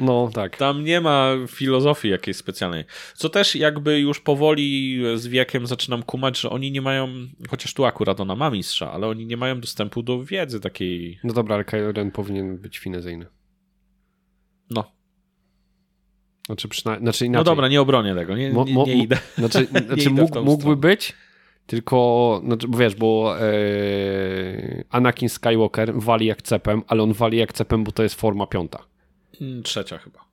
No, 0.00 0.30
tak. 0.34 0.56
Tam 0.56 0.84
nie 0.84 1.00
ma 1.00 1.30
filozofii 1.48 2.08
jakiejś 2.10 2.36
specjalnej. 2.36 2.84
Co 3.14 3.28
też 3.28 3.56
jakby 3.56 3.98
już 4.00 4.20
powoli 4.20 5.00
z 5.16 5.26
wiekiem 5.26 5.66
zaczynam 5.66 6.02
kumać, 6.02 6.40
że 6.40 6.50
oni 6.50 6.70
nie 6.72 6.82
mają, 6.82 7.08
chociaż 7.48 7.74
tu 7.74 7.84
akurat 7.84 8.20
ona 8.20 8.36
ma 8.36 8.50
mistrza, 8.50 8.92
ale 8.92 9.06
oni 9.06 9.26
nie 9.26 9.36
mają 9.36 9.60
dostępu 9.60 10.02
do 10.02 10.24
wiedzy 10.24 10.60
takiej, 10.60 11.18
No 11.24 11.32
dobra, 11.34 11.54
ale 11.54 11.64
Kylo 11.64 11.92
Ren 11.92 12.10
powinien 12.10 12.58
być 12.58 12.78
finezyjny. 12.78 13.26
No. 14.70 14.84
Znaczy 16.46 16.68
przynajmniej, 16.68 17.04
znaczy 17.06 17.26
inaczej. 17.26 17.40
No 17.40 17.44
dobra, 17.44 17.68
nie 17.68 17.80
obronię 17.80 18.14
tego, 18.14 18.36
nie, 18.36 18.52
Mo- 18.52 18.64
mo- 18.64 18.86
nie 18.88 19.02
idę. 19.02 19.18
Znaczy, 19.38 19.66
Nie 19.72 19.80
znaczy 19.80 20.02
idę 20.02 20.10
mógł, 20.10 20.44
mógłby 20.44 20.76
być, 20.76 21.12
tylko, 21.66 22.40
znaczy, 22.44 22.68
bo 22.68 22.78
wiesz, 22.78 22.94
bo 22.94 23.36
e, 23.40 23.44
Anakin 24.90 25.28
Skywalker 25.28 25.94
wali 25.94 26.26
jak 26.26 26.42
cepem, 26.42 26.82
ale 26.86 27.02
on 27.02 27.12
wali 27.12 27.38
jak 27.38 27.52
cepem, 27.52 27.84
bo 27.84 27.92
to 27.92 28.02
jest 28.02 28.14
forma 28.14 28.46
piąta. 28.46 28.78
Mm, 29.40 29.62
Trzecia 29.62 29.98
chyba. 29.98 30.24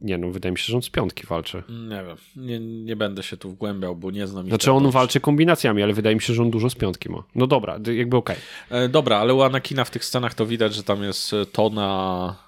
Nie 0.00 0.18
no, 0.18 0.30
wydaje 0.30 0.52
mi 0.52 0.58
się, 0.58 0.64
że 0.64 0.76
on 0.76 0.82
z 0.82 0.90
piątki 0.90 1.26
walczy. 1.26 1.62
Nie 1.68 2.04
wiem, 2.04 2.16
nie, 2.36 2.60
nie 2.60 2.96
będę 2.96 3.22
się 3.22 3.36
tu 3.36 3.50
wgłębiał, 3.50 3.96
bo 3.96 4.10
nie 4.10 4.26
znam 4.26 4.48
Znaczy 4.48 4.72
on 4.72 4.90
walczy 4.90 5.20
kombinacjami, 5.20 5.82
ale 5.82 5.92
wydaje 5.92 6.16
mi 6.16 6.22
się, 6.22 6.34
że 6.34 6.42
on 6.42 6.50
dużo 6.50 6.70
z 6.70 6.74
piątki 6.74 7.10
ma. 7.10 7.22
No 7.34 7.46
dobra, 7.46 7.78
jakby 7.94 8.16
okej. 8.16 8.36
E, 8.70 8.88
Dobra, 8.88 9.18
ale 9.18 9.34
u 9.34 9.42
Anakina 9.42 9.84
w 9.84 9.90
tych 9.90 10.04
scenach 10.04 10.34
to 10.34 10.46
widać, 10.46 10.74
że 10.74 10.82
tam 10.82 11.02
jest 11.02 11.32
e, 11.32 11.46
tona 11.46 12.47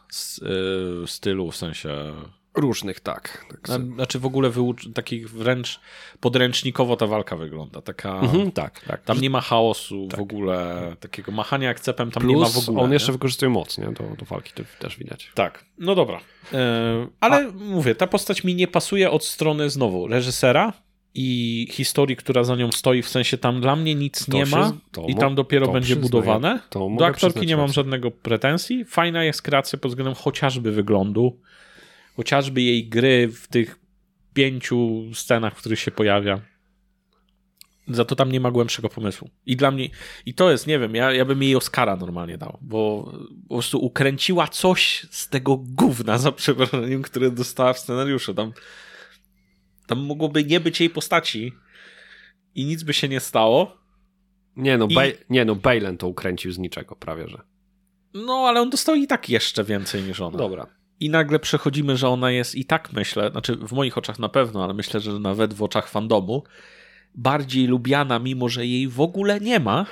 stylu, 1.06 1.50
w 1.50 1.56
sensie... 1.56 2.12
Różnych, 2.54 3.00
tak. 3.00 3.44
tak 3.50 3.68
na- 3.68 3.94
Znaczy 3.94 4.18
w 4.18 4.26
ogóle 4.26 4.50
wyucz- 4.50 4.92
takich 4.92 5.30
wręcz 5.30 5.80
podręcznikowo 6.20 6.96
ta 6.96 7.06
walka 7.06 7.36
wygląda. 7.36 7.82
Taka... 7.82 8.20
Mhm, 8.20 8.52
tak, 8.52 8.80
tak. 8.80 9.02
Tam 9.04 9.20
nie 9.20 9.30
ma 9.30 9.40
chaosu 9.40 10.08
w 10.16 10.20
ogóle, 10.20 10.96
takiego 11.00 11.32
machania 11.32 11.68
jak 11.68 11.80
cepem 11.80 12.10
tam 12.10 12.26
nie 12.26 12.36
ma 12.36 12.46
w 12.48 12.52
Plus 12.52 12.68
ogóle. 12.68 12.84
on 12.84 12.90
nie? 12.90 12.94
jeszcze 12.94 13.12
wykorzystuje 13.12 13.50
moc, 13.50 13.78
nie? 13.78 13.84
Do, 13.86 14.16
do 14.18 14.24
walki 14.24 14.52
to 14.52 14.62
też 14.78 14.96
widać. 14.98 15.30
Tak, 15.34 15.64
no 15.78 15.94
dobra. 15.94 16.20
E, 16.52 17.06
ale 17.20 17.52
mówię, 17.52 17.94
ta 17.94 18.06
postać 18.06 18.44
mi 18.44 18.54
nie 18.54 18.68
pasuje 18.68 19.10
od 19.10 19.24
strony 19.24 19.70
znowu 19.70 20.06
reżysera 20.08 20.72
i 21.14 21.66
historii, 21.70 22.16
która 22.16 22.44
za 22.44 22.56
nią 22.56 22.72
stoi, 22.72 23.02
w 23.02 23.08
sensie 23.08 23.38
tam 23.38 23.60
dla 23.60 23.76
mnie 23.76 23.94
nic 23.94 24.26
To 24.26 24.32
nie 24.36 24.46
się- 24.46 24.56
ma 24.56 24.72
i 25.08 25.14
tam 25.14 25.34
dopiero 25.34 25.68
będzie 25.72 25.86
przyznaję. 25.96 26.02
budowane. 26.02 26.60
Do 26.98 27.06
aktorki 27.06 27.46
nie 27.46 27.56
mam 27.56 27.72
żadnego 27.72 28.10
pretensji. 28.10 28.84
Fajna 28.84 29.24
jest 29.24 29.42
kreacja 29.42 29.78
pod 29.78 29.90
względem 29.90 30.14
chociażby 30.14 30.72
wyglądu, 30.72 31.40
chociażby 32.16 32.62
jej 32.62 32.88
gry 32.88 33.28
w 33.28 33.48
tych 33.48 33.78
pięciu 34.34 35.04
scenach, 35.14 35.54
w 35.54 35.58
których 35.58 35.80
się 35.80 35.90
pojawia. 35.90 36.40
Za 37.88 38.04
to 38.04 38.16
tam 38.16 38.32
nie 38.32 38.40
ma 38.40 38.50
głębszego 38.50 38.88
pomysłu. 38.88 39.30
I 39.46 39.56
dla 39.56 39.70
mnie, 39.70 39.88
i 40.26 40.34
to 40.34 40.50
jest, 40.50 40.66
nie 40.66 40.78
wiem, 40.78 40.94
ja, 40.94 41.12
ja 41.12 41.24
bym 41.24 41.42
jej 41.42 41.56
Oscara 41.56 41.96
normalnie 41.96 42.38
dał, 42.38 42.58
bo 42.60 43.12
po 43.48 43.54
prostu 43.54 43.78
ukręciła 43.84 44.48
coś 44.48 45.06
z 45.10 45.28
tego 45.28 45.56
gówna, 45.56 46.18
za 46.18 46.32
przeproszeniem, 46.32 47.02
które 47.02 47.30
dostała 47.30 47.72
w 47.72 47.78
scenariuszu. 47.78 48.34
Tam, 48.34 48.52
tam 49.90 50.06
mogłoby 50.06 50.44
nie 50.44 50.60
być 50.60 50.80
jej 50.80 50.90
postaci 50.90 51.52
i 52.54 52.64
nic 52.64 52.82
by 52.82 52.92
się 52.92 53.08
nie 53.08 53.20
stało. 53.20 53.78
Nie 54.56 54.78
no, 54.78 54.86
I- 54.86 54.94
Baj- 54.94 55.14
nie 55.30 55.44
no, 55.44 55.54
Balen 55.54 55.96
to 55.98 56.08
ukręcił 56.08 56.52
z 56.52 56.58
niczego 56.58 56.96
prawie, 56.96 57.28
że. 57.28 57.38
No, 58.14 58.34
ale 58.48 58.60
on 58.60 58.70
dostał 58.70 58.94
i 58.94 59.06
tak 59.06 59.28
jeszcze 59.28 59.64
więcej 59.64 60.02
niż 60.02 60.20
ona. 60.20 60.38
Dobra. 60.38 60.66
I 61.00 61.10
nagle 61.10 61.38
przechodzimy, 61.38 61.96
że 61.96 62.08
ona 62.08 62.30
jest 62.30 62.54
i 62.54 62.64
tak 62.64 62.92
myślę, 62.92 63.30
znaczy 63.30 63.56
w 63.56 63.72
moich 63.72 63.98
oczach 63.98 64.18
na 64.18 64.28
pewno, 64.28 64.64
ale 64.64 64.74
myślę, 64.74 65.00
że 65.00 65.18
nawet 65.18 65.54
w 65.54 65.62
oczach 65.62 65.88
fandomu, 65.88 66.44
bardziej 67.14 67.66
lubiana, 67.66 68.18
mimo 68.18 68.48
że 68.48 68.66
jej 68.66 68.88
w 68.88 69.00
ogóle 69.00 69.40
nie 69.40 69.60
ma, 69.60 69.86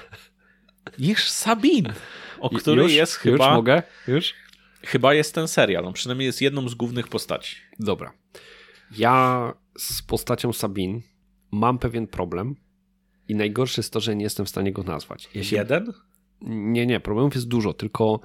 niż 0.98 1.28
Sabine, 1.28 1.92
o 2.40 2.50
której 2.50 2.82
już, 2.82 2.92
jest 2.92 3.12
Już 3.12 3.22
chyba, 3.22 3.54
mogę? 3.54 3.82
Już? 4.08 4.34
chyba 4.86 5.14
jest 5.14 5.34
ten 5.34 5.48
serial. 5.48 5.86
On 5.86 5.92
przynajmniej 5.92 6.26
jest 6.26 6.42
jedną 6.42 6.68
z 6.68 6.74
głównych 6.74 7.08
postaci. 7.08 7.56
Dobra. 7.78 8.12
Ja 8.96 9.52
z 9.78 10.02
postacią 10.02 10.52
Sabin 10.52 11.02
mam 11.50 11.78
pewien 11.78 12.06
problem 12.06 12.56
i 13.28 13.34
najgorsze 13.34 13.80
jest 13.80 13.92
to, 13.92 14.00
że 14.00 14.16
nie 14.16 14.24
jestem 14.24 14.46
w 14.46 14.48
stanie 14.48 14.72
go 14.72 14.82
nazwać. 14.82 15.28
Ja 15.34 15.44
się... 15.44 15.56
Jeden? 15.56 15.92
Nie, 16.42 16.86
nie, 16.86 17.00
problemów 17.00 17.34
jest 17.34 17.48
dużo, 17.48 17.74
tylko 17.74 18.20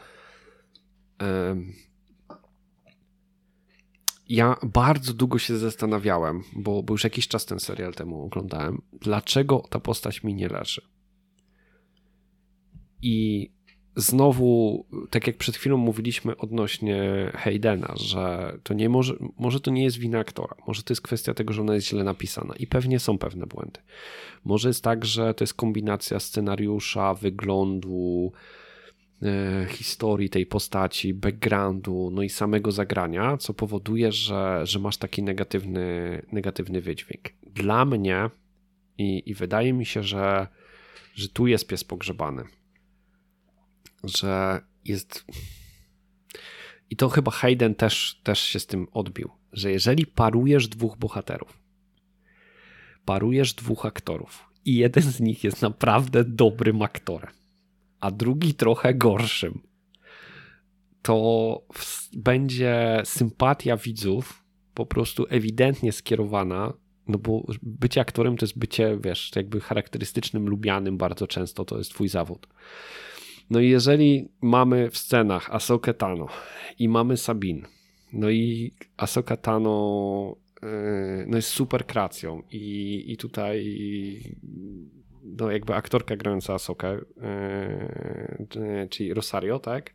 ja 4.30 4.56
bardzo 4.64 5.14
długo 5.14 5.40
się 5.40 5.58
zastanawiałem, 5.58 6.44
bo, 6.56 6.84
bo 6.84 6.94
już 6.94 7.04
jakiś 7.04 7.28
czas 7.28 7.46
ten 7.46 7.60
serial 7.60 7.94
temu 7.94 8.24
oglądałem, 8.24 8.82
dlaczego 9.02 9.64
ta 9.70 9.80
postać 9.80 10.24
mi 10.24 10.34
nie 10.34 10.48
leży. 10.48 10.82
I 13.02 13.52
znowu, 13.96 14.86
tak 15.10 15.28
jak 15.28 15.38
przed 15.38 15.56
chwilą 15.56 15.78
mówiliśmy 15.78 16.38
odnośnie 16.38 17.32
Haydena, 17.34 17.94
że 17.98 18.54
to 18.64 18.74
nie 18.74 18.90
może, 18.90 19.14
może 19.40 19.60
to 19.60 19.72
nie 19.72 19.84
jest 19.84 19.98
wina 19.98 20.20
aktora, 20.20 20.56
może 20.68 20.84
to 20.84 20.92
jest 20.92 21.02
kwestia 21.02 21.34
tego, 21.34 21.54
że 21.54 21.62
ona 21.62 21.76
jest 21.76 21.88
źle 21.88 22.04
napisana 22.04 22.54
i 22.56 22.68
pewnie 22.68 23.00
są 23.00 23.18
pewne 23.18 23.46
błędy. 23.46 23.80
Może 24.46 24.68
jest 24.68 24.84
tak, 24.84 25.06
że 25.06 25.34
to 25.34 25.44
jest 25.44 25.54
kombinacja 25.54 26.20
scenariusza, 26.20 27.14
wyglądu, 27.14 28.32
e, 29.22 29.68
historii 29.70 30.30
tej 30.30 30.46
postaci, 30.46 31.14
backgroundu, 31.14 32.10
no 32.14 32.22
i 32.22 32.30
samego 32.30 32.72
zagrania, 32.72 33.38
co 33.38 33.54
powoduje, 33.54 34.12
że, 34.12 34.62
że 34.64 34.80
masz 34.80 34.98
taki 34.98 35.24
negatywny, 35.24 36.22
negatywny 36.32 36.82
wydźwięk. 36.82 37.30
Dla 37.44 37.86
mnie 37.86 38.30
i, 38.98 39.24
i 39.26 39.34
wydaje 39.34 39.74
mi 39.74 39.86
się, 39.86 40.04
że, 40.04 40.48
że 41.16 41.30
tu 41.30 41.48
jest 41.48 41.68
pies 41.68 41.84
pogrzebany. 41.84 42.44
Że 44.04 44.62
jest. 44.86 45.26
I 46.90 46.96
to 46.96 47.10
chyba 47.10 47.32
Hayden 47.32 47.76
też, 47.76 48.22
też 48.24 48.40
się 48.40 48.60
z 48.60 48.66
tym 48.66 48.88
odbił, 48.92 49.30
że 49.54 49.72
jeżeli 49.72 50.06
parujesz 50.06 50.68
dwóch 50.68 50.98
bohaterów, 50.98 51.60
parujesz 53.06 53.54
dwóch 53.54 53.86
aktorów 53.86 54.50
i 54.66 54.76
jeden 54.76 55.04
z 55.04 55.20
nich 55.20 55.44
jest 55.44 55.62
naprawdę 55.62 56.24
dobrym 56.24 56.82
aktorem, 56.82 57.34
a 58.00 58.12
drugi 58.12 58.54
trochę 58.54 58.94
gorszym, 58.94 59.62
to 61.02 61.62
będzie 62.14 63.02
sympatia 63.06 63.78
widzów 63.78 64.44
po 64.74 64.86
prostu 64.86 65.26
ewidentnie 65.30 65.92
skierowana, 65.92 66.74
no 67.08 67.18
bo 67.18 67.46
bycie 67.62 68.02
aktorem 68.02 68.38
to 68.38 68.46
jest 68.46 68.58
bycie, 68.58 68.98
wiesz, 69.04 69.32
jakby 69.36 69.62
charakterystycznym, 69.62 70.50
lubianym 70.50 70.98
bardzo 70.98 71.28
często, 71.28 71.66
to 71.66 71.78
jest 71.78 71.90
twój 71.90 72.10
zawód. 72.10 72.48
No 73.50 73.60
i 73.60 73.70
jeżeli 73.70 74.30
mamy 74.42 74.90
w 74.90 74.98
scenach 74.98 75.50
Asokę 75.56 75.94
Tano 75.94 76.28
i 76.80 76.90
mamy 76.90 77.18
Sabin, 77.18 77.66
no 78.14 78.30
i 78.30 78.74
Asoka 78.98 79.38
Tano 79.38 80.36
yy, 80.62 81.26
no 81.28 81.36
jest 81.38 81.50
super 81.50 81.86
kreacją 81.86 82.44
i, 82.52 83.04
i 83.08 83.18
tutaj 83.18 83.66
no 85.24 85.52
jakby 85.52 85.76
aktorka 85.76 86.16
grająca 86.16 86.54
Asokę, 86.54 86.94
yy, 88.56 88.88
czyli 88.90 89.14
Rosario, 89.14 89.60
tak? 89.60 89.94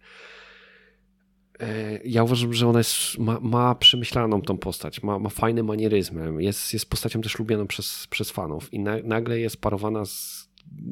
Yy, 1.61 1.67
Ja 2.05 2.23
uważam, 2.23 2.53
że 2.53 2.69
ona 2.69 2.79
jest, 2.79 3.19
ma, 3.19 3.41
ma 3.41 3.75
przemyślaną 3.75 4.43
tą 4.43 4.59
postać, 4.59 5.03
ma, 5.03 5.19
ma 5.19 5.29
fajne 5.29 5.63
manieryzmy, 5.63 6.43
jest, 6.43 6.73
jest 6.73 6.91
postacią 6.91 7.21
też 7.21 7.39
lubianą 7.39 7.67
przez, 7.67 8.07
przez 8.11 8.31
fanów 8.31 8.75
i 8.75 8.81
na, 8.81 8.97
nagle 9.05 9.41
jest 9.41 9.61
parowana 9.61 10.05
z 10.05 10.48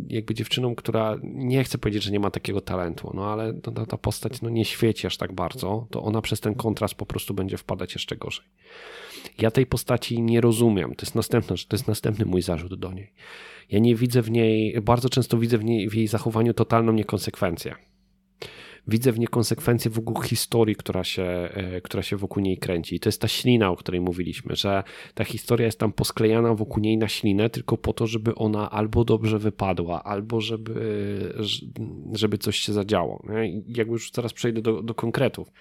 jakby 0.09 0.35
dziewczyną, 0.35 0.75
która 0.75 1.17
nie 1.23 1.65
chcę 1.65 1.79
powiedzieć, 1.79 2.03
że 2.03 2.11
nie 2.11 2.21
ma 2.21 2.31
takiego 2.31 2.61
talentu, 2.61 3.11
no 3.15 3.33
ale 3.33 3.55
ta, 3.55 3.87
ta 3.87 3.97
postać 3.97 4.43
no, 4.43 4.51
nie 4.51 4.65
świeci 4.65 5.07
aż 5.07 5.17
tak 5.17 5.33
bardzo, 5.33 5.87
to 5.91 6.03
ona 6.03 6.23
przez 6.23 6.41
ten 6.41 6.55
kontrast 6.55 6.95
po 6.95 7.07
prostu 7.07 7.35
będzie 7.35 7.57
wpadać 7.57 7.95
jeszcze 7.95 8.17
gorzej. 8.17 8.45
Ja 9.39 9.51
tej 9.51 9.67
postaci 9.67 10.23
nie 10.23 10.41
rozumiem. 10.41 10.95
To 10.95 11.07
jest 11.07 11.15
następne, 11.15 11.57
to 11.69 11.77
jest 11.77 11.89
następny 11.89 12.25
mój 12.25 12.43
zarzut 12.43 12.75
do 12.75 12.93
niej. 12.93 13.13
Ja 13.71 13.79
nie 13.79 13.95
widzę 13.95 14.23
w 14.23 14.31
niej, 14.31 14.81
bardzo 14.81 15.09
często 15.09 15.39
widzę 15.39 15.59
w, 15.59 15.65
niej, 15.65 15.89
w 15.89 15.95
jej 15.95 16.07
zachowaniu 16.07 16.55
totalną 16.55 16.93
niekonsekwencję 16.93 17.75
widzę 18.89 19.13
w 19.13 19.19
niej 19.19 19.29
konsekwencje 19.29 19.91
w 19.91 19.99
ogóle 19.99 20.29
historii, 20.29 20.77
która 20.77 21.05
się, 21.05 21.23
e, 21.23 21.81
która 21.81 22.03
się 22.03 22.17
wokół 22.17 22.43
niej 22.43 22.59
kręci. 22.59 22.97
I 22.97 23.01
to 23.01 23.09
jest 23.09 23.21
ta 23.21 23.29
ślina, 23.29 23.71
o 23.71 23.77
której 23.77 24.01
mówiliśmy, 24.01 24.57
że 24.57 24.83
ta 25.15 25.25
historia 25.25 25.67
jest 25.67 25.79
tam 25.79 25.93
posklejana 25.93 26.55
wokół 26.55 26.83
niej 26.83 26.99
na 26.99 27.09
ślinę, 27.09 27.51
tylko 27.51 27.77
po 27.77 27.93
to, 27.93 28.07
żeby 28.07 28.35
ona 28.35 28.71
albo 28.71 29.05
dobrze 29.05 29.39
wypadła, 29.39 30.05
albo 30.05 30.41
żeby, 30.41 31.35
żeby 32.13 32.39
coś 32.39 32.59
się 32.59 32.73
zadziało. 32.73 33.23
I 33.45 33.63
jakby 33.77 33.93
już 33.93 34.11
teraz 34.11 34.33
przejdę 34.33 34.63
do, 34.63 34.83
do 34.83 34.95
konkretów. 34.95 35.53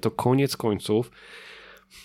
To 0.00 0.10
koniec 0.10 0.56
końców 0.56 1.10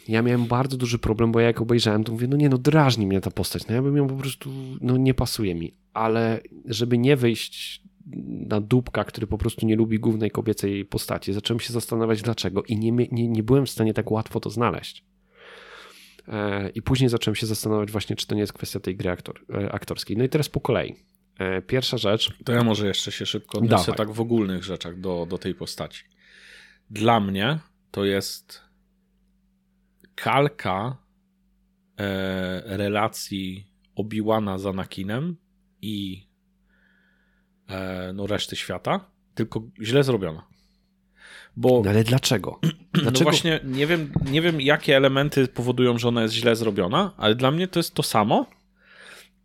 ja 0.07 0.21
miałem 0.21 0.45
bardzo 0.45 0.77
duży 0.77 0.99
problem, 0.99 1.31
bo 1.31 1.39
ja 1.39 1.47
jak 1.47 1.61
obejrzałem, 1.61 2.03
to 2.03 2.11
mówię, 2.11 2.27
no 2.27 2.37
nie, 2.37 2.49
no 2.49 2.57
drażni 2.57 3.07
mnie 3.07 3.21
ta 3.21 3.31
postać, 3.31 3.67
no 3.67 3.75
ja 3.75 3.81
bym 3.81 3.97
ją 3.97 4.07
po 4.07 4.15
prostu, 4.15 4.49
no 4.81 4.97
nie 4.97 5.13
pasuje 5.13 5.55
mi, 5.55 5.73
ale 5.93 6.41
żeby 6.65 6.97
nie 6.97 7.15
wyjść 7.15 7.81
na 8.47 8.61
dupka, 8.61 9.03
który 9.03 9.27
po 9.27 9.37
prostu 9.37 9.65
nie 9.65 9.75
lubi 9.75 9.99
głównej 9.99 10.31
kobiecej 10.31 10.85
postaci. 10.85 11.33
Zacząłem 11.33 11.59
się 11.59 11.73
zastanawiać 11.73 12.21
dlaczego 12.21 12.63
i 12.63 12.77
nie, 12.77 12.91
nie, 12.91 13.27
nie 13.27 13.43
byłem 13.43 13.65
w 13.65 13.69
stanie 13.69 13.93
tak 13.93 14.11
łatwo 14.11 14.39
to 14.39 14.49
znaleźć. 14.49 15.03
E, 16.27 16.69
I 16.69 16.81
później 16.81 17.09
zacząłem 17.09 17.35
się 17.35 17.45
zastanawiać 17.45 17.91
właśnie, 17.91 18.15
czy 18.15 18.27
to 18.27 18.35
nie 18.35 18.41
jest 18.41 18.53
kwestia 18.53 18.79
tej 18.79 18.95
gry 18.95 19.09
aktor, 19.09 19.45
e, 19.53 19.71
aktorskiej. 19.71 20.17
No 20.17 20.23
i 20.23 20.29
teraz 20.29 20.49
po 20.49 20.61
kolei. 20.61 20.95
E, 21.39 21.61
pierwsza 21.61 21.97
rzecz. 21.97 22.33
To 22.45 22.53
ja 22.53 22.63
może 22.63 22.87
jeszcze 22.87 23.11
się 23.11 23.25
szybko 23.25 23.57
odniosę 23.57 23.91
Dawaj. 23.91 23.97
tak 23.97 24.11
w 24.11 24.21
ogólnych 24.21 24.63
rzeczach 24.63 24.99
do, 24.99 25.25
do 25.29 25.37
tej 25.37 25.55
postaci. 25.55 26.03
Dla 26.89 27.19
mnie 27.19 27.59
to 27.91 28.05
jest 28.05 28.61
kalka 30.15 30.97
relacji 32.65 33.67
Obiłana 33.95 34.57
z 34.57 34.65
Anakinem 34.65 35.35
i 35.81 36.26
no, 38.13 38.27
reszty 38.27 38.55
świata, 38.55 39.11
tylko 39.35 39.61
źle 39.81 40.03
zrobiona. 40.03 40.47
Bo, 41.57 41.81
no 41.85 41.89
ale 41.89 42.03
dlaczego? 42.03 42.59
No 42.93 43.01
dlaczego? 43.03 43.19
No 43.19 43.31
właśnie 43.31 43.59
nie 43.63 43.87
wiem, 43.87 44.11
nie 44.31 44.41
wiem, 44.41 44.61
jakie 44.61 44.97
elementy 44.97 45.47
powodują, 45.47 45.97
że 45.97 46.07
ona 46.07 46.21
jest 46.21 46.33
źle 46.33 46.55
zrobiona, 46.55 47.13
ale 47.17 47.35
dla 47.35 47.51
mnie 47.51 47.67
to 47.67 47.79
jest 47.79 47.93
to 47.93 48.03
samo. 48.03 48.45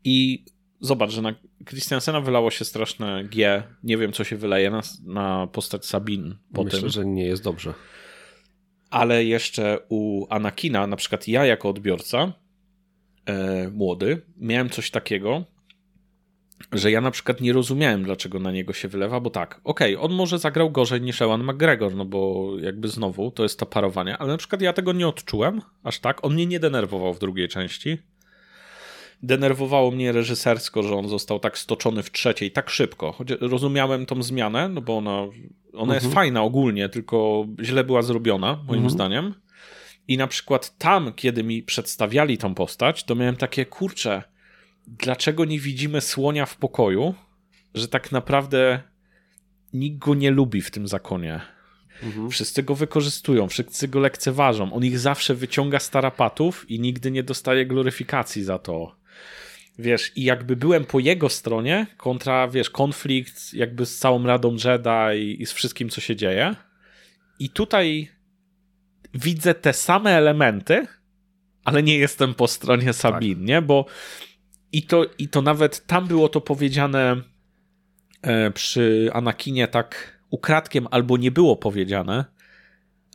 I 0.04 0.44
zobacz, 0.80 1.10
że 1.10 1.22
na 1.22 1.34
Christiansena 1.68 2.20
wylało 2.20 2.50
się 2.50 2.64
straszne 2.64 3.24
G. 3.24 3.62
Nie 3.82 3.96
wiem, 3.96 4.12
co 4.12 4.24
się 4.24 4.36
wyleje 4.36 4.70
na, 4.70 4.82
na 5.04 5.46
postać 5.46 5.86
Sabin 5.86 6.36
po 6.54 6.64
Myślę, 6.64 6.80
tym. 6.80 6.88
że 6.88 7.06
nie 7.06 7.24
jest 7.24 7.42
dobrze. 7.44 7.74
Ale 8.90 9.24
jeszcze 9.24 9.78
u 9.88 10.26
Anakina, 10.30 10.86
na 10.86 10.96
przykład 10.96 11.28
ja 11.28 11.46
jako 11.46 11.68
odbiorca 11.68 12.32
e, 13.26 13.68
młody, 13.68 14.22
miałem 14.36 14.70
coś 14.70 14.90
takiego, 14.90 15.44
że 16.72 16.90
ja 16.90 17.00
na 17.00 17.10
przykład 17.10 17.40
nie 17.40 17.52
rozumiałem, 17.52 18.02
dlaczego 18.02 18.38
na 18.38 18.52
niego 18.52 18.72
się 18.72 18.88
wylewa, 18.88 19.20
bo 19.20 19.30
tak, 19.30 19.60
okej, 19.64 19.96
okay, 19.96 20.10
on 20.10 20.16
może 20.16 20.38
zagrał 20.38 20.70
gorzej 20.70 21.00
niż 21.00 21.22
Ewan 21.22 21.44
McGregor, 21.44 21.94
no 21.94 22.04
bo 22.04 22.52
jakby 22.60 22.88
znowu 22.88 23.30
to 23.30 23.42
jest 23.42 23.58
to 23.58 23.66
parowanie, 23.66 24.18
ale 24.18 24.32
na 24.32 24.36
przykład 24.36 24.62
ja 24.62 24.72
tego 24.72 24.92
nie 24.92 25.08
odczułem 25.08 25.62
aż 25.82 25.98
tak. 25.98 26.24
On 26.24 26.34
mnie 26.34 26.46
nie 26.46 26.60
denerwował 26.60 27.14
w 27.14 27.18
drugiej 27.18 27.48
części. 27.48 27.98
Denerwowało 29.22 29.90
mnie 29.90 30.12
reżysersko, 30.12 30.82
że 30.82 30.94
on 30.94 31.08
został 31.08 31.38
tak 31.38 31.58
stoczony 31.58 32.02
w 32.02 32.12
trzeciej 32.12 32.50
tak 32.50 32.70
szybko. 32.70 33.12
Choć 33.12 33.30
rozumiałem 33.40 34.06
tą 34.06 34.22
zmianę, 34.22 34.68
no 34.68 34.80
bo 34.80 34.96
ona, 34.96 35.18
ona 35.72 35.94
mhm. 35.94 35.94
jest 35.94 36.14
fajna 36.14 36.42
ogólnie, 36.42 36.88
tylko 36.88 37.46
źle 37.62 37.84
była 37.84 38.02
zrobiona, 38.02 38.58
moim 38.66 38.82
mhm. 38.82 38.90
zdaniem. 38.90 39.34
I 40.08 40.16
na 40.16 40.26
przykład 40.26 40.78
tam, 40.78 41.12
kiedy 41.12 41.44
mi 41.44 41.62
przedstawiali 41.62 42.38
tą 42.38 42.54
postać, 42.54 43.04
to 43.04 43.14
miałem 43.14 43.36
takie 43.36 43.66
kurcze 43.66 44.31
dlaczego 44.86 45.44
nie 45.44 45.58
widzimy 45.58 46.00
słonia 46.00 46.46
w 46.46 46.56
pokoju, 46.56 47.14
że 47.74 47.88
tak 47.88 48.12
naprawdę 48.12 48.82
nikt 49.72 49.98
go 49.98 50.14
nie 50.14 50.30
lubi 50.30 50.60
w 50.60 50.70
tym 50.70 50.88
zakonie. 50.88 51.40
Mhm. 52.02 52.30
Wszyscy 52.30 52.62
go 52.62 52.74
wykorzystują, 52.74 53.48
wszyscy 53.48 53.88
go 53.88 54.00
lekceważą. 54.00 54.72
On 54.72 54.84
ich 54.84 54.98
zawsze 54.98 55.34
wyciąga 55.34 55.78
z 55.78 55.90
tarapatów 55.90 56.70
i 56.70 56.80
nigdy 56.80 57.10
nie 57.10 57.22
dostaje 57.22 57.66
gloryfikacji 57.66 58.44
za 58.44 58.58
to. 58.58 58.96
Wiesz, 59.78 60.12
i 60.16 60.24
jakby 60.24 60.56
byłem 60.56 60.84
po 60.84 60.98
jego 60.98 61.28
stronie 61.28 61.86
kontra, 61.96 62.48
wiesz, 62.48 62.70
konflikt 62.70 63.54
jakby 63.54 63.86
z 63.86 63.98
całą 63.98 64.26
Radą 64.26 64.52
Jedi 64.52 65.42
i, 65.42 65.46
z 65.46 65.52
wszystkim, 65.52 65.88
co 65.88 66.00
się 66.00 66.16
dzieje. 66.16 66.54
I 67.38 67.50
tutaj 67.50 68.08
widzę 69.14 69.54
te 69.54 69.72
same 69.72 70.10
elementy, 70.10 70.86
ale 71.64 71.82
nie 71.82 71.98
jestem 71.98 72.34
po 72.34 72.48
stronie 72.48 72.92
Sabin, 72.92 73.38
tak. 73.38 73.46
nie? 73.48 73.62
Bo 73.62 73.86
i 74.72 74.82
to, 74.82 75.04
I 75.18 75.28
to 75.28 75.42
nawet 75.42 75.86
tam 75.86 76.06
było 76.06 76.28
to 76.28 76.40
powiedziane 76.40 77.22
e, 78.22 78.50
przy 78.50 79.10
Anakinie 79.12 79.68
tak 79.68 80.18
ukradkiem, 80.30 80.88
albo 80.90 81.16
nie 81.16 81.30
było 81.30 81.56
powiedziane, 81.56 82.24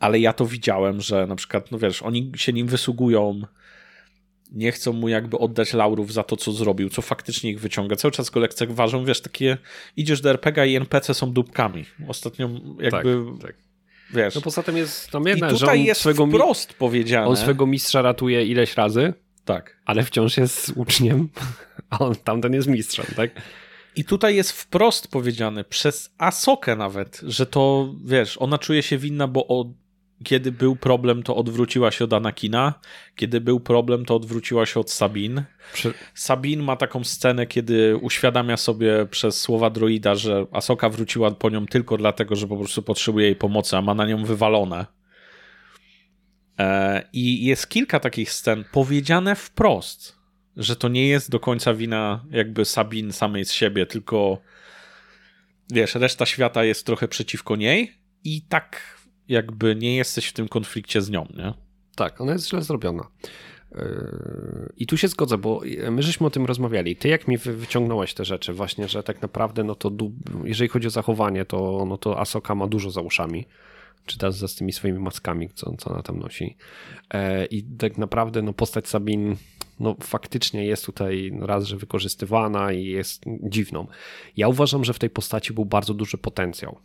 ale 0.00 0.18
ja 0.20 0.32
to 0.32 0.46
widziałem, 0.46 1.00
że 1.00 1.26
na 1.26 1.36
przykład, 1.36 1.70
no 1.70 1.78
wiesz, 1.78 2.02
oni 2.02 2.32
się 2.36 2.52
nim 2.52 2.66
wysługują, 2.66 3.40
nie 4.52 4.72
chcą 4.72 4.92
mu 4.92 5.08
jakby 5.08 5.38
oddać 5.38 5.72
laurów 5.74 6.12
za 6.12 6.22
to, 6.22 6.36
co 6.36 6.52
zrobił, 6.52 6.88
co 6.88 7.02
faktycznie 7.02 7.50
ich 7.50 7.60
wyciąga. 7.60 7.96
Cały 7.96 8.12
czas 8.12 8.30
go 8.30 8.40
lekceważą, 8.40 9.04
wiesz, 9.04 9.20
takie 9.20 9.58
idziesz 9.96 10.20
do 10.20 10.30
RPG 10.30 10.66
i 10.66 10.76
NPC 10.76 11.14
są 11.14 11.32
dupkami. 11.32 11.84
Ostatnio 12.08 12.48
jakby... 12.80 13.24
Tak, 13.40 13.42
tak. 13.42 13.54
Wiesz. 14.14 14.34
No 14.34 14.40
poza 14.40 14.62
tym 14.62 14.76
jest 14.76 15.10
tam 15.10 15.24
jedna, 15.26 15.48
I 15.48 15.52
tutaj 15.52 15.76
że 15.76 15.80
on 15.80 15.86
jest 15.86 16.00
swego 16.00 16.26
wprost 16.26 16.74
powiedziane. 16.74 17.26
On 17.26 17.36
swego 17.36 17.66
mistrza 17.66 18.02
ratuje 18.02 18.46
ileś 18.46 18.76
razy, 18.76 19.14
tak. 19.48 19.76
Ale 19.84 20.02
wciąż 20.02 20.36
jest 20.36 20.72
uczniem, 20.76 21.28
a 21.90 21.98
on 21.98 22.14
tamten 22.14 22.54
jest 22.54 22.68
mistrzem, 22.68 23.06
tak? 23.16 23.30
I 23.96 24.04
tutaj 24.04 24.36
jest 24.36 24.52
wprost 24.52 25.08
powiedziane 25.08 25.64
przez 25.64 26.14
Asokę 26.18 26.76
nawet, 26.76 27.20
że 27.22 27.46
to, 27.46 27.94
wiesz, 28.04 28.38
ona 28.38 28.58
czuje 28.58 28.82
się 28.82 28.98
winna, 28.98 29.28
bo 29.28 29.46
od, 29.46 29.68
kiedy 30.24 30.52
był 30.52 30.76
problem, 30.76 31.22
to 31.22 31.36
odwróciła 31.36 31.90
się 31.90 32.04
od 32.04 32.12
Anakina, 32.12 32.74
kiedy 33.16 33.40
był 33.40 33.60
problem, 33.60 34.04
to 34.04 34.16
odwróciła 34.16 34.66
się 34.66 34.80
od 34.80 34.90
Sabin. 34.90 35.42
Przy... 35.72 35.94
Sabin 36.14 36.62
ma 36.62 36.76
taką 36.76 37.04
scenę, 37.04 37.46
kiedy 37.46 37.96
uświadamia 37.96 38.56
sobie 38.56 39.06
przez 39.10 39.40
słowa 39.40 39.70
droida, 39.70 40.14
że 40.14 40.46
Asoka 40.52 40.88
wróciła 40.88 41.30
po 41.30 41.50
nią 41.50 41.66
tylko 41.66 41.96
dlatego, 41.96 42.36
że 42.36 42.46
po 42.46 42.56
prostu 42.56 42.82
potrzebuje 42.82 43.26
jej 43.26 43.36
pomocy, 43.36 43.76
a 43.76 43.82
ma 43.82 43.94
na 43.94 44.06
nią 44.06 44.24
wywalone. 44.24 44.97
E, 46.58 47.02
I 47.12 47.44
jest 47.44 47.68
kilka 47.68 48.00
takich 48.00 48.32
scen 48.32 48.64
powiedziane 48.72 49.36
wprost, 49.36 50.18
że 50.56 50.76
to 50.76 50.88
nie 50.88 51.08
jest 51.08 51.30
do 51.30 51.40
końca 51.40 51.74
wina 51.74 52.24
jakby 52.30 52.64
Sabin 52.64 53.12
samej 53.12 53.44
z 53.44 53.52
siebie, 53.52 53.86
tylko 53.86 54.38
wiesz, 55.70 55.94
reszta 55.94 56.26
świata 56.26 56.64
jest 56.64 56.86
trochę 56.86 57.08
przeciwko 57.08 57.56
niej 57.56 57.92
i 58.24 58.42
tak 58.42 58.98
jakby 59.28 59.76
nie 59.76 59.96
jesteś 59.96 60.26
w 60.26 60.32
tym 60.32 60.48
konflikcie 60.48 61.02
z 61.02 61.10
nią, 61.10 61.26
nie? 61.36 61.54
Tak, 61.96 62.20
ona 62.20 62.32
jest 62.32 62.48
źle 62.48 62.62
zrobiona. 62.62 63.08
E, 63.72 64.72
I 64.76 64.86
tu 64.86 64.96
się 64.96 65.08
zgodzę, 65.08 65.38
bo 65.38 65.60
my 65.90 66.02
żeśmy 66.02 66.26
o 66.26 66.30
tym 66.30 66.46
rozmawiali. 66.46 66.96
Ty 66.96 67.08
jak 67.08 67.28
mi 67.28 67.38
wyciągnąłeś 67.38 68.14
te 68.14 68.24
rzeczy, 68.24 68.52
właśnie, 68.52 68.88
że 68.88 69.02
tak 69.02 69.22
naprawdę, 69.22 69.64
no 69.64 69.74
to 69.74 69.90
jeżeli 70.44 70.68
chodzi 70.68 70.86
o 70.86 70.90
zachowanie, 70.90 71.44
to, 71.44 71.84
no 71.88 71.98
to 71.98 72.20
Asoka 72.20 72.54
ma 72.54 72.66
dużo 72.66 72.90
za 72.90 73.00
uszami 73.00 73.46
czy 74.08 74.18
też 74.18 74.34
z 74.34 74.54
tymi 74.54 74.72
swoimi 74.72 74.98
maskami, 74.98 75.48
co, 75.54 75.76
co 75.78 75.90
ona 75.90 76.02
tam 76.02 76.18
nosi. 76.18 76.56
E, 77.10 77.46
I 77.46 77.62
tak 77.62 77.98
naprawdę 77.98 78.42
no, 78.42 78.52
postać 78.52 78.88
Sabin 78.88 79.36
no, 79.80 79.96
faktycznie 80.02 80.64
jest 80.64 80.86
tutaj 80.86 81.32
raz, 81.40 81.64
że 81.64 81.76
wykorzystywana 81.76 82.72
i 82.72 82.84
jest 82.84 83.24
dziwną. 83.42 83.86
Ja 84.36 84.48
uważam, 84.48 84.84
że 84.84 84.92
w 84.92 84.98
tej 84.98 85.10
postaci 85.10 85.52
był 85.52 85.64
bardzo 85.64 85.94
duży 85.94 86.18
potencjał, 86.18 86.78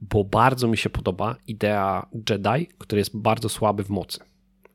bo 0.00 0.24
bardzo 0.24 0.68
mi 0.68 0.76
się 0.76 0.90
podoba 0.90 1.36
idea 1.46 2.08
Jedi, 2.30 2.66
który 2.78 3.00
jest 3.00 3.16
bardzo 3.16 3.48
słaby 3.48 3.84
w 3.84 3.90
mocy, 3.90 4.20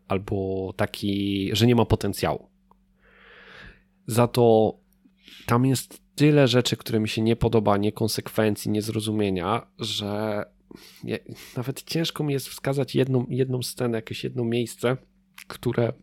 albo 0.07 0.73
taki, 0.77 1.49
że 1.53 1.67
nie 1.67 1.75
ma 1.75 1.85
potencjału. 1.85 2.47
Za 4.07 4.27
to 4.27 4.75
tam 5.45 5.65
jest 5.65 6.03
tyle 6.15 6.47
rzeczy, 6.47 6.77
które 6.77 6.99
mi 6.99 7.09
się 7.09 7.21
nie 7.21 7.35
podoba, 7.35 7.77
niekonsekwencji, 7.77 8.71
niezrozumienia, 8.71 9.67
że 9.79 10.43
nawet 11.57 11.83
ciężko 11.83 12.23
mi 12.23 12.33
jest 12.33 12.47
wskazać 12.47 12.95
jedną, 12.95 13.25
jedną 13.29 13.63
scenę, 13.63 13.97
jakieś 13.97 14.23
jedno 14.23 14.43
miejsce, 14.43 14.97
które, 15.47 15.93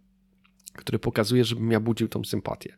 które 0.76 0.98
pokazuje, 0.98 1.44
żebym 1.44 1.70
ja 1.70 1.80
budził 1.80 2.08
tą 2.08 2.24
sympatię. 2.24 2.76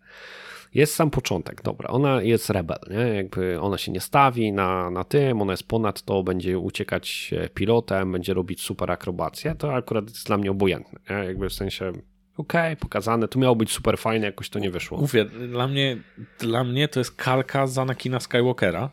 Jest 0.75 0.95
sam 0.95 1.11
początek, 1.11 1.63
dobra, 1.63 1.89
ona 1.89 2.23
jest 2.23 2.51
rebel, 2.51 2.79
nie? 2.91 3.15
jakby 3.15 3.61
ona 3.61 3.79
się 3.79 3.93
nie 3.93 4.01
stawi 4.01 4.53
na, 4.53 4.91
na 4.91 5.05
tym, 5.05 5.43
ona 5.43 5.53
jest 5.53 5.69
ponad 5.69 6.03
to, 6.03 6.23
będzie 6.23 6.59
uciekać 6.59 7.35
pilotem, 7.55 8.13
będzie 8.13 8.35
robić 8.35 8.63
super 8.63 8.91
akrobację, 8.91 9.55
to 9.55 9.75
akurat 9.75 10.09
jest 10.09 10.27
dla 10.27 10.39
mnie 10.39 10.51
obojętne, 10.51 11.01
nie? 11.11 11.25
jakby 11.25 11.49
w 11.49 11.53
sensie 11.53 11.89
okej, 12.37 12.73
okay, 12.73 12.77
pokazane, 12.77 13.29
to 13.29 13.39
miało 13.39 13.57
być 13.57 13.73
super 13.73 13.99
fajne, 13.99 14.27
jakoś 14.27 14.51
to 14.51 14.59
nie 14.59 14.71
wyszło. 14.71 14.99
Mówię, 14.99 15.25
dla 15.25 15.69
mnie, 15.69 15.97
dla 16.39 16.65
mnie 16.65 16.89
to 16.89 17.01
jest 17.01 17.17
kalka 17.17 17.67
z 17.67 17.79
Anakina 17.79 18.21
Skywalkera, 18.21 18.91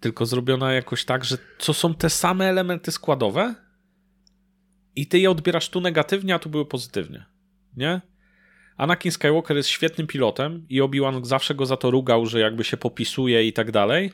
tylko 0.00 0.26
zrobiona 0.26 0.72
jakoś 0.72 1.04
tak, 1.04 1.24
że 1.24 1.38
co 1.58 1.74
są 1.74 1.94
te 1.94 2.10
same 2.10 2.44
elementy 2.44 2.92
składowe 2.92 3.54
i 4.96 5.06
ty 5.06 5.18
je 5.18 5.30
odbierasz 5.30 5.68
tu 5.68 5.80
negatywnie, 5.80 6.34
a 6.34 6.38
tu 6.38 6.50
były 6.50 6.66
pozytywnie. 6.66 7.24
Nie? 7.76 8.00
Anakin 8.76 9.12
Skywalker 9.12 9.56
jest 9.56 9.68
świetnym 9.68 10.06
pilotem 10.06 10.66
i 10.68 10.82
Obi-Wan 10.82 11.24
zawsze 11.24 11.54
go 11.54 11.66
za 11.66 11.76
to 11.76 11.90
rugał, 11.90 12.26
że 12.26 12.40
jakby 12.40 12.64
się 12.64 12.76
popisuje 12.76 13.46
i 13.46 13.52
tak 13.52 13.70
dalej. 13.70 14.12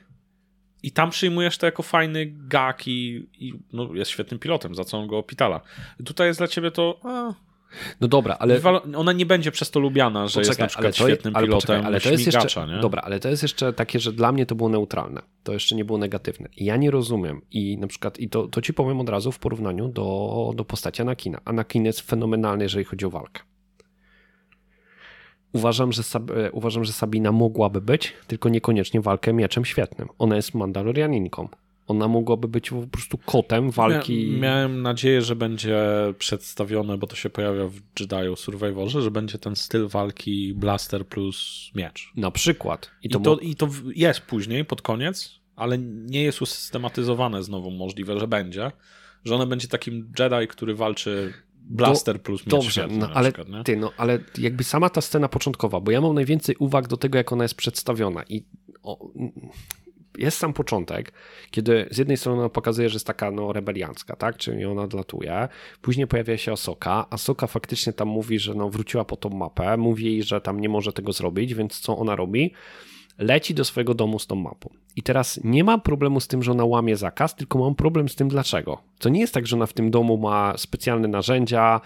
I 0.82 0.92
tam 0.92 1.10
przyjmujesz 1.10 1.58
to 1.58 1.66
jako 1.66 1.82
fajny 1.82 2.32
gag 2.36 2.88
i, 2.88 3.28
i 3.38 3.54
no, 3.72 3.94
jest 3.94 4.10
świetnym 4.10 4.40
pilotem, 4.40 4.74
za 4.74 4.84
co 4.84 4.98
on 4.98 5.06
go 5.06 5.18
opitala. 5.18 5.60
Tutaj 6.04 6.26
jest 6.26 6.40
dla 6.40 6.48
ciebie 6.48 6.70
to... 6.70 7.00
A, 7.02 7.34
no 8.00 8.08
dobra, 8.08 8.36
ale. 8.38 8.60
Ona 8.96 9.12
nie 9.12 9.26
będzie 9.26 9.50
przez 9.50 9.70
to 9.70 9.80
lubiana, 9.80 10.28
że 10.28 10.40
poczekaj, 10.40 10.48
jest 10.48 10.60
na 10.60 10.66
przykład 10.66 10.96
świetnym 10.96 11.36
ale 11.36 11.46
pilotem 11.46 11.66
poczekaj, 11.66 11.86
ale 11.86 12.00
to 12.00 12.10
jest 12.10 12.26
jeszcze, 12.26 12.66
nie? 12.66 12.80
Dobra, 12.80 13.02
ale 13.02 13.20
to 13.20 13.28
jest 13.28 13.42
jeszcze 13.42 13.72
takie, 13.72 14.00
że 14.00 14.12
dla 14.12 14.32
mnie 14.32 14.46
to 14.46 14.54
było 14.54 14.68
neutralne. 14.68 15.22
To 15.42 15.52
jeszcze 15.52 15.74
nie 15.74 15.84
było 15.84 15.98
negatywne. 15.98 16.48
Ja 16.56 16.76
nie 16.76 16.90
rozumiem. 16.90 17.40
I 17.50 17.78
na 17.78 17.86
przykład, 17.86 18.20
i 18.20 18.28
to, 18.28 18.48
to 18.48 18.62
ci 18.62 18.74
powiem 18.74 19.00
od 19.00 19.08
razu 19.08 19.32
w 19.32 19.38
porównaniu 19.38 19.88
do, 19.88 20.52
do 20.56 20.64
postaci 20.64 21.02
Anakina. 21.02 21.40
Anakin 21.44 21.84
jest 21.84 22.00
fenomenalny, 22.00 22.64
jeżeli 22.64 22.84
chodzi 22.84 23.06
o 23.06 23.10
walkę. 23.10 23.42
Uważam 25.52 25.92
że, 25.92 26.02
e, 26.36 26.52
uważam, 26.52 26.84
że 26.84 26.92
Sabina 26.92 27.32
mogłaby 27.32 27.80
być, 27.80 28.12
tylko 28.26 28.48
niekoniecznie 28.48 29.00
walkę 29.00 29.32
mieczem 29.32 29.64
świetnym. 29.64 30.08
Ona 30.18 30.36
jest 30.36 30.54
Mandalorianinką. 30.54 31.48
Ona 31.86 32.08
mogłaby 32.08 32.48
być 32.48 32.70
po 32.70 32.86
prostu 32.86 33.18
kotem 33.18 33.70
walki. 33.70 34.26
Mia 34.26 34.38
miałem 34.38 34.82
nadzieję, 34.82 35.22
że 35.22 35.36
będzie 35.36 35.78
przedstawione, 36.18 36.98
bo 36.98 37.06
to 37.06 37.16
się 37.16 37.30
pojawia 37.30 37.68
w 37.68 38.00
Jedi 38.00 38.36
Survivorze, 38.36 39.02
że 39.02 39.10
będzie 39.10 39.38
ten 39.38 39.56
styl 39.56 39.88
walki 39.88 40.54
blaster 40.54 41.06
plus 41.06 41.70
miecz. 41.74 42.12
Na 42.16 42.30
przykład. 42.30 42.90
I 43.02 43.08
to, 43.08 43.18
I 43.18 43.22
to, 43.22 43.38
i 43.38 43.54
to 43.54 43.68
jest 43.94 44.20
później, 44.20 44.64
pod 44.64 44.82
koniec, 44.82 45.40
ale 45.56 45.78
nie 45.78 46.22
jest 46.22 46.42
usystematyzowane 46.42 47.42
znowu 47.42 47.70
możliwe, 47.70 48.20
że 48.20 48.28
będzie. 48.28 48.70
Że 49.24 49.34
ona 49.34 49.46
będzie 49.46 49.68
takim 49.68 50.12
Jedi, 50.18 50.48
który 50.48 50.74
walczy 50.74 51.32
blaster 51.64 52.22
plus 52.22 52.40
miecz 52.40 52.50
Dobrze, 52.50 52.88
no, 52.90 53.10
ale, 53.14 53.32
przykład, 53.32 53.64
ty, 53.64 53.76
no, 53.76 53.92
ale 53.96 54.18
jakby 54.38 54.64
sama 54.64 54.90
ta 54.90 55.00
scena 55.00 55.28
początkowa, 55.28 55.80
bo 55.80 55.90
ja 55.90 56.00
mam 56.00 56.14
najwięcej 56.14 56.56
uwag 56.58 56.88
do 56.88 56.96
tego, 56.96 57.18
jak 57.18 57.32
ona 57.32 57.44
jest 57.44 57.54
przedstawiona 57.54 58.22
i 58.28 58.44
o, 58.82 59.08
jest 60.18 60.38
sam 60.38 60.52
początek, 60.52 61.12
kiedy 61.50 61.88
z 61.90 61.98
jednej 61.98 62.16
strony 62.16 62.50
pokazuje, 62.50 62.88
że 62.88 62.94
jest 62.94 63.06
taka 63.06 63.30
no, 63.30 63.52
rebeliancka, 63.52 64.16
tak? 64.16 64.36
Czyli 64.36 64.64
ona 64.64 64.82
odlatuje. 64.82 65.48
Później 65.82 66.06
pojawia 66.06 66.36
się 66.36 66.52
Asoka. 66.52 67.06
Asoka 67.10 67.46
faktycznie 67.46 67.92
tam 67.92 68.08
mówi, 68.08 68.38
że 68.38 68.54
no, 68.54 68.70
wróciła 68.70 69.04
po 69.04 69.16
tą 69.16 69.30
mapę. 69.30 69.76
Mówi 69.76 70.04
jej, 70.04 70.22
że 70.22 70.40
tam 70.40 70.60
nie 70.60 70.68
może 70.68 70.92
tego 70.92 71.12
zrobić, 71.12 71.54
więc 71.54 71.80
co 71.80 71.98
ona 71.98 72.16
robi? 72.16 72.52
Leci 73.18 73.54
do 73.54 73.64
swojego 73.64 73.94
domu 73.94 74.18
z 74.18 74.26
tą 74.26 74.36
mapą. 74.36 74.70
I 74.96 75.02
teraz 75.02 75.40
nie 75.44 75.64
mam 75.64 75.80
problemu 75.80 76.20
z 76.20 76.28
tym, 76.28 76.42
że 76.42 76.52
ona 76.52 76.64
łamie 76.64 76.96
zakaz, 76.96 77.36
tylko 77.36 77.58
mam 77.58 77.74
problem 77.74 78.08
z 78.08 78.14
tym, 78.14 78.28
dlaczego. 78.28 78.82
To 78.98 79.08
nie 79.08 79.20
jest 79.20 79.34
tak, 79.34 79.46
że 79.46 79.56
ona 79.56 79.66
w 79.66 79.72
tym 79.72 79.90
domu 79.90 80.18
ma 80.18 80.56
specjalne 80.56 81.08
narzędzia, 81.08 81.80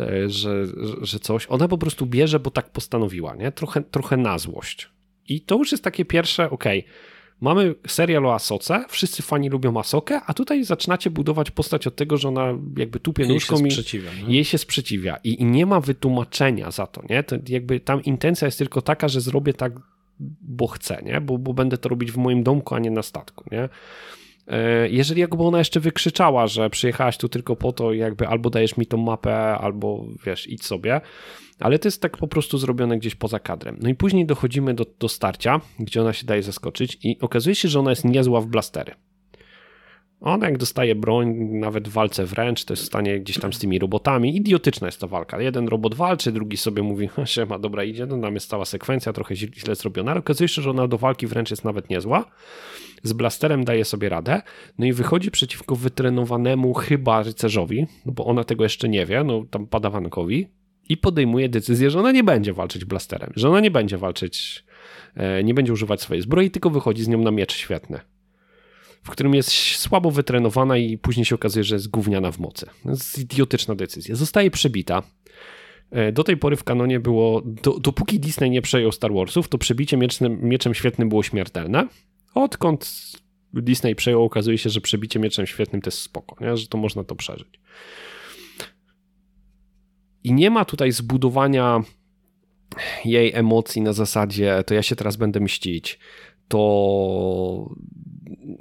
e, 0.00 0.28
że, 0.28 0.66
że 1.00 1.18
coś. 1.18 1.46
Ona 1.48 1.68
po 1.68 1.78
prostu 1.78 2.06
bierze, 2.06 2.40
bo 2.40 2.50
tak 2.50 2.70
postanowiła, 2.70 3.34
nie? 3.34 3.52
Trochę, 3.52 3.82
trochę 3.82 4.16
na 4.16 4.38
złość. 4.38 4.88
I 5.28 5.40
to 5.40 5.56
już 5.56 5.72
jest 5.72 5.84
takie 5.84 6.04
pierwsze, 6.04 6.50
okej. 6.50 6.78
Okay 6.78 7.13
Mamy 7.40 7.74
serial 7.86 8.26
o 8.26 8.34
Asoce, 8.34 8.84
wszyscy 8.88 9.22
fani 9.22 9.48
lubią 9.48 9.78
Asokę, 9.78 10.20
a 10.26 10.34
tutaj 10.34 10.64
zaczynacie 10.64 11.10
budować 11.10 11.50
postać 11.50 11.86
od 11.86 11.96
tego, 11.96 12.16
że 12.16 12.28
ona 12.28 12.46
jakby 12.76 13.00
tupie 13.00 13.26
nóżką 13.26 13.56
jej 13.56 13.70
się 13.70 13.70
sprzeciwia, 13.70 14.10
i 14.28 14.34
jej 14.34 14.44
się 14.44 14.58
sprzeciwia. 14.58 15.16
I, 15.24 15.42
I, 15.42 15.44
nie 15.44 15.66
ma 15.66 15.80
wytłumaczenia 15.80 16.70
za 16.70 16.86
to, 16.86 17.02
nie? 17.10 17.22
To 17.22 17.36
jakby 17.48 17.80
tam 17.80 18.02
intencja 18.02 18.46
jest 18.46 18.58
tylko 18.58 18.82
taka, 18.82 19.08
że 19.08 19.20
zrobię 19.20 19.54
tak, 19.54 19.72
bo 20.40 20.66
chcę, 20.66 21.02
nie? 21.02 21.20
Bo, 21.20 21.38
bo 21.38 21.54
będę 21.54 21.78
to 21.78 21.88
robić 21.88 22.12
w 22.12 22.16
moim 22.16 22.42
domku, 22.42 22.74
a 22.74 22.78
nie 22.78 22.90
na 22.90 23.02
statku, 23.02 23.44
nie? 23.52 23.68
E, 24.46 24.88
jeżeli 24.88 25.20
jakby 25.20 25.42
ona 25.42 25.58
jeszcze 25.58 25.80
wykrzyczała, 25.80 26.46
że 26.46 26.70
przyjechałaś 26.70 27.18
tu 27.18 27.28
tylko 27.28 27.56
po 27.56 27.72
to, 27.72 27.92
jakby 27.92 28.28
albo 28.28 28.50
dajesz 28.50 28.76
mi 28.76 28.86
tą 28.86 28.96
mapę, 28.96 29.36
albo 29.58 30.04
wiesz, 30.26 30.48
idź 30.48 30.64
sobie, 30.64 31.00
ale 31.60 31.78
to 31.78 31.88
jest 31.88 32.02
tak 32.02 32.16
po 32.16 32.28
prostu 32.28 32.58
zrobione 32.58 32.98
gdzieś 32.98 33.14
poza 33.14 33.38
kadrem. 33.38 33.76
No 33.80 33.88
i 33.88 33.94
później 33.94 34.26
dochodzimy 34.26 34.74
do, 34.74 34.86
do 34.98 35.08
starcia, 35.08 35.60
gdzie 35.78 36.00
ona 36.00 36.12
się 36.12 36.26
daje 36.26 36.42
zaskoczyć 36.42 36.98
i 37.02 37.20
okazuje 37.20 37.54
się, 37.54 37.68
że 37.68 37.80
ona 37.80 37.90
jest 37.90 38.04
niezła 38.04 38.40
w 38.40 38.46
blastery. 38.46 38.94
Ona 40.20 40.46
jak 40.46 40.58
dostaje 40.58 40.94
broń, 40.94 41.34
nawet 41.38 41.88
w 41.88 41.92
walce 41.92 42.26
wręcz, 42.26 42.64
to 42.64 42.72
jest 42.72 42.82
w 42.82 42.86
stanie 42.86 43.20
gdzieś 43.20 43.38
tam 43.38 43.52
z 43.52 43.58
tymi 43.58 43.78
robotami. 43.78 44.36
Idiotyczna 44.36 44.88
jest 44.88 45.00
ta 45.00 45.06
walka. 45.06 45.40
Jeden 45.40 45.68
robot 45.68 45.94
walczy, 45.94 46.32
drugi 46.32 46.56
sobie 46.56 46.82
mówi, 46.82 47.08
siema, 47.24 47.58
dobra, 47.58 47.84
idzie, 47.84 48.06
no 48.06 48.18
tam 48.18 48.34
jest 48.34 48.48
cała 48.48 48.64
sekwencja, 48.64 49.12
trochę 49.12 49.36
źle 49.36 49.74
zrobiona, 49.74 50.10
ale 50.10 50.20
okazuje 50.20 50.48
się, 50.48 50.62
że 50.62 50.70
ona 50.70 50.88
do 50.88 50.98
walki 50.98 51.26
wręcz 51.26 51.50
jest 51.50 51.64
nawet 51.64 51.90
niezła. 51.90 52.24
Z 53.02 53.12
blasterem 53.12 53.64
daje 53.64 53.84
sobie 53.84 54.08
radę, 54.08 54.42
no 54.78 54.86
i 54.86 54.92
wychodzi 54.92 55.30
przeciwko 55.30 55.76
wytrenowanemu 55.76 56.74
chyba 56.74 57.22
rycerzowi, 57.22 57.86
no 58.06 58.12
bo 58.12 58.24
ona 58.24 58.44
tego 58.44 58.64
jeszcze 58.64 58.88
nie 58.88 59.06
wie, 59.06 59.24
no 59.24 59.44
tam 59.50 59.66
padawankowi, 59.66 60.48
i 60.88 60.96
podejmuje 60.96 61.48
decyzję, 61.48 61.90
że 61.90 62.00
ona 62.00 62.12
nie 62.12 62.24
będzie 62.24 62.52
walczyć 62.52 62.84
blasterem, 62.84 63.32
że 63.36 63.48
ona 63.48 63.60
nie 63.60 63.70
będzie 63.70 63.98
walczyć, 63.98 64.64
e, 65.14 65.44
nie 65.44 65.54
będzie 65.54 65.72
używać 65.72 66.00
swojej 66.00 66.22
zbroi, 66.22 66.50
tylko 66.50 66.70
wychodzi 66.70 67.04
z 67.04 67.08
nią 67.08 67.18
na 67.18 67.30
miecz 67.30 67.52
świetny, 67.52 68.00
w 69.04 69.10
którym 69.10 69.34
jest 69.34 69.50
słabo 69.76 70.10
wytrenowana 70.10 70.76
i 70.76 70.98
później 70.98 71.24
się 71.24 71.34
okazuje, 71.34 71.64
że 71.64 71.74
jest 71.74 71.90
gówniana 71.90 72.32
w 72.32 72.38
mocy. 72.38 72.66
To 72.82 72.90
jest 72.90 73.18
idiotyczna 73.18 73.74
decyzja. 73.74 74.14
Zostaje 74.14 74.50
przebita. 74.50 75.02
E, 75.90 76.12
do 76.12 76.24
tej 76.24 76.36
pory 76.36 76.56
w 76.56 76.64
kanonie 76.64 77.00
było, 77.00 77.42
do, 77.44 77.78
dopóki 77.78 78.20
Disney 78.20 78.50
nie 78.50 78.62
przejął 78.62 78.92
Star 78.92 79.12
Warsów, 79.14 79.48
to 79.48 79.58
przebicie 79.58 79.96
miecznym, 79.96 80.38
mieczem 80.42 80.74
świetnym 80.74 81.08
było 81.08 81.22
śmiertelne. 81.22 81.88
Odkąd 82.34 83.12
Disney 83.54 83.94
przejął, 83.94 84.24
okazuje 84.24 84.58
się, 84.58 84.70
że 84.70 84.80
przebicie 84.80 85.20
mieczem 85.20 85.46
świetnym 85.46 85.82
to 85.82 85.88
jest 85.88 85.98
spoko, 85.98 86.36
nie? 86.44 86.56
że 86.56 86.66
to 86.66 86.78
można 86.78 87.04
to 87.04 87.14
przeżyć. 87.14 87.60
I 90.24 90.32
nie 90.32 90.50
ma 90.50 90.64
tutaj 90.64 90.92
zbudowania 90.92 91.82
jej 93.04 93.32
emocji 93.34 93.82
na 93.82 93.92
zasadzie, 93.92 94.64
to 94.66 94.74
ja 94.74 94.82
się 94.82 94.96
teraz 94.96 95.16
będę 95.16 95.40
mścić, 95.40 95.98
to 96.48 97.74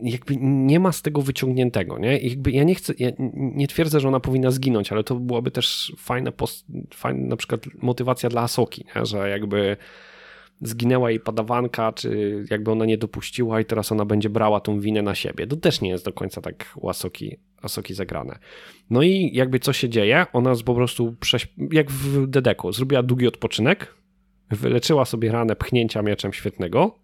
jakby 0.04 0.38
nie 0.42 0.80
ma 0.80 0.92
z 0.92 1.02
tego 1.02 1.22
wyciągniętego, 1.22 2.00
nie? 2.00 2.18
jakby 2.18 2.52
ja 2.52 2.64
nie 2.64 2.76
chcę, 2.76 2.94
ja 3.00 3.10
nie 3.34 3.68
twierdzę, 3.68 4.00
że 4.00 4.08
ona 4.08 4.20
powinna 4.20 4.52
zginąć, 4.52 4.92
ale 4.92 5.04
to 5.04 5.16
byłaby 5.16 5.52
też 5.52 5.94
fajna, 5.98 6.32
post, 6.32 6.66
fajna 6.94 7.28
na 7.28 7.36
przykład 7.36 7.62
motywacja 7.82 8.30
dla 8.30 8.42
Asoki, 8.42 8.86
że 9.04 9.30
jakby 9.30 9.78
zginęła 10.62 11.10
jej 11.10 11.20
padawanka, 11.20 11.94
czy 11.94 12.46
jakby 12.52 12.72
ona 12.72 12.86
nie 12.86 12.98
dopuściła 12.98 13.62
i 13.62 13.66
teraz 13.66 13.92
ona 13.92 14.06
będzie 14.06 14.30
brała 14.30 14.60
tą 14.60 14.80
winę 14.80 15.02
na 15.02 15.16
siebie. 15.16 15.48
To 15.48 15.56
też 15.56 15.82
nie 15.82 15.90
jest 15.90 16.06
do 16.06 16.14
końca 16.14 16.42
tak 16.42 16.66
u 16.76 16.90
Asoki, 16.90 17.38
Asoki 17.62 17.94
zagrane. 17.94 18.40
No 18.90 19.02
i 19.02 19.30
jakby 19.34 19.60
co 19.60 19.74
się 19.74 19.90
dzieje? 19.90 20.26
Ona 20.34 20.54
po 20.66 20.76
prostu, 20.76 21.16
jak 21.72 21.92
w 21.92 22.28
Dedeku, 22.28 22.72
zrobiła 22.72 23.04
długi 23.04 23.28
odpoczynek, 23.28 23.96
wyleczyła 24.50 25.06
sobie 25.06 25.32
ranę 25.32 25.56
pchnięcia 25.56 26.02
mieczem 26.02 26.34
świetnego 26.34 27.03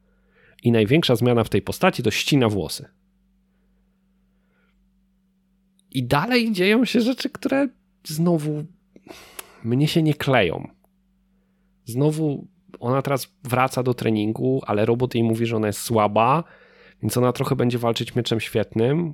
i 0.63 0.71
największa 0.71 1.15
zmiana 1.15 1.43
w 1.43 1.49
tej 1.49 1.61
postaci 1.61 2.03
to 2.03 2.11
ścina 2.11 2.49
włosy. 2.49 2.85
I 5.91 6.03
dalej 6.03 6.51
dzieją 6.51 6.85
się 6.85 7.01
rzeczy, 7.01 7.29
które 7.29 7.67
znowu 8.03 8.65
mnie 9.63 9.87
się 9.87 10.03
nie 10.03 10.13
kleją. 10.13 10.67
Znowu 11.85 12.47
ona 12.79 13.01
teraz 13.01 13.33
wraca 13.43 13.83
do 13.83 13.93
treningu, 13.93 14.61
ale 14.65 14.85
robot 14.85 15.15
jej 15.15 15.23
mówi, 15.23 15.45
że 15.45 15.55
ona 15.55 15.67
jest 15.67 15.81
słaba, 15.81 16.43
więc 17.01 17.17
ona 17.17 17.33
trochę 17.33 17.55
będzie 17.55 17.77
walczyć 17.77 18.15
mieczem 18.15 18.39
świetnym, 18.39 19.13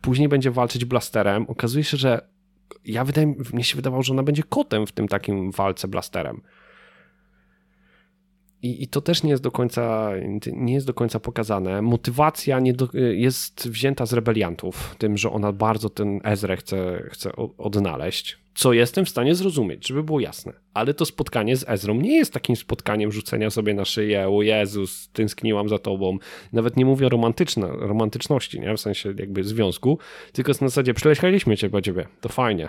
później 0.00 0.28
będzie 0.28 0.50
walczyć 0.50 0.84
blasterem. 0.84 1.46
Okazuje 1.48 1.84
się, 1.84 1.96
że 1.96 2.28
ja 2.84 3.04
wydaje, 3.04 3.34
mnie 3.52 3.64
się 3.64 3.76
wydawało, 3.76 4.02
że 4.02 4.12
ona 4.12 4.22
będzie 4.22 4.42
kotem 4.42 4.86
w 4.86 4.92
tym 4.92 5.08
takim 5.08 5.50
walce 5.50 5.88
blasterem. 5.88 6.42
I, 8.62 8.82
I, 8.82 8.88
to 8.88 9.00
też 9.00 9.22
nie 9.22 9.30
jest 9.30 9.42
do 9.42 9.50
końca, 9.50 10.10
nie 10.52 10.74
jest 10.74 10.86
do 10.86 10.94
końca 10.94 11.20
pokazane. 11.20 11.82
Motywacja 11.82 12.60
do, 12.60 12.88
jest 13.12 13.68
wzięta 13.68 14.06
z 14.06 14.12
rebeliantów, 14.12 14.94
tym, 14.98 15.16
że 15.16 15.30
ona 15.30 15.52
bardzo 15.52 15.90
ten 15.90 16.20
Ezrę 16.24 16.56
chce, 16.56 17.02
chce 17.10 17.32
odnaleźć 17.58 18.41
co 18.54 18.72
jestem 18.72 19.04
w 19.04 19.08
stanie 19.08 19.34
zrozumieć, 19.34 19.88
żeby 19.88 20.02
było 20.02 20.20
jasne. 20.20 20.52
Ale 20.74 20.94
to 20.94 21.04
spotkanie 21.04 21.56
z 21.56 21.68
Ezrą 21.68 21.94
nie 21.94 22.16
jest 22.16 22.32
takim 22.32 22.56
spotkaniem 22.56 23.12
rzucenia 23.12 23.50
sobie 23.50 23.74
na 23.74 23.84
szyję, 23.84 24.28
o 24.28 24.42
Jezus, 24.42 25.08
tęskniłam 25.12 25.68
za 25.68 25.78
tobą. 25.78 26.18
Nawet 26.52 26.76
nie 26.76 26.84
mówię 26.84 27.08
romantyczne, 27.08 27.68
romantyczności, 27.68 28.60
nie? 28.60 28.76
w 28.76 28.80
sensie 28.80 29.14
jakby 29.18 29.44
związku, 29.44 29.98
tylko 30.32 30.52
na 30.52 30.68
zasadzie 30.68 30.94
przylecieliśmy 30.94 31.56
cię 31.56 31.70
po 31.70 31.82
ciebie, 31.82 32.06
to 32.20 32.28
fajnie. 32.28 32.68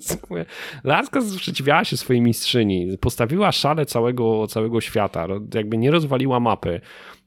Laska 0.84 1.20
sprzeciwiała 1.20 1.84
się 1.84 1.96
swojej 1.96 2.22
mistrzyni, 2.22 2.98
postawiła 2.98 3.52
szale 3.52 3.86
całego, 3.86 4.46
całego 4.46 4.80
świata, 4.80 5.26
jakby 5.54 5.78
nie 5.78 5.90
rozwaliła 5.90 6.40
mapy, 6.40 6.80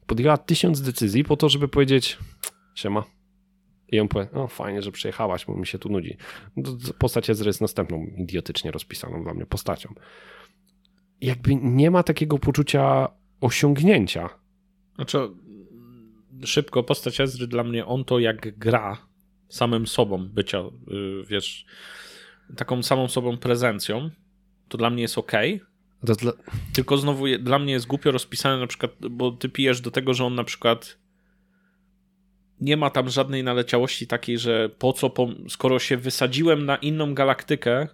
podjęła 0.08 0.38
tysiąc 0.38 0.82
decyzji 0.82 1.24
po 1.24 1.38
to, 1.38 1.50
żeby 1.50 1.68
powiedzieć 1.68 2.18
siema, 2.76 3.04
I 3.94 3.99
on 3.99 4.07
powie, 4.07 4.32
o 4.32 4.48
fajnie, 4.48 4.82
że 4.82 4.91
przyjechałaś, 4.91 5.45
bo 5.45 5.56
mi 5.56 5.68
się 5.68 5.80
tu 5.80 5.90
nudzi. 5.90 6.18
Postać 6.99 7.30
Ezra 7.30 7.48
jest 7.48 7.61
następną 7.61 8.06
idiotycznie 8.18 8.72
rozpisaną 8.72 9.24
dla 9.24 9.34
mnie 9.34 9.45
postacią. 9.45 9.94
Jakby 11.22 11.56
nie 11.56 11.91
ma 11.91 12.03
takiego 12.03 12.40
poczucia 12.40 13.07
osiągnięcia. 13.41 14.30
Znaczy, 14.95 15.18
szybko, 16.45 16.84
postać 16.84 17.22
Ezry 17.22 17.48
dla 17.48 17.64
mnie, 17.64 17.86
on 17.86 18.06
to 18.06 18.20
jak 18.20 18.57
gra 18.57 18.98
samym 19.49 19.88
sobą 19.88 20.30
bycia, 20.30 20.60
y, 20.60 21.24
wiesz, 21.30 21.65
taką 22.57 22.84
samą 22.84 23.07
sobą 23.07 23.38
prezencją, 23.38 24.10
to 24.70 24.78
dla 24.78 24.90
mnie 24.90 25.02
jest 25.02 25.18
ok. 25.18 25.32
Dla... 26.03 26.34
Tylko 26.74 26.98
znowu 26.98 27.26
dla 27.40 27.60
mnie 27.60 27.74
jest 27.74 27.88
głupio 27.88 28.11
rozpisane 28.11 28.60
na 28.60 28.68
przykład, 28.68 28.91
bo 29.11 29.32
ty 29.32 29.49
pijesz 29.49 29.82
do 29.82 29.91
tego, 29.91 30.14
że 30.14 30.26
on 30.26 30.36
na 30.36 30.44
przykład 30.44 31.02
nie 32.61 32.77
ma 32.77 32.89
tam 32.89 33.09
żadnej 33.09 33.43
naleciałości 33.43 34.07
takiej, 34.07 34.38
że 34.38 34.69
po 34.69 34.93
co, 34.93 35.09
po... 35.09 35.27
skoro 35.49 35.80
się 35.80 35.97
wysadziłem 35.97 36.65
na 36.65 36.75
inną 36.75 37.13
galaktykę, 37.13 37.88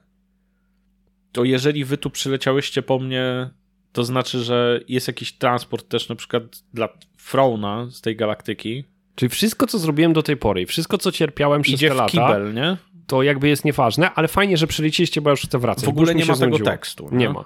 to 1.31 1.43
jeżeli 1.43 1.85
wy 1.85 1.97
tu 1.97 2.09
przyleciałyście 2.09 2.81
po 2.81 2.99
mnie, 2.99 3.49
to 3.91 4.03
znaczy, 4.03 4.43
że 4.43 4.79
jest 4.87 5.07
jakiś 5.07 5.33
transport 5.33 5.89
też 5.89 6.09
na 6.09 6.15
przykład 6.15 6.43
dla 6.73 6.89
Frona 7.17 7.87
z 7.91 8.01
tej 8.01 8.15
galaktyki. 8.15 8.83
Czyli 9.15 9.29
wszystko, 9.29 9.67
co 9.67 9.79
zrobiłem 9.79 10.13
do 10.13 10.23
tej 10.23 10.37
pory 10.37 10.65
wszystko, 10.65 10.97
co 10.97 11.11
cierpiałem 11.11 11.61
przez 11.61 11.75
Idzie 11.75 11.87
te 11.89 11.93
lata, 11.93 12.11
kibel, 12.11 12.53
nie? 12.53 12.77
to 13.09 13.23
jakby 13.23 13.49
jest 13.49 13.65
nieważne, 13.65 14.11
ale 14.13 14.27
fajnie, 14.27 14.57
że 14.57 14.67
przyleciliście, 14.67 15.21
bo 15.21 15.29
ja 15.29 15.31
już 15.31 15.41
chcę 15.41 15.59
wracać. 15.59 15.85
W 15.85 15.89
ogóle 15.89 16.15
nie 16.15 16.25
ma 16.25 16.37
tego 16.37 16.59
tekstu. 16.59 17.09
Nie, 17.11 17.17
nie 17.17 17.29
ma. 17.29 17.45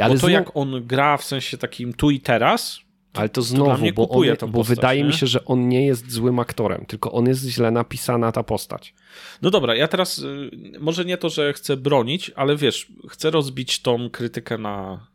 Ale 0.00 0.08
bo 0.08 0.14
to 0.14 0.18
znowu... 0.18 0.32
jak 0.32 0.56
on 0.56 0.86
gra 0.86 1.16
w 1.16 1.24
sensie 1.24 1.58
takim 1.58 1.94
tu 1.94 2.10
i 2.10 2.20
teraz, 2.20 2.80
ale 3.14 3.28
to 3.28 3.42
znowu, 3.42 3.86
to 3.86 3.92
bo, 3.92 4.08
on, 4.08 4.26
bo 4.40 4.48
postać, 4.48 4.76
wydaje 4.76 5.00
nie? 5.00 5.06
mi 5.06 5.12
się, 5.12 5.26
że 5.26 5.44
on 5.44 5.68
nie 5.68 5.86
jest 5.86 6.10
złym 6.10 6.38
aktorem, 6.38 6.84
tylko 6.86 7.12
on 7.12 7.26
jest 7.26 7.44
źle 7.44 7.70
napisana 7.70 8.32
ta 8.32 8.42
postać. 8.42 8.94
No 9.42 9.50
dobra, 9.50 9.74
ja 9.74 9.88
teraz 9.88 10.18
y, 10.18 10.50
może 10.80 11.04
nie 11.04 11.16
to, 11.16 11.28
że 11.28 11.52
chcę 11.52 11.76
bronić, 11.76 12.30
ale 12.36 12.56
wiesz, 12.56 12.92
chcę 13.08 13.30
rozbić 13.30 13.82
tą 13.82 14.10
krytykę 14.10 14.58
na, 14.58 15.06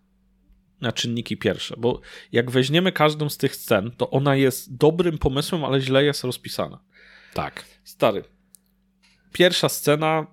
na 0.82 0.92
czynniki 0.92 1.38
pierwsze, 1.38 1.76
bo 1.78 2.02
jak 2.32 2.52
weźmiemy 2.52 2.92
każdą 2.92 3.30
z 3.30 3.38
tych 3.38 3.56
scen, 3.56 3.92
to 3.98 4.10
ona 4.10 4.36
jest 4.36 4.78
dobrym 4.78 5.18
pomysłem, 5.18 5.66
ale 5.66 5.82
źle 5.82 6.04
jest 6.04 6.24
rozpisana. 6.24 6.80
Tak. 7.34 7.66
Stary. 7.84 8.24
Pierwsza 9.34 9.70
scena 9.70 10.28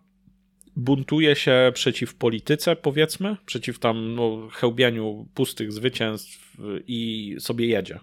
buntuje 0.77 1.37
się 1.37 1.73
przeciw 1.75 2.15
polityce, 2.15 2.77
powiedzmy, 2.77 3.37
przeciw 3.47 3.79
tam 3.79 4.15
no, 4.15 4.49
chełbianiu 4.53 5.29
pustych 5.35 5.73
zwycięstw 5.73 6.57
i 6.87 7.37
sobie 7.39 7.67
jedzie. 7.67 8.01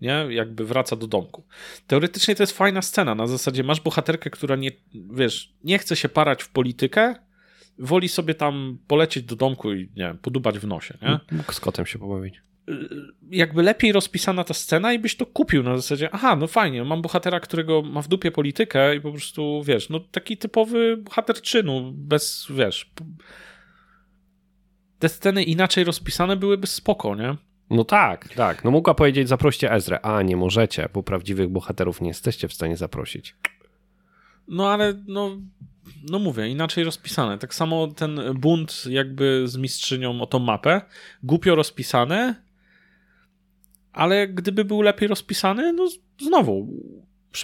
Nie? 0.00 0.26
Jakby 0.30 0.64
wraca 0.64 0.96
do 0.96 1.06
domku. 1.06 1.44
Teoretycznie 1.86 2.34
to 2.34 2.42
jest 2.42 2.56
fajna 2.56 2.82
scena. 2.82 3.14
Na 3.14 3.26
zasadzie 3.26 3.62
masz 3.62 3.80
bohaterkę, 3.80 4.30
która 4.30 4.56
nie, 4.56 4.70
wiesz, 4.94 5.54
nie 5.64 5.78
chce 5.78 5.96
się 5.96 6.08
parać 6.08 6.42
w 6.42 6.48
politykę, 6.48 7.14
woli 7.78 8.08
sobie 8.08 8.34
tam 8.34 8.78
polecieć 8.86 9.24
do 9.24 9.36
domku 9.36 9.72
i 9.72 9.90
nie 9.96 10.14
podubać 10.22 10.58
w 10.58 10.66
nosie. 10.66 10.98
Nie? 11.02 11.20
Mógł 11.32 11.52
z 11.52 11.60
kotem 11.60 11.86
się 11.86 11.98
pobawić. 11.98 12.42
Y, 12.68 12.88
jakby 13.30 13.62
lepiej 13.62 13.92
rozpisana 13.92 14.44
ta 14.44 14.54
scena 14.54 14.92
i 14.92 14.98
byś 14.98 15.16
to 15.16 15.26
kupił 15.26 15.62
na 15.62 15.76
zasadzie, 15.76 16.08
aha, 16.12 16.36
no 16.36 16.46
fajnie, 16.46 16.84
mam 16.84 17.02
bohatera, 17.02 17.40
którego 17.40 17.82
ma 17.82 18.02
w 18.02 18.08
dupie 18.08 18.30
politykę 18.30 18.96
i 18.96 19.00
po 19.00 19.10
prostu, 19.10 19.62
wiesz, 19.62 19.88
no 19.88 20.00
taki 20.00 20.36
typowy 20.36 20.96
bohater 20.96 21.40
czynu, 21.40 21.92
bez, 21.94 22.46
wiesz... 22.50 22.90
Te 24.98 25.08
sceny 25.08 25.42
inaczej 25.42 25.84
rozpisane 25.84 26.36
byłyby 26.36 26.66
spoko, 26.66 27.16
nie? 27.16 27.36
No 27.70 27.84
tak, 27.84 28.28
tak. 28.28 28.64
No 28.64 28.70
mogła 28.70 28.94
powiedzieć, 28.94 29.28
zaproście 29.28 29.72
Ezrę. 29.72 30.00
A, 30.00 30.22
nie 30.22 30.36
możecie, 30.36 30.88
bo 30.94 31.02
prawdziwych 31.02 31.48
bohaterów 31.48 32.00
nie 32.00 32.08
jesteście 32.08 32.48
w 32.48 32.52
stanie 32.52 32.76
zaprosić. 32.76 33.36
No 34.48 34.68
ale, 34.68 34.94
no, 35.06 35.36
no 36.10 36.18
mówię, 36.18 36.48
inaczej 36.48 36.84
rozpisane. 36.84 37.38
Tak 37.38 37.54
samo 37.54 37.86
ten 37.86 38.20
bunt 38.34 38.84
jakby 38.90 39.48
z 39.48 39.56
mistrzynią 39.56 40.20
o 40.20 40.26
tą 40.26 40.38
mapę, 40.38 40.80
głupio 41.22 41.54
rozpisane, 41.54 42.43
ale 43.94 44.28
gdyby 44.28 44.64
był 44.64 44.82
lepiej 44.82 45.08
rozpisany, 45.08 45.72
no 45.72 45.88
znowu 46.20 46.68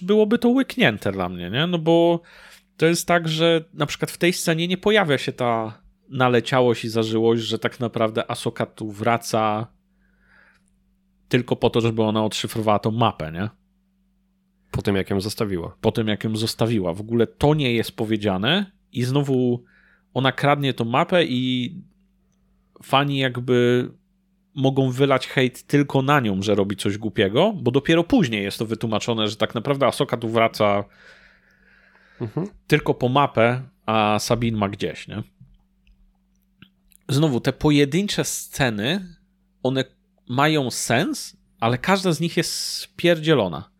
byłoby 0.02 0.38
to 0.38 0.48
łyknięte 0.48 1.12
dla 1.12 1.28
mnie, 1.28 1.50
nie? 1.50 1.66
No 1.66 1.78
bo 1.78 2.20
to 2.76 2.86
jest 2.86 3.06
tak, 3.06 3.28
że 3.28 3.64
na 3.74 3.86
przykład 3.86 4.10
w 4.10 4.18
tej 4.18 4.32
scenie 4.32 4.68
nie 4.68 4.76
pojawia 4.76 5.18
się 5.18 5.32
ta 5.32 5.82
naleciałość 6.08 6.84
i 6.84 6.88
zażyłość, 6.88 7.42
że 7.42 7.58
tak 7.58 7.80
naprawdę 7.80 8.30
Asoka 8.30 8.66
tu 8.66 8.90
wraca 8.90 9.66
tylko 11.28 11.56
po 11.56 11.70
to, 11.70 11.80
żeby 11.80 12.02
ona 12.02 12.24
odszyfrowała 12.24 12.78
tą 12.78 12.90
mapę, 12.90 13.32
nie? 13.32 13.48
Po 14.70 14.82
tym, 14.82 14.96
jak 14.96 15.10
ją 15.10 15.20
zostawiła. 15.20 15.76
Po 15.80 15.92
tym, 15.92 16.08
jak 16.08 16.24
ją 16.24 16.36
zostawiła. 16.36 16.94
W 16.94 17.00
ogóle 17.00 17.26
to 17.26 17.54
nie 17.54 17.72
jest 17.72 17.96
powiedziane 17.96 18.72
i 18.92 19.02
znowu 19.02 19.64
ona 20.14 20.32
kradnie 20.32 20.74
tą 20.74 20.84
mapę 20.84 21.24
i 21.24 21.74
fani 22.82 23.18
jakby 23.18 23.88
mogą 24.54 24.90
wylać 24.90 25.26
hejt 25.26 25.62
tylko 25.62 26.02
na 26.02 26.20
nią, 26.20 26.42
że 26.42 26.54
robi 26.54 26.76
coś 26.76 26.98
głupiego, 26.98 27.52
bo 27.52 27.70
dopiero 27.70 28.04
później 28.04 28.42
jest 28.42 28.58
to 28.58 28.66
wytłumaczone, 28.66 29.28
że 29.28 29.36
tak 29.36 29.54
naprawdę 29.54 29.86
Asoka 29.86 30.16
tu 30.16 30.28
wraca 30.28 30.84
mhm. 32.20 32.46
tylko 32.66 32.94
po 32.94 33.08
mapę, 33.08 33.62
a 33.86 34.18
Sabin 34.18 34.56
ma 34.56 34.68
gdzieś, 34.68 35.08
nie? 35.08 35.22
Znowu, 37.08 37.40
te 37.40 37.52
pojedyncze 37.52 38.24
sceny, 38.24 39.16
one 39.62 39.84
mają 40.28 40.70
sens, 40.70 41.36
ale 41.60 41.78
każda 41.78 42.12
z 42.12 42.20
nich 42.20 42.36
jest 42.36 42.52
spierdzielona. 42.76 43.70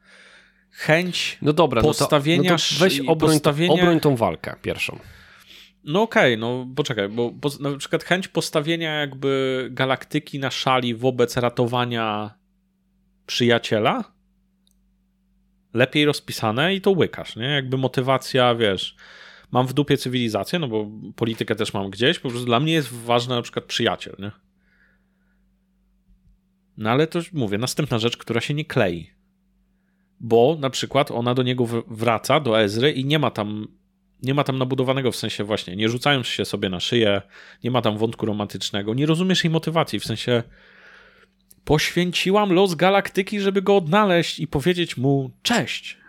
Chęć 0.71 1.39
no 1.43 1.53
dobra, 1.53 1.83
postawienia... 1.83 2.51
No 2.53 2.59
to, 2.59 2.65
no 2.73 2.79
to 2.79 2.85
weź 2.85 3.01
obroń, 3.01 3.33
postawienia... 3.33 3.75
obroń 3.75 4.01
tą 4.01 4.17
walkę 4.17 4.57
pierwszą. 4.63 4.99
No 5.85 6.03
okej, 6.03 6.35
okay, 6.35 6.37
no 6.37 6.67
poczekaj, 6.77 7.09
bo, 7.09 7.33
na 7.61 7.77
przykład 7.77 8.05
chęć 8.05 8.29
postawienia 8.29 8.95
jakby 8.95 9.69
galaktyki 9.71 10.39
na 10.39 10.51
szali 10.51 10.95
wobec 10.95 11.37
ratowania 11.37 12.35
przyjaciela 13.27 14.13
lepiej 15.75 16.05
rozpisane 16.05 16.75
i 16.75 16.81
to 16.81 16.91
łykasz, 16.91 17.37
nie? 17.37 17.45
Jakby 17.45 17.77
motywacja, 17.77 18.55
wiesz, 18.55 18.97
mam 19.51 19.67
w 19.67 19.73
dupie 19.73 19.97
cywilizację, 19.97 20.59
no 20.59 20.69
bo 20.69 20.91
politykę 21.17 21.55
też 21.55 21.75
mam 21.75 21.91
gdzieś, 21.91 22.19
po 22.19 22.29
prostu 22.29 22.47
dla 22.47 22.61
mnie 22.61 22.73
jest 22.73 22.93
ważny 22.93 23.35
na 23.35 23.43
przykład 23.43 23.65
przyjaciel, 23.65 24.17
nie? 24.19 24.31
No 26.77 26.91
ale 26.91 27.07
to 27.07 27.21
mówię, 27.33 27.59
następna 27.59 27.99
rzecz, 27.99 28.17
która 28.17 28.41
się 28.41 28.55
nie 28.55 28.65
klei. 28.65 29.11
Bo 30.21 30.57
na 30.61 30.71
przykład 30.71 31.11
ona 31.11 31.35
do 31.35 31.43
niego 31.43 31.67
wraca, 31.89 32.41
do 32.41 32.61
Ezry 32.61 32.93
i 32.93 33.05
nie 33.05 33.19
ma 33.19 33.31
tam 33.31 33.80
nie 34.23 34.35
ma 34.35 34.45
tam 34.45 34.59
nabudowanego 34.59 35.13
w 35.13 35.17
sensie 35.17 35.45
właśnie, 35.45 35.77
nie 35.77 35.89
rzucają 35.89 36.23
się 36.23 36.45
sobie 36.45 36.69
na 36.69 36.81
szyję, 36.81 37.23
nie 37.65 37.71
ma 37.71 37.83
tam 37.83 37.99
wątku 37.99 38.27
romantycznego, 38.27 38.95
nie 38.95 39.07
rozumiesz 39.07 39.45
jej 39.45 39.51
motywacji, 39.51 40.01
w 40.01 40.05
sensie 40.05 40.43
poświęciłam 41.65 42.53
los 42.53 42.75
galaktyki, 42.75 43.41
żeby 43.41 43.63
go 43.63 43.77
odnaleźć 43.77 44.41
i 44.41 44.47
powiedzieć 44.47 44.97
mu 44.97 45.31
cześć 45.43 46.00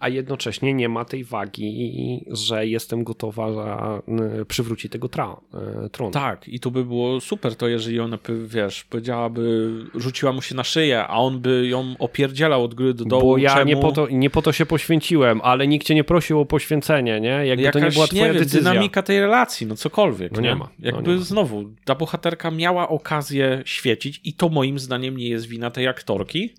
a 0.00 0.08
jednocześnie 0.08 0.74
nie 0.74 0.88
ma 0.88 1.04
tej 1.04 1.24
wagi, 1.24 2.24
że 2.30 2.66
jestem 2.66 3.04
gotowa 3.04 4.02
przywrócić 4.48 4.92
tego 4.92 5.08
tra, 5.08 5.36
e, 5.84 5.88
tronu. 5.88 6.12
Tak, 6.12 6.48
i 6.48 6.60
to 6.60 6.70
by 6.70 6.84
było 6.84 7.20
super, 7.20 7.56
to 7.56 7.68
jeżeli 7.68 8.00
ona, 8.00 8.18
wiesz, 8.46 8.84
powiedziałaby, 8.84 9.70
rzuciła 9.94 10.32
mu 10.32 10.42
się 10.42 10.54
na 10.54 10.64
szyję, 10.64 11.06
a 11.06 11.16
on 11.16 11.40
by 11.40 11.66
ją 11.66 11.94
opierdzielał 11.98 12.64
od 12.64 12.74
góry 12.74 12.94
do 12.94 13.04
dołu. 13.04 13.22
Bo 13.22 13.38
ja 13.38 13.54
czemu... 13.54 13.64
nie, 13.64 13.76
po 13.76 13.92
to, 13.92 14.08
nie 14.10 14.30
po 14.30 14.42
to 14.42 14.52
się 14.52 14.66
poświęciłem, 14.66 15.40
ale 15.42 15.66
nikt 15.66 15.86
cię 15.86 15.94
nie 15.94 16.04
prosił 16.04 16.40
o 16.40 16.46
poświęcenie, 16.46 17.20
nie? 17.20 17.46
Jakby 17.46 17.62
Jakaś, 17.64 17.82
to 17.82 17.88
nie 17.88 17.92
była 17.92 18.06
twoja 18.06 18.26
nie 18.26 18.38
decyzja. 18.38 18.58
dynamika 18.70 19.02
tej 19.02 19.20
relacji, 19.20 19.66
no 19.66 19.76
cokolwiek. 19.76 20.32
No 20.32 20.40
nie, 20.40 20.48
nie 20.48 20.54
ma. 20.56 20.68
No 20.78 20.86
Jakby 20.86 21.10
nie 21.10 21.16
ma. 21.16 21.22
znowu, 21.24 21.64
ta 21.84 21.94
bohaterka 21.94 22.50
miała 22.50 22.88
okazję 22.88 23.62
świecić 23.64 24.20
i 24.24 24.32
to 24.32 24.48
moim 24.48 24.78
zdaniem 24.78 25.16
nie 25.16 25.28
jest 25.28 25.46
wina 25.46 25.70
tej 25.70 25.88
aktorki, 25.88 26.54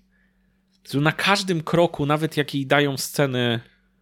na 0.94 1.12
każdym 1.12 1.62
kroku, 1.62 2.06
nawet 2.06 2.36
jak 2.36 2.54
jej 2.54 2.66
dają 2.66 2.96
sceny 2.96 3.60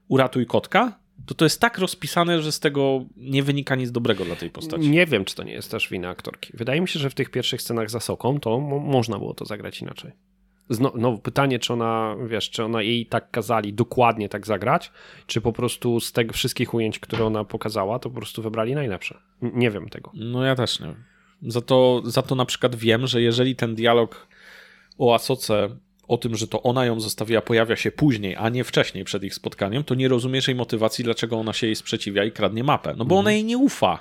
uratuj 0.09 0.47
kotka, 0.47 0.99
to 1.27 1.35
to 1.35 1.45
jest 1.45 1.61
tak 1.61 1.79
rozpisane, 1.79 2.43
że 2.43 2.53
z 2.53 2.61
tego 2.61 3.05
nie 3.17 3.43
wynika 3.43 3.75
nic 3.75 3.91
dobrego 3.91 4.25
dla 4.25 4.37
tej 4.37 4.51
postaci. 4.51 4.91
Nie 4.91 5.07
wiem, 5.07 5.25
czy 5.25 5.35
to 5.35 5.43
nie 5.43 5.53
jest 5.53 5.71
też 5.71 5.89
wina 5.89 6.09
aktorki. 6.09 6.53
Wydaje 6.55 6.81
mi 6.81 6.89
się, 6.89 6.99
że 6.99 7.11
w 7.11 7.15
tych 7.15 7.31
pierwszych 7.31 7.63
scenach 7.63 7.91
za 7.91 8.01
Soką 8.01 8.41
to 8.41 8.61
można 8.61 9.19
było 9.19 9.35
to 9.35 9.45
zagrać 9.45 9.83
inaczej. 9.83 10.13
Znowu 10.71 11.19
pytanie, 11.19 11.59
czy 11.59 11.73
ona, 11.73 12.17
wiesz, 12.27 12.51
czy 12.51 12.65
ona 12.65 12.83
jej 12.83 13.07
tak 13.07 13.31
kazali 13.31 13.73
dokładnie 13.73 14.29
tak 14.29 14.47
zagrać, 14.47 14.93
czy 15.27 15.41
po 15.41 15.53
prostu 15.53 16.01
z 16.01 16.13
tych 16.13 16.33
wszystkich 16.33 16.75
ujęć, 16.75 16.99
które 16.99 17.25
ona 17.25 17.45
pokazała, 17.45 17.99
to 17.99 18.11
po 18.11 18.17
prostu 18.17 18.43
wybrali 18.43 18.75
najlepsze. 18.75 19.19
Nie 19.43 19.71
wiem 19.71 19.89
tego. 19.89 20.11
No 20.15 20.45
ja 20.45 20.55
też 20.55 20.81
nie. 20.81 20.95
Za 21.43 21.61
to, 21.61 22.03
za 22.05 22.23
to 22.23 22.35
na 22.35 22.45
przykład 22.45 22.77
wiem, 22.77 23.07
że 23.07 23.23
jeżeli 23.23 23.57
ten 23.57 23.75
dialog 23.75 24.29
o 24.99 25.15
Asoce 25.15 25.77
o 26.09 26.19
tym, 26.19 26.37
że 26.37 26.49
to 26.49 26.63
ona 26.63 26.85
ją 26.85 27.01
zostawiła, 27.01 27.43
pojawia 27.43 27.77
się 27.77 27.91
później, 27.91 28.37
a 28.37 28.49
nie 28.49 28.65
wcześniej 28.65 29.05
przed 29.05 29.25
ich 29.25 29.35
spotkaniem, 29.35 29.85
to 29.85 29.95
nie 29.95 30.09
rozumiesz 30.09 30.49
jej 30.49 30.55
motywacji, 30.55 31.05
dlaczego 31.05 31.37
ona 31.37 31.53
się 31.53 31.67
jej 31.67 31.77
sprzeciwia 31.77 32.25
i 32.25 32.33
kradnie 32.33 32.65
mapę. 32.65 32.95
No 32.97 33.05
bo 33.05 33.15
mhm. 33.15 33.19
ona 33.19 33.33
jej 33.33 33.45
nie 33.45 33.59
ufa. 33.59 33.99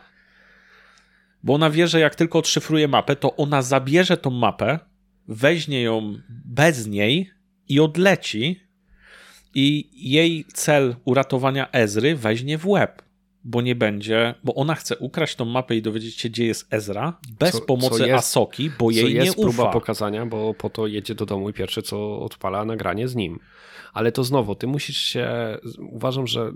Bo 1.43 1.53
ona 1.53 1.69
wie, 1.69 1.87
że 1.87 1.99
jak 1.99 2.15
tylko 2.15 2.39
odszyfruje 2.39 2.87
mapę, 2.87 3.15
to 3.15 3.35
ona 3.35 3.61
zabierze 3.61 4.17
tą 4.17 4.29
mapę, 4.29 4.79
weźmie 5.27 5.81
ją 5.81 6.21
bez 6.45 6.87
niej 6.87 7.31
i 7.69 7.79
odleci. 7.79 8.59
I 9.57 9.89
jej 9.93 10.45
cel 10.53 10.95
uratowania 11.05 11.71
Ezry 11.71 12.15
weźmie 12.15 12.57
w 12.57 12.67
łeb, 12.67 13.01
bo 13.45 13.61
nie 13.61 13.75
będzie, 13.75 14.35
bo 14.43 14.55
ona 14.55 14.75
chce 14.75 14.97
ukraść 14.97 15.35
tą 15.35 15.45
mapę 15.45 15.75
i 15.75 15.81
dowiedzieć 15.81 16.15
się, 16.15 16.29
gdzie 16.29 16.45
jest 16.45 16.73
Ezra, 16.73 17.17
bez 17.39 17.51
co, 17.51 17.61
pomocy 17.61 17.97
co 17.97 18.05
jest, 18.05 18.27
Asoki, 18.27 18.71
bo 18.79 18.91
jej 18.91 19.05
nie 19.05 19.25
jest 19.25 19.37
ufa. 19.37 19.49
próba 19.49 19.71
pokazania, 19.71 20.25
bo 20.25 20.53
po 20.53 20.69
to 20.69 20.87
jedzie 20.87 21.15
do 21.15 21.25
domu 21.25 21.49
i 21.49 21.53
pierwsze 21.53 21.81
co 21.81 22.19
odpala 22.19 22.65
nagranie 22.65 23.07
z 23.07 23.15
nim. 23.15 23.39
Ale 23.93 24.11
to 24.11 24.23
znowu, 24.23 24.55
ty 24.55 24.67
musisz 24.67 24.97
się, 24.97 25.57
uważam, 25.91 26.27
że 26.27 26.51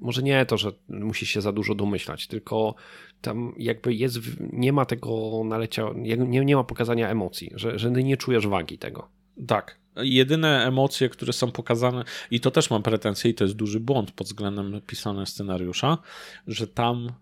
może 0.00 0.22
nie 0.22 0.46
to, 0.46 0.56
że 0.58 0.72
musisz 0.88 1.28
się 1.28 1.40
za 1.40 1.52
dużo 1.52 1.74
domyślać, 1.74 2.26
tylko 2.26 2.74
tam 3.20 3.54
jakby 3.58 3.94
jest, 3.94 4.18
nie 4.52 4.72
ma 4.72 4.84
tego 4.84 5.42
nalecia, 5.44 5.90
nie, 5.94 6.16
nie 6.44 6.56
ma 6.56 6.64
pokazania 6.64 7.08
emocji, 7.08 7.50
że, 7.54 7.78
że 7.78 7.90
nie 7.90 8.16
czujesz 8.16 8.46
wagi 8.46 8.78
tego. 8.78 9.08
Tak. 9.46 9.81
Jedyne 9.96 10.66
emocje, 10.66 11.08
które 11.08 11.32
są 11.32 11.52
pokazane, 11.52 12.04
i 12.30 12.40
to 12.40 12.50
też 12.50 12.70
mam 12.70 12.82
pretensje, 12.82 13.30
i 13.30 13.34
to 13.34 13.44
jest 13.44 13.56
duży 13.56 13.80
błąd 13.80 14.10
pod 14.10 14.26
względem 14.26 14.80
pisania 14.86 15.26
scenariusza, 15.26 15.98
że 16.46 16.66
tam 16.66 17.12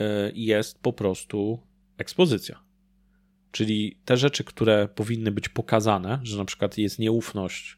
e, 0.00 0.32
jest 0.34 0.78
po 0.78 0.92
prostu 0.92 1.58
ekspozycja. 1.98 2.60
Czyli 3.52 3.98
te 4.04 4.16
rzeczy, 4.16 4.44
które 4.44 4.88
powinny 4.88 5.32
być 5.32 5.48
pokazane, 5.48 6.20
że 6.22 6.38
na 6.38 6.44
przykład 6.44 6.78
jest 6.78 6.98
nieufność 6.98 7.77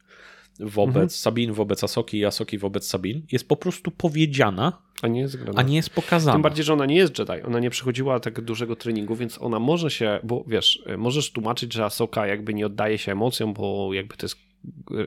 wobec 0.60 0.94
mhm. 0.94 1.10
Sabin, 1.10 1.52
wobec 1.52 1.84
Asoki 1.84 2.18
i 2.18 2.24
Asoki 2.24 2.58
wobec 2.58 2.88
Sabin, 2.88 3.26
jest 3.32 3.48
po 3.48 3.56
prostu 3.56 3.90
powiedziana, 3.90 4.82
a 5.02 5.08
nie 5.08 5.20
jest 5.20 5.38
A 5.56 5.62
nie 5.62 5.76
jest 5.76 5.90
pokazana. 5.90 6.32
Tym 6.32 6.42
bardziej, 6.42 6.64
że 6.64 6.72
ona 6.72 6.86
nie 6.86 6.96
jest 6.96 7.18
Jedi. 7.18 7.42
Ona 7.46 7.60
nie 7.60 7.70
przechodziła 7.70 8.20
tak 8.20 8.40
dużego 8.40 8.76
treningu, 8.76 9.16
więc 9.16 9.42
ona 9.42 9.58
może 9.58 9.90
się, 9.90 10.20
bo 10.22 10.44
wiesz, 10.46 10.82
możesz 10.98 11.32
tłumaczyć, 11.32 11.72
że 11.72 11.84
Asoka 11.84 12.26
jakby 12.26 12.54
nie 12.54 12.66
oddaje 12.66 12.98
się 12.98 13.12
emocjom, 13.12 13.54
bo 13.54 13.94
jakby 13.94 14.16
to 14.16 14.26
jest 14.26 14.36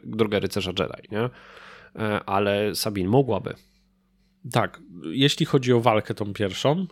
droga 0.03 0.39
rycerza 0.39 0.71
Jedi, 0.79 1.07
nie? 1.11 1.29
E, 1.95 2.23
ale 2.25 2.75
Sabin 2.75 3.07
mogłaby. 3.07 3.55
Tak, 4.51 4.81
jeśli 5.03 5.45
chodzi 5.45 5.73
o 5.73 5.81
walkę 5.81 6.13
tą 6.13 6.33
pierwszą, 6.33 6.87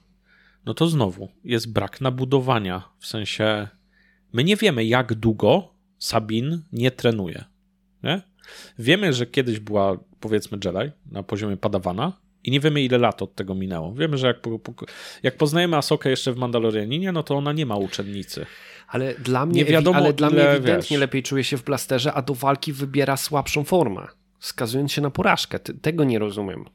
no 0.66 0.74
to 0.74 0.88
znowu 0.88 1.30
jest 1.44 1.74
brak 1.74 2.02
nabudowania. 2.02 2.90
W 3.00 3.08
sensie, 3.08 3.68
my 4.34 4.44
nie 4.44 4.56
wiemy, 4.56 4.86
jak 4.86 5.14
długo 5.14 5.74
Sabin 5.98 6.64
nie 6.72 6.92
trenuje. 6.92 7.44
Nie? 8.04 8.22
Wiemy, 8.80 9.14
że 9.14 9.26
kiedyś 9.26 9.60
była, 9.60 9.98
powiedzmy, 10.20 10.58
Jedi 10.66 10.92
na 11.12 11.24
poziomie 11.24 11.58
padawana, 11.58 12.22
i 12.44 12.52
nie 12.52 12.60
wiemy, 12.60 12.82
ile 12.82 12.98
lat 12.98 13.22
od 13.22 13.36
tego 13.36 13.56
minęło. 13.56 13.94
Wiemy, 13.94 14.18
że 14.18 14.28
jak, 14.28 14.38
jak 15.24 15.38
poznajemy 15.38 15.78
Asokę 15.78 16.10
jeszcze 16.10 16.34
w 16.34 16.38
Mandalorianinie, 16.38 17.12
no 17.12 17.24
to 17.24 17.36
ona 17.36 17.54
nie 17.54 17.66
ma 17.66 17.76
uczennicy. 17.76 18.46
Ale 18.88 19.16
dla 19.16 19.46
mnie, 19.46 19.64
nie 19.64 19.66
wiadomo, 19.66 19.98
ale 19.98 20.14
dla 20.14 20.30
mnie 20.30 20.50
ewidentnie 20.50 20.98
wiesz. 20.98 21.00
lepiej 21.00 21.24
czuje 21.24 21.44
się 21.44 21.58
w 21.58 21.64
blasterze, 21.64 22.14
a 22.14 22.22
do 22.22 22.36
walki 22.36 22.74
wybiera 22.74 23.18
słabszą 23.18 23.64
formę, 23.64 24.08
skazując 24.40 24.92
się 24.92 25.02
na 25.02 25.10
porażkę. 25.10 25.60
Tego 25.60 26.04
nie 26.04 26.20
rozumiem. 26.20 26.66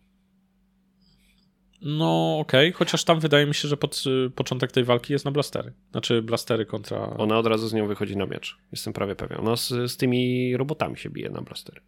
No 1.83 2.39
okej, 2.39 2.69
okay. 2.69 2.79
chociaż 2.79 3.05
tam 3.05 3.21
wydaje 3.21 3.47
mi 3.47 3.55
się, 3.55 3.69
że 3.69 3.77
pod, 3.77 4.05
początek 4.35 4.73
tej 4.73 4.85
walki 4.85 5.13
jest 5.13 5.25
na 5.25 5.31
blastery. 5.31 5.73
Znaczy 5.91 6.23
blastery 6.23 6.67
kontra... 6.67 7.15
Ona 7.19 7.39
od 7.39 7.47
razu 7.47 7.69
z 7.69 7.75
nią 7.75 7.87
wychodzi 7.87 8.17
na 8.17 8.27
miecz. 8.27 8.59
Jestem 8.73 8.93
prawie 8.93 9.17
pewien. 9.17 9.39
Ona 9.41 9.57
z, 9.57 9.69
z 9.69 9.97
tymi 9.97 10.57
robotami 10.57 10.99
się 10.99 11.11
bije 11.11 11.31
na 11.31 11.41
blastery. 11.41 11.81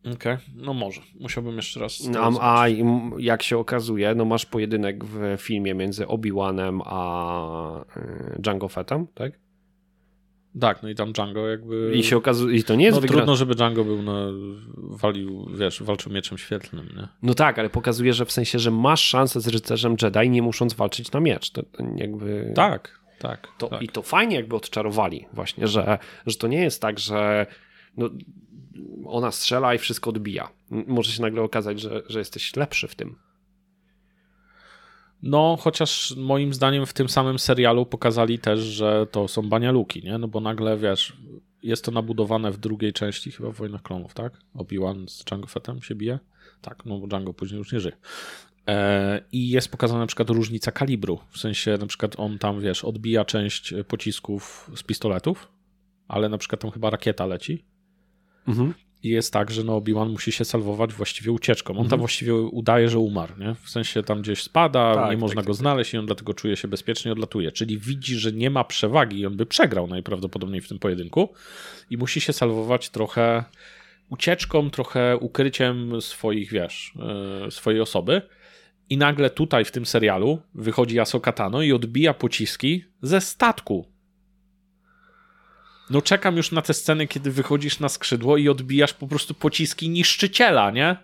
Okej, 0.00 0.14
okay. 0.14 0.38
no 0.54 0.74
może. 0.74 1.00
Musiałbym 1.20 1.56
jeszcze 1.56 1.80
raz. 1.80 2.08
No, 2.08 2.32
a 2.40 2.68
jak 3.18 3.42
się 3.42 3.58
okazuje, 3.58 4.14
no 4.14 4.24
masz 4.24 4.46
pojedynek 4.46 5.04
w 5.04 5.36
filmie 5.38 5.74
między 5.74 6.06
Obi-Wanem 6.06 6.80
a 6.84 7.84
y, 7.96 8.36
Django 8.38 8.68
Fettem, 8.68 9.06
tak? 9.14 9.43
Tak, 10.60 10.82
no 10.82 10.88
i 10.88 10.94
tam 10.94 11.12
Django 11.12 11.48
jakby. 11.48 11.92
I 11.94 12.04
się 12.04 12.16
okazuje, 12.16 12.56
i 12.56 12.64
to 12.64 12.74
nie 12.74 12.84
jest 12.84 12.96
no, 12.96 13.00
wygra... 13.00 13.16
Trudno, 13.16 13.36
żeby 13.36 13.54
Django 13.54 13.84
był, 13.84 14.02
no, 14.02 14.14
walił, 14.76 15.50
wiesz, 15.54 15.82
walczył 15.82 16.12
mieczem 16.12 16.38
świetlnym, 16.38 16.88
nie? 16.96 17.08
No 17.22 17.34
tak, 17.34 17.58
ale 17.58 17.70
pokazuje, 17.70 18.12
że 18.12 18.24
w 18.24 18.32
sensie, 18.32 18.58
że 18.58 18.70
masz 18.70 19.02
szansę 19.02 19.40
z 19.40 19.48
rycerzem 19.48 19.96
Jedi, 20.02 20.30
nie 20.30 20.42
musząc 20.42 20.74
walczyć 20.74 21.12
na 21.12 21.20
miecz. 21.20 21.50
To 21.50 21.62
jakby. 21.96 22.52
Tak, 22.54 23.00
tak. 23.18 23.48
To, 23.58 23.68
tak. 23.68 23.82
I 23.82 23.88
to 23.88 24.02
fajnie 24.02 24.36
jakby 24.36 24.56
odczarowali, 24.56 25.26
właśnie, 25.32 25.68
że, 25.68 25.98
że 26.26 26.36
to 26.36 26.48
nie 26.48 26.62
jest 26.62 26.82
tak, 26.82 26.98
że. 26.98 27.46
No, 27.96 28.10
ona 29.06 29.30
strzela 29.30 29.74
i 29.74 29.78
wszystko 29.78 30.10
odbija. 30.10 30.48
Może 30.70 31.12
się 31.12 31.22
nagle 31.22 31.42
okazać, 31.42 31.80
że, 31.80 32.02
że 32.08 32.18
jesteś 32.18 32.56
lepszy 32.56 32.88
w 32.88 32.94
tym. 32.94 33.16
No, 35.24 35.56
chociaż 35.60 36.14
moim 36.16 36.54
zdaniem 36.54 36.86
w 36.86 36.92
tym 36.92 37.08
samym 37.08 37.38
serialu 37.38 37.86
pokazali 37.86 38.38
też, 38.38 38.60
że 38.60 39.06
to 39.10 39.28
są 39.28 39.48
banialuki, 39.48 40.02
nie? 40.02 40.18
No 40.18 40.28
bo 40.28 40.40
nagle, 40.40 40.78
wiesz, 40.78 41.16
jest 41.62 41.84
to 41.84 41.90
nabudowane 41.90 42.52
w 42.52 42.58
drugiej 42.58 42.92
części 42.92 43.32
chyba 43.32 43.50
w 43.50 43.56
Wojnach 43.56 43.82
Klonów, 43.82 44.14
tak? 44.14 44.32
Obi-Wan 44.54 45.08
z 45.08 45.24
Django 45.24 45.46
Fettem 45.46 45.82
się 45.82 45.94
bije. 45.94 46.18
Tak, 46.60 46.84
no 46.84 46.98
bo 46.98 47.06
Django 47.06 47.34
później 47.34 47.58
już 47.58 47.72
nie 47.72 47.80
żyje. 47.80 47.96
E, 48.68 49.20
I 49.32 49.48
jest 49.48 49.68
pokazana 49.68 50.00
na 50.00 50.06
przykład 50.06 50.30
różnica 50.30 50.72
kalibru. 50.72 51.18
W 51.30 51.38
sensie 51.38 51.76
na 51.80 51.86
przykład 51.86 52.14
on 52.18 52.38
tam, 52.38 52.60
wiesz, 52.60 52.84
odbija 52.84 53.24
część 53.24 53.74
pocisków 53.88 54.70
z 54.76 54.82
pistoletów, 54.82 55.48
ale 56.08 56.28
na 56.28 56.38
przykład 56.38 56.60
tam 56.60 56.70
chyba 56.70 56.90
rakieta 56.90 57.26
leci. 57.26 57.64
Mhm. 58.48 58.74
I 59.04 59.08
jest 59.08 59.32
tak, 59.32 59.50
że 59.50 59.64
no 59.64 59.76
Obi-Wan 59.76 60.08
musi 60.08 60.32
się 60.32 60.44
salwować 60.44 60.92
właściwie 60.92 61.32
ucieczką. 61.32 61.72
On 61.72 61.76
tam 61.76 61.84
mhm. 61.84 62.00
właściwie 62.00 62.34
udaje, 62.34 62.88
że 62.88 62.98
umarł, 62.98 63.32
nie? 63.38 63.54
W 63.62 63.70
sensie 63.70 64.02
tam 64.02 64.22
gdzieś 64.22 64.42
spada, 64.42 64.94
tak, 64.94 65.10
nie 65.10 65.16
można 65.16 65.40
tak, 65.40 65.46
go 65.46 65.52
tak, 65.52 65.58
znaleźć 65.58 65.94
i 65.94 65.98
on 65.98 66.06
dlatego 66.06 66.34
czuje 66.34 66.56
się 66.56 66.68
bezpiecznie, 66.68 67.12
odlatuje. 67.12 67.52
Czyli 67.52 67.78
widzi, 67.78 68.16
że 68.16 68.32
nie 68.32 68.50
ma 68.50 68.64
przewagi 68.64 69.20
i 69.20 69.26
on 69.26 69.36
by 69.36 69.46
przegrał 69.46 69.86
najprawdopodobniej 69.86 70.60
w 70.60 70.68
tym 70.68 70.78
pojedynku 70.78 71.32
i 71.90 71.96
musi 71.96 72.20
się 72.20 72.32
salwować 72.32 72.90
trochę 72.90 73.44
ucieczką, 74.08 74.70
trochę 74.70 75.16
ukryciem 75.16 76.00
swoich, 76.00 76.50
wiesz, 76.50 76.94
yy, 77.44 77.50
swojej 77.50 77.80
osoby. 77.80 78.22
I 78.90 78.96
nagle 78.96 79.30
tutaj 79.30 79.64
w 79.64 79.70
tym 79.70 79.86
serialu 79.86 80.38
wychodzi 80.54 81.00
Ahsoka 81.00 81.32
Tano 81.32 81.62
i 81.62 81.72
odbija 81.72 82.14
pociski 82.14 82.84
ze 83.02 83.20
statku 83.20 83.93
no 85.90 86.02
czekam 86.02 86.36
już 86.36 86.52
na 86.52 86.62
te 86.62 86.74
sceny, 86.74 87.06
kiedy 87.06 87.30
wychodzisz 87.30 87.80
na 87.80 87.88
skrzydło 87.88 88.36
i 88.36 88.48
odbijasz 88.48 88.92
po 88.92 89.06
prostu 89.06 89.34
pociski 89.34 89.88
niszczyciela, 89.88 90.70
nie? 90.70 90.96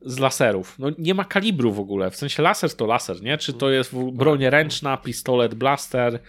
Z 0.00 0.18
laserów. 0.18 0.78
No 0.78 0.88
nie 0.98 1.14
ma 1.14 1.24
kalibru 1.24 1.72
w 1.72 1.80
ogóle. 1.80 2.10
W 2.10 2.16
sensie 2.16 2.42
laser 2.42 2.74
to 2.74 2.86
laser, 2.86 3.22
nie? 3.22 3.38
Czy 3.38 3.52
to 3.52 3.70
jest 3.70 3.94
broń 4.12 4.44
ręczna, 4.44 4.96
pistolet, 4.96 5.54
blaster, 5.54 6.20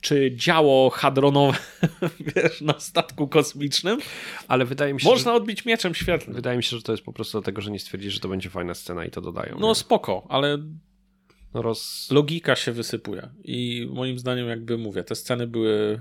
czy 0.00 0.36
działo 0.36 0.90
hadronowe, 0.90 1.58
wiesz, 2.36 2.60
na 2.60 2.80
statku 2.80 3.28
kosmicznym. 3.28 3.98
Ale 4.48 4.64
wydaje 4.64 4.94
mi 4.94 5.00
się, 5.00 5.08
Można 5.08 5.32
że... 5.32 5.36
odbić 5.36 5.64
mieczem 5.64 5.94
świetlnym. 5.94 6.36
Wydaje 6.36 6.56
mi 6.56 6.62
się, 6.62 6.76
że 6.76 6.82
to 6.82 6.92
jest 6.92 7.04
po 7.04 7.12
prostu 7.12 7.38
dlatego, 7.38 7.60
że 7.60 7.70
nie 7.70 7.78
stwierdzili, 7.78 8.12
że 8.12 8.20
to 8.20 8.28
będzie 8.28 8.50
fajna 8.50 8.74
scena 8.74 9.04
i 9.04 9.10
to 9.10 9.20
dodają. 9.20 9.56
No 9.60 9.68
nie? 9.68 9.74
spoko, 9.74 10.26
ale 10.28 10.58
roz... 11.54 12.08
logika 12.10 12.56
się 12.56 12.72
wysypuje. 12.72 13.28
I 13.44 13.88
moim 13.92 14.18
zdaniem, 14.18 14.48
jakby 14.48 14.78
mówię, 14.78 15.04
te 15.04 15.14
sceny 15.14 15.46
były 15.46 16.00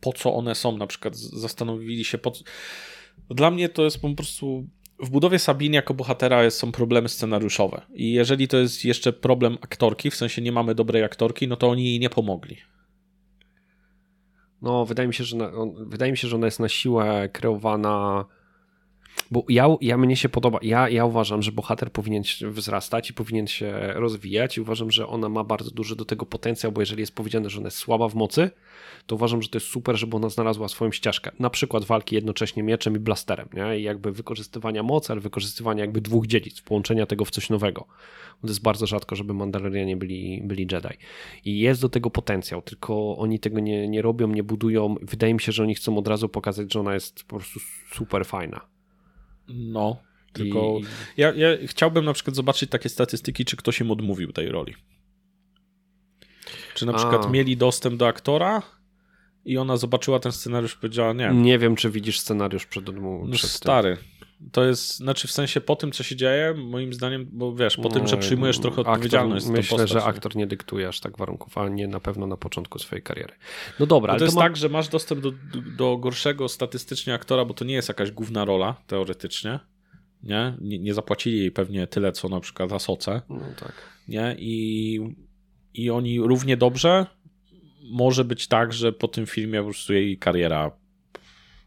po 0.00 0.12
co 0.12 0.34
one 0.34 0.54
są, 0.54 0.76
na 0.76 0.86
przykład 0.86 1.16
zastanowili 1.16 2.04
się 2.04 2.18
po 2.18 2.32
Dla 3.30 3.50
mnie 3.50 3.68
to 3.68 3.84
jest 3.84 4.00
po 4.00 4.14
prostu 4.14 4.66
w 5.02 5.10
budowie 5.10 5.38
Sabiny 5.38 5.76
jako 5.76 5.94
bohatera 5.94 6.50
są 6.50 6.72
problemy 6.72 7.08
scenariuszowe 7.08 7.82
i 7.94 8.12
jeżeli 8.12 8.48
to 8.48 8.56
jest 8.56 8.84
jeszcze 8.84 9.12
problem 9.12 9.58
aktorki, 9.60 10.10
w 10.10 10.14
sensie 10.14 10.42
nie 10.42 10.52
mamy 10.52 10.74
dobrej 10.74 11.04
aktorki, 11.04 11.48
no 11.48 11.56
to 11.56 11.68
oni 11.68 11.84
jej 11.84 12.00
nie 12.00 12.10
pomogli. 12.10 12.56
No, 14.62 14.84
wydaje 14.84 15.08
mi 15.08 15.14
się, 15.14 15.24
że, 15.24 15.36
na, 15.36 15.52
wydaje 15.86 16.12
mi 16.12 16.18
się, 16.18 16.28
że 16.28 16.36
ona 16.36 16.46
jest 16.46 16.60
na 16.60 16.68
siłę 16.68 17.28
kreowana 17.32 18.24
bo 19.30 19.44
ja, 19.48 19.68
ja 19.80 19.96
mnie 19.96 20.16
się 20.16 20.28
podoba, 20.28 20.58
ja, 20.62 20.88
ja 20.88 21.04
uważam, 21.04 21.42
że 21.42 21.52
bohater 21.52 21.92
powinien 21.92 22.22
wzrastać 22.42 23.10
i 23.10 23.14
powinien 23.14 23.46
się 23.46 23.72
rozwijać 23.94 24.56
i 24.56 24.60
uważam, 24.60 24.90
że 24.90 25.06
ona 25.06 25.28
ma 25.28 25.44
bardzo 25.44 25.70
duży 25.70 25.96
do 25.96 26.04
tego 26.04 26.26
potencjał, 26.26 26.72
bo 26.72 26.80
jeżeli 26.80 27.00
jest 27.00 27.14
powiedziane, 27.14 27.50
że 27.50 27.58
ona 27.58 27.66
jest 27.66 27.76
słaba 27.76 28.08
w 28.08 28.14
mocy, 28.14 28.50
to 29.06 29.14
uważam, 29.14 29.42
że 29.42 29.48
to 29.48 29.56
jest 29.56 29.66
super, 29.66 29.96
żeby 29.96 30.16
ona 30.16 30.28
znalazła 30.28 30.68
swoją 30.68 30.92
ścieżkę. 30.92 31.30
Na 31.38 31.50
przykład 31.50 31.84
walki 31.84 32.14
jednocześnie 32.14 32.62
mieczem 32.62 32.96
i 32.96 32.98
blasterem, 32.98 33.48
nie? 33.54 33.78
I 33.80 33.82
jakby 33.82 34.12
wykorzystywania 34.12 34.82
mocy, 34.82 35.12
ale 35.12 35.20
wykorzystywania 35.20 35.80
jakby 35.80 36.00
dwóch 36.00 36.26
dziedzic, 36.26 36.60
połączenia 36.60 37.06
tego 37.06 37.24
w 37.24 37.30
coś 37.30 37.50
nowego. 37.50 37.86
To 38.42 38.48
jest 38.48 38.62
bardzo 38.62 38.86
rzadko, 38.86 39.16
żeby 39.16 39.34
Mandalorianie 39.34 39.96
byli, 39.96 40.42
byli 40.44 40.62
Jedi. 40.72 40.98
I 41.44 41.58
jest 41.58 41.80
do 41.80 41.88
tego 41.88 42.10
potencjał, 42.10 42.62
tylko 42.62 43.16
oni 43.18 43.38
tego 43.38 43.60
nie, 43.60 43.88
nie 43.88 44.02
robią, 44.02 44.28
nie 44.28 44.42
budują. 44.42 44.94
Wydaje 45.02 45.34
mi 45.34 45.40
się, 45.40 45.52
że 45.52 45.62
oni 45.62 45.74
chcą 45.74 45.98
od 45.98 46.08
razu 46.08 46.28
pokazać, 46.28 46.72
że 46.72 46.80
ona 46.80 46.94
jest 46.94 47.24
po 47.24 47.36
prostu 47.36 47.60
super 47.92 48.26
fajna. 48.26 48.77
No, 49.48 50.02
tylko 50.32 50.78
I... 50.78 50.84
ja, 51.16 51.32
ja 51.34 51.48
chciałbym 51.66 52.04
na 52.04 52.12
przykład 52.12 52.36
zobaczyć 52.36 52.70
takie 52.70 52.88
statystyki, 52.88 53.44
czy 53.44 53.56
ktoś 53.56 53.80
im 53.80 53.90
odmówił 53.90 54.32
tej 54.32 54.48
roli. 54.48 54.74
Czy 56.74 56.86
na 56.86 56.92
przykład 56.92 57.26
A. 57.26 57.28
mieli 57.28 57.56
dostęp 57.56 57.96
do 57.96 58.06
aktora 58.06 58.62
i 59.44 59.58
ona 59.58 59.76
zobaczyła 59.76 60.18
ten 60.18 60.32
scenariusz 60.32 60.74
i 60.74 60.76
powiedziała 60.76 61.12
nie. 61.12 61.30
Nie 61.34 61.58
wiem, 61.58 61.76
czy 61.76 61.90
widzisz 61.90 62.20
scenariusz 62.20 62.66
przed 62.66 62.88
odmową. 62.88 63.26
No, 63.26 63.38
stary. 63.38 63.96
Tym. 63.96 64.17
To 64.52 64.64
jest, 64.64 64.96
znaczy 64.96 65.28
w 65.28 65.32
sensie 65.32 65.60
po 65.60 65.76
tym, 65.76 65.92
co 65.92 66.02
się 66.02 66.16
dzieje, 66.16 66.54
moim 66.54 66.92
zdaniem, 66.92 67.28
bo 67.32 67.54
wiesz, 67.54 67.76
po 67.76 67.88
tym, 67.88 68.06
że 68.06 68.16
przyjmujesz 68.16 68.58
trochę 68.58 68.80
odpowiedzialność 68.80 69.46
aktor, 69.46 69.56
Myślę, 69.56 69.70
postać, 69.70 69.90
że 69.90 70.04
aktor 70.04 70.36
nie 70.36 70.46
dyktuje 70.46 70.88
aż 70.88 71.00
tak 71.00 71.18
warunków, 71.18 71.58
a 71.58 71.68
nie 71.68 71.88
na 71.88 72.00
pewno 72.00 72.26
na 72.26 72.36
początku 72.36 72.78
swojej 72.78 73.02
kariery. 73.02 73.34
No 73.80 73.86
dobra, 73.86 74.10
ale 74.10 74.18
to 74.18 74.24
jest 74.24 74.36
to 74.36 74.40
ma... 74.40 74.46
tak, 74.46 74.56
że 74.56 74.68
masz 74.68 74.88
dostęp 74.88 75.20
do, 75.20 75.32
do 75.76 75.96
gorszego 75.96 76.48
statystycznie 76.48 77.14
aktora, 77.14 77.44
bo 77.44 77.54
to 77.54 77.64
nie 77.64 77.74
jest 77.74 77.88
jakaś 77.88 78.10
główna 78.10 78.44
rola, 78.44 78.74
teoretycznie. 78.86 79.58
Nie? 80.22 80.54
nie? 80.60 80.78
Nie, 80.78 80.94
zapłacili 80.94 81.38
jej 81.38 81.50
pewnie 81.50 81.86
tyle, 81.86 82.12
co 82.12 82.28
na 82.28 82.40
przykład 82.40 82.72
Asoce. 82.72 83.22
No 83.28 83.40
tak. 83.60 83.72
Nie? 84.08 84.36
I, 84.38 85.00
I 85.74 85.90
oni 85.90 86.20
równie 86.20 86.56
dobrze 86.56 87.06
może 87.90 88.24
być 88.24 88.48
tak, 88.48 88.72
że 88.72 88.92
po 88.92 89.08
tym 89.08 89.26
filmie 89.26 89.58
po 89.58 89.64
prostu 89.64 89.92
jej 89.92 90.18
kariera 90.18 90.70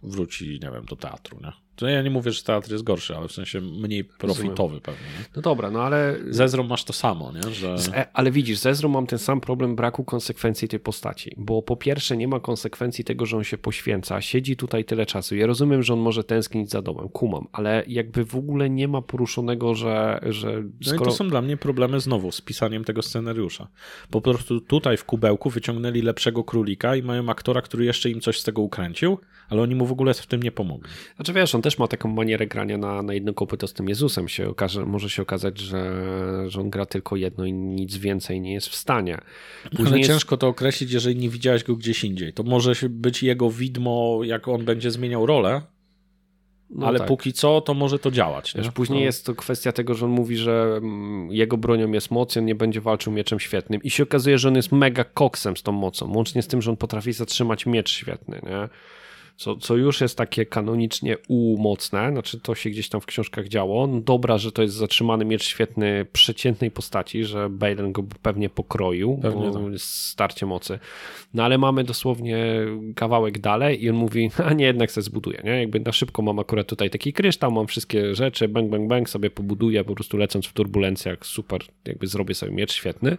wróci, 0.04 0.60
nie 0.64 0.72
wiem, 0.72 0.86
do 0.86 0.96
teatru, 0.96 1.40
nie? 1.44 1.52
To 1.82 1.88
ja 1.88 2.02
nie 2.02 2.10
mówię, 2.10 2.32
że 2.32 2.44
teatr 2.44 2.72
jest 2.72 2.84
gorszy, 2.84 3.16
ale 3.16 3.28
w 3.28 3.32
sensie 3.32 3.62
mniej 3.62 4.04
profitowy 4.04 4.82
pewnie. 4.82 5.02
Nie? 5.20 5.26
No 5.36 5.42
dobra, 5.42 5.72
no 5.72 5.82
ale... 5.82 6.18
Z 6.30 6.42
Ezrą 6.42 6.64
masz 6.64 6.84
to 6.84 6.94
samo, 6.94 7.32
nie? 7.32 7.54
Że... 7.54 7.76
E, 7.94 8.08
ale 8.14 8.32
widzisz, 8.32 8.60
z 8.60 8.66
Ezrą 8.66 8.90
mam 8.90 9.08
ten 9.08 9.20
sam 9.20 9.42
problem 9.42 9.76
braku 9.76 10.04
konsekwencji 10.04 10.68
tej 10.68 10.80
postaci, 10.80 11.36
bo 11.38 11.62
po 11.62 11.76
pierwsze 11.76 12.18
nie 12.18 12.28
ma 12.28 12.40
konsekwencji 12.40 13.04
tego, 13.04 13.26
że 13.26 13.38
on 13.38 13.44
się 13.44 13.58
poświęca, 13.58 14.22
siedzi 14.22 14.56
tutaj 14.56 14.86
tyle 14.86 15.06
czasu. 15.06 15.36
Ja 15.36 15.48
rozumiem, 15.48 15.84
że 15.84 15.94
on 15.94 16.00
może 16.00 16.24
tęsknić 16.24 16.70
za 16.70 16.82
domem, 16.82 17.10
kumam, 17.10 17.48
ale 17.52 17.84
jakby 17.88 18.26
w 18.26 18.36
ogóle 18.36 18.70
nie 18.70 18.88
ma 18.88 19.02
poruszonego, 19.02 19.76
że... 19.76 20.20
że 20.24 20.64
skoro... 20.82 21.00
No 21.00 21.06
i 21.06 21.06
to 21.06 21.12
są 21.12 21.30
dla 21.30 21.42
mnie 21.42 21.58
problemy 21.58 22.00
znowu 22.00 22.32
z 22.32 22.42
pisaniem 22.42 22.84
tego 22.84 23.02
scenariusza. 23.02 23.68
Po 24.10 24.22
prostu 24.22 24.62
tutaj 24.62 24.98
w 24.98 25.06
kubełku 25.06 25.50
wyciągnęli 25.50 26.02
lepszego 26.02 26.44
królika 26.44 26.96
i 26.96 27.04
mają 27.04 27.30
aktora, 27.30 27.62
który 27.62 27.86
jeszcze 27.86 28.10
im 28.10 28.22
coś 28.22 28.40
z 28.40 28.44
tego 28.44 28.62
ukręcił, 28.62 29.18
ale 29.52 29.62
oni 29.62 29.76
mu 29.76 29.86
w 29.86 29.92
ogóle 29.92 30.14
w 30.14 30.28
tym 30.28 30.44
nie 30.44 30.52
pomogli. 30.52 30.92
Znaczy 31.16 31.34
wiesz, 31.34 31.56
on 31.56 31.62
też 31.62 31.78
ma 31.78 31.88
taką 31.88 32.10
manierę 32.10 32.48
grania 32.48 32.78
na, 32.78 33.04
na 33.04 33.14
jedno 33.14 33.34
kopyto 33.34 33.68
z 33.68 33.74
tym 33.74 33.90
Jezusem. 33.90 34.28
Się 34.28 34.50
okaże, 34.50 34.86
może 34.86 35.10
się 35.10 35.22
okazać, 35.22 35.60
że, 35.60 35.94
że 36.48 36.62
on 36.62 36.70
gra 36.70 36.86
tylko 36.86 37.16
jedno 37.16 37.46
i 37.46 37.54
nic 37.54 37.98
więcej 37.98 38.42
nie 38.42 38.54
jest 38.54 38.70
w 38.70 38.76
stanie. 38.76 39.18
Później 39.70 39.88
ale 39.88 39.98
jest... 39.98 40.10
ciężko 40.10 40.38
to 40.38 40.48
określić, 40.48 40.92
jeżeli 40.92 41.16
nie 41.16 41.30
widziałeś 41.30 41.64
go 41.64 41.76
gdzieś 41.76 42.04
indziej. 42.04 42.34
To 42.34 42.44
może 42.44 42.74
być 42.90 43.24
jego 43.24 43.52
widmo, 43.52 44.20
jak 44.24 44.48
on 44.48 44.66
będzie 44.66 44.92
zmieniał 44.92 45.26
rolę, 45.26 45.62
no 46.70 46.88
ale 46.88 47.00
tak. 47.00 47.08
póki 47.08 47.34
co 47.34 47.62
to 47.62 47.74
może 47.74 48.00
to 48.00 48.12
działać. 48.12 48.54
Wiesz, 48.58 48.72
później 48.72 49.00
no. 49.00 49.06
jest 49.06 49.26
to 49.26 49.36
kwestia 49.36 49.72
tego, 49.72 49.94
że 49.94 50.06
on 50.06 50.12
mówi, 50.12 50.38
że 50.38 50.74
mm, 50.78 51.32
jego 51.32 51.58
bronią 51.58 51.92
jest 51.92 52.12
moc, 52.12 52.38
on 52.38 52.46
nie 52.46 52.56
będzie 52.56 52.82
walczył 52.82 53.14
mieczem 53.14 53.40
świetnym 53.40 53.84
i 53.84 53.90
się 53.90 54.04
okazuje, 54.04 54.38
że 54.38 54.48
on 54.48 54.56
jest 54.56 54.72
mega 54.72 55.04
koksem 55.04 55.58
z 55.58 55.64
tą 55.64 55.72
mocą, 55.72 56.14
łącznie 56.14 56.42
z 56.42 56.48
tym, 56.48 56.62
że 56.62 56.72
on 56.72 56.78
potrafi 56.78 57.14
zatrzymać 57.14 57.66
miecz 57.66 57.90
świetny, 57.90 58.42
nie? 58.44 58.70
Co, 59.42 59.56
co 59.56 59.76
już 59.76 60.02
jest 60.02 60.18
takie 60.18 60.46
kanonicznie 60.46 61.18
umocne, 61.28 62.12
znaczy 62.12 62.40
to 62.40 62.56
się 62.56 62.70
gdzieś 62.70 62.90
tam 62.90 63.02
w 63.02 63.06
książkach 63.06 63.48
działo. 63.48 63.88
No 63.88 64.02
dobra, 64.02 64.38
że 64.38 64.52
to 64.52 64.62
jest 64.62 64.74
zatrzymany 64.74 65.26
miecz 65.26 65.44
świetny 65.44 66.06
przeciętnej 66.14 66.72
postaci, 66.72 67.26
że 67.26 67.50
Balen 67.50 67.92
go 67.92 68.04
pewnie 68.22 68.50
pokroił, 68.50 69.20
pewnie 69.22 69.50
bo 69.50 69.54
tak. 69.54 69.64
starcie 69.78 70.46
mocy. 70.46 70.80
No 71.34 71.44
ale 71.44 71.58
mamy 71.58 71.84
dosłownie 71.84 72.46
kawałek 72.96 73.40
dalej 73.40 73.84
i 73.84 73.90
on 73.90 73.96
mówi, 73.96 74.32
a 74.48 74.54
nie, 74.54 74.66
jednak 74.66 74.92
sobie 74.92 75.04
zbuduję, 75.04 75.42
nie? 75.44 75.60
Jakby 75.60 75.80
na 75.80 75.92
szybko 75.92 76.22
mam 76.22 76.40
akurat 76.40 76.68
tutaj 76.68 76.90
taki 76.90 77.14
kryształ, 77.14 77.52
mam 77.52 77.68
wszystkie 77.68 78.16
rzeczy, 78.16 78.48
bang, 78.48 78.70
bang, 78.70 78.90
bang, 78.90 79.10
sobie 79.10 79.30
pobuduję, 79.30 79.84
po 79.84 79.96
prostu 79.96 80.18
lecąc 80.18 80.46
w 80.46 80.54
turbulencjach, 80.54 81.26
super, 81.26 81.62
jakby 81.86 82.08
zrobię 82.08 82.36
sobie 82.36 82.52
miecz 82.52 82.74
świetny. 82.74 83.18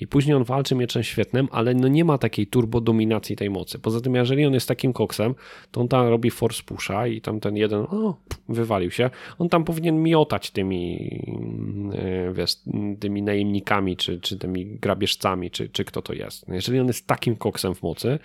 I 0.00 0.06
później 0.06 0.36
on 0.36 0.44
walczy 0.44 0.74
mieczem 0.74 1.02
świetnym, 1.02 1.48
ale 1.50 1.74
no 1.74 1.88
nie 1.88 2.04
ma 2.04 2.18
takiej 2.18 2.46
turbo 2.46 2.80
dominacji 2.80 3.36
tej 3.36 3.50
mocy. 3.50 3.78
Poza 3.78 4.00
tym, 4.00 4.14
jeżeli 4.14 4.46
on 4.46 4.54
jest 4.54 4.68
takim 4.68 4.92
koksem, 4.92 5.34
to 5.70 5.80
on 5.80 5.88
tam 5.88 6.08
robi 6.08 6.30
force 6.30 6.62
pusha 6.62 7.06
i 7.06 7.20
tam 7.20 7.40
ten 7.40 7.56
jeden 7.56 7.80
o, 7.80 8.16
wywalił 8.48 8.90
się. 8.90 9.10
On 9.38 9.48
tam 9.48 9.64
powinien 9.64 10.02
miotać 10.02 10.50
tymi 10.50 11.10
e, 11.94 12.32
wiesz, 12.32 12.56
tymi 13.00 13.22
najemnikami, 13.22 13.96
czy, 13.96 14.20
czy 14.20 14.38
tymi 14.38 14.66
grabieżcami, 14.66 15.50
czy, 15.50 15.68
czy 15.68 15.84
kto 15.84 16.02
to 16.02 16.12
jest. 16.12 16.48
No 16.48 16.54
jeżeli 16.54 16.80
on 16.80 16.86
jest 16.86 17.06
takim 17.06 17.36
koksem 17.36 17.74
w 17.74 17.82
mocy, 17.82 18.18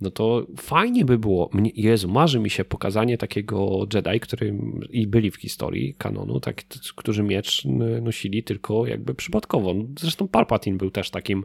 no 0.00 0.10
to 0.10 0.46
fajnie 0.56 1.04
by 1.04 1.18
było, 1.18 1.50
Jezu, 1.74 2.08
marzy 2.08 2.40
mi 2.40 2.50
się 2.50 2.64
pokazanie 2.64 3.18
takiego 3.18 3.86
Jedi, 3.94 4.20
który 4.20 4.54
i 4.90 5.06
byli 5.06 5.30
w 5.30 5.36
historii 5.36 5.94
kanonu, 5.98 6.40
tak, 6.40 6.62
którzy 6.96 7.22
miecz 7.22 7.64
nosili 8.02 8.42
tylko 8.42 8.86
jakby 8.86 9.14
przypadkowo. 9.14 9.74
Zresztą 9.98 10.28
Palpatine 10.28 10.78
był 10.78 10.90
też 10.90 11.10
takim, 11.10 11.44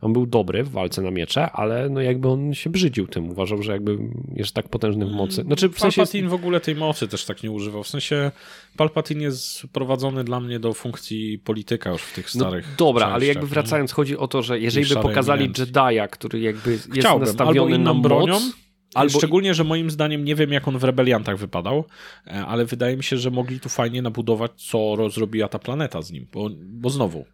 on 0.00 0.12
był 0.12 0.26
dobry 0.26 0.64
w 0.64 0.70
walce 0.70 1.02
na 1.02 1.10
miecze, 1.10 1.50
ale 1.50 1.88
no 1.88 2.00
jakby 2.00 2.28
on 2.28 2.54
się 2.54 2.70
brzydził 2.70 3.06
tym, 3.06 3.30
uważał, 3.30 3.62
że 3.62 3.72
jakby 3.72 3.98
jest 4.36 4.54
tak 4.54 4.59
potężny 4.68 5.06
w 5.06 5.10
mocy. 5.10 5.42
Znaczy, 5.42 5.68
w 5.68 5.78
sensie 5.78 5.96
Palpatine 5.96 6.24
jest... 6.24 6.30
w 6.30 6.34
ogóle 6.34 6.60
tej 6.60 6.76
mocy 6.76 7.08
też 7.08 7.24
tak 7.24 7.42
nie 7.42 7.50
używał, 7.50 7.82
w 7.82 7.88
sensie 7.88 8.30
Palpatine 8.76 9.22
jest 9.22 9.62
prowadzony 9.72 10.24
dla 10.24 10.40
mnie 10.40 10.60
do 10.60 10.74
funkcji 10.74 11.38
polityka 11.38 11.90
już 11.90 12.02
w 12.02 12.14
tych 12.14 12.34
no 12.34 12.40
starych 12.40 12.66
no, 12.70 12.76
Dobra, 12.76 13.06
ale 13.06 13.26
jakby 13.26 13.46
wracając, 13.46 13.90
nie? 13.90 13.94
chodzi 13.94 14.16
o 14.16 14.28
to, 14.28 14.42
że 14.42 14.60
jeżeli 14.60 14.94
by 14.94 14.94
pokazali 14.94 15.50
Jedi'a, 15.50 16.08
który 16.08 16.40
jakby 16.40 16.72
jest 16.72 16.90
Chciałbym, 16.92 17.28
nastawiony 17.28 17.78
na 17.78 17.94
bronią. 17.94 18.32
Moc, 18.32 18.52
Albo... 18.94 19.18
Szczególnie, 19.18 19.54
że 19.54 19.64
moim 19.64 19.90
zdaniem 19.90 20.24
nie 20.24 20.34
wiem, 20.34 20.52
jak 20.52 20.68
on 20.68 20.78
w 20.78 20.84
rebeliantach 20.84 21.38
wypadał, 21.38 21.84
e, 22.26 22.46
ale 22.46 22.64
wydaje 22.64 22.96
mi 22.96 23.04
się, 23.04 23.16
że 23.16 23.30
mogli 23.30 23.60
tu 23.60 23.68
fajnie 23.68 24.02
nabudować, 24.02 24.50
co 24.56 24.96
rozrobiła 24.96 25.48
ta 25.48 25.58
planeta 25.58 26.02
z 26.02 26.12
nim. 26.12 26.26
Bo, 26.32 26.50
bo 26.60 26.90
znowu, 26.90 27.24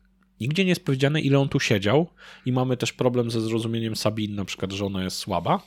nigdzie 0.41 0.65
nie 0.65 0.69
jest 0.69 0.85
powiedziane, 0.85 1.21
ile 1.21 1.39
on 1.39 1.49
tu 1.49 1.61
siedział, 1.61 2.07
i 2.47 2.53
mamy 2.53 2.77
też 2.77 2.93
problem 2.93 3.31
ze 3.31 3.41
zrozumieniem 3.41 3.97
Sabin, 3.97 4.35
na 4.35 4.45
przykład, 4.45 4.73
że 4.73 4.87
ona 4.87 5.05
jest 5.05 5.17
słaba 5.17 5.63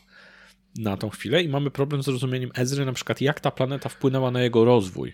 na 0.79 0.97
tą 0.97 1.09
chwilę, 1.09 1.43
i 1.43 1.49
mamy 1.49 1.71
problem 1.71 2.03
z 2.03 2.05
zrozumieniem 2.05 2.51
Ezry, 2.55 2.85
na 2.85 2.93
przykład, 2.93 3.21
jak 3.21 3.39
ta 3.39 3.51
planeta 3.51 3.89
wpłynęła 3.89 4.31
na 4.31 4.41
jego 4.41 4.65
rozwój. 4.65 5.13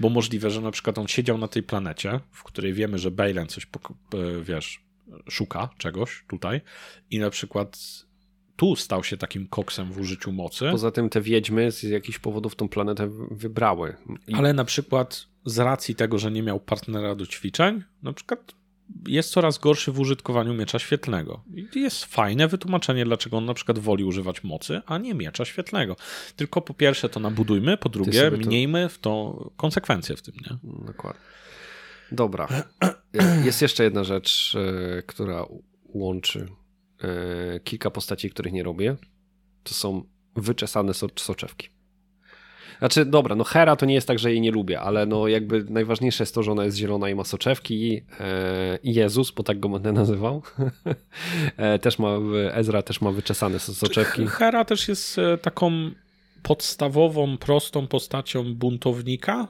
Bo 0.00 0.08
możliwe, 0.08 0.50
że 0.50 0.60
na 0.60 0.70
przykład 0.70 0.98
on 0.98 1.08
siedział 1.08 1.38
na 1.38 1.48
tej 1.48 1.62
planecie, 1.62 2.20
w 2.30 2.42
której 2.42 2.72
wiemy, 2.72 2.98
że 2.98 3.10
Balen 3.10 3.46
coś, 3.46 3.64
e, 3.64 3.68
wiesz, 4.42 4.80
szuka 5.30 5.68
czegoś 5.78 6.24
tutaj, 6.28 6.60
i 7.10 7.18
na 7.18 7.30
przykład 7.30 7.78
tu 8.56 8.76
stał 8.76 9.04
się 9.04 9.16
takim 9.16 9.48
koksem 9.48 9.92
w 9.92 10.00
użyciu 10.00 10.32
mocy. 10.32 10.68
Poza 10.70 10.90
tym 10.90 11.08
te 11.08 11.20
wiedźmy 11.20 11.72
z 11.72 11.82
jakichś 11.82 12.18
powodów 12.18 12.56
tą 12.56 12.68
planetę 12.68 13.10
wybrały. 13.30 13.96
I... 14.28 14.34
Ale 14.34 14.52
na 14.52 14.64
przykład 14.64 15.26
z 15.44 15.58
racji 15.58 15.94
tego, 15.94 16.18
że 16.18 16.30
nie 16.30 16.42
miał 16.42 16.60
partnera 16.60 17.14
do 17.14 17.26
ćwiczeń, 17.26 17.82
na 18.02 18.12
przykład 18.12 18.54
jest 19.06 19.30
coraz 19.30 19.58
gorszy 19.58 19.92
w 19.92 20.00
użytkowaniu 20.00 20.54
miecza 20.54 20.78
świetlnego. 20.78 21.44
I 21.74 21.80
jest 21.80 22.04
fajne 22.04 22.48
wytłumaczenie, 22.48 23.04
dlaczego 23.04 23.36
on 23.36 23.44
na 23.44 23.54
przykład 23.54 23.78
woli 23.78 24.04
używać 24.04 24.44
mocy, 24.44 24.80
a 24.86 24.98
nie 24.98 25.14
miecza 25.14 25.44
świetlnego. 25.44 25.96
Tylko 26.36 26.62
po 26.62 26.74
pierwsze 26.74 27.08
to 27.08 27.20
nabudujmy, 27.20 27.76
po 27.76 27.88
drugie 27.88 28.30
mniejmy 28.30 28.88
w 28.88 28.98
to 28.98 29.50
konsekwencje 29.56 30.16
w 30.16 30.22
tym. 30.22 30.34
Nie? 30.34 30.58
Dokładnie. 30.86 31.20
Dobra. 32.12 32.48
Jest 33.44 33.62
jeszcze 33.62 33.84
jedna 33.84 34.04
rzecz, 34.04 34.56
e, 34.98 35.02
która 35.02 35.46
łączy 35.84 36.48
E, 37.02 37.60
kilka 37.60 37.90
postaci, 37.90 38.30
których 38.30 38.52
nie 38.52 38.62
robię. 38.62 38.96
To 39.62 39.74
są 39.74 40.02
wyczesane 40.36 40.94
so 40.94 41.06
soczewki. 41.16 41.68
Znaczy, 42.78 43.04
dobra, 43.04 43.34
no 43.34 43.44
Hera 43.44 43.76
to 43.76 43.86
nie 43.86 43.94
jest 43.94 44.08
tak, 44.08 44.18
że 44.18 44.30
jej 44.30 44.40
nie 44.40 44.50
lubię, 44.50 44.80
ale 44.80 45.06
no 45.06 45.28
jakby 45.28 45.64
najważniejsze 45.64 46.22
jest 46.22 46.34
to, 46.34 46.42
że 46.42 46.52
ona 46.52 46.64
jest 46.64 46.76
zielona 46.76 47.10
i 47.10 47.14
ma 47.14 47.24
soczewki 47.24 48.02
e, 48.20 48.78
i 48.82 48.94
Jezus, 48.94 49.30
bo 49.30 49.42
tak 49.42 49.60
go 49.60 49.68
będę 49.68 49.92
nazywał, 49.92 50.42
e, 51.56 51.78
też 51.78 51.98
ma, 51.98 52.18
Ezra 52.52 52.82
też 52.82 53.00
ma 53.00 53.12
wyczesane 53.12 53.58
soczewki. 53.58 54.26
Hera 54.26 54.64
też 54.64 54.88
jest 54.88 55.16
taką 55.42 55.90
podstawową, 56.42 57.38
prostą 57.38 57.86
postacią 57.86 58.54
buntownika 58.54 59.48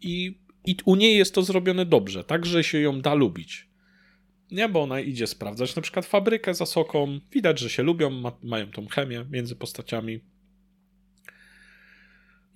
i, 0.00 0.38
i 0.64 0.76
u 0.84 0.96
niej 0.96 1.16
jest 1.16 1.34
to 1.34 1.42
zrobione 1.42 1.86
dobrze, 1.86 2.24
tak, 2.24 2.46
że 2.46 2.64
się 2.64 2.78
ją 2.78 3.00
da 3.00 3.14
lubić. 3.14 3.68
Nie, 4.50 4.68
bo 4.68 4.82
ona 4.82 5.00
idzie 5.00 5.26
sprawdzać 5.26 5.76
na 5.76 5.82
przykład 5.82 6.06
fabrykę 6.06 6.54
za 6.54 6.66
soką. 6.66 7.20
Widać, 7.32 7.58
że 7.58 7.70
się 7.70 7.82
lubią, 7.82 8.10
ma, 8.10 8.32
mają 8.42 8.70
tą 8.70 8.86
chemię 8.86 9.26
między 9.30 9.56
postaciami. 9.56 10.20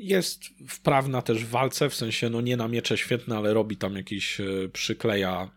Jest 0.02 0.44
wprawna 0.68 1.22
też 1.22 1.44
w 1.44 1.48
walce, 1.48 1.90
w 1.90 1.94
sensie 1.94 2.30
no 2.30 2.40
nie 2.40 2.56
na 2.56 2.68
miecze 2.68 2.96
świetne, 2.96 3.36
ale 3.36 3.54
robi 3.54 3.76
tam 3.76 3.96
jakiś 3.96 4.40
e, 4.40 4.44
przykleja 4.72 5.50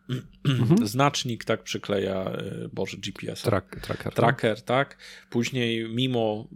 mhm. 0.45 0.88
znacznik, 0.88 1.45
tak, 1.45 1.64
przykleja, 1.64 2.15
e, 2.15 2.70
boże, 2.74 2.98
GPS. 2.98 3.41
Track, 3.41 3.80
tracker. 3.80 4.14
Tracker, 4.14 4.61
tak. 4.61 4.98
Później 5.30 5.90
mimo 5.90 6.48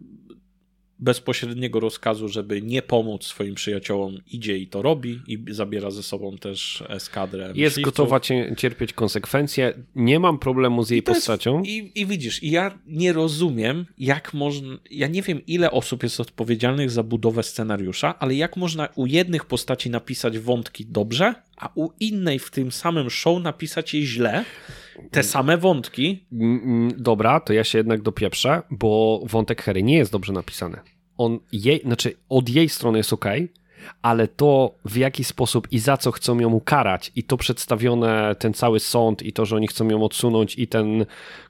bezpośredniego 0.99 1.79
rozkazu, 1.79 2.29
żeby 2.29 2.61
nie 2.61 2.81
pomóc 2.81 3.23
swoim 3.23 3.55
przyjaciołom, 3.55 4.17
idzie 4.31 4.57
i 4.57 4.67
to 4.67 4.81
robi 4.81 5.21
i 5.27 5.45
zabiera 5.49 5.91
ze 5.91 6.03
sobą 6.03 6.37
też 6.37 6.83
eskadrę. 6.89 7.51
Jest 7.55 7.81
gotowa 7.81 8.19
cierpieć 8.57 8.93
konsekwencje. 8.93 9.73
Nie 9.95 10.19
mam 10.19 10.39
problemu 10.39 10.83
z 10.83 10.89
jej 10.89 11.03
postacią. 11.03 11.57
Jest, 11.57 11.69
i, 11.69 12.01
I 12.01 12.05
widzisz, 12.05 12.43
ja 12.43 12.79
nie 12.87 13.13
rozumiem, 13.13 13.85
jak 13.97 14.33
można. 14.33 14.77
Ja 14.91 15.07
nie 15.07 15.21
wiem, 15.21 15.41
ile 15.47 15.71
osób 15.71 16.03
jest 16.03 16.19
odpowiedzialnych 16.19 16.91
za 16.91 17.03
budowę 17.03 17.43
scenariusza, 17.43 18.19
ale 18.19 18.35
jak 18.35 18.57
można 18.57 18.89
u 18.95 19.05
jednych 19.05 19.45
postaci 19.45 19.89
napisać 19.89 20.39
wątki 20.39 20.85
dobrze, 20.85 21.33
a 21.57 21.69
u 21.75 21.89
innej 21.99 22.39
w 22.39 22.51
tym 22.51 22.71
samym 22.71 23.09
show 23.09 23.43
napisać 23.43 23.93
je 23.93 24.01
źle 24.01 24.45
te 25.11 25.23
same 25.23 25.57
wątki. 25.57 26.25
Mm, 26.31 26.61
mm, 26.63 26.91
dobra, 26.97 27.39
to 27.39 27.53
ja 27.53 27.63
się 27.63 27.77
jednak 27.77 28.01
dopieprzę, 28.01 28.61
bo 28.69 29.21
wątek 29.25 29.61
Harry 29.63 29.83
nie 29.83 29.97
jest 29.97 30.11
dobrze 30.11 30.33
napisany. 30.33 30.77
On 31.17 31.39
jej, 31.51 31.81
znaczy 31.81 32.13
od 32.29 32.49
jej 32.49 32.69
strony 32.69 32.97
jest 32.97 33.13
ok, 33.13 33.25
ale 34.01 34.27
to 34.27 34.75
w 34.85 34.95
jaki 34.97 35.23
sposób 35.23 35.67
i 35.71 35.79
za 35.79 35.97
co 35.97 36.11
chcą 36.11 36.39
ją 36.39 36.49
ukarać 36.53 37.11
i 37.15 37.23
to 37.23 37.37
przedstawione, 37.37 38.35
ten 38.39 38.53
cały 38.53 38.79
sąd 38.79 39.23
i 39.23 39.33
to, 39.33 39.45
że 39.45 39.55
oni 39.55 39.67
chcą 39.67 39.89
ją 39.89 40.03
odsunąć 40.03 40.57
i 40.59 40.67
ten 40.67 41.05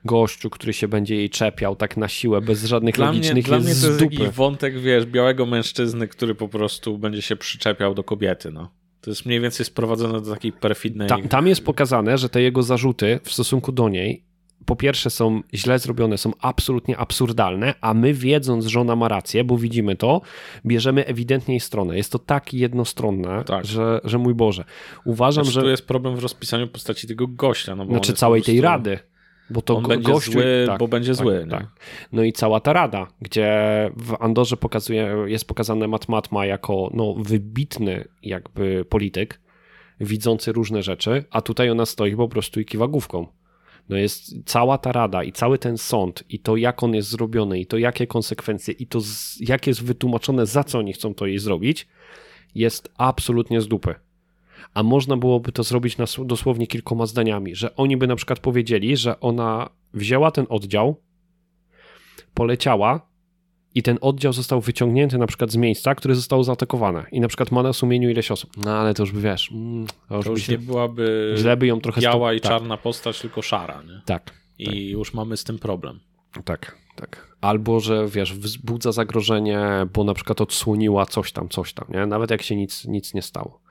gościu, 0.05 0.49
który 0.49 0.73
się 0.73 0.87
będzie 0.87 1.15
jej 1.15 1.29
czepiał 1.29 1.75
tak 1.75 1.97
na 1.97 2.07
siłę, 2.07 2.41
bez 2.41 2.63
żadnych 2.63 2.95
dla 2.95 3.05
logicznych 3.05 3.33
mnie, 3.33 3.43
Dla 3.43 3.57
jest 3.57 3.67
mnie 3.67 3.97
to 3.97 4.03
jest 4.03 4.17
dupy. 4.17 4.31
wątek, 4.31 4.79
wiesz, 4.79 5.05
białego 5.05 5.45
mężczyzny, 5.45 6.07
który 6.07 6.35
po 6.35 6.47
prostu 6.47 6.97
będzie 6.97 7.21
się 7.21 7.35
przyczepiał 7.35 7.93
do 7.95 8.03
kobiety, 8.03 8.51
no. 8.51 8.71
To 9.01 9.11
jest 9.11 9.25
mniej 9.25 9.41
więcej 9.41 9.65
sprowadzone 9.65 10.21
do 10.21 10.33
takiej 10.33 10.51
perfidnej... 10.51 11.09
Ta, 11.09 11.17
tam 11.21 11.47
jest 11.47 11.65
pokazane, 11.65 12.17
że 12.17 12.29
te 12.29 12.41
jego 12.41 12.63
zarzuty 12.63 13.19
w 13.23 13.33
stosunku 13.33 13.71
do 13.71 13.89
niej 13.89 14.27
po 14.65 14.75
pierwsze 14.75 15.09
są 15.09 15.41
źle 15.53 15.79
zrobione, 15.79 16.17
są 16.17 16.31
absolutnie 16.41 16.97
absurdalne, 16.97 17.73
a 17.81 17.93
my 17.93 18.13
wiedząc, 18.13 18.65
że 18.65 18.81
ona 18.81 18.95
ma 18.95 19.07
rację, 19.07 19.43
bo 19.43 19.57
widzimy 19.57 19.95
to, 19.95 20.21
bierzemy 20.65 21.05
ewidentnie 21.05 21.53
jej 21.53 21.59
stronę. 21.59 21.97
Jest 21.97 22.11
to 22.11 22.19
tak 22.19 22.53
jednostronne, 22.53 23.43
Tak. 23.43 23.65
Że, 23.65 24.01
że 24.03 24.17
mój 24.17 24.33
Boże. 24.33 24.63
Uważam, 25.05 25.43
Znaczy, 25.43 25.53
że... 25.55 25.61
Tu 25.61 25.69
jest 25.69 25.87
problem 25.87 26.15
w 26.15 26.19
rozpisaniu 26.19 26.67
postaci 26.67 27.07
tego 27.07 27.27
gościa, 27.27 27.75
no 27.75 27.85
bo 27.85 27.91
Znaczy 27.91 28.13
całej 28.13 28.41
po 28.41 28.45
tej 28.45 28.59
prostu- 28.59 28.71
rady. 28.71 28.99
Bo 29.49 29.61
to 29.61 29.75
On 29.77 29.83
go- 29.83 29.89
będzie 29.89 30.11
gościu, 30.11 30.31
zły, 30.31 30.63
tak, 30.67 30.79
bo 30.79 30.87
będzie 30.87 31.15
tak, 31.15 31.23
zły? 31.23 31.47
Tak. 31.49 31.67
No 32.11 32.23
i 32.23 32.33
cała 32.33 32.59
ta 32.59 32.73
rada, 32.73 33.07
gdzie 33.21 33.51
w 33.95 34.15
Andorze 34.19 34.57
pokazuje, 34.57 35.15
jest 35.25 35.47
pokazane 35.47 35.87
Matt 35.87 36.09
Matma 36.09 36.45
jako 36.45 36.91
no, 36.93 37.13
wybitny 37.13 38.07
jakby 38.23 38.85
polityk, 38.85 39.39
widzący 39.99 40.51
różne 40.51 40.83
rzeczy, 40.83 41.23
a 41.31 41.41
tutaj 41.41 41.69
ona 41.69 41.85
stoi 41.85 42.15
po 42.15 42.27
prostu 42.27 42.59
i 42.59 42.65
kiwa 42.65 42.87
główką. 42.87 43.27
No 43.89 43.97
jest 43.97 44.35
cała 44.45 44.77
ta 44.77 44.91
rada 44.91 45.23
i 45.23 45.31
cały 45.31 45.59
ten 45.59 45.77
sąd 45.77 46.23
i 46.29 46.39
to 46.39 46.55
jak 46.55 46.83
on 46.83 46.95
jest 46.95 47.09
zrobiony 47.09 47.59
i 47.59 47.65
to 47.65 47.77
jakie 47.77 48.07
konsekwencje 48.07 48.73
i 48.73 48.87
to 48.87 49.01
z, 49.01 49.37
jak 49.39 49.67
jest 49.67 49.83
wytłumaczone 49.83 50.45
za 50.45 50.63
co 50.63 50.79
oni 50.79 50.93
chcą 50.93 51.13
to 51.13 51.25
jej 51.25 51.39
zrobić 51.39 51.87
jest 52.55 52.91
absolutnie 52.97 53.61
z 53.61 53.67
dupy. 53.67 53.95
A 54.73 54.83
można 54.83 55.17
byłoby 55.17 55.51
to 55.51 55.63
zrobić 55.63 55.97
nas, 55.97 56.17
dosłownie 56.25 56.67
kilkoma 56.67 57.05
zdaniami, 57.05 57.55
że 57.55 57.75
oni 57.75 57.97
by 57.97 58.07
na 58.07 58.15
przykład 58.15 58.39
powiedzieli, 58.39 58.97
że 58.97 59.19
ona 59.19 59.69
wzięła 59.93 60.31
ten 60.31 60.45
oddział, 60.49 60.95
poleciała 62.33 63.07
i 63.75 63.83
ten 63.83 63.97
oddział 64.01 64.33
został 64.33 64.61
wyciągnięty 64.61 65.17
na 65.17 65.27
przykład 65.27 65.51
z 65.51 65.55
miejsca, 65.55 65.95
które 65.95 66.15
zostało 66.15 66.43
zaatakowane 66.43 67.05
i 67.11 67.19
na 67.19 67.27
przykład 67.27 67.51
ma 67.51 67.63
na 67.63 67.73
sumieniu 67.73 68.09
ileś 68.09 68.31
osób. 68.31 68.51
No 68.57 68.71
ale 68.71 68.93
to 68.93 69.03
już 69.03 69.11
by 69.11 69.21
wiesz, 69.21 69.51
mm, 69.51 69.87
to 70.09 70.15
już, 70.15 70.25
To 70.25 70.31
by 70.31 70.39
już 70.39 70.47
nie 70.49 70.57
byłaby 70.57 71.33
źle 71.37 71.57
by 71.57 71.67
ją 71.67 71.81
trochę 71.81 72.01
biała 72.01 72.29
sto- 72.29 72.33
i 72.33 72.41
tak, 72.41 72.51
czarna 72.51 72.77
postać, 72.77 73.21
tylko 73.21 73.41
szara, 73.41 73.81
nie? 73.87 74.01
Tak, 74.05 74.33
I 74.59 74.89
już 74.89 75.13
mamy 75.13 75.37
z 75.37 75.43
tym 75.43 75.59
problem. 75.59 75.99
Tak, 76.45 76.77
tak. 76.95 77.27
Albo, 77.41 77.79
że 77.79 78.07
wiesz, 78.07 78.33
wzbudza 78.33 78.91
zagrożenie, 78.91 79.59
bo 79.93 80.03
na 80.03 80.13
przykład 80.13 80.41
odsłoniła 80.41 81.05
coś 81.05 81.31
tam, 81.31 81.49
coś 81.49 81.73
tam, 81.73 81.87
nie? 81.89 82.05
Nawet 82.05 82.31
jak 82.31 82.41
się 82.41 82.55
nic, 82.55 82.85
nic 82.85 83.13
nie 83.13 83.21
stało. 83.21 83.61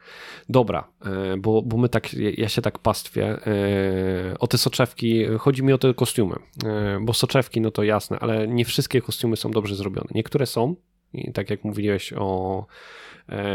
Dobra, 0.49 0.89
e, 1.05 1.37
bo, 1.37 1.63
bo 1.63 1.77
my 1.77 1.89
tak, 1.89 2.15
ja 2.15 2.49
się 2.49 2.63
tak 2.63 2.79
pastwię. 2.79 3.47
e, 3.47 4.39
O 4.39 4.47
te 4.47 4.59
soczewki, 4.59 5.25
chodzi 5.39 5.63
mi 5.63 5.73
o 5.73 5.79
te 5.79 5.95
kostiumy, 5.95 6.37
e, 6.65 6.99
bo 7.03 7.13
soczewki, 7.13 7.61
no 7.61 7.71
to 7.71 7.83
jasne, 7.83 8.19
ale 8.19 8.49
nie 8.49 8.65
wszystkie 8.65 9.03
kostiumy 9.03 9.37
są 9.37 9.51
dobrze 9.51 9.75
zrobione. 9.75 10.09
Niektóre 10.15 10.47
są, 10.47 10.75
i 11.15 11.33
tak 11.33 11.51
jak 11.51 11.65
mówiłeś 11.65 12.13
o, 12.13 12.67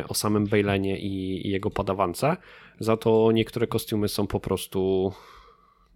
o 0.07 0.13
samym 0.13 0.45
Bejlenie 0.47 0.99
i, 0.99 1.47
i 1.47 1.51
jego 1.51 1.71
padawance, 1.71 2.37
za 2.79 2.97
to 2.97 3.31
niektóre 3.31 3.67
kostiumy 3.67 4.07
są 4.07 4.27
po 4.27 4.39
prostu, 4.39 5.13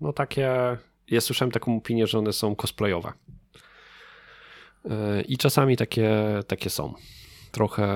no 0.02 0.14
takie, 0.14 0.78
ja 1.12 1.22
słyszałem 1.22 1.52
taką 1.52 1.78
opinię, 1.78 2.08
że 2.08 2.20
one 2.20 2.34
są 2.34 2.56
cosplayowe. 2.56 3.14
E, 4.90 5.22
I 5.22 5.38
czasami 5.38 5.78
takie, 5.78 6.14
takie 6.48 6.70
są. 6.70 6.94
Trochę, 7.52 7.88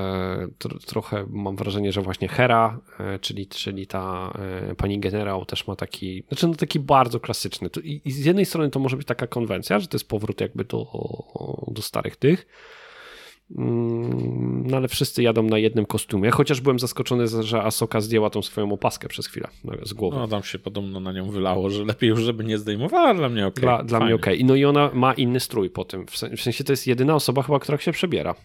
tr, 0.57 0.79
trochę 0.85 1.25
mam 1.29 1.55
wrażenie, 1.55 1.91
że 1.91 2.01
właśnie 2.01 2.27
Hera, 2.27 2.79
e, 2.99 3.19
czyli, 3.19 3.47
czyli 3.47 3.87
ta 3.87 4.33
e, 4.71 4.75
pani 4.75 4.99
generał 4.99 5.45
też 5.45 5.67
ma 5.67 5.75
taki, 5.75 6.23
znaczy 6.27 6.47
no 6.47 6.53
taki 6.53 6.79
bardzo 6.79 7.19
klasyczny. 7.19 7.69
I, 7.83 8.11
z 8.11 8.25
jednej 8.25 8.45
strony 8.45 8.69
to 8.69 8.79
może 8.79 8.97
być 8.97 9.07
taka 9.07 9.27
konwencja, 9.27 9.79
że 9.79 9.87
to 9.87 9.95
jest 9.95 10.07
powrót 10.07 10.41
jakby 10.41 10.65
do, 10.65 10.87
do 11.67 11.81
starych 11.81 12.15
tych, 12.15 12.47
no 13.49 14.77
ale 14.77 14.87
wszyscy 14.87 15.23
jadą 15.23 15.43
na 15.43 15.57
jednym 15.57 15.85
kostiumie, 15.85 16.31
chociaż 16.31 16.61
byłem 16.61 16.79
zaskoczony, 16.79 17.27
że 17.43 17.63
Asoka 17.63 18.01
zdjęła 18.01 18.29
tą 18.29 18.41
swoją 18.41 18.71
opaskę 18.73 19.07
przez 19.07 19.27
chwilę 19.27 19.47
z 19.83 19.93
głowy. 19.93 20.17
No 20.17 20.27
tam 20.27 20.43
się 20.43 20.59
podobno 20.59 20.99
na 20.99 21.11
nią 21.11 21.29
wylało, 21.29 21.69
że 21.69 21.85
lepiej 21.85 22.09
już, 22.09 22.19
żeby 22.19 22.43
nie 22.43 22.57
zdejmowała, 22.57 23.13
dla 23.13 23.29
mnie 23.29 23.47
okej. 23.47 23.61
Dla, 23.61 23.83
dla 23.83 23.99
mnie 23.99 24.15
okej. 24.15 24.45
No 24.45 24.55
i 24.55 24.65
ona 24.65 24.89
ma 24.93 25.13
inny 25.13 25.39
strój 25.39 25.69
po 25.69 25.85
tym. 25.85 26.07
W 26.07 26.17
sen- 26.17 26.37
w 26.37 26.41
sensie 26.41 26.63
to 26.63 26.73
jest 26.73 26.87
jedyna 26.87 27.15
osoba 27.15 27.43
chyba, 27.43 27.59
która 27.59 27.77
się 27.77 27.91
przebiera. 27.91 28.35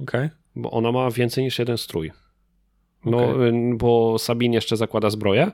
Okej. 0.00 0.28
Bo 0.56 0.70
ona 0.70 0.92
ma 0.92 1.10
więcej 1.10 1.44
niż 1.44 1.58
jeden 1.58 1.78
strój. 1.78 2.12
No, 3.04 3.46
y, 3.46 3.52
bo 3.76 4.18
Sabin 4.18 4.52
jeszcze 4.52 4.76
zakłada 4.76 5.10
zbroję. 5.10 5.50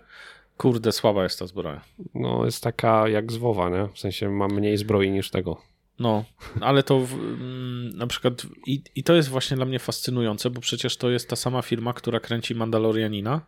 Kurde, 0.56 0.92
słaba 0.92 1.22
jest 1.22 1.38
ta 1.38 1.46
zbroja. 1.46 1.80
No, 2.14 2.44
jest 2.44 2.62
taka 2.62 3.08
jak 3.08 3.32
z 3.32 3.36
WoWa, 3.36 3.70
nie? 3.70 3.88
W 3.94 3.98
sensie 3.98 4.30
ma 4.30 4.48
mniej 4.48 4.76
zbroi 4.76 5.10
niż 5.10 5.30
tego. 5.30 5.56
No, 5.98 6.24
ale 6.60 6.82
to 6.82 7.00
w, 7.00 7.12
mm, 7.12 7.96
na 7.96 8.06
przykład 8.06 8.46
i, 8.66 8.82
i 8.94 9.02
to 9.02 9.14
jest 9.14 9.28
właśnie 9.28 9.56
dla 9.56 9.66
mnie 9.66 9.78
fascynujące, 9.78 10.50
bo 10.50 10.60
przecież 10.60 10.96
to 10.96 11.10
jest 11.10 11.28
ta 11.28 11.36
sama 11.36 11.62
firma, 11.62 11.92
która 11.92 12.20
kręci 12.20 12.54
Mandalorianina 12.54 13.40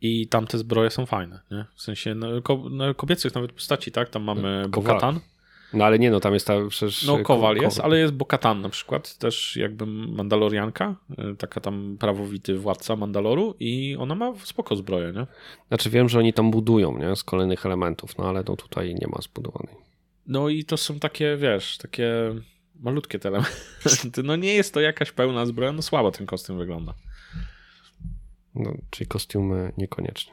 i 0.00 0.28
tamte 0.28 0.58
zbroje 0.58 0.90
są 0.90 1.06
fajne, 1.06 1.40
nie? 1.50 1.64
W 1.74 1.82
sensie 1.82 2.14
no, 2.14 2.42
ko, 2.42 2.62
no, 2.70 2.94
kobiecych 2.94 3.34
nawet 3.34 3.52
postaci, 3.52 3.92
tak? 3.92 4.08
Tam 4.08 4.22
mamy 4.22 4.62
Kowal. 4.70 4.94
Bokatan. 4.94 5.20
No 5.72 5.84
ale 5.84 5.98
nie, 5.98 6.10
no 6.10 6.20
tam 6.20 6.34
jest 6.34 6.46
ta 6.46 6.54
przecież... 6.68 7.06
No, 7.06 7.16
ko- 7.16 7.22
Kowal 7.22 7.56
ko- 7.56 7.62
jest, 7.62 7.80
ale 7.80 7.98
jest 7.98 8.12
Bokatan 8.12 8.60
na 8.60 8.68
przykład, 8.68 9.18
też 9.18 9.56
jakby 9.56 9.86
Mandalorianka, 9.86 10.96
y, 11.32 11.36
taka 11.36 11.60
tam 11.60 11.96
prawowity 12.00 12.58
władca 12.58 12.96
Mandaloru 12.96 13.54
i 13.60 13.96
ona 13.98 14.14
ma 14.14 14.32
spoko 14.44 14.76
zbroję, 14.76 15.12
nie? 15.12 15.26
Znaczy 15.68 15.90
wiem, 15.90 16.08
że 16.08 16.18
oni 16.18 16.32
tam 16.32 16.50
budują, 16.50 16.98
nie? 16.98 17.16
Z 17.16 17.24
kolejnych 17.24 17.66
elementów, 17.66 18.18
no 18.18 18.24
ale 18.24 18.44
no 18.48 18.56
tutaj 18.56 18.94
nie 18.94 19.06
ma 19.06 19.18
zbudowanej. 19.22 19.81
No 20.26 20.48
i 20.48 20.64
to 20.64 20.76
są 20.76 20.98
takie, 20.98 21.36
wiesz, 21.36 21.78
takie 21.78 22.12
malutkie 22.80 23.18
te 23.18 23.28
elementy. 23.28 24.22
No 24.24 24.36
nie 24.36 24.54
jest 24.54 24.74
to 24.74 24.80
jakaś 24.80 25.12
pełna 25.12 25.46
zbroja, 25.46 25.72
no 25.72 25.82
słabo 25.82 26.10
ten 26.10 26.26
kostium 26.26 26.58
wygląda. 26.58 26.94
No, 28.54 28.74
czyli 28.90 29.06
kostiumy 29.06 29.72
niekoniecznie. 29.78 30.32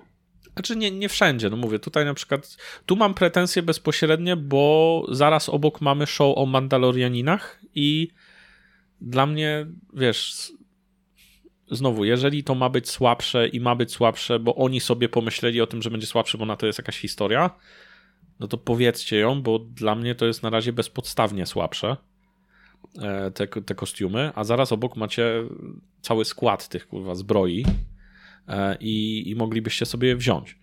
Znaczy 0.53 0.76
nie, 0.76 0.91
nie 0.91 1.10
wszędzie, 1.10 1.49
no 1.49 1.57
mówię, 1.57 1.80
tutaj 1.80 2.06
na 2.06 2.14
przykład, 2.14 2.57
tu 2.86 2.95
mam 2.95 3.14
pretensje 3.14 3.64
bezpośrednie, 3.64 4.36
bo 4.36 5.06
zaraz 5.11 5.49
obok 5.49 5.82
mamy 5.82 6.07
show 6.07 6.38
o 6.38 6.45
Mandalorianinach 6.45 7.61
i 7.76 8.07
dla 9.02 9.26
mnie, 9.26 9.68
wiesz, 9.94 10.52
znowu, 11.72 12.06
jeżeli 12.06 12.44
to 12.44 12.56
ma 12.56 12.70
być 12.70 12.90
słabsze 12.90 13.48
i 13.48 13.60
ma 13.60 13.76
być 13.76 13.91
słabsze, 13.91 14.40
bo 14.40 14.56
oni 14.56 14.80
sobie 14.80 15.10
pomyśleli 15.10 15.61
o 15.61 15.68
tym, 15.68 15.82
że 15.82 15.91
będzie 15.91 16.07
słabsze, 16.07 16.38
bo 16.38 16.45
na 16.45 16.57
to 16.57 16.66
jest 16.66 16.80
jakaś 16.80 16.99
historia, 16.99 17.49
no 18.40 18.48
to 18.48 18.57
powiedzcie 18.57 19.20
ją, 19.20 19.41
bo 19.41 19.60
dla 19.60 19.95
mnie 19.95 20.16
to 20.16 20.26
jest 20.26 20.44
na 20.44 20.49
razie 20.49 20.74
bezpodstawnie 20.74 21.45
słabsze 21.45 21.98
e, 23.02 23.32
te, 23.32 23.48
te 23.48 23.76
kostiumy, 23.76 24.32
a 24.36 24.44
zaraz 24.44 24.72
obok 24.72 24.95
macie 24.95 25.44
cały 26.02 26.26
skład 26.26 26.68
tych 26.68 26.88
kurwa 26.88 27.16
zbroi 27.16 27.66
e, 28.48 28.78
i, 28.80 29.24
i 29.30 29.36
moglibyście 29.36 29.86
sobie 29.86 30.07
je 30.07 30.16
wziąć. 30.16 30.60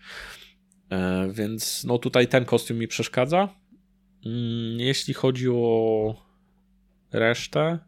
E, 0.90 1.28
Więc 1.32 1.84
no 1.84 1.98
tutaj 1.98 2.28
ten 2.28 2.44
kostium 2.44 2.78
mi 2.78 2.88
przeszkadza. 2.88 3.48
Mm, 4.26 4.80
Jeśli 4.80 5.14
chodzi 5.14 5.48
o 5.48 6.26
resztę, 7.12 7.78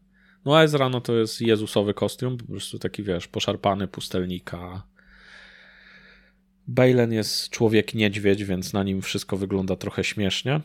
no 0.44 0.62
Ezra 0.62 0.88
no 0.88 1.00
to 1.00 1.16
jest 1.16 1.40
Jezusowy 1.40 1.94
kostium, 1.94 2.36
po 2.36 2.46
prostu 2.46 2.78
taki 2.78 3.02
wiesz, 3.02 3.28
poszarpany 3.28 3.88
pustelnika. 3.88 4.86
Balen 6.68 7.12
jest 7.12 7.50
człowiek 7.50 7.94
niedźwiedź, 7.94 8.44
więc 8.44 8.72
na 8.72 8.82
nim 8.82 9.02
wszystko 9.02 9.36
wygląda 9.36 9.76
trochę 9.76 10.04
śmiesznie, 10.04 10.60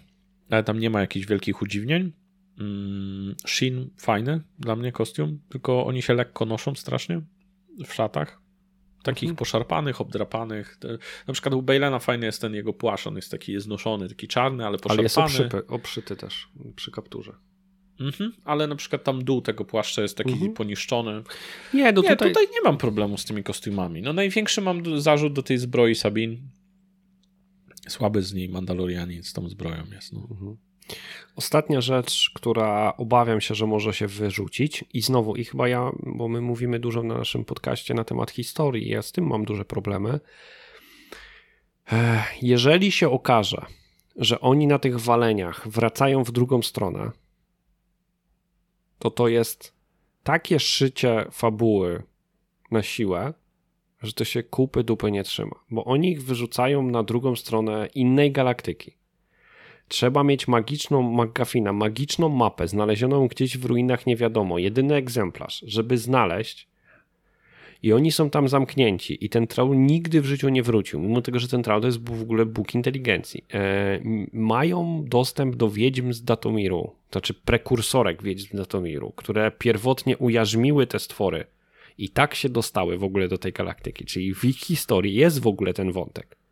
ale 0.50 0.64
tam 0.64 0.80
nie 0.80 0.90
ma 0.90 1.02
jakichś 1.02 1.26
wielkich 1.28 1.62
udziwnień. 1.62 2.12
Mm, 2.60 3.36
Shin 3.48 3.90
fajny 3.98 4.42
dla 4.60 4.76
mnie 4.76 4.92
kostium, 4.92 5.40
tylko 5.50 5.86
oni 5.86 6.02
się 6.02 6.14
lekko 6.14 6.46
noszą 6.46 6.76
strasznie 6.76 7.22
w 7.86 7.94
szatach. 7.94 8.42
Takich 9.04 9.30
Mhm. 9.30 9.36
poszarpanych, 9.36 10.02
obdrapanych. 10.02 10.78
Na 11.28 11.34
przykład 11.34 11.56
u 11.56 11.62
Balena 11.62 12.00
fajny 12.00 12.26
jest 12.26 12.42
ten 12.42 12.54
jego 12.54 12.74
płaszcz, 12.74 13.08
on 13.08 13.16
jest 13.16 13.32
taki 13.32 13.60
znoszony, 13.60 14.10
taki 14.10 14.28
czarny, 14.28 14.66
ale 14.66 14.78
poszarpany. 14.78 14.98
Ale 14.98 15.04
jest 15.04 15.18
oprzypy, 15.18 15.68
oprzyty 15.68 16.16
też 16.16 16.50
przy 16.76 16.92
kapturze. 16.92 17.34
Mhm, 18.04 18.34
ale 18.46 18.68
na 18.68 18.76
przykład 18.76 19.04
tam 19.04 19.24
dół 19.24 19.42
tego 19.42 19.66
płaszcza 19.66 20.02
jest 20.02 20.18
taki 20.18 20.32
Mhm. 20.32 20.54
poniszczony. 20.54 21.24
Nie, 21.74 21.92
no 21.92 22.02
nie, 22.02 22.10
tutaj... 22.10 22.30
tutaj... 22.30 22.48
nie 22.54 22.62
mam 22.64 22.78
problemu 22.78 23.18
z 23.18 23.26
tymi 23.26 23.44
kostiumami. 23.44 24.02
No 24.02 24.14
największy 24.14 24.62
mam 24.62 25.02
zarzut 25.02 25.34
do 25.34 25.44
tej 25.44 25.58
zbroi 25.58 25.96
Sabin. 25.96 26.38
Słaby 27.88 28.22
z 28.22 28.34
niej 28.34 28.50
Mandalorianin 28.50 29.24
z 29.24 29.34
tą 29.34 29.50
zbroją 29.50 29.84
jest. 29.92 30.14
No. 30.14 30.28
Mhm. 30.32 30.58
Ostatnia 31.36 31.82
rzecz, 31.82 32.32
która 32.34 32.94
obawiam 32.98 33.42
się, 33.42 33.56
że 33.56 33.68
może 33.68 33.94
się 33.94 34.08
wyrzucić 34.08 34.86
i 34.94 35.02
znowu, 35.02 35.36
i 35.36 35.46
chyba 35.46 35.68
ja, 35.68 35.92
bo 36.00 36.28
my 36.28 36.42
mówimy 36.42 36.80
dużo 36.80 37.04
na 37.04 37.18
naszym 37.18 37.46
podcaście 37.46 37.94
na 37.94 38.04
temat 38.04 38.32
historii, 38.32 38.90
ja 38.90 39.02
z 39.02 39.12
tym 39.12 39.28
mam 39.28 39.46
duże 39.46 39.66
problemy. 39.66 40.20
Jeżeli 42.42 42.92
się 42.92 43.10
okaże, 43.10 43.66
że 44.16 44.42
oni 44.42 44.68
na 44.68 44.80
tych 44.80 45.00
waleniach 45.00 45.68
wracają 45.68 46.24
w 46.24 46.32
drugą 46.32 46.62
stronę, 46.62 47.12
to 49.04 49.12
to 49.12 49.28
jest 49.28 49.74
takie 50.24 50.60
szycie 50.60 51.26
fabuły 51.32 52.04
na 52.72 52.84
siłę, 52.84 53.34
że 54.02 54.14
to 54.14 54.24
się 54.26 54.44
kupy 54.44 54.84
dupy 54.84 55.12
nie 55.12 55.24
trzyma, 55.24 55.56
bo 55.70 55.86
oni 55.86 56.12
ich 56.12 56.24
wyrzucają 56.24 56.84
na 56.84 57.04
drugą 57.04 57.36
stronę 57.36 57.88
innej 57.96 58.32
galaktyki. 58.32 58.92
Trzeba 59.88 60.24
mieć 60.24 60.48
magiczną 60.48 61.24
McGuffina, 61.24 61.74
magiczną 61.74 62.30
mapę 62.30 62.68
znalezioną 62.68 63.28
gdzieś 63.28 63.58
w 63.58 63.66
ruinach 63.66 64.06
nie 64.06 64.16
wiadomo, 64.16 64.58
jedyny 64.58 64.96
egzemplarz, 64.96 65.64
żeby 65.68 65.98
znaleźć 65.98 66.68
i 67.84 67.93
oni 67.93 68.11
są 68.11 68.30
tam 68.30 68.47
zamknięci. 68.47 69.26
I 69.26 69.30
ten 69.30 69.47
troll 69.47 69.77
nigdy 69.77 70.22
w 70.22 70.26
życiu 70.26 70.49
nie 70.49 70.64
wrócił, 70.64 70.99
mimo 70.99 71.22
tego, 71.22 71.39
że 71.39 71.47
ten 71.47 71.64
troll 71.64 71.81
to 71.81 71.88
jest 71.88 72.10
w 72.10 72.22
ogóle 72.22 72.45
Bóg 72.45 72.76
inteligencji. 72.76 73.45
E, 73.53 73.99
mają 74.34 75.05
dostęp 75.07 75.55
do 75.55 75.69
wiedźm 75.69 76.14
z 76.14 76.23
Datomiru, 76.23 76.91
to 77.10 77.19
znaczy 77.19 77.34
prekursorek 77.34 78.23
wiedźm 78.23 78.47
z 78.53 78.57
Datomiru, 78.57 79.14
które 79.15 79.51
pierwotnie 79.51 80.18
ujarzmiły 80.18 80.88
te 80.88 80.99
stwory 80.99 81.45
i 81.97 82.10
tak 82.10 82.35
się 82.35 82.49
dostały 82.49 82.97
w 82.97 83.03
ogóle 83.03 83.27
do 83.27 83.38
tej 83.38 83.51
galaktyki, 83.51 84.05
czyli 84.05 84.35
w 84.35 84.45
ich 84.45 84.57
historii 84.57 85.15
jest 85.15 85.39
w 85.39 85.47
ogóle 85.47 85.73
ten 85.73 85.91
wątek 85.91 86.43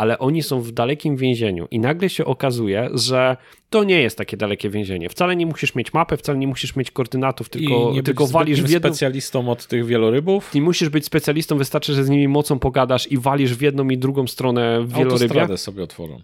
ale 0.00 0.18
oni 0.18 0.42
są 0.42 0.60
w 0.60 0.72
dalekim 0.72 1.16
więzieniu 1.16 1.68
i 1.70 1.80
nagle 1.80 2.08
się 2.08 2.24
okazuje, 2.24 2.90
że 2.94 3.36
to 3.70 3.84
nie 3.84 4.02
jest 4.02 4.18
takie 4.18 4.36
dalekie 4.36 4.70
więzienie. 4.70 5.08
Wcale 5.08 5.36
nie 5.36 5.46
musisz 5.46 5.74
mieć 5.74 5.92
mapy, 5.92 6.16
wcale 6.16 6.38
nie 6.38 6.46
musisz 6.46 6.76
mieć 6.76 6.90
koordynatów, 6.90 7.48
tylko, 7.48 7.90
I 7.90 7.94
nie 7.94 8.02
tylko 8.02 8.26
walisz 8.26 8.62
w 8.62 8.70
jedną... 8.70 8.88
specjalistą 8.88 9.50
od 9.50 9.66
tych 9.66 9.86
wielorybów. 9.86 10.54
Nie 10.54 10.62
musisz 10.62 10.88
być 10.88 11.04
specjalistą, 11.04 11.58
wystarczy, 11.58 11.94
że 11.94 12.04
z 12.04 12.08
nimi 12.08 12.28
mocą 12.28 12.58
pogadasz 12.58 13.12
i 13.12 13.18
walisz 13.18 13.54
w 13.54 13.60
jedną 13.62 13.88
i 13.88 13.98
drugą 13.98 14.26
stronę 14.26 14.84
wielorybia. 14.86 15.12
Autostradę 15.12 15.58
sobie 15.58 15.82
otworzą. 15.82 16.22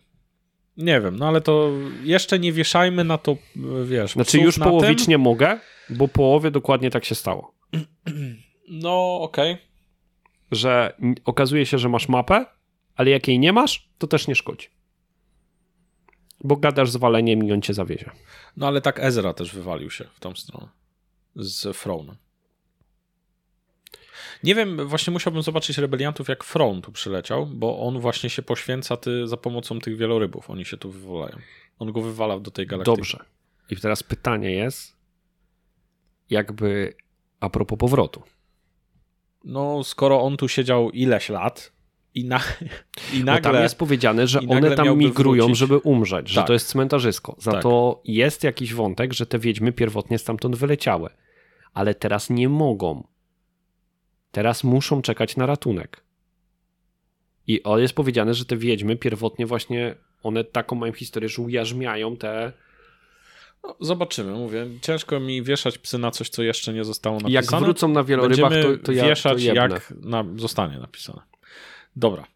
Nie 0.76 1.00
wiem, 1.00 1.16
no 1.16 1.28
ale 1.28 1.40
to 1.40 1.70
jeszcze 2.04 2.38
nie 2.38 2.52
wieszajmy 2.52 3.04
na 3.04 3.18
to, 3.18 3.36
wiesz. 3.84 4.12
Znaczy 4.12 4.38
już 4.38 4.58
połowicznie 4.58 5.14
tym. 5.14 5.20
mogę, 5.20 5.60
bo 5.90 6.08
połowie 6.08 6.50
dokładnie 6.50 6.90
tak 6.90 7.04
się 7.04 7.14
stało. 7.14 7.54
No, 8.68 9.20
okej. 9.20 9.52
Okay. 9.52 9.66
Że 10.52 10.96
okazuje 11.24 11.66
się, 11.66 11.78
że 11.78 11.88
masz 11.88 12.08
mapę, 12.08 12.44
ale 12.96 13.10
jak 13.10 13.28
jej 13.28 13.38
nie 13.38 13.52
masz, 13.52 13.88
to 13.98 14.06
też 14.06 14.28
nie 14.28 14.34
szkodzi. 14.34 14.68
Bo 16.44 16.56
gadasz 16.56 16.90
z 16.90 16.96
waleniem 16.96 17.44
i 17.44 17.52
on 17.52 17.62
cię 17.62 17.74
zawiezie. 17.74 18.10
No 18.56 18.66
ale 18.66 18.80
tak 18.80 19.00
Ezra 19.00 19.34
też 19.34 19.54
wywalił 19.54 19.90
się 19.90 20.04
w 20.14 20.20
tą 20.20 20.34
stronę. 20.34 20.68
Z 21.36 21.76
Frone. 21.76 22.16
Nie 24.44 24.54
wiem, 24.54 24.88
właśnie 24.88 25.12
musiałbym 25.12 25.42
zobaczyć 25.42 25.78
rebeliantów, 25.78 26.28
jak 26.28 26.44
Frone 26.44 26.82
tu 26.82 26.92
przyleciał, 26.92 27.46
bo 27.46 27.78
on 27.80 28.00
właśnie 28.00 28.30
się 28.30 28.42
poświęca 28.42 28.96
ty, 28.96 29.26
za 29.28 29.36
pomocą 29.36 29.78
tych 29.78 29.96
wielorybów. 29.96 30.50
Oni 30.50 30.64
się 30.64 30.76
tu 30.76 30.90
wywalają. 30.90 31.38
On 31.78 31.92
go 31.92 32.02
wywala 32.02 32.40
do 32.40 32.50
tej 32.50 32.66
galaktyki. 32.66 32.96
Dobrze. 32.96 33.24
I 33.70 33.76
teraz 33.76 34.02
pytanie 34.02 34.52
jest, 34.52 34.96
jakby 36.30 36.94
a 37.40 37.50
propos 37.50 37.78
powrotu. 37.78 38.22
No, 39.44 39.84
skoro 39.84 40.22
on 40.22 40.36
tu 40.36 40.48
siedział 40.48 40.90
ileś 40.90 41.28
lat, 41.28 41.72
i, 42.16 42.24
na, 42.24 42.40
i 43.14 43.24
nagle... 43.24 43.50
Bo 43.50 43.54
tam 43.54 43.62
jest 43.62 43.78
powiedziane, 43.78 44.26
że 44.26 44.40
one 44.48 44.76
tam 44.76 44.98
migrują, 44.98 45.44
wrócić. 45.44 45.58
żeby 45.58 45.78
umrzeć, 45.78 46.26
tak. 46.26 46.34
że 46.34 46.42
to 46.42 46.52
jest 46.52 46.68
cmentarzysko. 46.68 47.36
Za 47.38 47.52
tak. 47.52 47.62
to 47.62 48.00
jest 48.04 48.44
jakiś 48.44 48.74
wątek, 48.74 49.12
że 49.12 49.26
te 49.26 49.38
wiedźmy 49.38 49.72
pierwotnie 49.72 50.18
stamtąd 50.18 50.56
wyleciały. 50.56 51.10
Ale 51.74 51.94
teraz 51.94 52.30
nie 52.30 52.48
mogą. 52.48 53.06
Teraz 54.32 54.64
muszą 54.64 55.02
czekać 55.02 55.36
na 55.36 55.46
ratunek. 55.46 56.02
I 57.46 57.62
jest 57.76 57.94
powiedziane, 57.94 58.34
że 58.34 58.44
te 58.44 58.56
wiedźmy 58.56 58.96
pierwotnie 58.96 59.46
właśnie, 59.46 59.94
one 60.22 60.44
taką 60.44 60.76
mają 60.76 60.92
historię, 60.92 61.28
że 61.28 61.42
ujarzmiają 61.42 62.16
te... 62.16 62.52
No, 63.64 63.76
zobaczymy, 63.80 64.32
mówię. 64.32 64.66
Ciężko 64.82 65.20
mi 65.20 65.42
wieszać 65.42 65.78
psy 65.78 65.98
na 65.98 66.10
coś, 66.10 66.28
co 66.28 66.42
jeszcze 66.42 66.72
nie 66.72 66.84
zostało 66.84 67.16
napisane. 67.16 67.34
Jak 67.34 67.64
wrócą 67.64 67.88
na 67.88 68.04
wielorybach, 68.04 68.52
to, 68.62 68.76
to 68.84 68.92
ja 68.92 69.04
wieszać, 69.04 69.46
to 69.46 69.54
jak 69.54 69.94
na, 70.00 70.24
zostanie 70.36 70.78
napisane. 70.78 71.35
Dobra. 71.96 72.26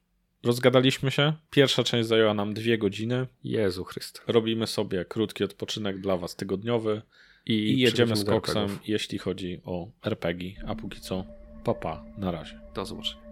Rozgadaliśmy 0.43 1.11
się. 1.11 1.33
Pierwsza 1.51 1.85
część 1.85 2.09
zajęła 2.09 2.35
nam 2.35 2.55
dwie 2.55 2.79
godziny. 2.79 3.27
Jezu 3.45 3.85
Chryst. 3.85 4.23
Robimy 4.27 4.67
sobie 4.67 5.05
krótki 5.05 5.45
odpoczynek 5.45 6.01
dla 6.01 6.17
Was 6.17 6.37
tygodniowy 6.37 7.03
i, 7.47 7.53
I 7.53 7.79
jedziemy 7.79 8.17
z 8.17 8.25
koksem, 8.25 8.79
jeśli 8.87 9.19
chodzi 9.19 9.61
o 9.65 9.91
RPG. 10.03 10.53
A 10.67 10.75
póki 10.75 11.01
co, 11.01 11.25
papa, 11.65 12.05
na 12.19 12.31
razie. 12.31 12.61
Do 12.75 12.85
zobaczenia. 12.85 13.30